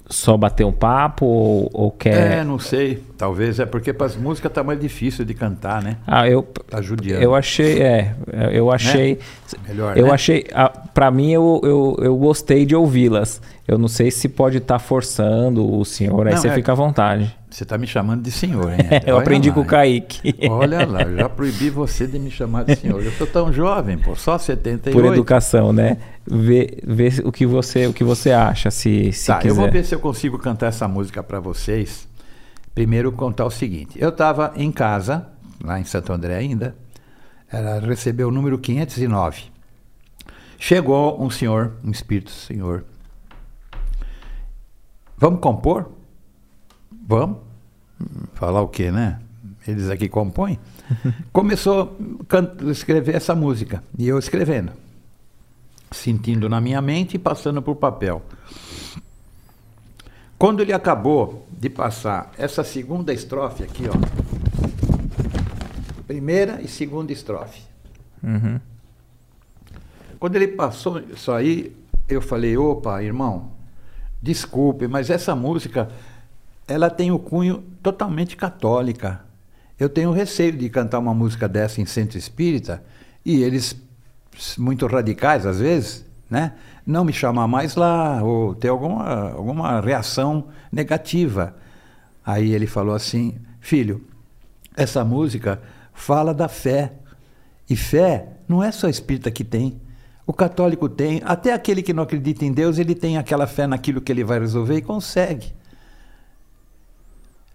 só 0.09 0.37
bater 0.37 0.63
um 0.63 0.71
papo 0.71 1.25
ou, 1.25 1.69
ou, 1.73 1.91
quer. 1.91 2.39
É, 2.39 2.43
não 2.43 2.59
sei. 2.59 3.03
Talvez 3.17 3.59
é 3.59 3.65
porque 3.65 3.91
para 3.91 4.05
as 4.05 4.15
músicas 4.15 4.51
tá 4.51 4.63
mais 4.63 4.79
difícil 4.79 5.25
de 5.25 5.33
cantar, 5.33 5.81
né? 5.81 5.97
Ah, 6.05 6.29
eu. 6.29 6.43
Tá 6.43 6.81
judiando. 6.81 7.23
Eu 7.23 7.33
achei, 7.33 7.81
é. 7.81 8.15
Eu 8.51 8.71
achei. 8.71 9.15
Né? 9.15 9.59
Melhor. 9.67 9.97
Eu 9.97 10.05
né? 10.05 10.11
achei. 10.11 10.45
Para 10.93 11.11
mim, 11.11 11.31
eu, 11.31 11.59
eu, 11.63 11.97
eu 11.99 12.15
gostei 12.15 12.63
de 12.63 12.75
ouvi-las. 12.75 13.41
Eu 13.67 13.77
não 13.77 13.89
sei 13.89 14.09
se 14.09 14.29
pode 14.29 14.59
estar 14.59 14.75
tá 14.75 14.79
forçando 14.79 15.77
o 15.77 15.83
senhor, 15.83 16.25
aí 16.25 16.33
não, 16.33 16.41
você 16.41 16.47
é... 16.47 16.53
fica 16.53 16.71
à 16.71 16.75
vontade. 16.75 17.35
Você 17.49 17.63
está 17.63 17.77
me 17.77 17.85
chamando 17.85 18.21
de 18.23 18.31
senhor, 18.31 18.71
hein? 18.71 18.79
eu 19.05 19.15
Olha 19.15 19.21
aprendi 19.21 19.49
lá, 19.49 19.55
com 19.55 19.61
o 19.61 19.65
Kaique. 19.65 20.35
Olha 20.49 20.85
lá, 20.85 21.03
já 21.03 21.27
proibi 21.29 21.69
você 21.69 22.07
de 22.07 22.17
me 22.17 22.31
chamar 22.31 22.63
de 22.63 22.77
senhor. 22.77 23.03
Eu 23.03 23.11
sou 23.11 23.27
tão 23.27 23.51
jovem, 23.51 23.97
pô, 23.97 24.15
só 24.15 24.37
78. 24.37 24.95
Por 24.95 25.05
educação, 25.11 25.73
né? 25.73 25.97
Vê, 26.25 26.77
vê 26.81 27.09
o, 27.25 27.31
que 27.31 27.45
você, 27.45 27.87
o 27.87 27.93
que 27.93 28.05
você 28.05 28.31
acha, 28.31 28.71
se, 28.71 29.11
se 29.11 29.27
tá, 29.27 29.39
quiser. 29.39 29.51
eu 29.51 29.55
vou 29.55 29.69
ver 29.69 29.83
se 29.83 29.93
eu 29.93 29.99
consigo 29.99 30.37
cantar 30.39 30.67
essa 30.67 30.87
música 30.87 31.21
para 31.21 31.41
vocês. 31.41 32.07
Primeiro 32.73 33.11
contar 33.11 33.45
o 33.45 33.51
seguinte. 33.51 33.97
Eu 33.99 34.09
estava 34.09 34.53
em 34.55 34.71
casa, 34.71 35.27
lá 35.61 35.77
em 35.77 35.83
Santo 35.83 36.13
André 36.13 36.35
ainda, 36.35 36.73
ela 37.51 37.79
recebeu 37.79 38.29
o 38.29 38.31
número 38.31 38.57
509. 38.57 39.43
Chegou 40.57 41.21
um 41.21 41.29
senhor, 41.29 41.73
um 41.83 41.91
espírito 41.91 42.31
senhor, 42.31 42.85
Vamos 45.17 45.39
compor? 45.39 45.91
Vamos. 47.07 47.39
Falar 48.33 48.61
o 48.61 48.67
quê, 48.67 48.91
né? 48.91 49.19
Eles 49.67 49.89
aqui 49.89 50.07
compõem. 50.07 50.59
Começou 51.33 51.97
a 52.29 52.71
escrever 52.71 53.15
essa 53.15 53.33
música. 53.33 53.83
E 53.97 54.07
eu 54.07 54.19
escrevendo. 54.19 54.71
Sentindo 55.91 56.47
na 56.47 56.61
minha 56.61 56.81
mente 56.81 57.15
e 57.15 57.19
passando 57.19 57.61
por 57.61 57.75
papel. 57.75 58.21
Quando 60.37 60.61
ele 60.61 60.71
acabou 60.71 61.47
de 61.51 61.69
passar 61.69 62.31
essa 62.37 62.63
segunda 62.63 63.11
estrofe 63.11 63.63
aqui, 63.63 63.85
ó. 63.89 63.93
Primeira 66.05 66.61
e 66.61 66.67
segunda 66.67 67.11
estrofe. 67.11 67.63
Uhum. 68.23 68.59
Quando 70.19 70.35
ele 70.35 70.49
passou 70.49 70.99
isso 70.99 71.31
aí, 71.31 71.75
eu 72.07 72.21
falei, 72.21 72.55
opa, 72.55 73.01
irmão, 73.03 73.51
Desculpe, 74.21 74.87
mas 74.87 75.09
essa 75.09 75.35
música 75.35 75.89
ela 76.67 76.89
tem 76.89 77.11
o 77.11 77.19
cunho 77.19 77.63
totalmente 77.81 78.35
católica. 78.35 79.21
Eu 79.79 79.87
tenho 79.87 80.11
receio 80.11 80.51
de 80.51 80.69
cantar 80.69 80.99
uma 80.99 81.13
música 81.13 81.47
dessa 81.47 81.79
em 81.79 81.85
centro 81.85 82.17
espírita 82.17 82.83
e 83.23 83.41
eles 83.43 83.75
muito 84.57 84.85
radicais 84.87 85.45
às 85.45 85.59
vezes, 85.59 86.05
né? 86.29 86.53
Não 86.85 87.03
me 87.03 87.13
chamar 87.13 87.47
mais 87.47 87.75
lá 87.75 88.21
ou 88.23 88.55
ter 88.55 88.69
alguma 88.69 89.31
alguma 89.31 89.79
reação 89.81 90.47
negativa. 90.71 91.55
Aí 92.25 92.53
ele 92.53 92.67
falou 92.67 92.95
assim: 92.95 93.35
"Filho, 93.59 94.05
essa 94.75 95.03
música 95.03 95.61
fala 95.93 96.33
da 96.33 96.47
fé. 96.47 96.93
E 97.69 97.75
fé 97.75 98.37
não 98.47 98.63
é 98.63 98.71
só 98.71 98.87
espírita 98.87 99.31
que 99.31 99.43
tem. 99.43 99.81
O 100.27 100.33
católico 100.33 100.89
tem, 100.89 101.21
até 101.23 101.53
aquele 101.53 101.81
que 101.81 101.93
não 101.93 102.03
acredita 102.03 102.43
em 102.43 102.51
Deus, 102.51 102.77
ele 102.77 102.93
tem 102.93 103.17
aquela 103.17 103.47
fé 103.47 103.65
naquilo 103.65 104.01
que 104.01 104.11
ele 104.11 104.25
vai 104.25 104.37
resolver 104.37 104.75
e 104.75 104.81
consegue. 104.81 105.53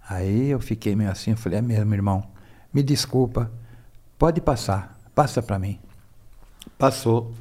Aí 0.08 0.48
eu 0.48 0.58
fiquei 0.58 0.96
meio 0.96 1.10
assim, 1.10 1.36
falei, 1.36 1.58
é 1.58 1.62
mesmo, 1.62 1.92
irmão, 1.92 2.26
me 2.72 2.82
desculpa, 2.82 3.52
pode 4.18 4.40
passar, 4.40 4.98
passa 5.14 5.42
para 5.42 5.58
mim. 5.58 5.78
Passou, 6.78 7.34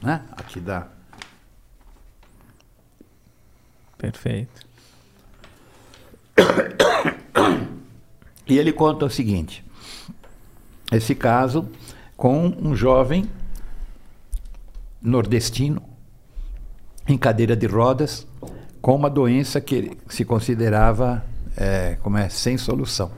né? 0.00 0.22
Aqui 0.30 0.60
dá. 0.60 0.86
Perfeito. 3.98 4.66
E 8.48 8.58
ele 8.58 8.72
conta 8.72 9.04
o 9.04 9.10
seguinte: 9.10 9.64
esse 10.92 11.16
caso 11.16 11.68
com 12.16 12.46
um 12.46 12.76
jovem 12.76 13.28
nordestino, 15.06 15.80
em 17.06 17.16
cadeira 17.16 17.56
de 17.56 17.66
rodas, 17.66 18.26
com 18.82 18.96
uma 18.96 19.08
doença 19.08 19.60
que 19.60 19.96
se 20.08 20.24
considerava 20.24 21.24
é, 21.56 21.96
como 22.02 22.18
é, 22.18 22.28
sem 22.28 22.58
solução. 22.58 23.10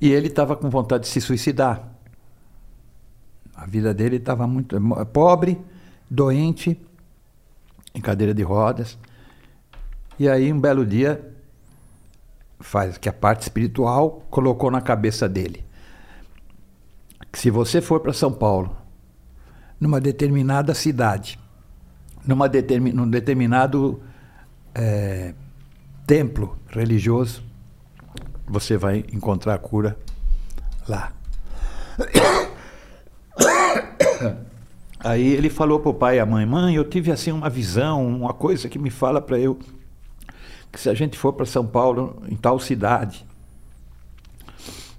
E 0.00 0.10
ele 0.10 0.26
estava 0.26 0.56
com 0.56 0.68
vontade 0.68 1.04
de 1.04 1.08
se 1.08 1.20
suicidar. 1.20 1.88
A 3.54 3.64
vida 3.66 3.94
dele 3.94 4.16
estava 4.16 4.46
muito 4.46 4.76
pobre, 5.12 5.58
doente, 6.10 6.78
em 7.94 8.00
cadeira 8.00 8.34
de 8.34 8.42
rodas. 8.42 8.98
E 10.18 10.28
aí, 10.28 10.52
um 10.52 10.60
belo 10.60 10.84
dia, 10.84 11.32
faz 12.58 12.98
que 12.98 13.08
a 13.08 13.12
parte 13.12 13.42
espiritual 13.42 14.26
colocou 14.28 14.70
na 14.70 14.80
cabeça 14.80 15.28
dele. 15.28 15.64
Que 17.32 17.38
se 17.38 17.50
você 17.50 17.80
for 17.80 18.00
para 18.00 18.12
São 18.12 18.32
Paulo 18.32 18.85
numa 19.80 20.00
determinada 20.00 20.74
cidade, 20.74 21.38
numa 22.26 22.48
determin, 22.48 22.92
num 22.92 23.08
determinado 23.08 24.02
é, 24.74 25.34
templo 26.06 26.58
religioso, 26.68 27.42
você 28.46 28.76
vai 28.76 29.04
encontrar 29.12 29.54
a 29.54 29.58
cura 29.58 29.96
lá. 30.88 31.12
Aí 34.98 35.34
ele 35.34 35.50
falou 35.50 35.78
para 35.78 35.90
o 35.90 35.94
pai 35.94 36.16
e 36.16 36.20
a 36.20 36.26
mãe: 36.26 36.46
Mãe, 36.46 36.74
eu 36.74 36.88
tive 36.88 37.12
assim 37.12 37.30
uma 37.30 37.50
visão, 37.50 38.06
uma 38.06 38.32
coisa 38.32 38.68
que 38.68 38.78
me 38.78 38.90
fala 38.90 39.20
para 39.20 39.38
eu 39.38 39.58
que 40.72 40.80
se 40.80 40.90
a 40.90 40.94
gente 40.94 41.16
for 41.16 41.32
para 41.32 41.46
São 41.46 41.66
Paulo, 41.66 42.22
em 42.28 42.36
tal 42.36 42.58
cidade. 42.58 43.24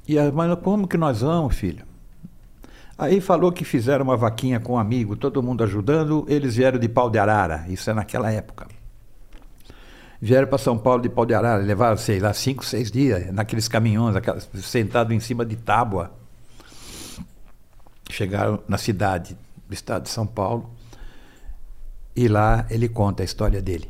E 0.08 0.18
a 0.18 0.32
mãe: 0.32 0.56
Como 0.58 0.88
que 0.88 0.98
nós 0.98 1.22
vamos, 1.22 1.56
filho? 1.56 1.87
Aí 2.98 3.22
falou 3.22 3.52
que 3.52 3.64
fizeram 3.64 4.03
uma 4.03 4.18
vaquinha 4.18 4.60
com 4.60 4.74
um 4.74 4.80
amigo, 4.80 5.15
todo 5.15 5.44
mundo 5.44 5.64
ajudando, 5.64 6.26
eles 6.28 6.56
vieram 6.56 6.80
de 6.80 6.90
pau 6.90 7.10
de 7.10 7.19
arara, 7.19 7.65
isso 7.69 7.90
é 7.90 7.94
naquela 7.94 8.32
época. 8.32 8.68
Vieram 10.19 10.48
para 10.48 10.57
São 10.57 10.76
Paulo 10.76 11.03
de 11.03 11.10
pau 11.10 11.24
de 11.24 11.36
arara, 11.36 11.61
levaram, 11.61 11.95
sei 11.95 12.19
lá, 12.19 12.34
cinco, 12.34 12.65
seis 12.65 12.90
dias, 12.90 13.32
naqueles 13.32 13.68
caminhões, 13.68 14.15
aquelas, 14.15 14.49
sentado 14.64 15.14
em 15.14 15.19
cima 15.19 15.45
de 15.45 15.56
tábua. 15.56 16.11
Chegaram 18.10 18.60
na 18.68 18.80
cidade 18.80 19.38
do 19.68 19.74
estado 19.76 20.03
de 20.03 20.10
São 20.10 20.26
Paulo, 20.26 20.72
e 22.15 22.28
lá 22.28 22.65
ele 22.68 22.90
conta 22.90 23.22
a 23.22 23.26
história 23.26 23.61
dele. 23.61 23.88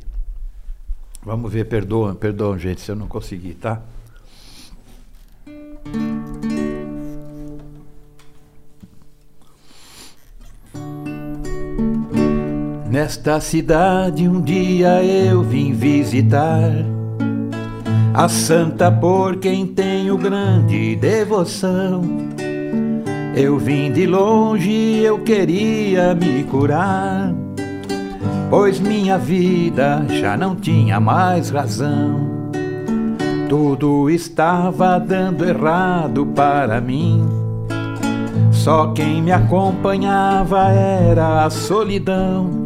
Vamos 1.22 1.50
ver, 1.50 1.64
perdoam, 1.64 2.14
perdoam, 2.14 2.58
gente, 2.58 2.82
se 2.82 2.90
eu 2.90 2.96
não 2.96 3.08
conseguir, 3.08 3.54
tá? 3.54 3.80
Nesta 13.00 13.40
cidade 13.40 14.28
um 14.28 14.40
dia 14.40 15.04
eu 15.04 15.40
vim 15.40 15.72
visitar 15.72 16.72
a 18.12 18.28
santa 18.28 18.90
por 18.90 19.36
quem 19.36 19.64
tenho 19.68 20.18
grande 20.18 20.96
devoção. 20.96 22.02
Eu 23.36 23.56
vim 23.56 23.92
de 23.92 24.04
longe, 24.04 24.98
eu 24.98 25.20
queria 25.20 26.12
me 26.12 26.42
curar, 26.42 27.32
pois 28.50 28.80
minha 28.80 29.16
vida 29.16 30.04
já 30.08 30.36
não 30.36 30.56
tinha 30.56 30.98
mais 30.98 31.50
razão. 31.50 32.50
Tudo 33.48 34.10
estava 34.10 34.98
dando 34.98 35.44
errado 35.44 36.26
para 36.34 36.80
mim. 36.80 37.24
Só 38.50 38.88
quem 38.88 39.22
me 39.22 39.30
acompanhava 39.30 40.72
era 40.72 41.44
a 41.44 41.48
solidão. 41.48 42.57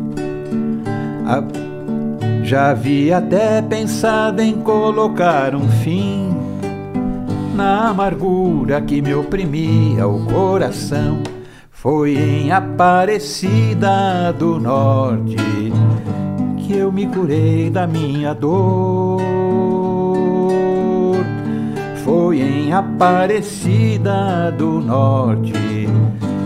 Já 2.42 2.70
havia 2.70 3.18
até 3.18 3.62
pensado 3.62 4.42
em 4.42 4.60
colocar 4.60 5.54
um 5.54 5.68
fim 5.68 6.28
na 7.54 7.88
amargura 7.88 8.80
que 8.80 9.00
me 9.00 9.14
oprimia 9.14 10.06
o 10.06 10.26
coração. 10.26 11.22
Foi 11.70 12.14
em 12.14 12.52
Aparecida 12.52 14.32
do 14.38 14.60
Norte 14.60 15.36
que 16.58 16.74
eu 16.76 16.92
me 16.92 17.06
curei 17.06 17.70
da 17.70 17.86
minha 17.86 18.34
dor. 18.34 19.20
Foi 22.04 22.40
em 22.40 22.72
Aparecida 22.72 24.50
do 24.56 24.80
Norte 24.80 25.52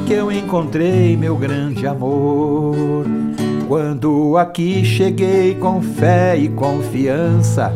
que 0.07 0.13
eu 0.13 0.31
encontrei 0.31 1.17
meu 1.17 1.37
grande 1.37 1.87
amor. 1.87 3.26
Quando 3.69 4.37
aqui 4.39 4.85
cheguei 4.85 5.57
com 5.57 5.83
fé 5.83 6.37
e 6.37 6.49
confiança, 6.49 7.73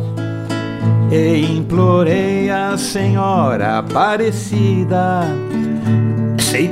e 1.11 1.57
implorei 1.57 2.49
a 2.49 2.77
Senhora 2.77 3.79
Aparecida. 3.79 5.23
Sei... 6.39 6.71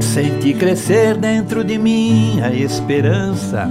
Senti 0.00 0.54
crescer 0.54 1.16
dentro 1.16 1.62
de 1.62 1.78
mim 1.78 2.40
a 2.40 2.50
esperança 2.50 3.70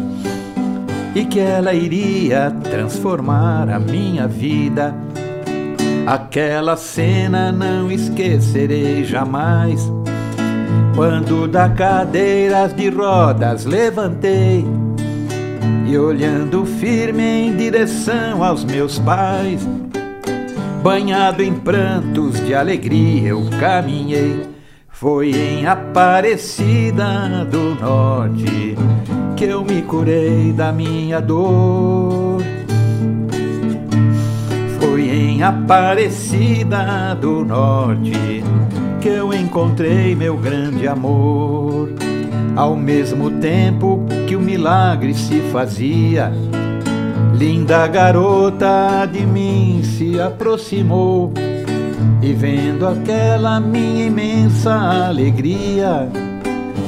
e 1.13 1.26
que 1.26 1.39
ela 1.39 1.73
iria 1.73 2.51
transformar 2.63 3.69
a 3.69 3.80
minha 3.80 4.27
vida. 4.27 4.95
Aquela 6.07 6.77
cena 6.77 7.51
não 7.51 7.91
esquecerei 7.91 9.03
jamais 9.03 9.91
Quando 10.95 11.47
da 11.47 11.68
cadeiras 11.68 12.73
de 12.73 12.89
rodas 12.89 13.65
levantei 13.65 14.65
e 15.85 15.97
olhando 15.97 16.65
firme 16.65 17.23
em 17.23 17.56
direção 17.56 18.43
aos 18.43 18.64
meus 18.64 18.97
pais, 18.99 19.68
banhado 20.81 21.43
em 21.43 21.53
prantos 21.53 22.39
de 22.45 22.56
alegria 22.56 23.30
eu 23.30 23.43
caminhei. 23.60 24.41
Foi 24.88 25.31
em 25.31 25.68
Aparecida 25.68 27.45
do 27.52 27.76
Norte 27.76 28.76
que 29.35 29.43
eu 29.43 29.65
me 29.65 29.81
curei 29.81 30.53
da 30.53 30.72
minha 30.72 31.19
dor. 31.19 32.41
Foi 34.80 35.10
em 35.10 35.43
Aparecida 35.43 37.14
do 37.19 37.43
Norte 37.43 38.41
que 39.06 39.10
eu 39.10 39.32
encontrei 39.32 40.15
meu 40.15 40.36
grande 40.36 40.88
amor. 40.88 41.94
Ao 42.56 42.76
mesmo 42.76 43.30
tempo 43.40 44.03
que 44.27 44.36
o 44.36 44.40
milagre 44.40 45.14
se 45.14 45.41
fazia, 45.52 46.32
linda 47.38 47.86
garota 47.86 49.06
de 49.06 49.23
mim 49.23 49.84
se 49.84 50.19
aproximou 50.19 51.32
e 52.19 52.34
vendo 52.34 52.88
aquela 52.88 53.60
minha 53.60 54.07
imensa 54.07 54.73
alegria, 54.73 56.10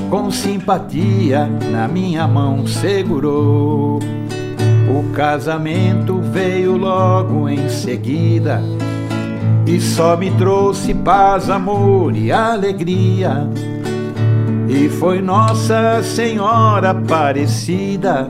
com 0.10 0.32
simpatia 0.32 1.46
na 1.72 1.88
minha 1.88 2.28
mão 2.28 2.66
segurou. 2.66 4.00
O 4.90 5.14
casamento 5.14 6.20
veio 6.20 6.78
logo 6.78 7.48
em 7.48 7.70
seguida 7.70 8.60
e 9.66 9.80
só 9.82 10.16
me 10.16 10.32
trouxe 10.32 10.94
paz, 10.94 11.50
amor 11.50 12.16
e 12.16 12.32
alegria. 12.32 13.50
E 14.68 14.90
foi 14.90 15.22
Nossa 15.22 16.02
Senhora 16.04 16.92
Aparecida 16.92 18.30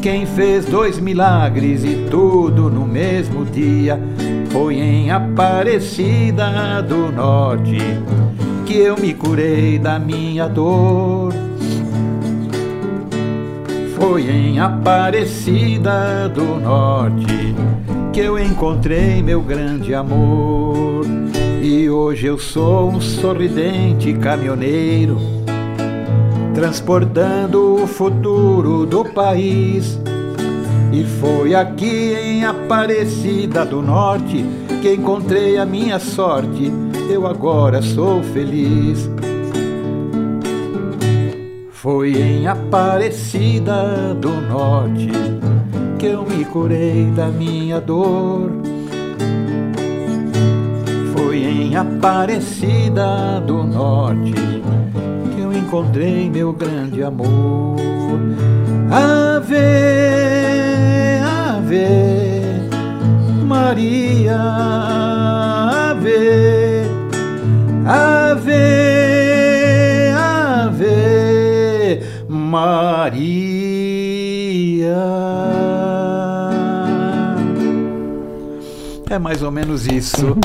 quem 0.00 0.26
fez 0.26 0.64
dois 0.64 0.98
milagres 0.98 1.84
e 1.84 2.06
tudo 2.10 2.70
no 2.70 2.86
mesmo 2.86 3.44
dia. 3.44 4.00
Foi 4.50 4.76
em 4.76 5.10
Aparecida 5.10 6.82
do 6.82 7.12
Norte 7.12 7.78
que 8.64 8.74
eu 8.74 8.96
me 8.96 9.12
curei 9.14 9.78
da 9.78 9.98
minha 9.98 10.48
dor. 10.48 11.32
Foi 13.98 14.30
em 14.30 14.60
Aparecida 14.60 16.28
do 16.28 16.60
Norte 16.60 17.54
que 18.12 18.20
eu 18.20 18.38
encontrei 18.38 19.22
meu 19.22 19.40
grande 19.40 19.94
amor. 19.94 21.04
E 21.62 21.88
hoje 21.90 22.26
eu 22.26 22.38
sou 22.38 22.90
um 22.90 23.00
sorridente 23.00 24.12
caminhoneiro, 24.14 25.18
transportando 26.54 27.82
o 27.82 27.86
futuro 27.86 28.86
do 28.86 29.04
país. 29.04 30.00
E 30.92 31.04
foi 31.20 31.54
aqui 31.54 32.14
em 32.14 32.44
Aparecida 32.44 33.64
do 33.64 33.82
Norte 33.82 34.44
que 34.80 34.94
encontrei 34.94 35.58
a 35.58 35.66
minha 35.66 35.98
sorte. 35.98 36.72
Eu 37.10 37.26
agora 37.26 37.82
sou 37.82 38.22
feliz. 38.22 39.10
Foi 41.70 42.12
em 42.12 42.46
Aparecida 42.46 44.14
do 44.14 44.30
Norte 44.30 45.10
que 45.98 46.06
eu 46.06 46.24
me 46.24 46.44
curei 46.44 47.10
da 47.10 47.26
minha 47.26 47.80
dor. 47.80 48.52
Foi 51.12 51.38
em 51.38 51.74
Aparecida 51.74 53.40
do 53.44 53.64
Norte 53.64 54.32
que 55.34 55.40
eu 55.40 55.52
encontrei 55.52 56.30
meu 56.30 56.52
grande 56.52 57.02
amor. 57.02 57.76
Ave, 58.90 59.56
Ave, 61.20 61.88
Maria, 63.44 64.38
Ave, 65.90 66.84
Ave, 67.84 68.54
Maria. 72.28 73.67
É 79.10 79.18
mais 79.18 79.42
ou 79.42 79.50
menos 79.50 79.86
isso. 79.86 80.36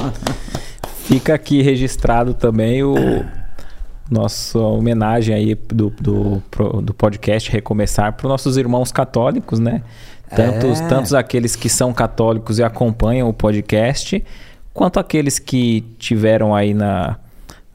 Fica 1.05 1.33
aqui 1.33 1.61
registrado 1.61 2.33
também 2.33 2.83
o 2.83 2.95
nossa 4.09 4.59
homenagem 4.59 5.33
aí 5.33 5.55
do, 5.55 5.89
do, 5.89 6.43
do 6.81 6.93
podcast 6.93 7.49
Recomeçar 7.49 8.13
para 8.13 8.25
os 8.25 8.29
nossos 8.29 8.57
irmãos 8.57 8.91
católicos, 8.91 9.59
né? 9.59 9.81
Tantos, 10.35 10.81
é. 10.81 10.87
tantos 10.87 11.13
aqueles 11.13 11.55
que 11.55 11.69
são 11.69 11.93
católicos 11.93 12.59
e 12.59 12.63
acompanham 12.63 13.29
o 13.29 13.33
podcast, 13.33 14.23
quanto 14.73 14.99
aqueles 14.99 15.39
que 15.39 15.81
tiveram 15.97 16.55
aí 16.55 16.73
na, 16.73 17.17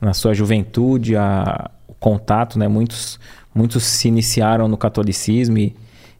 na 0.01 0.12
sua 0.12 0.35
juventude 0.35 1.16
a, 1.16 1.70
o 1.86 1.94
contato, 1.94 2.59
né? 2.59 2.69
Muitos, 2.69 3.19
muitos 3.55 3.85
se 3.85 4.09
iniciaram 4.09 4.69
no 4.69 4.77
catolicismo 4.77 5.59
e, 5.59 5.74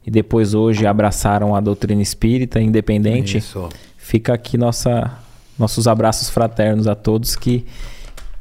e 0.07 0.11
depois 0.11 0.55
hoje 0.55 0.86
abraçaram 0.86 1.55
a 1.55 1.61
doutrina 1.61 2.03
espírita 2.03 2.61
independente. 2.61 3.39
Isso. 3.39 3.69
Fica 4.09 4.32
aqui 4.32 4.56
nossa, 4.56 5.18
nossos 5.59 5.86
abraços 5.86 6.30
fraternos 6.30 6.86
a 6.86 6.94
todos 6.94 7.36
que, 7.36 7.66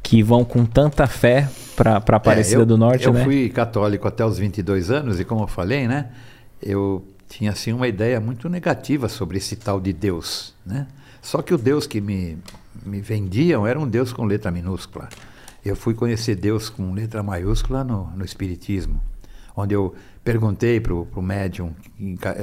que 0.01 0.23
vão 0.23 0.45
com 0.45 0.65
tanta 0.65 1.05
fé 1.07 1.49
para 1.75 1.95
a 1.95 2.15
Aparecida 2.15 2.59
é, 2.59 2.61
eu, 2.61 2.65
do 2.65 2.77
Norte, 2.77 3.05
eu 3.05 3.11
né? 3.11 3.25
Fui 3.25 3.49
católico 3.49 4.07
até 4.07 4.25
os 4.25 4.37
22 4.37 4.89
anos 4.89 5.19
e 5.19 5.25
como 5.25 5.43
eu 5.43 5.47
falei, 5.47 5.85
né? 5.85 6.09
Eu 6.61 7.05
tinha 7.27 7.51
assim 7.51 7.73
uma 7.73 7.85
ideia 7.85 8.17
muito 8.21 8.47
negativa 8.47 9.09
sobre 9.09 9.39
esse 9.39 9.57
tal 9.57 9.81
de 9.81 9.91
Deus, 9.91 10.55
né? 10.65 10.87
Só 11.21 11.41
que 11.41 11.53
o 11.53 11.57
Deus 11.57 11.85
que 11.85 11.99
me, 11.99 12.37
me 12.85 13.01
vendiam 13.01 13.67
era 13.67 13.77
um 13.77 13.85
Deus 13.85 14.13
com 14.13 14.23
letra 14.23 14.49
minúscula. 14.49 15.09
Eu 15.65 15.75
fui 15.75 15.93
conhecer 15.93 16.35
Deus 16.35 16.69
com 16.69 16.93
letra 16.93 17.21
maiúscula 17.21 17.83
no, 17.83 18.09
no 18.11 18.23
Espiritismo, 18.23 19.01
onde 19.53 19.75
eu 19.75 19.93
perguntei 20.23 20.79
para 20.79 20.93
o 20.93 21.21
médium, 21.21 21.75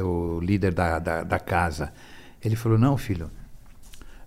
o 0.04 0.40
líder 0.40 0.74
da, 0.74 0.98
da, 0.98 1.22
da 1.22 1.38
casa, 1.38 1.90
ele 2.44 2.56
falou: 2.56 2.78
Não, 2.78 2.96
filho, 2.96 3.30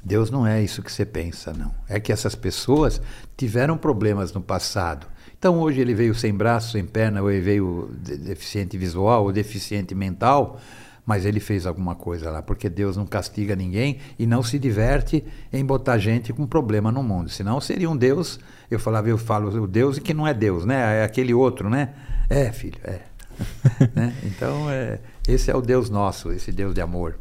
Deus 0.03 0.31
não 0.31 0.47
é 0.47 0.61
isso 0.61 0.81
que 0.81 0.91
você 0.91 1.05
pensa, 1.05 1.53
não. 1.53 1.73
É 1.87 1.99
que 1.99 2.11
essas 2.11 2.33
pessoas 2.35 3.01
tiveram 3.35 3.77
problemas 3.77 4.31
no 4.31 4.41
passado. 4.41 5.05
Então 5.37 5.59
hoje 5.59 5.81
ele 5.81 5.93
veio 5.93 6.15
sem 6.15 6.33
braço, 6.33 6.71
sem 6.71 6.85
perna, 6.85 7.21
ou 7.21 7.29
ele 7.29 7.41
veio 7.41 7.89
deficiente 7.99 8.77
visual 8.77 9.25
ou 9.25 9.31
deficiente 9.31 9.93
mental, 9.93 10.59
mas 11.05 11.25
ele 11.25 11.39
fez 11.39 11.65
alguma 11.65 11.93
coisa 11.93 12.31
lá, 12.31 12.41
porque 12.41 12.69
Deus 12.69 12.97
não 12.97 13.05
castiga 13.05 13.55
ninguém 13.55 13.99
e 14.17 14.25
não 14.25 14.41
se 14.41 14.57
diverte 14.57 15.23
em 15.53 15.63
botar 15.63 15.97
gente 15.97 16.33
com 16.33 16.47
problema 16.47 16.91
no 16.91 17.03
mundo. 17.03 17.29
Senão 17.29 17.61
seria 17.61 17.89
um 17.89 17.95
Deus, 17.95 18.39
eu 18.71 18.79
falava, 18.79 19.09
eu 19.09 19.17
falo 19.17 19.61
o 19.61 19.67
Deus 19.67 19.97
e 19.97 20.01
que 20.01 20.13
não 20.13 20.25
é 20.25 20.33
Deus, 20.33 20.65
né? 20.65 21.01
É 21.01 21.03
aquele 21.03 21.33
outro, 21.33 21.69
né? 21.69 21.93
É, 22.29 22.51
filho, 22.51 22.79
é. 22.83 23.01
né? 23.93 24.13
Então, 24.23 24.69
é, 24.69 24.99
esse 25.27 25.51
é 25.51 25.55
o 25.55 25.61
Deus 25.61 25.89
nosso, 25.89 26.31
esse 26.31 26.51
Deus 26.51 26.73
de 26.73 26.81
amor. 26.81 27.19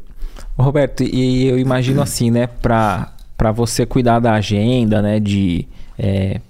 Roberto, 0.57 1.03
e 1.03 1.47
eu 1.47 1.59
imagino 1.59 2.01
assim, 2.01 2.31
né, 2.31 2.47
para 2.47 3.13
para 3.37 3.51
você 3.51 3.85
cuidar 3.85 4.19
da 4.19 4.33
agenda, 4.33 4.99
né, 4.99 5.19
de 5.19 5.67
é, 5.97 6.41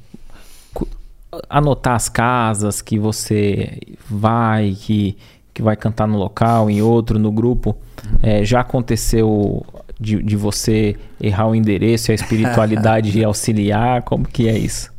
anotar 1.49 1.95
as 1.95 2.07
casas 2.07 2.81
que 2.81 2.97
você 2.97 3.77
vai, 4.09 4.75
que, 4.79 5.17
que 5.53 5.61
vai 5.61 5.75
cantar 5.75 6.07
no 6.07 6.17
local, 6.17 6.69
em 6.69 6.81
outro, 6.81 7.19
no 7.19 7.29
grupo, 7.29 7.75
é, 8.23 8.45
já 8.45 8.61
aconteceu 8.61 9.65
de, 9.99 10.23
de 10.23 10.35
você 10.37 10.95
errar 11.19 11.47
o 11.47 11.55
endereço 11.55 12.09
e 12.09 12.13
a 12.13 12.15
espiritualidade 12.15 13.21
auxiliar? 13.25 14.03
Como 14.03 14.25
que 14.25 14.47
é 14.47 14.57
isso? 14.57 14.91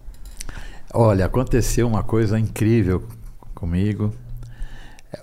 Olha, 0.93 1.25
aconteceu 1.25 1.87
uma 1.87 2.03
coisa 2.03 2.39
incrível 2.39 3.03
comigo. 3.55 4.13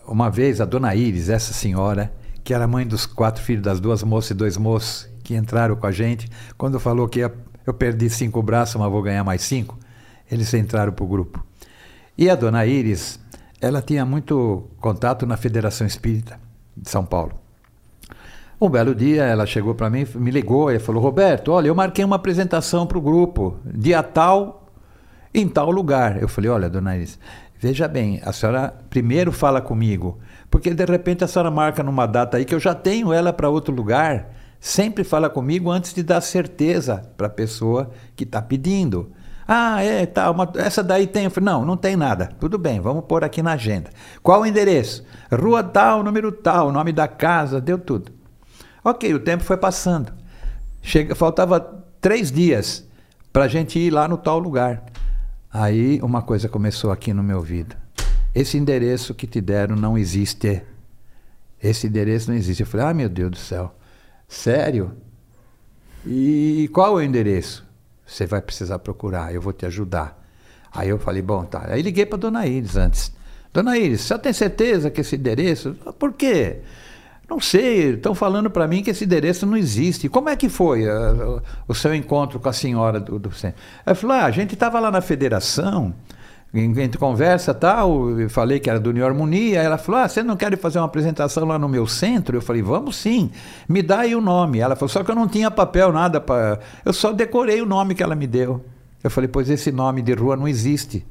Uma 0.08 0.32
vez 0.32 0.60
a 0.60 0.66
dona 0.66 0.96
Iris, 0.96 1.30
essa 1.30 1.54
senhora, 1.54 2.12
que 2.46 2.54
era 2.54 2.68
mãe 2.68 2.86
dos 2.86 3.08
quatro 3.08 3.44
filhos, 3.44 3.64
das 3.64 3.80
duas 3.80 4.04
moças 4.04 4.30
e 4.30 4.34
dois 4.36 4.56
moços 4.56 5.10
que 5.24 5.36
entraram 5.36 5.76
com 5.76 5.88
a 5.88 5.92
gente, 5.92 6.30
quando 6.56 6.80
falou 6.80 7.10
que 7.10 7.20
eu 7.20 7.74
perdi 7.74 8.08
cinco 8.08 8.40
braços, 8.44 8.76
mas 8.76 8.92
vou 8.92 9.02
ganhar 9.02 9.24
mais 9.24 9.42
cinco, 9.42 9.76
eles 10.32 10.54
entraram 10.54 10.94
para 10.94 11.04
o 11.04 11.08
grupo. 11.08 11.44
E 12.16 12.30
a 12.30 12.36
dona 12.36 12.64
Iris, 12.64 13.20
ela 13.60 13.82
tinha 13.82 14.06
muito 14.06 14.70
contato 14.80 15.26
na 15.26 15.36
Federação 15.36 15.88
Espírita 15.88 16.40
de 16.78 16.88
São 16.88 17.04
Paulo. 17.04 17.34
Um 18.62 18.70
belo 18.70 18.94
dia 18.94 19.24
ela 19.24 19.48
chegou 19.48 19.74
para 19.74 19.90
mim, 19.90 20.06
me 20.14 20.30
ligou 20.30 20.72
e 20.72 20.78
falou: 20.78 21.02
Roberto, 21.02 21.52
olha, 21.52 21.68
eu 21.68 21.76
marquei 21.76 22.06
uma 22.06 22.16
apresentação 22.16 22.86
para 22.86 22.98
o 22.98 23.02
grupo, 23.02 23.58
dia 23.66 24.04
tal, 24.04 24.72
em 25.34 25.48
tal 25.48 25.72
lugar. 25.72 26.22
Eu 26.22 26.28
falei: 26.28 26.52
Olha, 26.52 26.70
dona 26.70 26.96
Iris, 26.96 27.18
veja 27.60 27.88
bem, 27.88 28.22
a 28.24 28.32
senhora 28.32 28.72
primeiro 28.90 29.32
fala 29.32 29.60
comigo 29.62 30.20
porque 30.56 30.73
de 30.73 30.86
repente 30.86 31.22
a 31.22 31.27
senhora 31.27 31.52
marca 31.52 31.84
numa 31.84 32.06
data 32.06 32.38
aí 32.38 32.45
que 32.45 32.56
eu 32.56 32.61
já 32.61 32.73
tenho 32.73 33.11
ela 33.11 33.34
para 33.34 33.49
outro 33.49 33.76
lugar. 33.76 34.30
Sempre 34.57 35.03
fala 35.03 35.30
comigo 35.30 35.69
antes 35.69 35.94
de 35.94 36.02
dar 36.02 36.22
certeza 36.22 37.11
para 37.18 37.27
a 37.27 37.30
pessoa 37.30 37.91
que 38.15 38.23
está 38.23 38.41
pedindo. 38.41 39.11
Ah, 39.45 39.84
é, 39.84 40.06
tá. 40.06 40.32
Uma, 40.32 40.49
essa 40.56 40.82
daí 40.82 41.07
tem. 41.07 41.30
Não, 41.41 41.65
não 41.65 41.76
tem 41.76 41.98
nada. 41.98 42.30
Tudo 42.40 42.57
bem, 42.57 42.80
vamos 42.80 43.03
pôr 43.03 43.22
aqui 43.22 43.44
na 43.44 43.52
agenda. 43.52 43.90
Qual 44.23 44.44
o 44.44 44.45
endereço? 44.45 45.03
Rua 45.30 45.61
tal, 45.61 46.02
número 46.02 46.32
tal, 46.32 46.72
nome 46.72 46.94
da 46.94 47.06
casa, 47.06 47.60
deu 47.60 47.77
tudo. 47.77 48.14
Ok, 48.82 49.14
o 49.14 49.19
tempo 49.19 49.44
foi 49.44 49.57
passando. 49.57 50.14
Chega, 50.82 51.15
faltava 51.15 51.60
três 51.99 52.32
dias 52.32 52.88
para 53.34 53.44
a 53.44 53.49
gente 53.49 53.77
ir 53.77 53.91
lá 53.91 54.07
no 54.07 54.18
tal 54.18 54.40
lugar. 54.40 54.86
Aí 55.52 55.99
uma 56.02 56.22
coisa 56.22 56.48
começou 56.48 56.94
aqui 56.94 57.14
no 57.14 57.22
meu 57.22 57.40
ouvido. 57.40 57.76
Esse 58.36 58.57
endereço 58.57 59.16
que 59.16 59.26
te 59.26 59.40
deram 59.40 59.78
não 59.78 59.98
existe. 59.98 60.62
Esse 61.64 61.88
endereço 61.88 62.30
não 62.30 62.38
existe. 62.38 62.62
Eu 62.62 62.68
falei, 62.68 62.86
ah, 62.88 62.94
meu 62.94 63.07
Deus 63.07 63.32
do 63.32 63.38
céu. 63.38 63.74
Sério? 64.28 64.91
E 66.06 66.70
qual 66.74 66.99
é 66.99 67.03
o 67.03 67.06
endereço? 67.06 67.66
Você 68.06 68.26
vai 68.26 68.41
precisar 68.41 68.78
procurar, 68.80 69.34
eu 69.34 69.41
vou 69.41 69.53
te 69.53 69.66
ajudar. 69.66 70.22
Aí 70.72 70.90
eu 70.90 70.99
falei, 70.99 71.22
bom, 71.22 71.45
tá. 71.45 71.66
Aí 71.70 71.82
liguei 71.82 72.06
para 72.06 72.18
dona 72.18 72.45
Iris 72.45 72.76
antes. 72.76 73.12
Dona 73.53 73.78
Iris, 73.78 74.02
você 74.02 74.20
tem 74.20 74.34
certeza 74.34 74.91
que 74.91 74.99
esse 74.99 75.16
endereço? 75.16 75.74
Por 75.98 76.12
quê? 76.12 76.57
Não 77.28 77.40
sei, 77.40 77.94
estão 77.94 78.14
falando 78.14 78.49
para 78.52 78.68
mim 78.68 78.84
que 78.84 78.91
esse 78.91 79.06
endereço 79.06 79.45
não 79.45 79.56
existe. 79.57 80.10
Como 80.10 80.30
é 80.30 80.36
que 80.36 80.49
foi 80.49 80.86
uh, 80.88 81.41
o 81.68 81.74
seu 81.74 81.95
encontro 81.95 82.40
com 82.40 82.49
a 82.49 82.53
senhora 82.53 82.99
do, 82.99 83.18
do 83.18 83.32
centro? 83.32 83.60
Ela 83.86 83.95
falou: 83.95 84.16
ah, 84.16 84.26
a 84.26 84.32
gente 84.32 84.53
estava 84.53 84.80
lá 84.80 84.91
na 84.91 85.02
federação, 85.02 85.94
gente 86.61 86.98
conversa 86.98 87.53
tal, 87.53 88.19
eu 88.19 88.30
falei 88.30 88.60
que 88.60 88.69
era 88.69 88.80
do 88.80 88.94
New 88.94 89.06
Harmonia, 89.06 89.61
ela 89.61 89.77
falou, 89.77 90.02
ah, 90.02 90.07
você 90.07 90.23
não 90.23 90.36
quer 90.36 90.57
fazer 90.57 90.80
uma 90.80 90.86
apresentação 90.86 91.45
lá 91.45 91.60
no 91.60 91.68
meu 91.68 91.86
centro? 91.86 92.38
Eu 92.38 92.41
falei, 92.41 92.61
vamos 92.61 92.95
sim, 92.95 93.30
me 93.68 93.82
dá 93.82 93.99
aí 93.99 94.15
o 94.15 94.22
nome. 94.22 94.60
Ela 94.60 94.76
falou, 94.76 94.90
só 94.90 95.03
que 95.03 95.11
eu 95.11 95.15
não 95.15 95.27
tinha 95.27 95.52
papel, 95.52 95.91
nada 95.91 96.22
para... 96.22 96.60
Eu 96.84 96.94
só 96.94 97.11
decorei 97.11 97.61
o 97.61 97.65
nome 97.65 97.94
que 97.94 98.02
ela 98.02 98.15
me 98.15 98.27
deu. 98.27 98.64
Eu 99.03 99.11
falei, 99.11 99.27
pois 99.27 99.49
esse 99.49 99.72
nome 99.72 100.02
de 100.02 100.14
rua 100.14 100.36
não 100.36 100.48
existe. 100.48 101.06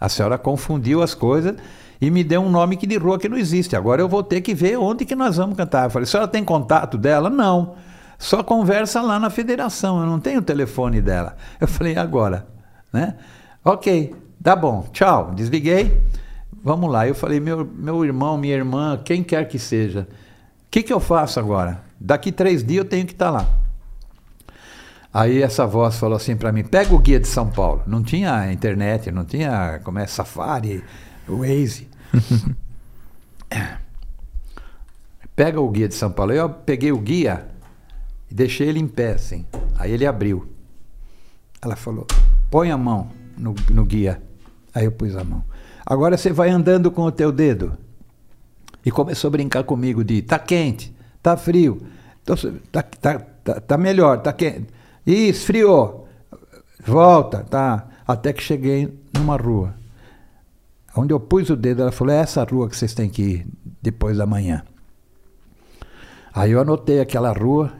A 0.00 0.08
senhora 0.08 0.38
confundiu 0.38 1.02
as 1.02 1.14
coisas 1.14 1.56
e 2.00 2.10
me 2.10 2.22
deu 2.22 2.40
um 2.40 2.50
nome 2.50 2.76
que 2.76 2.86
de 2.86 2.96
rua 2.96 3.18
que 3.18 3.28
não 3.28 3.36
existe. 3.36 3.74
Agora 3.76 4.00
eu 4.00 4.08
vou 4.08 4.22
ter 4.22 4.40
que 4.40 4.54
ver 4.54 4.78
onde 4.78 5.04
que 5.04 5.14
nós 5.14 5.36
vamos 5.36 5.56
cantar. 5.56 5.84
Eu 5.84 5.90
falei, 5.90 6.04
a 6.04 6.06
senhora 6.06 6.28
tem 6.28 6.44
contato 6.44 6.96
dela? 6.96 7.28
Não. 7.28 7.74
Só 8.18 8.42
conversa 8.42 9.02
lá 9.02 9.18
na 9.18 9.28
federação, 9.28 10.00
eu 10.00 10.06
não 10.06 10.20
tenho 10.20 10.38
o 10.38 10.42
telefone 10.42 11.00
dela. 11.00 11.36
Eu 11.60 11.66
falei, 11.66 11.96
agora, 11.96 12.46
né? 12.92 13.16
Ok, 13.64 14.14
Tá 14.44 14.54
bom, 14.54 14.86
tchau. 14.92 15.32
Desliguei. 15.34 16.02
Vamos 16.62 16.92
lá. 16.92 17.08
Eu 17.08 17.14
falei, 17.14 17.40
meu, 17.40 17.64
meu 17.64 18.04
irmão, 18.04 18.36
minha 18.36 18.54
irmã, 18.54 19.00
quem 19.02 19.24
quer 19.24 19.48
que 19.48 19.58
seja, 19.58 20.06
o 20.66 20.70
que, 20.70 20.82
que 20.82 20.92
eu 20.92 21.00
faço 21.00 21.40
agora? 21.40 21.82
Daqui 21.98 22.30
três 22.30 22.62
dias 22.62 22.84
eu 22.84 22.90
tenho 22.90 23.06
que 23.06 23.14
estar 23.14 23.32
tá 23.32 23.38
lá. 23.38 23.48
Aí 25.14 25.40
essa 25.40 25.66
voz 25.66 25.96
falou 25.96 26.16
assim 26.16 26.36
para 26.36 26.52
mim: 26.52 26.62
pega 26.62 26.94
o 26.94 26.98
guia 26.98 27.18
de 27.18 27.26
São 27.26 27.48
Paulo. 27.48 27.82
Não 27.86 28.02
tinha 28.02 28.52
internet, 28.52 29.10
não 29.10 29.24
tinha 29.24 29.80
como 29.82 29.98
é 29.98 30.06
Safari, 30.06 30.84
Waze. 31.26 31.88
pega 35.34 35.58
o 35.58 35.70
guia 35.70 35.88
de 35.88 35.94
São 35.94 36.12
Paulo. 36.12 36.32
Eu 36.34 36.50
peguei 36.50 36.92
o 36.92 36.98
guia 36.98 37.46
e 38.30 38.34
deixei 38.34 38.68
ele 38.68 38.78
em 38.78 38.88
pé 38.88 39.12
assim. 39.12 39.46
Aí 39.78 39.90
ele 39.90 40.06
abriu. 40.06 40.46
Ela 41.62 41.76
falou: 41.76 42.06
põe 42.50 42.70
a 42.70 42.76
mão 42.76 43.10
no, 43.38 43.54
no 43.70 43.86
guia. 43.86 44.20
Aí 44.74 44.84
eu 44.86 44.92
pus 44.92 45.16
a 45.16 45.22
mão. 45.22 45.44
Agora 45.86 46.16
você 46.16 46.32
vai 46.32 46.50
andando 46.50 46.90
com 46.90 47.02
o 47.02 47.12
teu 47.12 47.30
dedo. 47.30 47.76
E 48.84 48.90
começou 48.90 49.28
a 49.28 49.30
brincar 49.30 49.64
comigo 49.64 50.04
de 50.04 50.20
tá 50.20 50.38
quente, 50.38 50.94
tá 51.22 51.36
frio, 51.36 51.80
tá, 52.70 52.82
tá, 52.82 53.18
tá, 53.18 53.60
tá 53.60 53.78
melhor, 53.78 54.20
tá 54.20 54.32
quente. 54.32 54.66
E 55.06 55.28
esfriou. 55.28 56.08
Volta, 56.84 57.44
tá. 57.44 57.88
Até 58.06 58.32
que 58.32 58.42
cheguei 58.42 58.92
numa 59.14 59.36
rua. 59.36 59.74
Onde 60.96 61.12
eu 61.12 61.20
pus 61.20 61.48
o 61.50 61.56
dedo, 61.56 61.82
ela 61.82 61.92
falou: 61.92 62.14
é 62.14 62.18
essa 62.18 62.44
rua 62.44 62.68
que 62.68 62.76
vocês 62.76 62.92
têm 62.94 63.08
que 63.08 63.22
ir 63.22 63.46
depois 63.80 64.18
da 64.18 64.26
manhã. 64.26 64.62
Aí 66.32 66.50
eu 66.50 66.60
anotei 66.60 67.00
aquela 67.00 67.32
rua. 67.32 67.72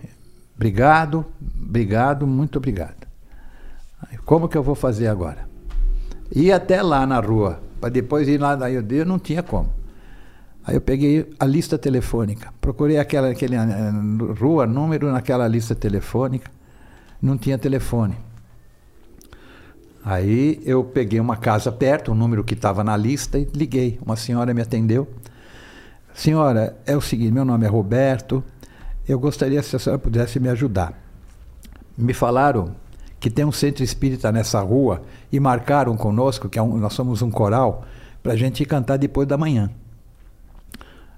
Obrigado, 0.55 1.25
obrigado, 1.61 2.27
muito 2.27 2.59
obrigado. 2.59 3.07
Como 4.25 4.49
que 4.49 4.57
eu 4.57 4.63
vou 4.63 4.75
fazer 4.75 5.09
agora? 5.09 5.54
Ir 6.35 6.53
até 6.53 6.83
lá 6.83 7.07
na 7.07 7.21
rua, 7.21 7.61
para 7.81 7.91
depois 7.91 8.27
ir 8.29 8.41
lá 8.41 8.57
na 8.57 8.67
Iodeia, 8.67 9.05
não 9.05 9.19
tinha 9.19 9.43
como. 9.43 9.71
Aí 10.67 10.75
eu 10.75 10.81
peguei 10.81 11.31
a 11.39 11.45
lista 11.45 11.79
telefônica, 11.79 12.53
procurei 12.61 12.99
aquela 12.99 13.29
aquele, 13.29 13.57
uh, 13.57 14.33
rua, 14.33 14.67
número 14.67 15.13
naquela 15.13 15.47
lista 15.47 15.75
telefônica, 15.75 16.51
não 17.21 17.37
tinha 17.37 17.59
telefone. 17.59 18.17
Aí 20.05 20.61
eu 20.65 20.83
peguei 20.85 21.21
uma 21.21 21.37
casa 21.37 21.71
perto, 21.71 22.13
o 22.13 22.15
número 22.15 22.43
que 22.43 22.55
estava 22.55 22.83
na 22.83 22.97
lista, 22.97 23.39
e 23.39 23.49
liguei. 23.55 23.99
Uma 24.05 24.17
senhora 24.17 24.53
me 24.53 24.61
atendeu. 24.61 25.09
Senhora, 26.13 26.77
é 26.85 26.97
o 26.97 27.01
seguinte, 27.01 27.33
meu 27.33 27.45
nome 27.45 27.65
é 27.65 27.69
Roberto, 27.69 28.45
eu 29.09 29.19
gostaria 29.19 29.63
se 29.63 29.75
a 29.77 29.79
senhora 29.79 29.99
pudesse 29.99 30.39
me 30.39 30.49
ajudar. 30.49 30.93
Me 31.97 32.13
falaram 32.13 32.75
que 33.25 33.31
tem 33.31 33.43
um 33.43 33.51
centro 33.51 33.83
espírita 33.83 34.31
nessa 34.31 34.61
rua 34.61 35.01
e 35.33 35.41
marcaram 35.41 35.97
conosco, 35.97 36.47
que 36.47 36.59
é 36.59 36.63
um, 36.63 36.77
nós 36.77 36.93
somos 36.93 37.23
um 37.23 37.31
coral, 37.31 37.83
para 38.23 38.35
a 38.35 38.37
gente 38.37 38.63
cantar 38.67 38.99
depois 38.99 39.27
da 39.27 39.39
manhã. 39.39 39.71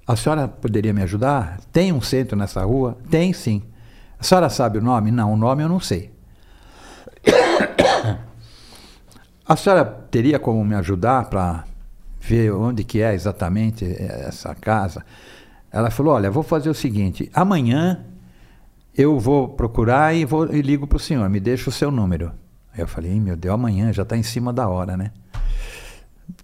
A 0.07 0.15
senhora 0.15 0.47
poderia 0.47 0.93
me 0.93 1.01
ajudar? 1.01 1.59
Tem 1.69 1.91
um 1.91 1.99
centro 1.99 2.37
nessa 2.37 2.63
rua? 2.63 2.97
Tem 3.09 3.33
sim. 3.33 3.61
A 4.17 4.23
senhora 4.23 4.47
sabe 4.47 4.77
o 4.77 4.81
nome? 4.81 5.11
Não, 5.11 5.33
o 5.33 5.35
nome 5.35 5.63
eu 5.63 5.67
não 5.67 5.81
sei. 5.81 6.09
A 9.45 9.57
senhora 9.57 9.83
teria 9.83 10.39
como 10.39 10.63
me 10.63 10.75
ajudar 10.75 11.25
para 11.25 11.65
ver 12.21 12.53
onde 12.53 12.85
que 12.85 13.01
é 13.01 13.13
exatamente 13.13 13.85
essa 13.85 14.55
casa? 14.55 15.05
Ela 15.69 15.91
falou: 15.91 16.13
Olha, 16.13 16.31
vou 16.31 16.43
fazer 16.43 16.69
o 16.69 16.73
seguinte: 16.73 17.29
amanhã 17.33 18.05
eu 18.97 19.19
vou 19.19 19.47
procurar 19.47 20.15
e, 20.15 20.25
vou, 20.25 20.51
e 20.51 20.59
ligo 20.59 20.87
para 20.87 20.95
o 20.95 20.99
senhor, 20.99 21.29
me 21.29 21.39
deixa 21.39 21.69
o 21.69 21.73
seu 21.73 21.91
número. 21.91 22.31
Aí 22.73 22.81
eu 22.81 22.87
falei, 22.87 23.19
meu 23.19 23.37
Deus, 23.37 23.53
amanhã 23.53 23.93
já 23.93 24.01
está 24.01 24.17
em 24.17 24.23
cima 24.23 24.51
da 24.51 24.67
hora, 24.67 24.97
né? 24.97 25.11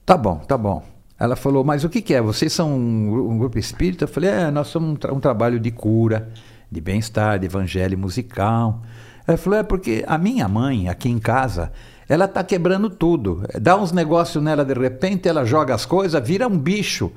Tá 0.06 0.16
bom, 0.16 0.38
tá 0.38 0.56
bom. 0.56 0.84
Ela 1.20 1.36
falou, 1.36 1.64
mas 1.64 1.84
o 1.84 1.90
que, 1.90 2.02
que 2.02 2.14
é? 2.14 2.22
Vocês 2.22 2.54
são 2.54 2.72
um, 2.72 3.32
um, 3.32 3.38
grupo 3.40 3.58
espírita? 3.58 4.04
Eu 4.04 4.08
falei, 4.08 4.30
é, 4.30 4.52
nós 4.52 4.68
somos 4.68 4.92
um, 4.92 4.96
tra 4.96 5.12
um 5.12 5.20
trabalho 5.20 5.60
de 5.60 5.72
cura, 5.72 6.30
de 6.72 6.80
bem-estar, 6.80 7.40
de 7.40 7.48
evangelho 7.48 7.98
musical. 7.98 8.84
Ela 9.26 9.38
falou, 9.38 9.58
é 9.58 9.64
porque 9.64 10.04
a 10.08 10.18
minha 10.18 10.48
mãe, 10.48 10.90
aqui 10.90 11.10
em 11.10 11.20
casa, 11.20 11.72
ela 12.08 12.26
está 12.26 12.44
quebrando 12.44 12.90
tudo. 12.90 13.44
Dá 13.60 13.76
uns 13.76 13.92
negócios 13.92 14.44
nela 14.44 14.64
de 14.64 14.74
repente, 14.74 15.28
ela 15.28 15.44
joga 15.44 15.74
as 15.74 15.86
coisas, 15.86 16.22
vira 16.28 16.48
um 16.48 16.58
bicho. 16.58 17.12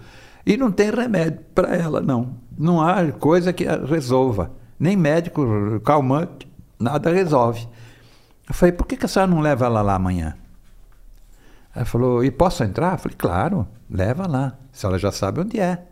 E 0.46 0.56
não 0.56 0.70
tem 0.70 0.90
remédio 0.90 1.40
para 1.54 1.74
ela, 1.76 2.00
não. 2.00 2.36
Não 2.56 2.80
há 2.80 3.10
coisa 3.12 3.52
que 3.52 3.64
resolva 3.64 4.52
nem 4.78 4.97
médico 4.97 5.81
calmante, 5.81 6.48
nada 6.78 7.12
resolve. 7.12 7.66
Eu 8.48 8.55
falei, 8.55 8.73
por 8.73 8.86
que, 8.86 8.97
que 8.97 9.07
a 9.07 9.09
senhora 9.09 9.31
não 9.31 9.40
leva 9.40 9.66
ela 9.66 9.82
lá 9.82 9.94
amanhã? 9.94 10.36
Ela 11.74 11.85
falou, 11.85 12.24
e 12.24 12.31
posso 12.31 12.62
entrar? 12.62 12.93
Eu 12.93 12.98
falei, 12.98 13.16
claro, 13.19 13.66
leva 13.90 14.27
lá. 14.27 14.57
A 14.73 14.77
senhora 14.77 14.98
já 14.98 15.11
sabe 15.11 15.40
onde 15.40 15.59
é. 15.59 15.85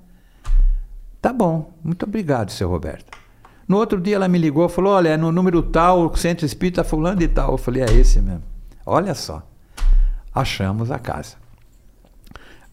Tá 1.20 1.32
bom, 1.32 1.72
muito 1.82 2.04
obrigado, 2.04 2.50
seu 2.50 2.68
Roberto. 2.68 3.16
No 3.66 3.78
outro 3.78 4.00
dia 4.00 4.16
ela 4.16 4.28
me 4.28 4.38
ligou 4.38 4.68
falou, 4.68 4.92
olha, 4.92 5.10
é 5.10 5.16
no 5.16 5.32
número 5.32 5.62
tal, 5.62 6.06
o 6.06 6.16
centro 6.16 6.44
espírita 6.44 6.84
fulano 6.84 7.22
e 7.22 7.28
tal. 7.28 7.52
Eu 7.52 7.58
falei, 7.58 7.82
é 7.82 7.92
esse 7.92 8.20
mesmo. 8.20 8.42
Olha 8.84 9.14
só, 9.14 9.42
achamos 10.34 10.90
a 10.90 10.98
casa. 10.98 11.36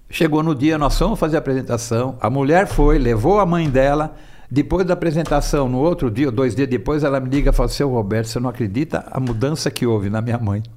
Chegou 0.10 0.44
no 0.44 0.54
dia, 0.54 0.78
nós 0.78 0.98
fomos 0.98 1.18
fazer 1.18 1.38
a 1.38 1.40
apresentação, 1.40 2.18
a 2.20 2.30
mulher 2.30 2.68
foi, 2.68 3.00
levou 3.00 3.40
a 3.40 3.46
mãe 3.46 3.70
dela, 3.70 4.14
depois 4.54 4.86
da 4.86 4.96
apresentação, 4.96 5.70
no 5.70 5.78
outro 5.78 6.12
dia, 6.12 6.30
dois 6.30 6.54
dias 6.54 6.68
depois, 6.68 7.06
ela 7.06 7.22
me 7.22 7.30
liga 7.30 7.52
e 7.52 7.54
fala: 7.54 7.70
Seu 7.70 7.90
Roberto, 7.90 8.28
você 8.28 8.38
não 8.38 8.50
acredita 8.50 9.06
a 9.10 9.18
mudança 9.18 9.72
que 9.72 9.86
houve 9.88 10.10
na 10.10 10.22
minha 10.22 10.38
mãe? 10.38 10.62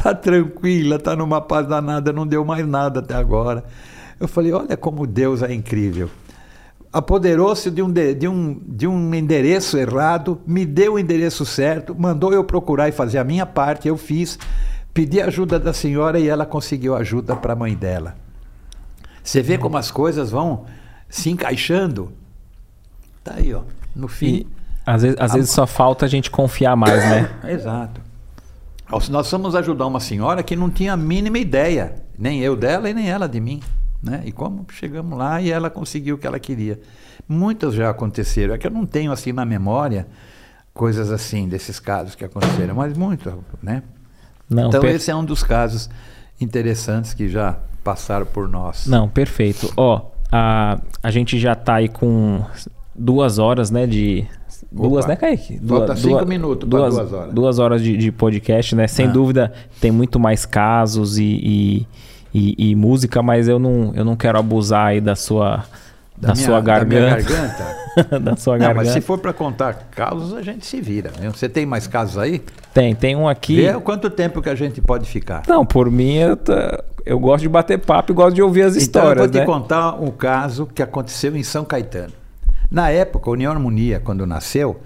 Tá 0.00 0.14
tranquila, 0.14 0.96
tá 0.96 1.16
numa 1.16 1.40
paz 1.40 1.66
danada, 1.66 2.12
não 2.12 2.24
deu 2.24 2.44
mais 2.44 2.64
nada 2.64 3.00
até 3.00 3.14
agora. 3.14 3.64
Eu 4.18 4.28
falei: 4.28 4.52
Olha 4.52 4.76
como 4.76 5.06
Deus 5.06 5.42
é 5.42 5.52
incrível. 5.52 6.08
Apoderou-se 6.92 7.68
de 7.70 7.82
um, 7.82 7.92
de, 7.92 8.28
um, 8.28 8.60
de 8.64 8.86
um 8.86 9.12
endereço 9.12 9.76
errado, 9.76 10.40
me 10.46 10.64
deu 10.64 10.94
o 10.94 10.98
endereço 10.98 11.44
certo, 11.44 11.96
mandou 11.98 12.32
eu 12.32 12.44
procurar 12.44 12.88
e 12.88 12.92
fazer 12.92 13.18
a 13.18 13.24
minha 13.24 13.44
parte, 13.44 13.88
eu 13.88 13.96
fiz, 13.96 14.38
pedi 14.94 15.20
ajuda 15.20 15.58
da 15.58 15.72
senhora 15.72 16.18
e 16.20 16.28
ela 16.28 16.46
conseguiu 16.46 16.94
ajuda 16.94 17.34
para 17.34 17.52
a 17.54 17.56
mãe 17.56 17.74
dela. 17.74 18.14
Você 19.22 19.42
vê 19.42 19.58
como 19.58 19.76
as 19.76 19.90
coisas 19.90 20.30
vão 20.30 20.64
se 21.08 21.28
encaixando. 21.28 22.12
Tá 23.28 23.34
aí, 23.36 23.52
ó. 23.52 23.62
No 23.94 24.08
fim. 24.08 24.26
E, 24.26 24.46
às 24.86 25.02
vezes, 25.02 25.20
às 25.20 25.32
a... 25.32 25.34
vezes 25.34 25.50
só 25.50 25.66
falta 25.66 26.06
a 26.06 26.08
gente 26.08 26.30
confiar 26.30 26.74
mais, 26.76 26.96
né? 27.04 27.30
Exato. 27.44 28.00
Nós 29.10 29.28
fomos 29.28 29.54
ajudar 29.54 29.86
uma 29.86 30.00
senhora 30.00 30.42
que 30.42 30.56
não 30.56 30.70
tinha 30.70 30.94
a 30.94 30.96
mínima 30.96 31.38
ideia, 31.38 31.96
nem 32.18 32.40
eu 32.40 32.56
dela 32.56 32.88
e 32.88 32.94
nem 32.94 33.10
ela 33.10 33.28
de 33.28 33.38
mim. 33.38 33.60
Né? 34.02 34.22
E 34.24 34.32
como 34.32 34.64
chegamos 34.72 35.18
lá 35.18 35.42
e 35.42 35.50
ela 35.50 35.68
conseguiu 35.68 36.14
o 36.14 36.18
que 36.18 36.26
ela 36.26 36.38
queria. 36.38 36.80
Muitas 37.28 37.74
já 37.74 37.90
aconteceram. 37.90 38.54
É 38.54 38.58
que 38.58 38.66
eu 38.66 38.70
não 38.70 38.86
tenho 38.86 39.12
assim 39.12 39.32
na 39.32 39.44
memória 39.44 40.06
coisas 40.72 41.10
assim, 41.10 41.48
desses 41.48 41.78
casos 41.80 42.14
que 42.14 42.24
aconteceram, 42.24 42.76
mas 42.76 42.96
muito, 42.96 43.44
né? 43.62 43.82
Não, 44.48 44.68
então 44.68 44.80
per- 44.80 44.94
esse 44.94 45.10
é 45.10 45.16
um 45.16 45.24
dos 45.24 45.42
casos 45.42 45.90
interessantes 46.40 47.12
que 47.12 47.28
já 47.28 47.58
passaram 47.82 48.24
por 48.24 48.48
nós. 48.48 48.86
Não, 48.86 49.08
perfeito. 49.08 49.70
Ó, 49.76 50.06
a, 50.30 50.78
a 51.02 51.10
gente 51.10 51.38
já 51.38 51.54
tá 51.56 51.74
aí 51.74 51.88
com 51.88 52.42
duas 52.98 53.38
horas, 53.38 53.70
né, 53.70 53.86
de... 53.86 54.26
Duas, 54.70 55.04
Opa. 55.04 55.12
né, 55.12 55.16
Kaique? 55.16 55.58
Falta 55.66 55.96
cinco 55.96 56.26
minutos 56.26 56.68
pra 56.68 56.78
duas, 56.80 56.94
duas 56.94 57.12
horas. 57.12 57.32
Duas 57.34 57.58
horas 57.58 57.82
de, 57.82 57.96
de 57.96 58.12
podcast, 58.12 58.74
né? 58.74 58.86
Sem 58.86 59.06
Ah. 59.06 59.10
dúvida, 59.10 59.52
tem 59.80 59.90
muito 59.90 60.18
mais 60.20 60.44
casos 60.44 61.16
e, 61.16 61.24
e, 61.24 61.86
e- 62.34 62.70
e 62.70 62.74
música, 62.74 63.22
mas 63.22 63.48
eu 63.48 63.58
não, 63.58 63.92
eu 63.94 64.04
não 64.04 64.14
quero 64.16 64.38
abusar 64.38 64.88
aí 64.88 65.00
da 65.00 65.14
sua, 65.16 65.64
da, 66.16 66.34
minha- 66.34 66.44
sua 66.46 66.60
da 66.60 66.84
minha 66.84 67.00
garganta. 67.00 67.32
garganta. 67.32 67.78
Da 68.20 68.36
sua 68.36 68.52
Não, 68.54 68.60
garganta. 68.60 68.84
mas 68.84 68.92
se 68.94 69.00
for 69.00 69.18
para 69.18 69.32
contar 69.32 69.88
casos, 69.90 70.32
a 70.32 70.40
gente 70.42 70.64
se 70.64 70.80
vira. 70.80 71.10
né? 71.18 71.30
Você 71.34 71.48
tem 71.48 71.66
mais 71.66 71.88
casos 71.88 72.16
aí? 72.18 72.40
Tem, 72.72 72.94
tem 72.94 73.16
um 73.16 73.26
aqui... 73.26 73.56
Vê 73.62 73.72
quanto 73.80 74.08
tempo 74.08 74.40
que 74.40 74.48
a 74.48 74.54
gente 74.54 74.80
pode 74.80 75.08
ficar. 75.08 75.42
Não, 75.48 75.66
por 75.66 75.90
mim, 75.90 76.14
eu, 76.14 76.36
tá- 76.36 76.80
eu 77.04 77.18
gosto 77.18 77.42
de 77.42 77.48
bater 77.48 77.76
papo 77.78 78.12
e 78.12 78.14
gosto 78.14 78.36
de 78.36 78.42
ouvir 78.42 78.62
as 78.62 78.76
Então 78.76 78.80
eu 78.80 78.82
histórias, 78.84 79.18
vou 79.24 79.28
te 79.32 79.38
né? 79.38 79.44
contar 79.44 80.00
um 80.00 80.12
caso 80.12 80.64
que 80.72 80.80
aconteceu 80.80 81.34
em 81.36 81.42
São 81.42 81.64
Caetano. 81.64 82.12
Na 82.70 82.90
época, 82.90 83.30
a 83.30 83.32
União 83.32 83.52
Harmonia, 83.52 84.00
quando 84.00 84.26
nasceu, 84.26 84.80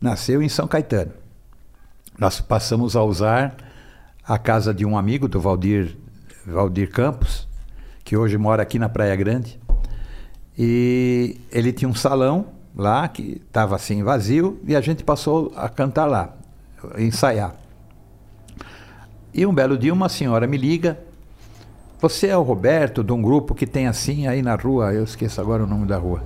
nasceu 0.00 0.42
em 0.42 0.48
São 0.48 0.66
Caetano. 0.68 1.12
Nós 2.18 2.40
passamos 2.40 2.96
a 2.96 3.02
usar 3.02 3.56
a 4.26 4.38
casa 4.38 4.72
de 4.72 4.84
um 4.84 4.96
amigo 4.96 5.28
do 5.28 5.40
Valdir, 5.40 5.96
Valdir 6.46 6.90
Campos, 6.90 7.48
que 8.04 8.16
hoje 8.16 8.38
mora 8.38 8.62
aqui 8.62 8.78
na 8.78 8.88
Praia 8.88 9.14
Grande. 9.16 9.60
E 10.56 11.38
ele 11.50 11.72
tinha 11.72 11.88
um 11.88 11.94
salão 11.94 12.46
lá 12.74 13.08
que 13.08 13.42
estava 13.46 13.76
assim 13.76 14.02
vazio 14.02 14.60
e 14.66 14.74
a 14.74 14.80
gente 14.80 15.04
passou 15.04 15.52
a 15.56 15.68
cantar 15.68 16.06
lá, 16.06 16.34
ensaiar. 16.96 17.54
E 19.34 19.44
um 19.44 19.52
belo 19.52 19.76
dia 19.76 19.92
uma 19.92 20.08
senhora 20.08 20.46
me 20.46 20.56
liga 20.56 20.98
você 21.98 22.26
é 22.26 22.36
o 22.36 22.42
Roberto, 22.42 23.02
de 23.02 23.10
um 23.10 23.22
grupo 23.22 23.54
que 23.54 23.66
tem 23.66 23.86
assim 23.86 24.26
aí 24.26 24.42
na 24.42 24.54
rua, 24.54 24.92
eu 24.92 25.02
esqueço 25.02 25.40
agora 25.40 25.64
o 25.64 25.66
nome 25.66 25.86
da 25.86 25.96
rua. 25.96 26.22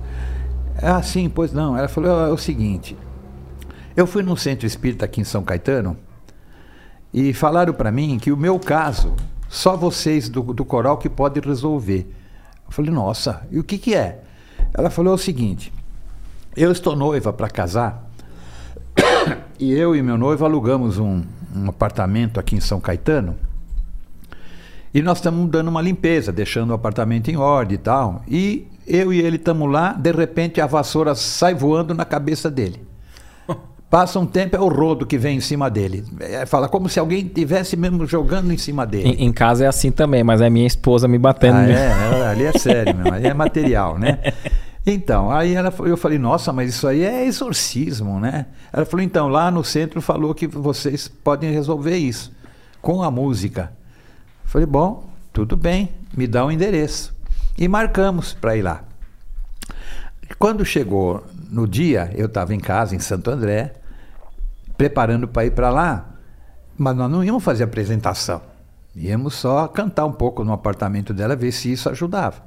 Ah, 0.81 1.01
sim, 1.03 1.29
pois 1.29 1.53
não. 1.53 1.77
Ela 1.77 1.87
falou: 1.87 2.25
é 2.27 2.31
o 2.31 2.37
seguinte. 2.37 2.97
Eu 3.95 4.07
fui 4.07 4.23
num 4.23 4.35
centro 4.35 4.65
espírita 4.65 5.05
aqui 5.05 5.21
em 5.21 5.23
São 5.23 5.43
Caetano 5.43 5.97
e 7.13 7.33
falaram 7.33 7.73
para 7.73 7.91
mim 7.91 8.17
que 8.17 8.31
o 8.31 8.37
meu 8.37 8.57
caso, 8.57 9.13
só 9.49 9.75
vocês 9.75 10.29
do, 10.29 10.41
do 10.41 10.63
coral 10.63 10.97
que 10.97 11.09
podem 11.09 11.43
resolver. 11.43 12.09
Eu 12.65 12.71
falei: 12.71 12.91
nossa, 12.91 13.45
e 13.51 13.59
o 13.59 13.63
que, 13.63 13.77
que 13.77 13.93
é? 13.93 14.23
Ela 14.73 14.89
falou 14.89 15.13
o 15.13 15.17
seguinte: 15.17 15.71
eu 16.55 16.71
estou 16.71 16.95
noiva 16.95 17.31
para 17.31 17.49
casar 17.49 18.09
e 19.59 19.71
eu 19.73 19.95
e 19.95 20.01
meu 20.01 20.17
noivo 20.17 20.45
alugamos 20.45 20.97
um, 20.97 21.23
um 21.55 21.69
apartamento 21.69 22.39
aqui 22.39 22.55
em 22.55 22.61
São 22.61 22.79
Caetano. 22.79 23.35
E 24.93 25.01
nós 25.01 25.19
estamos 25.19 25.49
dando 25.49 25.69
uma 25.69 25.81
limpeza, 25.81 26.33
deixando 26.33 26.71
o 26.71 26.73
apartamento 26.73 27.29
em 27.29 27.37
ordem 27.37 27.75
e 27.75 27.77
tal. 27.77 28.21
E 28.27 28.67
eu 28.85 29.13
e 29.13 29.19
ele 29.19 29.37
estamos 29.37 29.71
lá, 29.71 29.93
de 29.93 30.11
repente 30.11 30.59
a 30.61 30.67
vassoura 30.67 31.15
sai 31.15 31.53
voando 31.53 31.93
na 31.93 32.05
cabeça 32.05 32.49
dele. 32.49 32.91
Passa 33.89 34.17
um 34.19 34.25
tempo, 34.25 34.55
é 34.55 34.59
o 34.59 34.69
rodo 34.69 35.05
que 35.05 35.17
vem 35.17 35.35
em 35.35 35.41
cima 35.41 35.69
dele. 35.69 36.05
É, 36.21 36.45
fala 36.45 36.69
como 36.69 36.87
se 36.87 36.97
alguém 36.97 37.27
tivesse 37.27 37.75
mesmo 37.75 38.07
jogando 38.07 38.53
em 38.53 38.57
cima 38.57 38.85
dele. 38.85 39.09
Em, 39.09 39.25
em 39.25 39.33
casa 39.33 39.65
é 39.65 39.67
assim 39.67 39.91
também, 39.91 40.23
mas 40.23 40.39
é 40.39 40.49
minha 40.49 40.65
esposa 40.65 41.09
me 41.09 41.17
batendo. 41.17 41.57
Ah, 41.57 41.69
é, 41.69 42.27
ali 42.27 42.45
é 42.45 42.53
sério 42.57 42.95
mesmo, 42.95 43.13
ali 43.13 43.27
é 43.27 43.33
material, 43.33 43.99
né? 43.99 44.19
Então, 44.87 45.29
aí 45.29 45.53
ela, 45.53 45.73
eu 45.79 45.97
falei, 45.97 46.17
nossa, 46.17 46.53
mas 46.53 46.69
isso 46.69 46.87
aí 46.87 47.03
é 47.03 47.25
exorcismo, 47.25 48.17
né? 48.17 48.45
Ela 48.71 48.85
falou, 48.85 49.03
então, 49.03 49.27
lá 49.27 49.51
no 49.51 49.61
centro 49.61 50.01
falou 50.01 50.33
que 50.33 50.47
vocês 50.47 51.09
podem 51.09 51.51
resolver 51.51 51.97
isso 51.97 52.31
com 52.81 53.03
a 53.03 53.11
música. 53.11 53.73
Falei, 54.45 54.65
bom, 54.65 55.03
tudo 55.33 55.57
bem, 55.57 55.89
me 56.15 56.27
dá 56.27 56.45
o 56.45 56.51
endereço. 56.51 57.13
E 57.61 57.67
marcamos 57.67 58.33
para 58.33 58.57
ir 58.57 58.63
lá. 58.63 58.83
Quando 60.39 60.65
chegou 60.65 61.23
no 61.47 61.67
dia, 61.67 62.11
eu 62.15 62.25
estava 62.25 62.55
em 62.55 62.59
casa, 62.59 62.95
em 62.95 62.99
Santo 62.99 63.29
André, 63.29 63.75
preparando 64.75 65.27
para 65.27 65.45
ir 65.45 65.51
para 65.51 65.69
lá, 65.69 66.09
mas 66.75 66.95
nós 66.95 67.11
não 67.11 67.23
íamos 67.23 67.43
fazer 67.43 67.63
apresentação. 67.63 68.41
Íamos 68.95 69.35
só 69.35 69.67
cantar 69.67 70.05
um 70.05 70.11
pouco 70.11 70.43
no 70.43 70.51
apartamento 70.53 71.13
dela, 71.13 71.35
ver 71.35 71.51
se 71.51 71.71
isso 71.71 71.87
ajudava. 71.87 72.43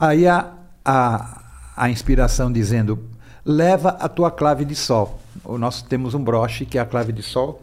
Aí 0.00 0.26
a, 0.26 0.54
a, 0.82 1.42
a 1.76 1.90
inspiração 1.90 2.50
dizendo: 2.50 3.10
leva 3.44 3.90
a 3.90 4.08
tua 4.08 4.30
clave 4.30 4.64
de 4.64 4.74
sol. 4.74 5.20
Nós 5.46 5.82
temos 5.82 6.14
um 6.14 6.24
broche 6.24 6.64
que 6.64 6.78
é 6.78 6.80
a 6.80 6.86
clave 6.86 7.12
de 7.12 7.22
sol. 7.22 7.62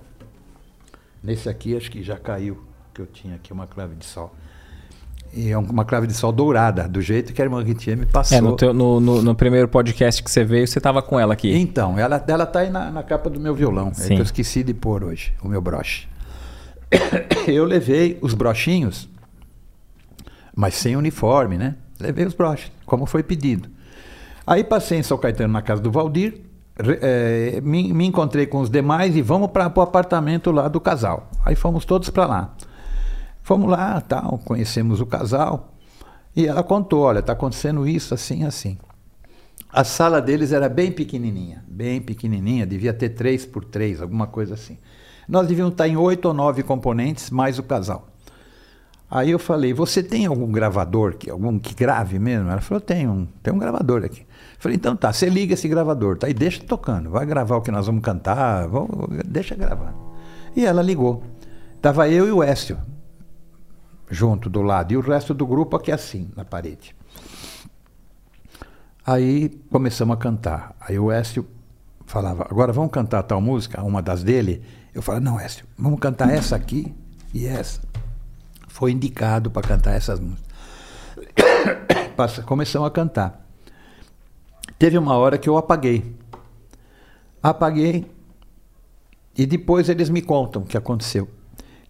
Nesse 1.23 1.49
aqui 1.49 1.75
acho 1.75 1.89
que 1.89 2.03
já 2.03 2.19
caiu, 2.19 2.63
que 2.93 3.01
eu 3.01 3.07
tinha 3.07 3.33
aqui 3.33 3.51
uma 3.51 3.65
clave 3.65 3.95
de 3.95 4.05
sol. 4.05 4.31
E 5.35 5.49
é 5.49 5.57
um- 5.57 5.64
uma 5.64 5.84
clave 5.84 6.05
de 6.05 6.14
sol 6.14 6.31
dourada, 6.31 6.88
do 6.88 7.01
jeito 7.01 7.34
que 7.34 7.41
a 7.41 7.45
irmã 7.45 7.64
Ritinha 7.64 7.95
me 7.95 8.05
passou. 8.05 8.38
É, 8.38 8.41
no, 8.41 8.55
teu- 8.55 8.73
no- 8.73 8.99
no- 8.99 9.22
no 9.22 9.34
primeiro 9.35 9.68
podcast 9.68 10.22
que 10.23 10.30
você 10.30 10.43
veio, 10.43 10.68
você 10.68 10.80
tava 10.80 11.01
com 11.01 11.19
ela 11.19 11.34
aqui. 11.34 11.55
Então, 11.57 11.97
ela, 11.97 12.23
ela 12.27 12.45
tá 12.45 12.60
aí 12.60 12.69
na, 12.69 12.91
na 12.91 13.01
capa 13.03 13.30
do 13.30 13.39
meu 13.39 13.55
violão. 13.55 13.88
É 13.89 13.93
Sim. 13.95 14.15
que 14.15 14.22
eu 14.22 14.23
esqueci 14.23 14.64
de 14.64 14.73
pôr 14.73 15.03
hoje, 15.03 15.34
o 15.43 15.47
meu 15.47 15.60
broche. 15.61 16.07
Eu 17.47 17.65
levei 17.65 18.19
os 18.22 18.34
brochinhos, 18.35 19.10
mas 20.55 20.76
sem 20.76 20.95
uniforme, 20.95 21.57
né? 21.57 21.76
Levei 21.99 22.26
os 22.26 22.34
broches, 22.35 22.72
como 22.85 23.05
foi 23.07 23.23
pedido. 23.23 23.69
Aí 24.45 24.64
passei 24.64 24.99
em 24.99 25.03
São 25.03 25.18
Caetano 25.18 25.51
na 25.53 25.61
casa 25.61 25.81
do 25.81 25.89
Valdir, 25.91 26.41
eh, 26.77 27.60
me, 27.64 27.91
me 27.93 28.05
encontrei 28.05 28.45
com 28.45 28.60
os 28.60 28.69
demais 28.69 29.15
e 29.15 29.22
vamos 29.22 29.49
para 29.51 29.72
o 29.76 29.81
apartamento 29.81 30.51
lá 30.51 30.68
do 30.68 30.80
casal. 30.80 31.30
Aí 31.45 31.55
fomos 31.55 31.85
todos 31.85 32.10
para 32.10 32.26
lá. 32.27 32.55
Fomos 33.43 33.69
lá, 33.69 33.99
tal, 33.99 34.39
conhecemos 34.45 35.01
o 35.01 35.05
casal. 35.05 35.73
E 36.33 36.47
ela 36.47 36.63
contou, 36.63 37.01
olha, 37.01 37.19
está 37.19 37.33
acontecendo 37.33 37.85
isso, 37.85 38.13
assim, 38.13 38.45
assim. 38.45 38.77
A 39.71 39.83
sala 39.83 40.21
deles 40.21 40.53
era 40.53 40.69
bem 40.69 40.91
pequenininha, 40.91 41.63
bem 41.67 42.01
pequenininha, 42.01 42.65
devia 42.65 42.93
ter 42.93 43.09
três 43.09 43.45
por 43.45 43.65
três, 43.65 44.01
alguma 44.01 44.27
coisa 44.27 44.53
assim. 44.53 44.77
Nós 45.27 45.47
devíamos 45.47 45.73
estar 45.73 45.87
em 45.87 45.97
oito 45.97 46.25
ou 46.25 46.33
nove 46.33 46.63
componentes, 46.63 47.29
mais 47.29 47.59
o 47.59 47.63
casal. 47.63 48.07
Aí 49.11 49.29
eu 49.29 49.37
falei, 49.37 49.73
você 49.73 50.01
tem 50.01 50.25
algum 50.25 50.51
gravador, 50.51 51.17
que, 51.17 51.29
algum 51.29 51.59
que 51.59 51.75
grave 51.75 52.17
mesmo? 52.17 52.49
Ela 52.49 52.61
falou, 52.61 52.81
tem 52.81 53.07
um, 53.07 53.27
tem 53.43 53.53
um 53.53 53.59
gravador 53.59 54.05
aqui. 54.05 54.21
Eu 54.21 54.57
falei, 54.57 54.77
então 54.77 54.95
tá, 54.95 55.11
você 55.11 55.27
liga 55.27 55.53
esse 55.53 55.67
gravador, 55.67 56.17
tá? 56.17 56.29
E 56.29 56.33
deixa 56.33 56.63
tocando, 56.63 57.09
vai 57.09 57.25
gravar 57.25 57.57
o 57.57 57.61
que 57.61 57.71
nós 57.71 57.85
vamos 57.87 58.01
cantar, 58.01 58.67
vamos- 58.67 59.09
deixa 59.25 59.53
gravar. 59.53 59.93
E 60.55 60.65
ela 60.65 60.81
ligou. 60.81 61.23
Tava 61.81 62.09
eu 62.09 62.27
e 62.27 62.31
o 62.31 62.41
Écio 62.41 62.77
junto 64.14 64.49
do 64.49 64.61
lado, 64.61 64.94
e 64.94 64.98
o 64.98 65.02
resto 65.02 65.34
do 65.34 65.45
grupo 65.45 65.76
aqui 65.76 65.91
assim, 65.91 66.31
na 66.35 66.45
parede. 66.45 66.95
Aí 69.06 69.49
começamos 69.69 70.15
a 70.15 70.18
cantar. 70.18 70.76
Aí 70.80 70.98
o 70.98 71.11
Écio 71.11 71.45
falava, 72.06 72.48
agora 72.49 72.72
vamos 72.72 72.91
cantar 72.91 73.23
tal 73.23 73.41
música, 73.41 73.84
uma 73.84 74.02
das 74.02 74.23
dele. 74.23 74.64
Eu 74.94 75.02
falava, 75.02 75.26
não, 75.26 75.40
Écio, 75.40 75.65
vamos 75.77 75.99
cantar 75.99 76.30
essa 76.30 76.56
aqui 76.56 76.94
e 77.34 77.45
essa. 77.45 77.81
Foi 78.68 78.91
indicado 78.91 79.52
para 79.52 79.68
cantar 79.68 79.94
essas 79.94 80.19
músicas. 80.19 80.53
Começamos 82.45 82.88
a 82.88 82.91
cantar. 82.91 83.45
Teve 84.77 84.98
uma 84.98 85.18
hora 85.18 85.38
que 85.38 85.49
eu 85.49 85.57
apaguei. 85.57 86.15
Apaguei. 87.41 88.10
E 89.35 89.45
depois 89.45 89.90
eles 89.90 90.10
me 90.10 90.22
contam 90.22 90.61
o 90.61 90.65
que 90.65 90.77
aconteceu. 90.77 91.27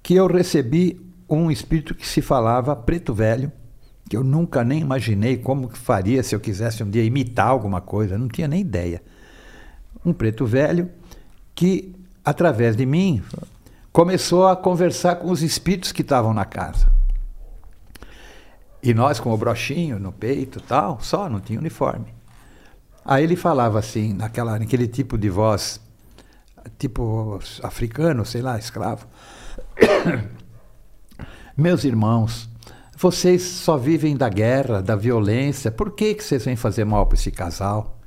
Que 0.01 0.15
eu 0.15 0.27
recebi 0.27 1.02
um 1.29 1.49
espírito 1.49 1.95
que 1.95 2.07
se 2.07 2.21
falava 2.21 2.75
preto 2.75 3.13
velho, 3.13 3.51
que 4.09 4.17
eu 4.17 4.23
nunca 4.23 4.63
nem 4.63 4.81
imaginei 4.81 5.37
como 5.37 5.69
que 5.69 5.77
faria 5.77 6.21
se 6.23 6.35
eu 6.35 6.39
quisesse 6.39 6.83
um 6.83 6.89
dia 6.89 7.03
imitar 7.03 7.47
alguma 7.47 7.81
coisa, 7.81 8.17
não 8.17 8.27
tinha 8.27 8.47
nem 8.47 8.61
ideia. 8.61 9.01
Um 10.05 10.13
preto 10.13 10.45
velho 10.45 10.89
que, 11.55 11.95
através 12.23 12.75
de 12.75 12.85
mim, 12.85 13.23
começou 13.91 14.47
a 14.47 14.55
conversar 14.55 15.15
com 15.15 15.31
os 15.31 15.41
espíritos 15.41 15.91
que 15.91 16.01
estavam 16.01 16.33
na 16.33 16.45
casa. 16.45 16.91
E 18.81 18.93
nós 18.93 19.19
com 19.19 19.31
o 19.31 19.37
brochinho 19.37 19.97
no 19.97 20.11
peito 20.11 20.59
tal, 20.59 20.99
só, 20.99 21.29
não 21.29 21.39
tinha 21.39 21.57
uniforme. 21.57 22.13
Aí 23.05 23.23
ele 23.23 23.35
falava 23.35 23.79
assim, 23.79 24.13
naquela, 24.13 24.59
naquele 24.59 24.87
tipo 24.87 25.17
de 25.17 25.29
voz, 25.29 25.79
tipo 26.77 27.39
africano, 27.61 28.25
sei 28.25 28.41
lá, 28.41 28.57
escravo. 28.57 29.07
Meus 31.55 31.83
irmãos, 31.83 32.49
vocês 32.97 33.43
só 33.43 33.77
vivem 33.77 34.17
da 34.17 34.27
guerra, 34.27 34.81
da 34.81 34.95
violência, 34.95 35.69
por 35.69 35.91
que, 35.91 36.15
que 36.15 36.23
vocês 36.23 36.43
vêm 36.43 36.55
fazer 36.55 36.83
mal 36.83 37.05
para 37.05 37.15
esse 37.15 37.29
casal? 37.29 37.99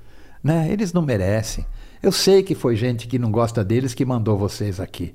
Né? 0.43 0.68
Eles 0.68 0.93
não 0.93 1.01
merecem. 1.01 1.64
Eu 2.02 2.10
sei 2.10 2.43
que 2.43 2.56
foi 2.56 2.74
gente 2.74 3.06
que 3.06 3.20
não 3.20 3.31
gosta 3.31 3.64
deles 3.64 3.94
que 3.94 4.05
mandou 4.05 4.36
vocês 4.36 4.81
aqui. 4.81 5.14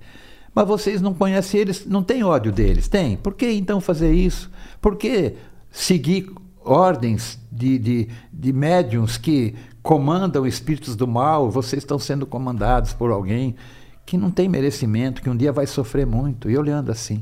Mas 0.55 0.65
vocês 0.65 1.01
não 1.01 1.13
conhecem 1.13 1.59
eles, 1.59 1.85
não 1.85 2.01
tem 2.01 2.23
ódio 2.23 2.53
deles, 2.53 2.87
tem? 2.87 3.17
Por 3.17 3.33
que 3.33 3.51
então 3.51 3.81
fazer 3.81 4.13
isso? 4.13 4.49
Por 4.79 4.95
que 4.95 5.35
seguir 5.69 6.31
ordens 6.63 7.37
de, 7.51 7.77
de, 7.77 8.09
de 8.31 8.53
médiums 8.53 9.17
que 9.17 9.55
comandam 9.83 10.47
espíritos 10.47 10.95
do 10.95 11.05
mal? 11.05 11.51
Vocês 11.51 11.83
estão 11.83 11.99
sendo 11.99 12.25
comandados 12.25 12.93
por 12.93 13.11
alguém 13.11 13.57
que 14.05 14.15
não 14.15 14.31
tem 14.31 14.47
merecimento, 14.47 15.21
que 15.21 15.29
um 15.29 15.35
dia 15.35 15.51
vai 15.51 15.67
sofrer 15.67 16.05
muito. 16.05 16.49
E 16.49 16.57
olhando 16.57 16.93
assim. 16.93 17.21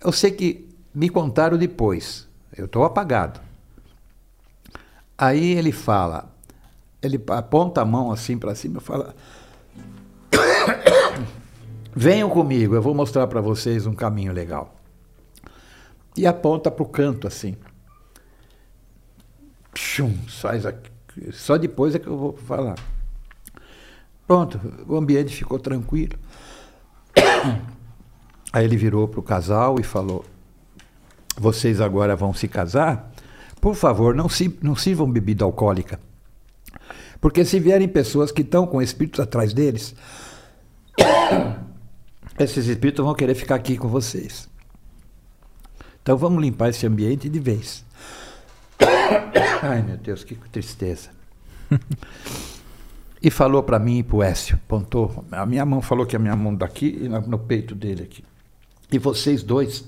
Eu 0.00 0.12
sei 0.12 0.30
que 0.30 0.68
me 0.94 1.08
contaram 1.08 1.58
depois. 1.58 2.26
Eu 2.56 2.66
estou 2.66 2.84
apagado. 2.84 3.40
Aí 5.18 5.52
ele 5.52 5.72
fala, 5.72 6.30
ele 7.02 7.22
aponta 7.28 7.80
a 7.80 7.84
mão 7.84 8.12
assim 8.12 8.38
para 8.38 8.54
cima 8.54 8.78
e 8.78 8.82
fala: 8.82 9.14
Venham 11.94 12.28
comigo, 12.28 12.74
eu 12.74 12.82
vou 12.82 12.94
mostrar 12.94 13.26
para 13.26 13.40
vocês 13.40 13.86
um 13.86 13.94
caminho 13.94 14.32
legal. 14.32 14.74
E 16.16 16.26
aponta 16.26 16.70
para 16.70 16.82
o 16.82 16.88
canto 16.88 17.26
assim. 17.26 17.56
Chum, 19.74 20.16
faz 20.28 20.64
aqui. 20.64 20.90
Só 21.32 21.56
depois 21.56 21.94
é 21.94 21.98
que 21.98 22.06
eu 22.06 22.16
vou 22.16 22.36
falar. 22.36 22.76
Pronto, 24.26 24.60
o 24.86 24.96
ambiente 24.96 25.34
ficou 25.34 25.58
tranquilo. 25.58 26.18
Aí 28.56 28.64
ele 28.64 28.78
virou 28.78 29.06
para 29.06 29.20
o 29.20 29.22
casal 29.22 29.78
e 29.78 29.82
falou: 29.82 30.24
Vocês 31.36 31.78
agora 31.78 32.16
vão 32.16 32.32
se 32.32 32.48
casar? 32.48 33.12
Por 33.60 33.74
favor, 33.74 34.14
não, 34.14 34.30
se, 34.30 34.58
não 34.62 34.74
sirvam 34.74 35.12
bebida 35.12 35.44
alcoólica. 35.44 36.00
Porque 37.20 37.44
se 37.44 37.60
vierem 37.60 37.86
pessoas 37.86 38.32
que 38.32 38.40
estão 38.40 38.66
com 38.66 38.80
espíritos 38.80 39.20
atrás 39.20 39.52
deles, 39.52 39.94
esses 42.40 42.66
espíritos 42.66 43.04
vão 43.04 43.14
querer 43.14 43.34
ficar 43.34 43.56
aqui 43.56 43.76
com 43.76 43.88
vocês. 43.88 44.48
Então 46.02 46.16
vamos 46.16 46.40
limpar 46.40 46.70
esse 46.70 46.86
ambiente 46.86 47.28
de 47.28 47.38
vez. 47.38 47.84
Ai 49.60 49.82
meu 49.82 49.98
Deus, 49.98 50.24
que 50.24 50.34
tristeza. 50.34 51.10
e 53.22 53.30
falou 53.30 53.62
para 53.62 53.78
mim 53.78 53.98
e 53.98 54.02
para 54.02 54.16
o 54.16 54.22
Écio, 54.22 54.58
apontou. 54.64 55.26
A 55.30 55.44
minha 55.44 55.66
mão 55.66 55.82
falou 55.82 56.06
que 56.06 56.16
a 56.16 56.18
minha 56.18 56.34
mão 56.34 56.54
daqui 56.54 57.00
e 57.02 57.06
no 57.06 57.38
peito 57.38 57.74
dele 57.74 58.04
aqui. 58.04 58.24
E 58.90 58.98
vocês 58.98 59.42
dois 59.42 59.84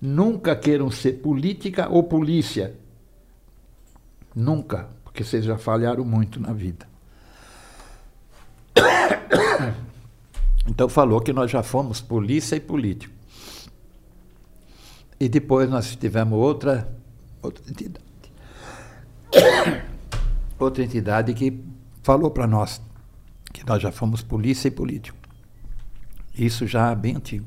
nunca 0.00 0.54
queiram 0.56 0.90
ser 0.90 1.14
política 1.14 1.88
ou 1.88 2.02
polícia. 2.02 2.74
Nunca, 4.34 4.88
porque 5.04 5.24
vocês 5.24 5.44
já 5.44 5.58
falharam 5.58 6.04
muito 6.04 6.40
na 6.40 6.52
vida. 6.52 6.86
Então 10.70 10.86
falou 10.86 11.18
que 11.22 11.32
nós 11.32 11.50
já 11.50 11.62
fomos 11.62 11.98
polícia 11.98 12.54
e 12.54 12.60
político. 12.60 13.14
E 15.18 15.26
depois 15.26 15.68
nós 15.68 15.96
tivemos 15.96 16.38
outra, 16.38 16.94
outra 17.42 17.64
entidade. 17.70 18.04
Outra 20.58 20.82
entidade 20.82 21.32
que 21.34 21.64
falou 22.02 22.30
para 22.30 22.46
nós 22.46 22.82
que 23.52 23.64
nós 23.66 23.82
já 23.82 23.90
fomos 23.90 24.22
polícia 24.22 24.68
e 24.68 24.70
político. 24.70 25.16
Isso 26.36 26.66
já 26.66 26.90
é 26.90 26.96
bem 26.96 27.16
antigo. 27.16 27.46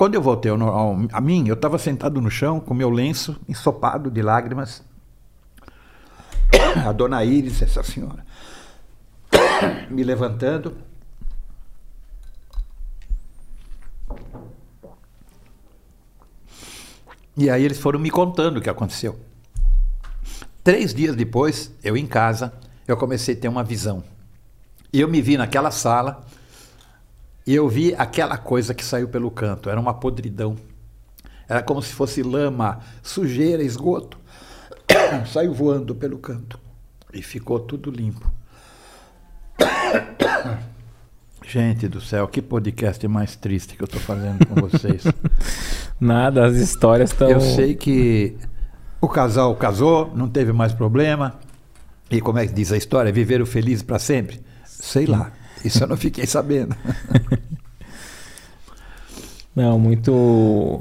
Quando 0.00 0.14
eu 0.14 0.22
voltei 0.22 0.50
ao, 0.50 0.58
ao, 0.62 0.96
a 1.12 1.20
mim, 1.20 1.46
eu 1.46 1.52
estava 1.52 1.76
sentado 1.76 2.22
no 2.22 2.30
chão 2.30 2.58
com 2.58 2.72
meu 2.72 2.88
lenço 2.88 3.38
ensopado 3.46 4.10
de 4.10 4.22
lágrimas. 4.22 4.82
A 6.86 6.90
dona 6.90 7.22
Iris, 7.22 7.60
essa 7.60 7.82
senhora, 7.82 8.24
me 9.90 10.02
levantando. 10.02 10.74
E 17.36 17.50
aí 17.50 17.62
eles 17.62 17.78
foram 17.78 18.00
me 18.00 18.10
contando 18.10 18.56
o 18.56 18.62
que 18.62 18.70
aconteceu. 18.70 19.20
Três 20.64 20.94
dias 20.94 21.14
depois, 21.14 21.74
eu 21.84 21.94
em 21.94 22.06
casa, 22.06 22.54
eu 22.88 22.96
comecei 22.96 23.34
a 23.34 23.38
ter 23.38 23.48
uma 23.48 23.62
visão. 23.62 24.02
Eu 24.90 25.08
me 25.08 25.20
vi 25.20 25.36
naquela 25.36 25.70
sala 25.70 26.24
e 27.46 27.54
eu 27.54 27.68
vi 27.68 27.94
aquela 27.96 28.36
coisa 28.36 28.74
que 28.74 28.84
saiu 28.84 29.08
pelo 29.08 29.30
canto, 29.30 29.70
era 29.70 29.80
uma 29.80 29.94
podridão. 29.94 30.56
Era 31.48 31.62
como 31.62 31.82
se 31.82 31.92
fosse 31.92 32.22
lama, 32.22 32.80
sujeira, 33.02 33.62
esgoto. 33.62 34.18
saiu 35.32 35.52
voando 35.52 35.94
pelo 35.94 36.18
canto 36.18 36.58
e 37.12 37.22
ficou 37.22 37.58
tudo 37.58 37.90
limpo. 37.90 38.30
Gente 41.44 41.88
do 41.88 42.00
céu, 42.00 42.28
que 42.28 42.40
podcast 42.40 43.06
mais 43.08 43.34
triste 43.34 43.74
que 43.76 43.82
eu 43.82 43.86
estou 43.86 44.00
fazendo 44.00 44.46
com 44.46 44.54
vocês. 44.54 45.02
Nada, 45.98 46.46
as 46.46 46.54
histórias 46.54 47.10
estão. 47.10 47.28
Eu 47.28 47.40
sei 47.40 47.74
que 47.74 48.36
o 49.00 49.08
casal 49.08 49.56
casou, 49.56 50.12
não 50.14 50.28
teve 50.28 50.52
mais 50.52 50.72
problema. 50.72 51.34
E 52.08 52.20
como 52.20 52.38
é 52.38 52.46
que 52.46 52.52
diz 52.52 52.70
a 52.70 52.76
história? 52.76 53.10
Viveram 53.12 53.44
felizes 53.46 53.82
para 53.82 53.98
sempre? 53.98 54.40
Sei 54.64 55.06
lá. 55.06 55.32
Isso 55.64 55.82
eu 55.82 55.88
não 55.88 55.96
fiquei 55.96 56.26
sabendo. 56.26 56.74
Não, 59.54 59.78
muito. 59.78 60.80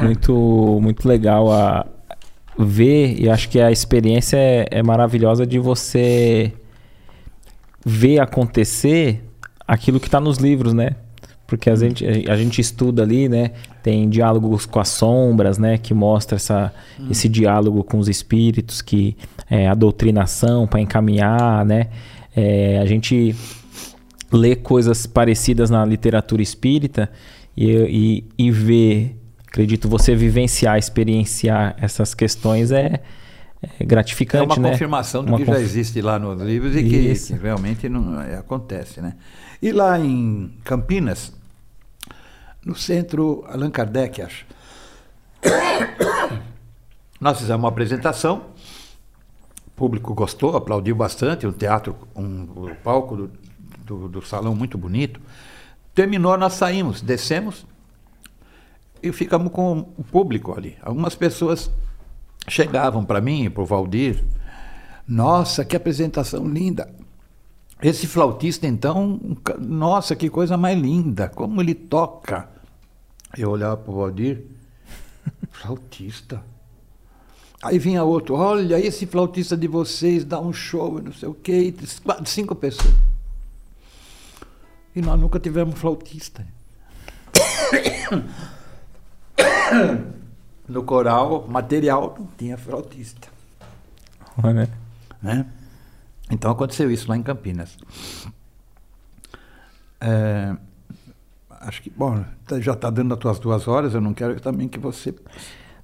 Muito, 0.00 0.78
muito 0.80 1.08
legal 1.08 1.50
a 1.50 1.86
ver, 2.58 3.18
e 3.18 3.28
acho 3.28 3.48
que 3.48 3.60
a 3.60 3.70
experiência 3.70 4.36
é, 4.36 4.66
é 4.70 4.82
maravilhosa 4.82 5.46
de 5.46 5.58
você 5.58 6.52
ver 7.84 8.18
acontecer 8.18 9.22
aquilo 9.66 10.00
que 10.00 10.06
está 10.06 10.20
nos 10.20 10.38
livros, 10.38 10.72
né? 10.72 10.96
Porque 11.46 11.70
a 11.70 11.74
hum. 11.74 11.76
gente, 11.76 12.04
a 12.28 12.36
gente 12.36 12.60
estuda 12.60 13.02
ali, 13.02 13.28
né? 13.28 13.52
Tem 13.82 14.08
diálogos 14.08 14.66
com 14.66 14.80
as 14.80 14.88
sombras, 14.88 15.58
né? 15.58 15.78
Que 15.78 15.94
mostra 15.94 16.36
essa, 16.36 16.72
hum. 16.98 17.08
esse 17.10 17.28
diálogo 17.28 17.84
com 17.84 17.98
os 17.98 18.08
espíritos, 18.08 18.82
que 18.82 19.16
é 19.48 19.68
a 19.68 19.74
doutrinação 19.74 20.66
para 20.66 20.80
encaminhar, 20.80 21.64
né? 21.64 21.88
É, 22.36 22.78
a 22.78 22.84
gente 22.84 23.34
ler 24.30 24.56
coisas 24.56 25.06
parecidas 25.06 25.70
na 25.70 25.84
literatura 25.84 26.42
espírita 26.42 27.10
e, 27.56 28.24
e, 28.38 28.46
e 28.46 28.50
ver, 28.50 29.16
acredito, 29.46 29.88
você 29.88 30.14
vivenciar, 30.14 30.78
experienciar 30.78 31.74
essas 31.80 32.14
questões 32.14 32.70
é, 32.70 33.00
é 33.80 33.84
gratificante, 33.84 34.52
É 34.52 34.54
uma 34.54 34.62
né? 34.62 34.70
confirmação 34.72 35.24
do 35.24 35.28
uma 35.30 35.38
que 35.38 35.44
conf... 35.44 35.56
já 35.56 35.62
existe 35.62 36.02
lá 36.02 36.18
nos 36.18 36.40
livros 36.42 36.76
e 36.76 36.82
que, 36.82 37.14
que, 37.14 37.32
realmente 37.34 37.88
não 37.88 38.20
é, 38.20 38.36
acontece, 38.36 39.00
né? 39.00 39.14
E 39.62 39.72
lá 39.72 39.98
em 39.98 40.52
Campinas, 40.62 41.32
no 42.64 42.74
centro 42.74 43.44
Allan 43.48 43.70
Kardec, 43.70 44.20
acho, 44.20 44.44
nós 47.18 47.38
fizemos 47.38 47.62
uma 47.62 47.70
apresentação, 47.70 48.42
público 49.76 50.14
gostou, 50.14 50.56
aplaudiu 50.56 50.96
bastante, 50.96 51.46
um 51.46 51.52
teatro, 51.52 51.94
um, 52.16 52.74
palco 52.82 53.14
do, 53.14 53.30
do, 53.84 54.08
do 54.08 54.22
salão 54.22 54.54
muito 54.54 54.78
bonito. 54.78 55.20
Terminou, 55.94 56.36
nós 56.36 56.54
saímos, 56.54 57.02
descemos 57.02 57.66
e 59.02 59.12
ficamos 59.12 59.52
com 59.52 59.92
o 59.96 60.02
público 60.02 60.56
ali. 60.56 60.76
Algumas 60.82 61.14
pessoas 61.14 61.70
chegavam 62.48 63.04
para 63.04 63.20
mim 63.20 63.50
para 63.50 63.62
o 63.62 63.66
Valdir. 63.66 64.24
Nossa, 65.06 65.64
que 65.64 65.76
apresentação 65.76 66.48
linda! 66.48 66.90
Esse 67.82 68.06
flautista, 68.06 68.66
então, 68.66 69.20
nossa, 69.58 70.16
que 70.16 70.30
coisa 70.30 70.56
mais 70.56 70.78
linda! 70.78 71.28
Como 71.28 71.60
ele 71.60 71.74
toca! 71.74 72.48
Eu 73.36 73.50
olhava 73.50 73.76
para 73.76 73.92
o 73.92 73.96
Valdir, 73.96 74.44
flautista. 75.50 76.42
Aí 77.62 77.78
vinha 77.78 78.04
outro, 78.04 78.34
olha, 78.34 78.78
esse 78.78 79.06
flautista 79.06 79.56
de 79.56 79.66
vocês 79.66 80.24
dá 80.24 80.38
um 80.38 80.52
show, 80.52 81.00
não 81.00 81.12
sei 81.12 81.28
o 81.28 81.34
quê, 81.34 81.74
cinco 82.24 82.54
pessoas. 82.54 82.94
E 84.94 85.00
nós 85.00 85.18
nunca 85.18 85.40
tivemos 85.40 85.78
flautista. 85.78 86.46
No 90.68 90.82
coral 90.82 91.46
material 91.46 92.16
não 92.18 92.26
tinha 92.36 92.58
flautista. 92.58 93.28
Olha. 94.42 94.68
Né? 95.22 95.46
Então 96.30 96.50
aconteceu 96.50 96.90
isso 96.90 97.08
lá 97.08 97.16
em 97.16 97.22
Campinas. 97.22 97.78
É, 100.00 100.56
acho 101.60 101.82
que, 101.82 101.90
bom, 101.90 102.24
tá, 102.46 102.60
já 102.60 102.72
está 102.72 102.90
dando 102.90 103.14
as 103.14 103.20
tuas 103.20 103.38
duas 103.38 103.68
horas, 103.68 103.94
eu 103.94 104.00
não 104.00 104.12
quero 104.12 104.40
também 104.40 104.68
que 104.68 104.78
você. 104.78 105.14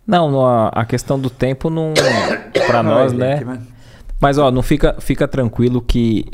Não, 0.07 0.69
a 0.73 0.85
questão 0.85 1.19
do 1.19 1.31
tempo 1.31 1.71
não. 1.71 1.95
para 2.67 2.83
nós, 2.83 3.13
né? 3.13 3.61
Mas, 4.21 4.39
ó, 4.39 4.51
não 4.51 4.63
fica, 4.63 4.97
fica 5.01 5.27
tranquilo 5.27 5.81
que 5.81 6.27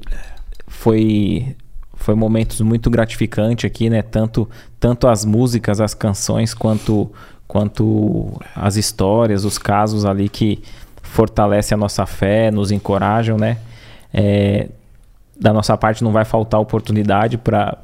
foi 0.66 1.57
foi 1.99 2.15
momentos 2.15 2.61
muito 2.61 2.89
gratificantes 2.89 3.65
aqui, 3.65 3.90
né? 3.90 4.03
Tanto, 4.03 4.49
tanto 4.78 5.09
as 5.09 5.24
músicas, 5.24 5.81
as 5.81 5.95
canções, 5.95 6.55
quanto, 6.55 7.11
quanto 7.47 8.40
as 8.55 8.77
histórias, 8.77 9.45
os 9.45 9.59
casos 9.59 10.05
ali 10.05 10.28
que 10.28 10.62
fortalecem 11.03 11.74
a 11.74 11.78
nossa 11.78 12.07
fé, 12.07 12.51
nos 12.51 12.70
encorajam, 12.70 13.36
né? 13.36 13.59
É, 14.15 14.69
da 15.39 15.53
nossa 15.53 15.77
parte 15.77 16.03
não 16.03 16.12
vai 16.12 16.24
faltar 16.24 16.61
oportunidade 16.61 17.36
para 17.36 17.77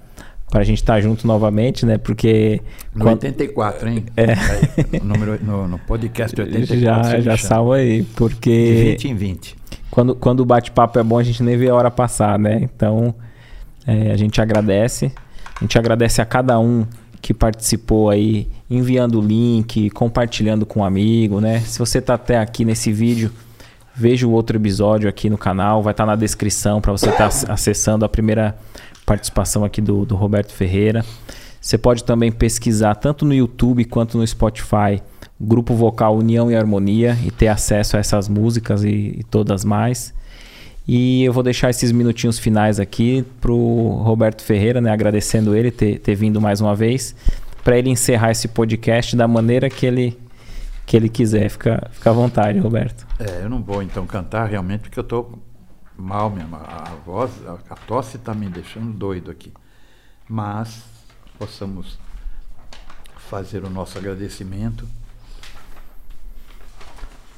para 0.50 0.60
a 0.60 0.64
gente 0.64 0.78
estar 0.78 0.94
tá 0.94 1.00
junto 1.00 1.26
novamente, 1.26 1.84
né? 1.84 1.98
Porque. 1.98 2.60
No 2.94 3.04
quando... 3.04 3.24
84, 3.24 3.88
hein? 3.88 4.04
É. 4.16 4.34
No, 5.00 5.04
número, 5.14 5.44
no, 5.44 5.68
no 5.68 5.78
podcast 5.78 6.40
84. 6.40 6.78
Já, 6.78 7.20
já 7.20 7.36
salva 7.36 7.76
aí, 7.76 8.02
porque. 8.14 8.50
De 8.50 8.90
20 8.90 9.08
em 9.08 9.14
20. 9.14 9.56
quando, 9.90 10.14
quando 10.14 10.40
o 10.40 10.44
bate-papo 10.44 10.98
é 10.98 11.02
bom, 11.02 11.18
a 11.18 11.22
gente 11.22 11.42
nem 11.42 11.56
vê 11.56 11.68
a 11.68 11.74
hora 11.74 11.90
passar, 11.90 12.38
né? 12.38 12.60
Então, 12.62 13.14
é, 13.86 14.12
a 14.12 14.16
gente 14.16 14.40
agradece. 14.40 15.12
A 15.56 15.60
gente 15.60 15.78
agradece 15.78 16.20
a 16.20 16.24
cada 16.24 16.58
um 16.58 16.86
que 17.20 17.32
participou 17.32 18.10
aí, 18.10 18.48
enviando 18.68 19.18
o 19.18 19.22
link, 19.22 19.88
compartilhando 19.90 20.66
com 20.66 20.80
um 20.80 20.84
amigo, 20.84 21.40
né? 21.40 21.60
Se 21.60 21.78
você 21.78 21.98
está 21.98 22.14
até 22.14 22.38
aqui 22.38 22.66
nesse 22.66 22.92
vídeo, 22.92 23.30
veja 23.94 24.26
o 24.26 24.30
outro 24.30 24.58
episódio 24.58 25.08
aqui 25.08 25.30
no 25.30 25.38
canal, 25.38 25.82
vai 25.82 25.92
estar 25.92 26.04
tá 26.04 26.10
na 26.10 26.16
descrição 26.16 26.82
para 26.82 26.92
você 26.92 27.08
estar 27.08 27.30
tá 27.30 27.52
acessando 27.52 28.04
a 28.04 28.08
primeira 28.10 28.54
participação 29.04 29.64
aqui 29.64 29.80
do, 29.80 30.04
do 30.04 30.14
Roberto 30.14 30.52
Ferreira. 30.52 31.04
Você 31.60 31.78
pode 31.78 32.04
também 32.04 32.30
pesquisar 32.30 32.94
tanto 32.94 33.24
no 33.24 33.32
YouTube 33.32 33.84
quanto 33.86 34.18
no 34.18 34.26
Spotify 34.26 35.00
grupo 35.40 35.74
vocal 35.74 36.16
União 36.16 36.50
e 36.50 36.56
Harmonia 36.56 37.16
e 37.24 37.30
ter 37.30 37.48
acesso 37.48 37.96
a 37.96 38.00
essas 38.00 38.28
músicas 38.28 38.84
e, 38.84 39.16
e 39.18 39.24
todas 39.24 39.64
mais. 39.64 40.14
E 40.86 41.24
eu 41.24 41.32
vou 41.32 41.42
deixar 41.42 41.70
esses 41.70 41.90
minutinhos 41.92 42.38
finais 42.38 42.78
aqui 42.78 43.24
pro 43.40 43.56
Roberto 44.02 44.42
Ferreira, 44.42 44.80
né, 44.80 44.90
agradecendo 44.90 45.56
ele 45.56 45.70
ter, 45.70 45.98
ter 45.98 46.14
vindo 46.14 46.40
mais 46.40 46.60
uma 46.60 46.74
vez, 46.74 47.16
para 47.62 47.78
ele 47.78 47.88
encerrar 47.88 48.30
esse 48.30 48.48
podcast 48.48 49.16
da 49.16 49.26
maneira 49.26 49.70
que 49.70 49.86
ele 49.86 50.18
que 50.86 50.98
ele 50.98 51.08
quiser. 51.08 51.48
Fica, 51.48 51.88
fica 51.92 52.10
à 52.10 52.12
vontade, 52.12 52.58
Roberto. 52.58 53.06
É, 53.18 53.42
eu 53.42 53.48
não 53.48 53.62
vou 53.62 53.82
então 53.82 54.06
cantar 54.06 54.44
realmente 54.44 54.82
porque 54.82 54.98
eu 54.98 55.02
estou 55.02 55.38
mal 55.96 56.30
mesmo. 56.30 56.56
A, 56.56 56.96
voz, 57.04 57.30
a, 57.46 57.58
a 57.70 57.76
tosse 57.76 58.16
está 58.16 58.34
me 58.34 58.48
deixando 58.48 58.92
doido 58.92 59.30
aqui. 59.30 59.52
Mas 60.28 60.82
possamos 61.38 61.98
fazer 63.28 63.64
o 63.64 63.70
nosso 63.70 63.98
agradecimento 63.98 64.88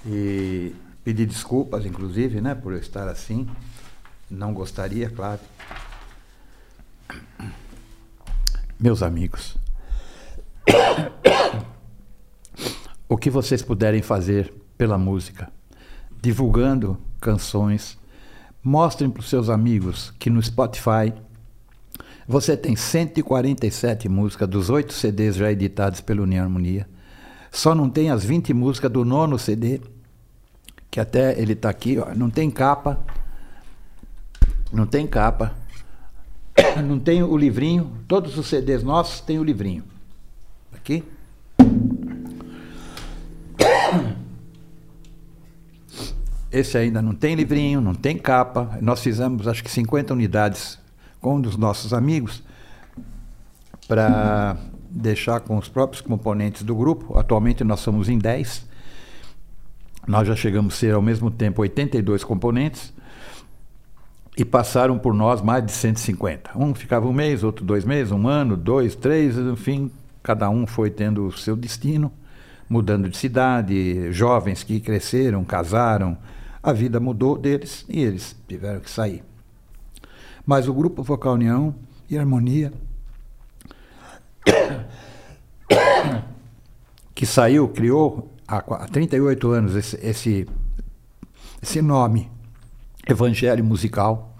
e 0.04 0.74
pedir 1.02 1.26
desculpas, 1.26 1.84
inclusive, 1.84 2.40
né, 2.40 2.54
por 2.54 2.72
eu 2.72 2.78
estar 2.78 3.08
assim. 3.08 3.48
Não 4.30 4.52
gostaria, 4.52 5.08
claro. 5.08 5.40
Meus 8.78 9.02
amigos, 9.02 9.56
o 13.08 13.16
que 13.16 13.30
vocês 13.30 13.62
puderem 13.62 14.02
fazer 14.02 14.52
pela 14.76 14.98
música, 14.98 15.50
divulgando 16.20 16.98
canções, 17.20 17.96
mostrem 18.66 19.08
para 19.08 19.20
os 19.20 19.28
seus 19.28 19.48
amigos 19.48 20.12
que 20.18 20.28
no 20.28 20.42
Spotify 20.42 21.12
você 22.26 22.56
tem 22.56 22.74
147 22.74 24.08
músicas 24.08 24.48
dos 24.48 24.68
oito 24.68 24.92
CDs 24.92 25.36
já 25.36 25.52
editados 25.52 26.00
pela 26.00 26.22
União 26.22 26.42
Harmonia. 26.42 26.88
Só 27.52 27.76
não 27.76 27.88
tem 27.88 28.10
as 28.10 28.24
20 28.24 28.52
músicas 28.52 28.90
do 28.90 29.04
nono 29.04 29.38
CD 29.38 29.80
que 30.90 30.98
até 30.98 31.40
ele 31.40 31.52
está 31.52 31.70
aqui, 31.70 31.96
ó, 31.96 32.12
não 32.12 32.28
tem 32.28 32.50
capa, 32.50 32.98
não 34.72 34.84
tem 34.84 35.06
capa, 35.06 35.54
não 36.84 36.98
tem 36.98 37.22
o 37.22 37.36
livrinho, 37.36 37.92
todos 38.08 38.36
os 38.36 38.48
CDs 38.48 38.82
nossos 38.82 39.20
têm 39.20 39.38
o 39.38 39.44
livrinho. 39.44 39.84
Aqui. 40.72 41.04
Esse 46.58 46.78
ainda 46.78 47.02
não 47.02 47.14
tem 47.14 47.34
livrinho, 47.34 47.80
não 47.80 47.94
tem 47.94 48.16
capa. 48.16 48.78
Nós 48.80 49.02
fizemos 49.02 49.46
acho 49.46 49.62
que 49.62 49.70
50 49.70 50.14
unidades 50.14 50.78
com 51.20 51.36
um 51.36 51.40
dos 51.40 51.56
nossos 51.56 51.92
amigos 51.92 52.42
para 53.86 54.56
deixar 54.90 55.40
com 55.40 55.58
os 55.58 55.68
próprios 55.68 56.00
componentes 56.00 56.62
do 56.62 56.74
grupo. 56.74 57.18
Atualmente 57.18 57.62
nós 57.64 57.80
somos 57.80 58.08
em 58.08 58.18
10 58.18 58.76
nós 60.06 60.28
já 60.28 60.36
chegamos 60.36 60.74
a 60.74 60.76
ser 60.76 60.94
ao 60.94 61.02
mesmo 61.02 61.30
tempo 61.30 61.60
82 61.62 62.22
componentes 62.22 62.92
e 64.36 64.44
passaram 64.44 64.98
por 64.98 65.12
nós 65.12 65.42
mais 65.42 65.64
de 65.66 65.72
150. 65.72 66.50
Um 66.54 66.74
ficava 66.74 67.08
um 67.08 67.12
mês, 67.12 67.42
outro 67.42 67.64
dois 67.64 67.84
meses, 67.84 68.12
um 68.12 68.28
ano, 68.28 68.56
dois, 68.56 68.94
três, 68.94 69.36
enfim, 69.36 69.90
cada 70.22 70.48
um 70.48 70.66
foi 70.66 70.90
tendo 70.90 71.26
o 71.26 71.32
seu 71.32 71.56
destino, 71.56 72.12
mudando 72.68 73.08
de 73.08 73.16
cidade, 73.16 74.12
jovens 74.12 74.62
que 74.62 74.78
cresceram, 74.78 75.42
casaram, 75.42 76.16
a 76.66 76.72
vida 76.72 76.98
mudou 76.98 77.38
deles 77.38 77.86
e 77.88 78.02
eles 78.02 78.34
tiveram 78.48 78.80
que 78.80 78.90
sair. 78.90 79.22
Mas 80.44 80.66
o 80.66 80.74
grupo 80.74 81.00
Vocal 81.00 81.34
União 81.34 81.72
e 82.10 82.18
Harmonia, 82.18 82.72
que 87.14 87.24
saiu, 87.24 87.68
criou 87.68 88.34
há 88.48 88.88
38 88.88 89.48
anos 89.48 89.76
esse, 89.76 89.96
esse, 90.04 90.48
esse 91.62 91.80
nome, 91.80 92.28
Evangelho 93.08 93.64
Musical, 93.64 94.36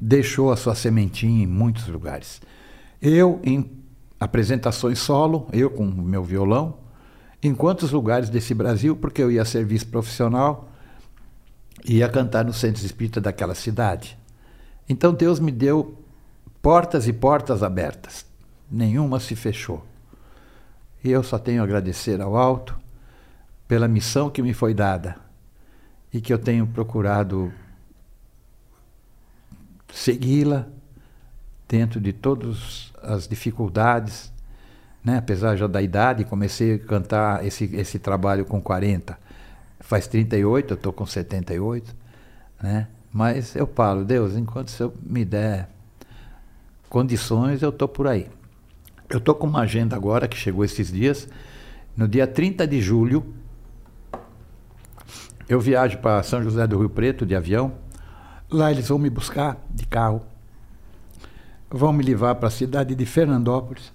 deixou 0.00 0.52
a 0.52 0.56
sua 0.56 0.76
sementinha 0.76 1.42
em 1.42 1.48
muitos 1.48 1.88
lugares. 1.88 2.40
Eu, 3.02 3.40
em 3.42 3.72
apresentações 4.20 5.00
solo, 5.00 5.48
eu 5.52 5.68
com 5.68 5.84
o 5.84 6.02
meu 6.02 6.22
violão, 6.22 6.83
em 7.44 7.54
quantos 7.54 7.92
lugares 7.92 8.30
desse 8.30 8.54
Brasil, 8.54 8.96
porque 8.96 9.22
eu 9.22 9.30
ia 9.30 9.44
serviço 9.44 9.86
profissional, 9.88 10.72
ia 11.84 12.08
cantar 12.08 12.42
no 12.42 12.54
centro 12.54 12.84
espírita 12.84 13.20
daquela 13.20 13.54
cidade. 13.54 14.18
Então 14.88 15.12
Deus 15.12 15.38
me 15.38 15.52
deu 15.52 16.02
portas 16.62 17.06
e 17.06 17.12
portas 17.12 17.62
abertas. 17.62 18.24
Nenhuma 18.70 19.20
se 19.20 19.36
fechou. 19.36 19.84
E 21.04 21.10
eu 21.10 21.22
só 21.22 21.38
tenho 21.38 21.60
a 21.60 21.64
agradecer 21.64 22.18
ao 22.22 22.34
alto 22.34 22.78
pela 23.68 23.86
missão 23.86 24.30
que 24.30 24.40
me 24.40 24.54
foi 24.54 24.72
dada 24.72 25.16
e 26.10 26.22
que 26.22 26.32
eu 26.32 26.38
tenho 26.38 26.66
procurado 26.66 27.52
segui-la 29.92 30.66
dentro 31.68 32.00
de 32.00 32.14
todas 32.14 32.90
as 33.02 33.28
dificuldades, 33.28 34.32
né? 35.04 35.18
apesar 35.18 35.56
já 35.56 35.66
da 35.66 35.82
idade, 35.82 36.24
comecei 36.24 36.74
a 36.74 36.78
cantar 36.78 37.44
esse, 37.44 37.64
esse 37.76 37.98
trabalho 37.98 38.44
com 38.44 38.60
40, 38.60 39.18
faz 39.80 40.06
38, 40.06 40.72
eu 40.72 40.74
estou 40.76 40.92
com 40.92 41.04
78, 41.04 41.94
né? 42.62 42.88
mas 43.12 43.54
eu 43.54 43.66
falo, 43.66 44.04
Deus, 44.04 44.34
enquanto 44.34 44.68
o 44.68 44.70
Senhor 44.70 44.92
me 45.02 45.24
der 45.24 45.68
condições, 46.88 47.62
eu 47.62 47.68
estou 47.68 47.88
por 47.88 48.06
aí. 48.06 48.28
Eu 49.08 49.18
estou 49.18 49.34
com 49.34 49.46
uma 49.46 49.60
agenda 49.60 49.94
agora 49.94 50.26
que 50.26 50.36
chegou 50.36 50.64
esses 50.64 50.90
dias. 50.90 51.28
No 51.96 52.08
dia 52.08 52.26
30 52.26 52.66
de 52.66 52.80
julho, 52.80 53.24
eu 55.48 55.60
viajo 55.60 55.98
para 55.98 56.22
São 56.22 56.42
José 56.42 56.66
do 56.66 56.78
Rio 56.78 56.88
Preto 56.88 57.26
de 57.26 57.36
avião. 57.36 57.72
Lá 58.50 58.70
eles 58.70 58.88
vão 58.88 58.98
me 58.98 59.10
buscar 59.10 59.58
de 59.70 59.84
carro. 59.86 60.22
Vão 61.70 61.92
me 61.92 62.02
levar 62.02 62.36
para 62.36 62.48
a 62.48 62.50
cidade 62.50 62.94
de 62.94 63.04
Fernandópolis, 63.04 63.92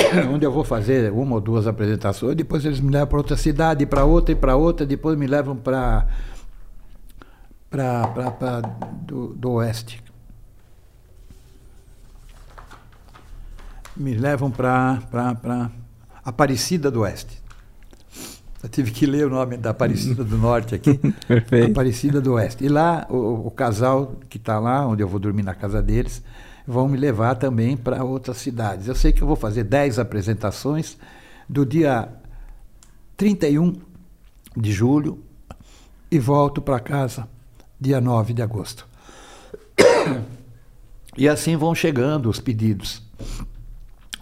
onde 0.32 0.46
eu 0.46 0.52
vou 0.52 0.64
fazer 0.64 1.12
uma 1.12 1.36
ou 1.36 1.40
duas 1.40 1.66
apresentações. 1.66 2.36
Depois 2.36 2.64
eles 2.64 2.80
me 2.80 2.90
levam 2.90 3.08
para 3.08 3.18
outra 3.18 3.36
cidade, 3.36 3.86
para 3.86 4.04
outra 4.04 4.32
e 4.32 4.36
para 4.36 4.56
outra. 4.56 4.86
Depois 4.86 5.18
me 5.18 5.26
levam 5.26 5.56
para 5.56 6.06
para 7.70 8.60
do, 9.02 9.34
do 9.34 9.52
oeste, 9.52 10.02
me 13.98 14.14
levam 14.14 14.50
para 14.50 15.02
Aparecida 16.24 16.90
do 16.90 17.00
Oeste. 17.00 17.42
Eu 18.62 18.68
tive 18.68 18.90
que 18.90 19.06
ler 19.06 19.26
o 19.26 19.30
nome 19.30 19.56
da 19.56 19.70
Aparecida 19.70 20.24
do 20.24 20.36
Norte 20.36 20.74
aqui. 20.74 20.98
Perfeito. 21.26 21.70
Aparecida 21.70 22.20
do 22.20 22.34
Oeste. 22.34 22.64
E 22.64 22.68
lá, 22.68 23.06
o, 23.08 23.46
o 23.46 23.50
casal 23.50 24.16
que 24.28 24.36
está 24.36 24.58
lá, 24.58 24.86
onde 24.86 25.02
eu 25.02 25.08
vou 25.08 25.18
dormir 25.20 25.42
na 25.42 25.54
casa 25.54 25.80
deles, 25.82 26.22
vão 26.68 26.86
me 26.86 26.98
levar 26.98 27.34
também 27.36 27.78
para 27.78 28.04
outras 28.04 28.36
cidades. 28.36 28.88
Eu 28.88 28.94
sei 28.94 29.10
que 29.10 29.22
eu 29.22 29.26
vou 29.26 29.36
fazer 29.36 29.64
10 29.64 29.98
apresentações 29.98 30.98
do 31.48 31.64
dia 31.64 32.12
31 33.16 33.72
de 34.54 34.70
julho 34.70 35.18
e 36.10 36.18
volto 36.18 36.60
para 36.60 36.78
casa 36.78 37.26
dia 37.80 38.02
9 38.02 38.34
de 38.34 38.42
agosto. 38.42 38.86
E 41.16 41.26
assim 41.26 41.56
vão 41.56 41.74
chegando 41.74 42.28
os 42.28 42.38
pedidos. 42.38 43.02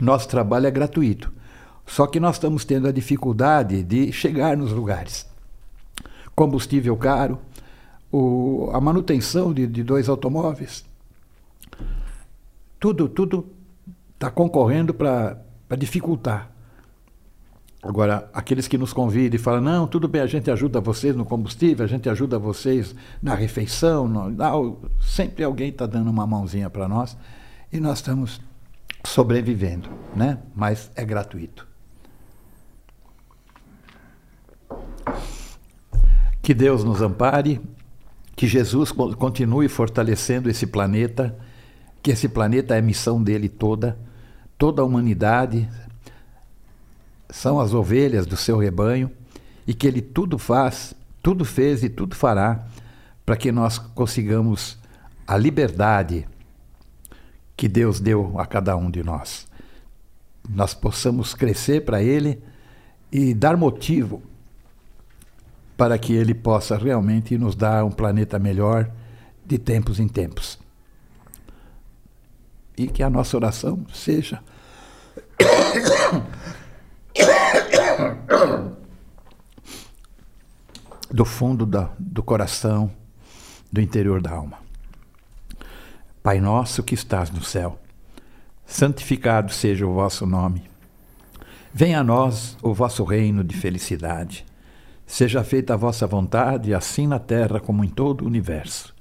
Nosso 0.00 0.28
trabalho 0.28 0.68
é 0.68 0.70
gratuito. 0.70 1.32
Só 1.84 2.06
que 2.06 2.20
nós 2.20 2.36
estamos 2.36 2.64
tendo 2.64 2.86
a 2.86 2.92
dificuldade 2.92 3.82
de 3.82 4.12
chegar 4.12 4.56
nos 4.56 4.70
lugares. 4.70 5.26
Combustível 6.34 6.96
caro, 6.96 7.40
o, 8.12 8.70
a 8.72 8.80
manutenção 8.80 9.52
de, 9.52 9.66
de 9.66 9.82
dois 9.82 10.08
automóveis, 10.08 10.84
tudo 12.78 13.08
tudo 13.08 13.56
está 14.14 14.30
concorrendo 14.30 14.94
para 14.94 15.38
dificultar. 15.78 16.50
Agora, 17.82 18.28
aqueles 18.32 18.66
que 18.66 18.76
nos 18.76 18.92
convidam 18.92 19.36
e 19.36 19.38
falam, 19.38 19.60
não, 19.60 19.86
tudo 19.86 20.08
bem, 20.08 20.20
a 20.20 20.26
gente 20.26 20.50
ajuda 20.50 20.80
vocês 20.80 21.14
no 21.14 21.24
combustível, 21.24 21.84
a 21.84 21.88
gente 21.88 22.08
ajuda 22.08 22.36
vocês 22.36 22.94
na 23.22 23.34
refeição, 23.34 24.08
no, 24.08 24.28
não, 24.28 24.78
sempre 25.00 25.44
alguém 25.44 25.68
está 25.68 25.86
dando 25.86 26.10
uma 26.10 26.26
mãozinha 26.26 26.68
para 26.68 26.88
nós 26.88 27.16
e 27.72 27.78
nós 27.78 27.98
estamos 27.98 28.40
sobrevivendo, 29.04 29.88
né? 30.16 30.38
Mas 30.54 30.90
é 30.96 31.04
gratuito. 31.04 31.66
Que 36.42 36.52
Deus 36.52 36.82
nos 36.82 37.00
ampare, 37.00 37.60
que 38.34 38.48
Jesus 38.48 38.90
continue 38.90 39.68
fortalecendo 39.68 40.50
esse 40.50 40.66
planeta, 40.66 41.38
que 42.06 42.12
esse 42.12 42.28
planeta 42.28 42.76
é 42.76 42.80
missão 42.80 43.20
dele 43.20 43.48
toda, 43.48 43.98
toda 44.56 44.80
a 44.80 44.84
humanidade 44.84 45.68
são 47.28 47.58
as 47.58 47.74
ovelhas 47.74 48.26
do 48.26 48.36
seu 48.36 48.56
rebanho 48.58 49.10
e 49.66 49.74
que 49.74 49.88
ele 49.88 50.00
tudo 50.00 50.38
faz, 50.38 50.94
tudo 51.20 51.44
fez 51.44 51.82
e 51.82 51.88
tudo 51.88 52.14
fará 52.14 52.64
para 53.24 53.36
que 53.36 53.50
nós 53.50 53.78
consigamos 53.78 54.78
a 55.26 55.36
liberdade 55.36 56.28
que 57.56 57.66
Deus 57.66 57.98
deu 57.98 58.38
a 58.38 58.46
cada 58.46 58.76
um 58.76 58.88
de 58.88 59.02
nós. 59.02 59.48
Nós 60.48 60.74
possamos 60.74 61.34
crescer 61.34 61.84
para 61.84 62.00
Ele 62.00 62.40
e 63.10 63.34
dar 63.34 63.56
motivo 63.56 64.22
para 65.76 65.98
que 65.98 66.12
Ele 66.12 66.34
possa 66.34 66.78
realmente 66.78 67.36
nos 67.36 67.56
dar 67.56 67.84
um 67.84 67.90
planeta 67.90 68.38
melhor 68.38 68.88
de 69.44 69.58
tempos 69.58 69.98
em 69.98 70.06
tempos. 70.06 70.64
E 72.76 72.86
que 72.86 73.02
a 73.02 73.10
nossa 73.10 73.36
oração 73.36 73.84
seja 73.92 74.42
do 81.10 81.24
fundo 81.24 81.64
da, 81.64 81.90
do 81.98 82.22
coração, 82.22 82.90
do 83.72 83.80
interior 83.80 84.20
da 84.20 84.32
alma. 84.32 84.58
Pai 86.22 86.40
nosso 86.40 86.82
que 86.82 86.94
estás 86.94 87.30
no 87.30 87.42
céu, 87.42 87.78
santificado 88.66 89.52
seja 89.52 89.86
o 89.86 89.94
vosso 89.94 90.26
nome. 90.26 90.68
Venha 91.72 92.00
a 92.00 92.04
nós 92.04 92.56
o 92.62 92.74
vosso 92.74 93.04
reino 93.04 93.44
de 93.44 93.56
felicidade. 93.56 94.44
Seja 95.06 95.44
feita 95.44 95.74
a 95.74 95.76
vossa 95.76 96.06
vontade, 96.06 96.74
assim 96.74 97.06
na 97.06 97.18
terra 97.18 97.60
como 97.60 97.84
em 97.84 97.88
todo 97.88 98.22
o 98.22 98.26
universo. 98.26 98.94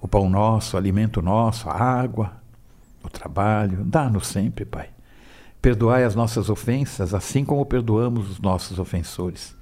O 0.00 0.06
pão 0.06 0.28
nosso, 0.28 0.76
o 0.76 0.78
alimento 0.78 1.22
nosso, 1.22 1.70
a 1.70 1.74
água, 1.74 2.41
o 3.02 3.10
trabalho, 3.10 3.84
dá-nos 3.84 4.26
sempre, 4.26 4.64
Pai. 4.64 4.90
Perdoai 5.60 6.04
as 6.04 6.14
nossas 6.14 6.50
ofensas, 6.50 7.14
assim 7.14 7.44
como 7.44 7.64
perdoamos 7.64 8.30
os 8.30 8.40
nossos 8.40 8.78
ofensores. 8.78 9.54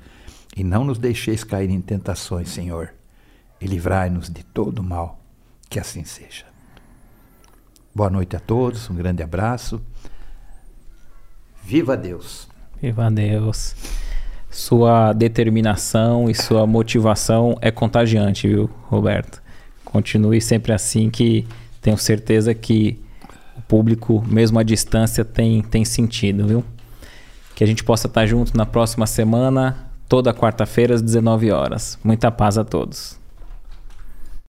E 0.57 0.65
não 0.65 0.85
nos 0.85 0.99
deixeis 0.99 1.45
cair 1.45 1.71
em 1.71 1.81
tentações, 1.81 2.49
Senhor, 2.49 2.93
e 3.61 3.67
livrai-nos 3.67 4.29
de 4.31 4.43
todo 4.43 4.83
mal. 4.83 5.21
Que 5.69 5.79
assim 5.79 6.05
seja. 6.05 6.47
Boa 7.95 8.09
noite 8.09 8.35
a 8.37 8.41
todos, 8.41 8.89
um 8.89 8.95
grande 8.95 9.23
abraço. 9.23 9.81
Viva 11.63 11.97
Deus! 11.97 12.49
Viva 12.81 13.11
Deus! 13.11 13.75
Sua 14.51 15.13
determinação 15.13 16.29
e 16.29 16.35
sua 16.35 16.67
motivação 16.67 17.57
é 17.61 17.71
contagiante, 17.71 18.49
viu, 18.49 18.71
Roberto? 18.85 19.41
Continue 19.85 20.41
sempre 20.41 20.73
assim, 20.73 21.11
que 21.11 21.47
tenho 21.81 21.97
certeza 21.99 22.55
que 22.55 23.01
público, 23.71 24.21
mesmo 24.27 24.59
à 24.59 24.65
distância, 24.65 25.25
tem, 25.25 25.63
tem 25.63 25.85
sentido, 25.85 26.45
viu? 26.45 26.65
Que 27.55 27.63
a 27.63 27.67
gente 27.67 27.85
possa 27.85 28.09
estar 28.09 28.27
junto 28.27 28.57
na 28.57 28.67
próxima 28.67 29.07
semana, 29.07 29.93
toda 30.09 30.35
quarta-feira 30.35 30.93
às 30.93 31.01
19 31.01 31.53
horas. 31.53 31.97
Muita 32.03 32.33
paz 32.33 32.59
a 32.59 32.65
todos. 32.65 33.20